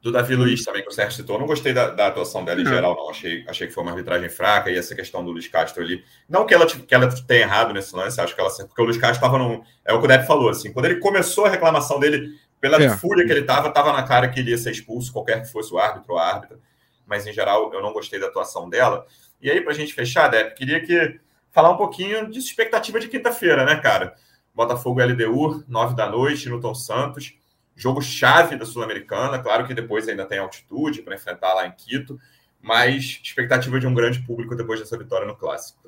do 0.00 0.12
Davi 0.12 0.36
Luiz 0.36 0.64
também, 0.64 0.82
que 0.82 0.88
o 0.88 0.92
Sérgio 0.92 1.16
citou. 1.16 1.38
Não 1.38 1.46
gostei 1.46 1.72
da, 1.72 1.90
da 1.90 2.06
atuação 2.06 2.44
dela 2.44 2.60
em 2.60 2.64
não. 2.64 2.72
geral, 2.72 2.94
não. 2.94 3.10
Achei, 3.10 3.44
achei 3.48 3.66
que 3.66 3.72
foi 3.72 3.82
uma 3.82 3.90
arbitragem 3.92 4.28
fraca 4.28 4.70
e 4.70 4.78
essa 4.78 4.94
questão 4.94 5.24
do 5.24 5.32
Luiz 5.32 5.48
Castro 5.48 5.82
ali. 5.82 6.04
Não 6.28 6.46
que 6.46 6.54
ela, 6.54 6.66
que 6.66 6.94
ela 6.94 7.08
tenha 7.26 7.42
errado 7.42 7.74
nesse 7.74 7.94
lance, 7.94 8.20
acho 8.20 8.34
que 8.34 8.40
ela. 8.40 8.50
Porque 8.50 8.80
o 8.80 8.84
Luiz 8.84 8.96
Castro 8.96 9.16
estava 9.16 9.38
num. 9.38 9.62
É 9.84 9.92
o 9.92 9.98
que 9.98 10.04
o 10.04 10.08
Depp 10.08 10.26
falou, 10.26 10.48
assim. 10.48 10.72
Quando 10.72 10.86
ele 10.86 10.96
começou 10.96 11.46
a 11.46 11.48
reclamação 11.48 11.98
dele, 11.98 12.38
pela 12.60 12.80
é. 12.80 12.96
fúria 12.96 13.26
que 13.26 13.32
ele 13.32 13.40
estava, 13.40 13.68
estava 13.68 13.92
na 13.92 14.02
cara 14.04 14.28
que 14.28 14.38
ele 14.38 14.50
ia 14.50 14.58
ser 14.58 14.70
expulso, 14.70 15.12
qualquer 15.12 15.42
que 15.42 15.50
fosse 15.50 15.72
o 15.72 15.78
árbitro 15.78 16.12
ou 16.12 16.18
a 16.18 16.26
árbitra. 16.26 16.58
Mas 17.04 17.26
em 17.26 17.32
geral, 17.32 17.72
eu 17.72 17.82
não 17.82 17.92
gostei 17.92 18.20
da 18.20 18.26
atuação 18.26 18.68
dela. 18.68 19.04
E 19.40 19.50
aí, 19.50 19.60
para 19.60 19.72
a 19.72 19.74
gente 19.76 19.94
fechar, 19.94 20.28
Depp, 20.28 20.54
queria 20.54 20.80
que 20.80 21.18
falar 21.50 21.70
um 21.70 21.76
pouquinho 21.76 22.30
de 22.30 22.38
expectativa 22.38 23.00
de 23.00 23.08
quinta-feira, 23.08 23.64
né, 23.64 23.76
cara? 23.76 24.14
Botafogo 24.54 25.02
LDU, 25.02 25.64
nove 25.66 25.96
da 25.96 26.08
noite, 26.08 26.48
Newton 26.48 26.74
Santos 26.74 27.37
jogo 27.78 28.02
chave 28.02 28.56
da 28.56 28.66
Sul-Americana. 28.66 29.38
Claro 29.38 29.66
que 29.66 29.72
depois 29.72 30.08
ainda 30.08 30.26
tem 30.26 30.38
altitude 30.38 31.00
para 31.02 31.14
enfrentar 31.14 31.54
lá 31.54 31.66
em 31.66 31.72
Quito, 31.72 32.20
mas 32.60 33.20
expectativa 33.22 33.78
de 33.78 33.86
um 33.86 33.94
grande 33.94 34.20
público 34.20 34.56
depois 34.56 34.80
dessa 34.80 34.98
vitória 34.98 35.26
no 35.26 35.36
Clássico. 35.36 35.78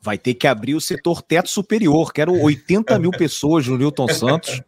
Vai 0.00 0.16
ter 0.16 0.34
que 0.34 0.46
abrir 0.46 0.74
o 0.74 0.80
setor 0.80 1.20
teto 1.20 1.50
superior. 1.50 2.12
Quero 2.12 2.32
80 2.32 2.98
mil 2.98 3.10
pessoas 3.16 3.66
no 3.66 3.76
Newton 3.76 4.08
Santos, 4.08 4.62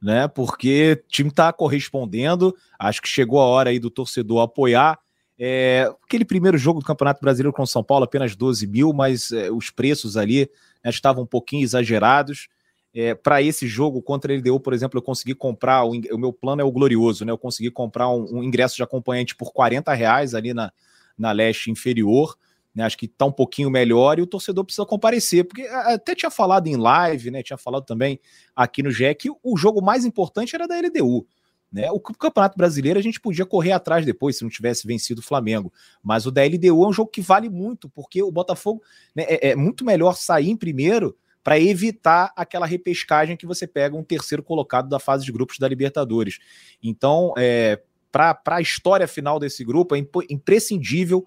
né? 0.00 0.26
Porque 0.28 1.02
o 1.04 1.08
time 1.08 1.30
está 1.30 1.52
correspondendo. 1.52 2.56
Acho 2.78 3.02
que 3.02 3.08
chegou 3.08 3.40
a 3.40 3.46
hora 3.46 3.70
aí 3.70 3.78
do 3.78 3.90
torcedor 3.90 4.40
apoiar. 4.40 4.98
É, 5.38 5.92
aquele 6.04 6.24
primeiro 6.24 6.56
jogo 6.56 6.80
do 6.80 6.86
Campeonato 6.86 7.20
Brasileiro 7.20 7.52
com 7.52 7.66
São 7.66 7.82
Paulo, 7.82 8.04
apenas 8.04 8.34
12 8.34 8.66
mil, 8.66 8.92
mas 8.92 9.30
é, 9.30 9.50
os 9.50 9.70
preços 9.70 10.16
ali 10.16 10.50
né, 10.82 10.90
estavam 10.90 11.24
um 11.24 11.26
pouquinho 11.26 11.62
exagerados. 11.62 12.48
É, 12.94 13.14
para 13.14 13.42
esse 13.42 13.66
jogo 13.66 14.00
contra 14.00 14.32
a 14.32 14.36
LDU, 14.36 14.58
por 14.60 14.72
exemplo, 14.72 14.98
eu 14.98 15.02
consegui 15.02 15.34
comprar, 15.34 15.84
o, 15.84 15.90
o, 15.90 16.18
meu 16.18 16.32
plano 16.32 16.62
é 16.62 16.64
o 16.64 16.72
glorioso, 16.72 17.24
né? 17.24 17.30
Eu 17.30 17.38
consegui 17.38 17.70
comprar 17.70 18.08
um, 18.08 18.38
um, 18.38 18.42
ingresso 18.42 18.76
de 18.76 18.82
acompanhante 18.82 19.36
por 19.36 19.52
40 19.52 19.92
reais 19.92 20.34
ali 20.34 20.54
na, 20.54 20.72
na 21.16 21.32
leste 21.32 21.70
inferior. 21.70 22.36
Né? 22.74 22.84
Acho 22.84 22.96
que 22.96 23.06
está 23.06 23.26
um 23.26 23.32
pouquinho 23.32 23.70
melhor 23.70 24.18
e 24.18 24.22
o 24.22 24.26
torcedor 24.26 24.64
precisa 24.64 24.86
comparecer, 24.86 25.44
porque 25.44 25.62
até 25.62 26.14
tinha 26.14 26.30
falado 26.30 26.66
em 26.66 26.76
live, 26.76 27.30
né? 27.30 27.42
Tinha 27.42 27.58
falado 27.58 27.84
também 27.84 28.18
aqui 28.56 28.82
no 28.82 28.90
GE 28.90 29.14
que 29.14 29.28
o 29.42 29.56
jogo 29.56 29.82
mais 29.82 30.04
importante 30.04 30.54
era 30.54 30.66
da 30.66 30.76
LDU. 30.78 31.26
Né? 31.70 31.90
O 31.90 32.00
Campeonato 32.00 32.56
Brasileiro 32.56 32.98
a 32.98 33.02
gente 33.02 33.20
podia 33.20 33.44
correr 33.44 33.72
atrás 33.72 34.04
depois 34.04 34.38
se 34.38 34.42
não 34.42 34.50
tivesse 34.50 34.86
vencido 34.86 35.20
o 35.20 35.24
Flamengo, 35.24 35.72
mas 36.02 36.24
o 36.24 36.30
da 36.30 36.42
LDU 36.42 36.84
é 36.84 36.88
um 36.88 36.92
jogo 36.92 37.10
que 37.10 37.20
vale 37.20 37.50
muito, 37.50 37.88
porque 37.90 38.22
o 38.22 38.32
Botafogo 38.32 38.82
né, 39.14 39.24
é, 39.28 39.50
é 39.50 39.56
muito 39.56 39.84
melhor 39.84 40.16
sair 40.16 40.48
em 40.48 40.56
primeiro 40.56 41.14
para 41.42 41.58
evitar 41.58 42.32
aquela 42.36 42.66
repescagem 42.66 43.36
que 43.36 43.46
você 43.46 43.66
pega 43.66 43.96
um 43.96 44.02
terceiro 44.02 44.42
colocado 44.42 44.88
da 44.88 44.98
fase 44.98 45.24
de 45.24 45.32
grupos 45.32 45.58
da 45.58 45.68
Libertadores. 45.68 46.38
Então, 46.82 47.32
é, 47.36 47.80
para 48.10 48.38
a 48.46 48.60
história 48.60 49.06
final 49.06 49.38
desse 49.38 49.64
grupo, 49.64 49.94
é 49.94 50.04
imprescindível 50.30 51.24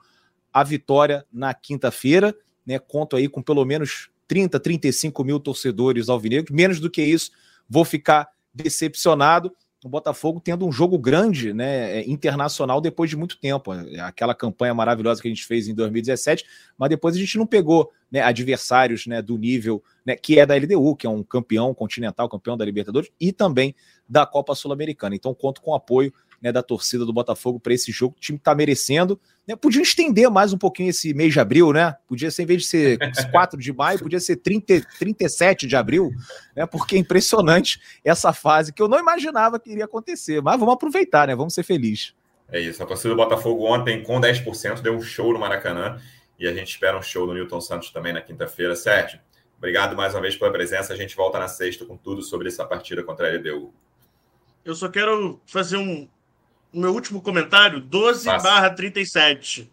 a 0.53 0.63
vitória 0.63 1.25
na 1.31 1.53
quinta-feira. 1.53 2.35
Né? 2.65 2.77
Conto 2.79 3.15
aí 3.15 3.27
com 3.27 3.41
pelo 3.41 3.63
menos 3.65 4.09
30, 4.27 4.59
35 4.59 5.23
mil 5.23 5.39
torcedores 5.39 6.09
alvinegros. 6.09 6.55
Menos 6.55 6.79
do 6.79 6.89
que 6.89 7.01
isso, 7.01 7.31
vou 7.69 7.85
ficar 7.85 8.29
decepcionado 8.53 9.51
o 9.83 9.89
Botafogo 9.89 10.39
tendo 10.39 10.65
um 10.65 10.71
jogo 10.71 10.97
grande, 10.97 11.53
né, 11.53 11.99
é, 11.99 12.09
internacional 12.09 12.79
depois 12.79 13.09
de 13.09 13.17
muito 13.17 13.37
tempo. 13.37 13.71
Aquela 14.01 14.35
campanha 14.35 14.73
maravilhosa 14.73 15.21
que 15.21 15.27
a 15.27 15.31
gente 15.31 15.45
fez 15.45 15.67
em 15.67 15.73
2017, 15.73 16.45
mas 16.77 16.89
depois 16.89 17.15
a 17.15 17.19
gente 17.19 17.37
não 17.37 17.47
pegou 17.47 17.91
né, 18.11 18.21
adversários 18.21 19.07
né, 19.07 19.21
do 19.21 19.37
nível 19.37 19.83
né, 20.05 20.15
que 20.15 20.39
é 20.39 20.45
da 20.45 20.55
LDU, 20.55 20.95
que 20.95 21.07
é 21.07 21.09
um 21.09 21.23
campeão 21.23 21.73
continental, 21.73 22.29
campeão 22.29 22.55
da 22.55 22.63
Libertadores 22.65 23.09
e 23.19 23.31
também 23.31 23.73
da 24.07 24.25
Copa 24.25 24.53
Sul-Americana. 24.53 25.15
Então 25.15 25.33
conto 25.33 25.61
com 25.61 25.71
o 25.71 25.75
apoio 25.75 26.13
né, 26.41 26.51
da 26.51 26.61
torcida 26.61 27.05
do 27.05 27.13
Botafogo 27.13 27.59
para 27.59 27.73
esse 27.73 27.91
jogo. 27.91 28.15
O 28.17 28.19
time 28.19 28.37
está 28.37 28.53
merecendo. 28.53 29.19
Né? 29.47 29.55
Podia 29.55 29.81
estender 29.81 30.29
mais 30.29 30.53
um 30.53 30.57
pouquinho 30.57 30.89
esse 30.89 31.13
mês 31.13 31.33
de 31.33 31.39
abril, 31.39 31.73
né? 31.73 31.95
Podia 32.07 32.29
ser, 32.29 32.43
em 32.43 32.45
vez 32.45 32.63
de 32.63 32.67
ser 32.67 32.99
4 33.31 33.59
de 33.59 33.73
maio, 33.73 33.99
podia 33.99 34.19
ser 34.19 34.37
30, 34.37 34.81
37 34.99 35.67
de 35.67 35.75
abril, 35.75 36.11
né? 36.55 36.65
Porque 36.65 36.95
é 36.95 36.99
impressionante 36.99 37.79
essa 38.03 38.33
fase 38.33 38.71
que 38.71 38.81
eu 38.81 38.87
não 38.87 38.99
imaginava 38.99 39.59
que 39.59 39.71
iria 39.71 39.85
acontecer. 39.85 40.41
Mas 40.41 40.59
vamos 40.59 40.75
aproveitar, 40.75 41.27
né? 41.27 41.35
Vamos 41.35 41.53
ser 41.53 41.63
felizes. 41.63 42.13
É 42.51 42.59
isso. 42.59 42.83
A 42.83 42.85
torcida 42.85 43.09
do 43.09 43.15
Botafogo 43.15 43.65
ontem, 43.65 44.03
com 44.03 44.19
10%, 44.19 44.81
deu 44.81 44.95
um 44.95 45.01
show 45.01 45.31
no 45.33 45.39
Maracanã. 45.39 45.99
E 46.37 46.47
a 46.47 46.53
gente 46.53 46.69
espera 46.69 46.97
um 46.97 47.01
show 47.03 47.27
do 47.27 47.33
Newton 47.33 47.61
Santos 47.61 47.91
também 47.91 48.11
na 48.13 48.21
quinta-feira. 48.21 48.75
Sérgio, 48.75 49.19
obrigado 49.57 49.95
mais 49.95 50.13
uma 50.13 50.21
vez 50.21 50.35
pela 50.35 50.51
presença. 50.51 50.91
A 50.91 50.95
gente 50.95 51.15
volta 51.15 51.39
na 51.39 51.47
sexta 51.47 51.85
com 51.85 51.95
tudo 51.95 52.21
sobre 52.21 52.47
essa 52.47 52.65
partida 52.65 53.03
contra 53.03 53.27
a 53.27 53.37
LDU. 53.37 53.71
Eu 54.65 54.75
só 54.75 54.89
quero 54.89 55.39
fazer 55.45 55.77
um, 55.77 56.09
meu 56.73 56.93
último 56.93 57.21
comentário, 57.21 57.79
12 57.79 58.25
barra 58.25 58.69
37. 58.69 59.71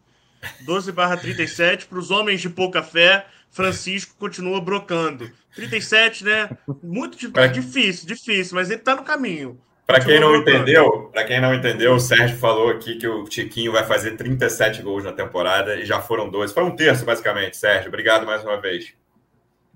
12 0.60 0.92
barra 0.92 1.16
37, 1.16 1.86
para 1.86 1.98
os 1.98 2.10
homens 2.10 2.40
de 2.40 2.48
pouca 2.48 2.82
fé, 2.82 3.26
Francisco 3.50 4.14
continua 4.18 4.60
brocando. 4.60 5.30
37, 5.54 6.24
né? 6.24 6.50
Muito 6.82 7.18
difícil, 7.52 8.06
difícil, 8.06 8.54
mas 8.54 8.70
ele 8.70 8.80
está 8.80 8.94
no 8.94 9.02
caminho. 9.02 9.58
Para 9.86 10.00
quem 10.00 10.20
não 10.20 10.32
brocando. 10.32 10.50
entendeu, 10.50 11.10
para 11.12 11.24
quem 11.24 11.40
não 11.40 11.54
entendeu, 11.54 11.94
o 11.94 12.00
Sérgio 12.00 12.36
falou 12.36 12.68
aqui 12.68 12.96
que 12.96 13.08
o 13.08 13.24
Tiquinho 13.24 13.72
vai 13.72 13.84
fazer 13.84 14.16
37 14.16 14.82
gols 14.82 15.02
na 15.02 15.12
temporada 15.12 15.76
e 15.76 15.86
já 15.86 16.00
foram 16.00 16.28
12. 16.28 16.52
Foi 16.52 16.62
um 16.62 16.76
terço, 16.76 17.04
basicamente, 17.04 17.56
Sérgio. 17.56 17.88
Obrigado 17.88 18.26
mais 18.26 18.44
uma 18.44 18.60
vez. 18.60 18.92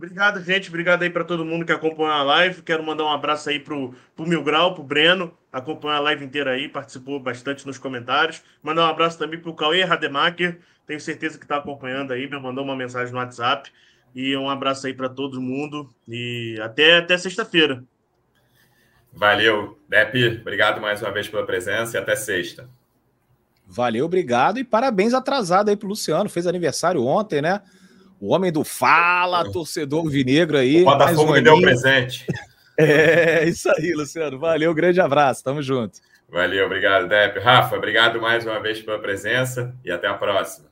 Obrigado, 0.03 0.43
gente. 0.43 0.69
Obrigado 0.69 1.05
aí 1.05 1.11
para 1.11 1.23
todo 1.23 1.45
mundo 1.45 1.65
que 1.65 1.71
acompanhou 1.71 2.11
a 2.11 2.25
live. 2.25 2.61
Quero 2.63 2.83
mandar 2.83 3.05
um 3.05 3.13
abraço 3.13 3.49
aí 3.49 3.61
pro, 3.61 3.95
pro 4.17 4.27
Mil 4.27 4.43
Grau, 4.43 4.75
pro 4.75 4.83
Breno, 4.83 5.33
acompanhou 5.53 5.97
a 5.97 6.01
live 6.01 6.25
inteira 6.25 6.51
aí, 6.51 6.69
participou 6.69 7.21
bastante 7.21 7.65
nos 7.65 7.79
comentários. 7.79 8.43
Mandar 8.61 8.83
um 8.83 8.91
abraço 8.91 9.17
também 9.17 9.39
pro 9.39 9.55
Cauê 9.55 9.85
Rademacher, 9.85 10.59
tenho 10.89 10.99
certeza 10.99 11.39
que 11.39 11.45
está 11.45 11.59
acompanhando 11.59 12.13
aí, 12.13 12.29
me 12.29 12.37
mandou 12.41 12.65
uma 12.65 12.75
mensagem 12.75 13.13
no 13.13 13.21
WhatsApp. 13.21 13.71
E 14.13 14.37
um 14.37 14.51
abraço 14.51 14.89
aí 14.89 14.93
para 14.93 15.09
todo 15.09 15.41
mundo 15.41 15.89
e 16.09 16.59
até, 16.61 16.97
até 16.97 17.17
sexta-feira. 17.17 17.85
Valeu, 19.13 19.79
Depp. 19.89 20.41
Obrigado 20.41 20.81
mais 20.81 21.01
uma 21.01 21.13
vez 21.13 21.29
pela 21.29 21.47
presença 21.47 21.97
e 21.97 22.01
até 22.01 22.17
sexta. 22.17 22.69
Valeu, 23.65 24.07
obrigado 24.07 24.59
e 24.59 24.65
parabéns 24.65 25.15
atrasado 25.15 25.69
aí 25.69 25.77
pro 25.77 25.87
Luciano. 25.87 26.29
Fez 26.29 26.49
aniversário 26.49 27.05
ontem, 27.05 27.41
né? 27.41 27.63
O 28.23 28.33
homem 28.33 28.53
do 28.53 28.63
Fala, 28.63 29.51
torcedor 29.51 30.09
vinegro 30.09 30.57
aí. 30.57 30.83
O 30.83 30.85
Botafogo 30.85 31.33
um 31.33 31.35
me 31.35 31.41
deu 31.41 31.55
um 31.57 31.61
presente. 31.61 32.25
É, 32.79 33.45
isso 33.45 33.69
aí, 33.69 33.93
Luciano. 33.95 34.39
Valeu, 34.39 34.73
grande 34.73 35.01
abraço. 35.01 35.43
Tamo 35.43 35.61
junto. 35.61 35.99
Valeu, 36.29 36.65
obrigado, 36.65 37.09
Depp. 37.09 37.41
Rafa, 37.41 37.77
obrigado 37.77 38.21
mais 38.21 38.47
uma 38.47 38.61
vez 38.61 38.81
pela 38.81 39.01
presença 39.01 39.75
e 39.85 39.91
até 39.91 40.07
a 40.07 40.15
próxima. 40.15 40.72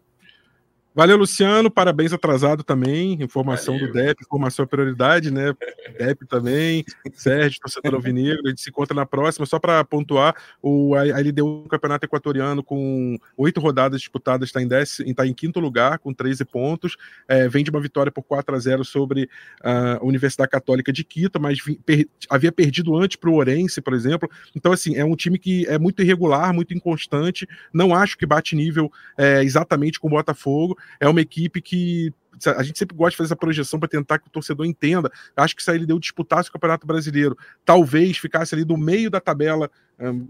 Valeu, 0.92 1.16
Luciano. 1.16 1.70
Parabéns 1.70 2.12
atrasado 2.12 2.64
também. 2.64 3.12
Informação 3.22 3.74
Valeu. 3.74 3.92
do 3.92 3.92
DEP, 3.92 4.22
informação 4.22 4.64
é 4.64 4.66
prioridade, 4.66 5.30
né? 5.30 5.54
DEP 5.96 6.26
também. 6.26 6.84
Sérgio, 7.12 7.60
torcedor 7.60 7.94
alvinegro. 7.94 8.42
A 8.46 8.48
gente 8.48 8.60
se 8.60 8.70
encontra 8.70 8.94
na 8.94 9.06
próxima. 9.06 9.46
Só 9.46 9.60
para 9.60 9.84
pontuar, 9.84 10.34
o, 10.60 10.96
a, 10.96 11.02
a 11.02 11.20
LDU, 11.20 11.62
o 11.64 11.68
campeonato 11.68 12.04
equatoriano, 12.06 12.60
com 12.60 13.16
oito 13.36 13.60
rodadas 13.60 14.00
disputadas, 14.00 14.48
está 14.48 14.60
em, 14.60 15.14
tá 15.14 15.24
em 15.24 15.32
quinto 15.32 15.60
lugar, 15.60 16.00
com 16.00 16.12
13 16.12 16.44
pontos. 16.44 16.96
É, 17.28 17.48
vem 17.48 17.62
de 17.62 17.70
uma 17.70 17.80
vitória 17.80 18.10
por 18.10 18.24
4 18.24 18.56
a 18.56 18.58
0 18.58 18.84
sobre 18.84 19.30
a 19.62 20.00
Universidade 20.02 20.50
Católica 20.50 20.92
de 20.92 21.04
Quito, 21.04 21.40
mas 21.40 21.60
per, 21.86 22.08
havia 22.28 22.50
perdido 22.50 22.96
antes 22.96 23.16
para 23.16 23.30
o 23.30 23.36
Orense, 23.36 23.80
por 23.80 23.94
exemplo. 23.94 24.28
Então, 24.56 24.72
assim, 24.72 24.96
é 24.96 25.04
um 25.04 25.14
time 25.14 25.38
que 25.38 25.64
é 25.66 25.78
muito 25.78 26.02
irregular, 26.02 26.52
muito 26.52 26.74
inconstante. 26.74 27.46
Não 27.72 27.94
acho 27.94 28.18
que 28.18 28.26
bate 28.26 28.56
nível 28.56 28.90
é, 29.16 29.44
exatamente 29.44 30.00
com 30.00 30.08
o 30.08 30.10
Botafogo 30.10 30.79
é 30.98 31.08
uma 31.08 31.20
equipe 31.20 31.60
que 31.60 32.12
a 32.56 32.62
gente 32.62 32.78
sempre 32.78 32.96
gosta 32.96 33.10
de 33.10 33.16
fazer 33.16 33.26
essa 33.28 33.36
projeção 33.36 33.78
para 33.78 33.88
tentar 33.88 34.18
que 34.18 34.28
o 34.28 34.30
torcedor 34.30 34.64
entenda. 34.64 35.10
Acho 35.36 35.54
que 35.54 35.62
se 35.62 35.70
a 35.70 35.74
LDU 35.74 36.00
disputasse 36.00 36.48
o 36.48 36.52
Campeonato 36.52 36.86
Brasileiro, 36.86 37.36
talvez 37.64 38.16
ficasse 38.16 38.54
ali 38.54 38.64
no 38.64 38.76
meio 38.76 39.10
da 39.10 39.20
tabela 39.20 39.70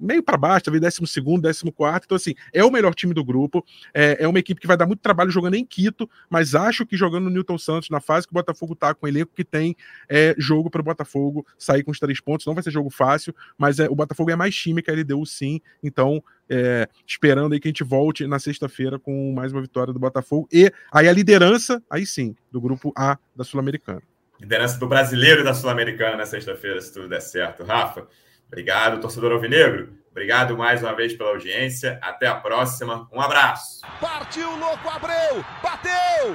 meio 0.01 0.23
para 0.23 0.37
baixo, 0.37 0.65
talvez 0.65 0.81
décimo 0.81 1.07
segundo, 1.07 1.43
décimo 1.43 1.73
quarto. 1.73 2.05
Então, 2.05 2.17
assim, 2.17 2.35
é 2.53 2.65
o 2.65 2.71
melhor 2.71 2.95
time 2.95 3.15
do 3.15 3.25
grupo. 3.25 3.65
É, 3.95 4.25
é, 4.25 4.29
uma 4.29 4.39
equipe 4.39 4.61
que 4.61 4.67
vai 4.67 4.77
dar 4.77 4.87
muito 4.87 5.01
trabalho 5.01 5.31
jogando 5.31 5.55
em 5.55 5.65
Quito, 5.65 6.09
mas 6.29 6.55
acho 6.55 6.85
que 6.87 6.97
jogando 6.97 7.25
no 7.25 7.31
Newton 7.31 7.59
Santos, 7.59 7.91
na 7.91 8.01
fase 8.01 8.27
que 8.27 8.33
o 8.33 8.35
Botafogo 8.35 8.75
tá, 8.75 8.95
com 8.95 9.07
o 9.07 9.09
elenco 9.09 9.33
que 9.35 9.45
tem, 9.45 9.77
é 10.09 10.35
jogo 10.39 10.71
para 10.71 10.81
o 10.81 10.85
Botafogo 10.85 11.47
sair 11.59 11.83
com 11.83 11.91
os 11.91 11.99
três 11.99 12.21
pontos. 12.21 12.47
Não 12.47 12.55
vai 12.55 12.63
ser 12.63 12.71
jogo 12.71 12.91
fácil, 12.91 13.35
mas 13.57 13.79
é, 13.79 13.89
o 13.89 13.95
Botafogo 13.95 14.31
é 14.31 14.37
mais 14.37 14.55
time 14.55 14.83
que 14.83 14.91
a 14.91 14.95
LDU 14.95 15.25
sim. 15.27 15.61
Então, 15.83 16.23
é, 16.49 16.89
esperando 17.07 17.53
aí 17.53 17.61
que 17.61 17.69
a 17.69 17.71
gente 17.71 17.85
volte 17.85 18.27
na 18.27 18.41
sexta-feira 18.41 18.99
com 18.99 19.33
mais 19.33 19.53
uma 19.53 19.63
vitória 19.63 19.93
do 19.93 20.01
Botafogo. 20.01 20.49
E 20.53 20.73
aí 20.93 21.09
a 21.09 21.13
liderança, 21.13 21.81
aí 21.89 22.05
sim, 22.05 22.35
do 22.51 22.61
grupo 22.61 22.93
A 22.97 23.17
da 23.37 23.45
Sul-Americana. 23.45 24.03
Liderança 24.41 24.79
do 24.79 24.89
brasileiro 24.89 25.43
e 25.43 25.45
da 25.45 25.55
Sul-Americana 25.55 26.17
na 26.17 26.27
sexta-feira, 26.27 26.81
se 26.81 26.93
tudo 26.93 27.09
der 27.09 27.21
certo. 27.21 27.63
Rafa, 27.63 28.09
obrigado, 28.51 29.01
torcedor 29.01 29.33
alvinegro. 29.33 30.01
Obrigado 30.11 30.59
mais 30.59 30.83
uma 30.83 30.95
vez 30.95 31.15
pela 31.15 31.31
audiência. 31.31 31.99
Até 32.03 32.27
a 32.27 32.35
próxima. 32.35 33.09
Um 33.13 33.21
abraço. 33.21 33.81
Partiu, 34.01 34.51
louco, 34.57 34.89
Abreu! 34.89 35.45
Bateu! 35.63 36.33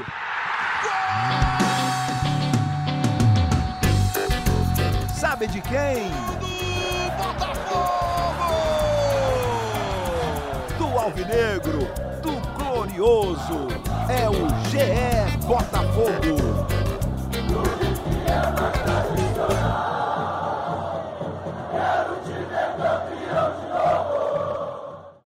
Gol! 0.82 1.56
Sabe 5.14 5.48
de 5.48 5.62
quem? 5.62 6.10
Do 6.40 7.12
Botafogo! 7.18 8.54
Do 10.78 10.86
Alvinegro, 10.98 11.80
do 12.22 12.32
Glorioso. 12.58 13.68
É 14.10 14.30
o 14.30 14.48
GE 14.70 15.38
Botafogo. 15.46 16.45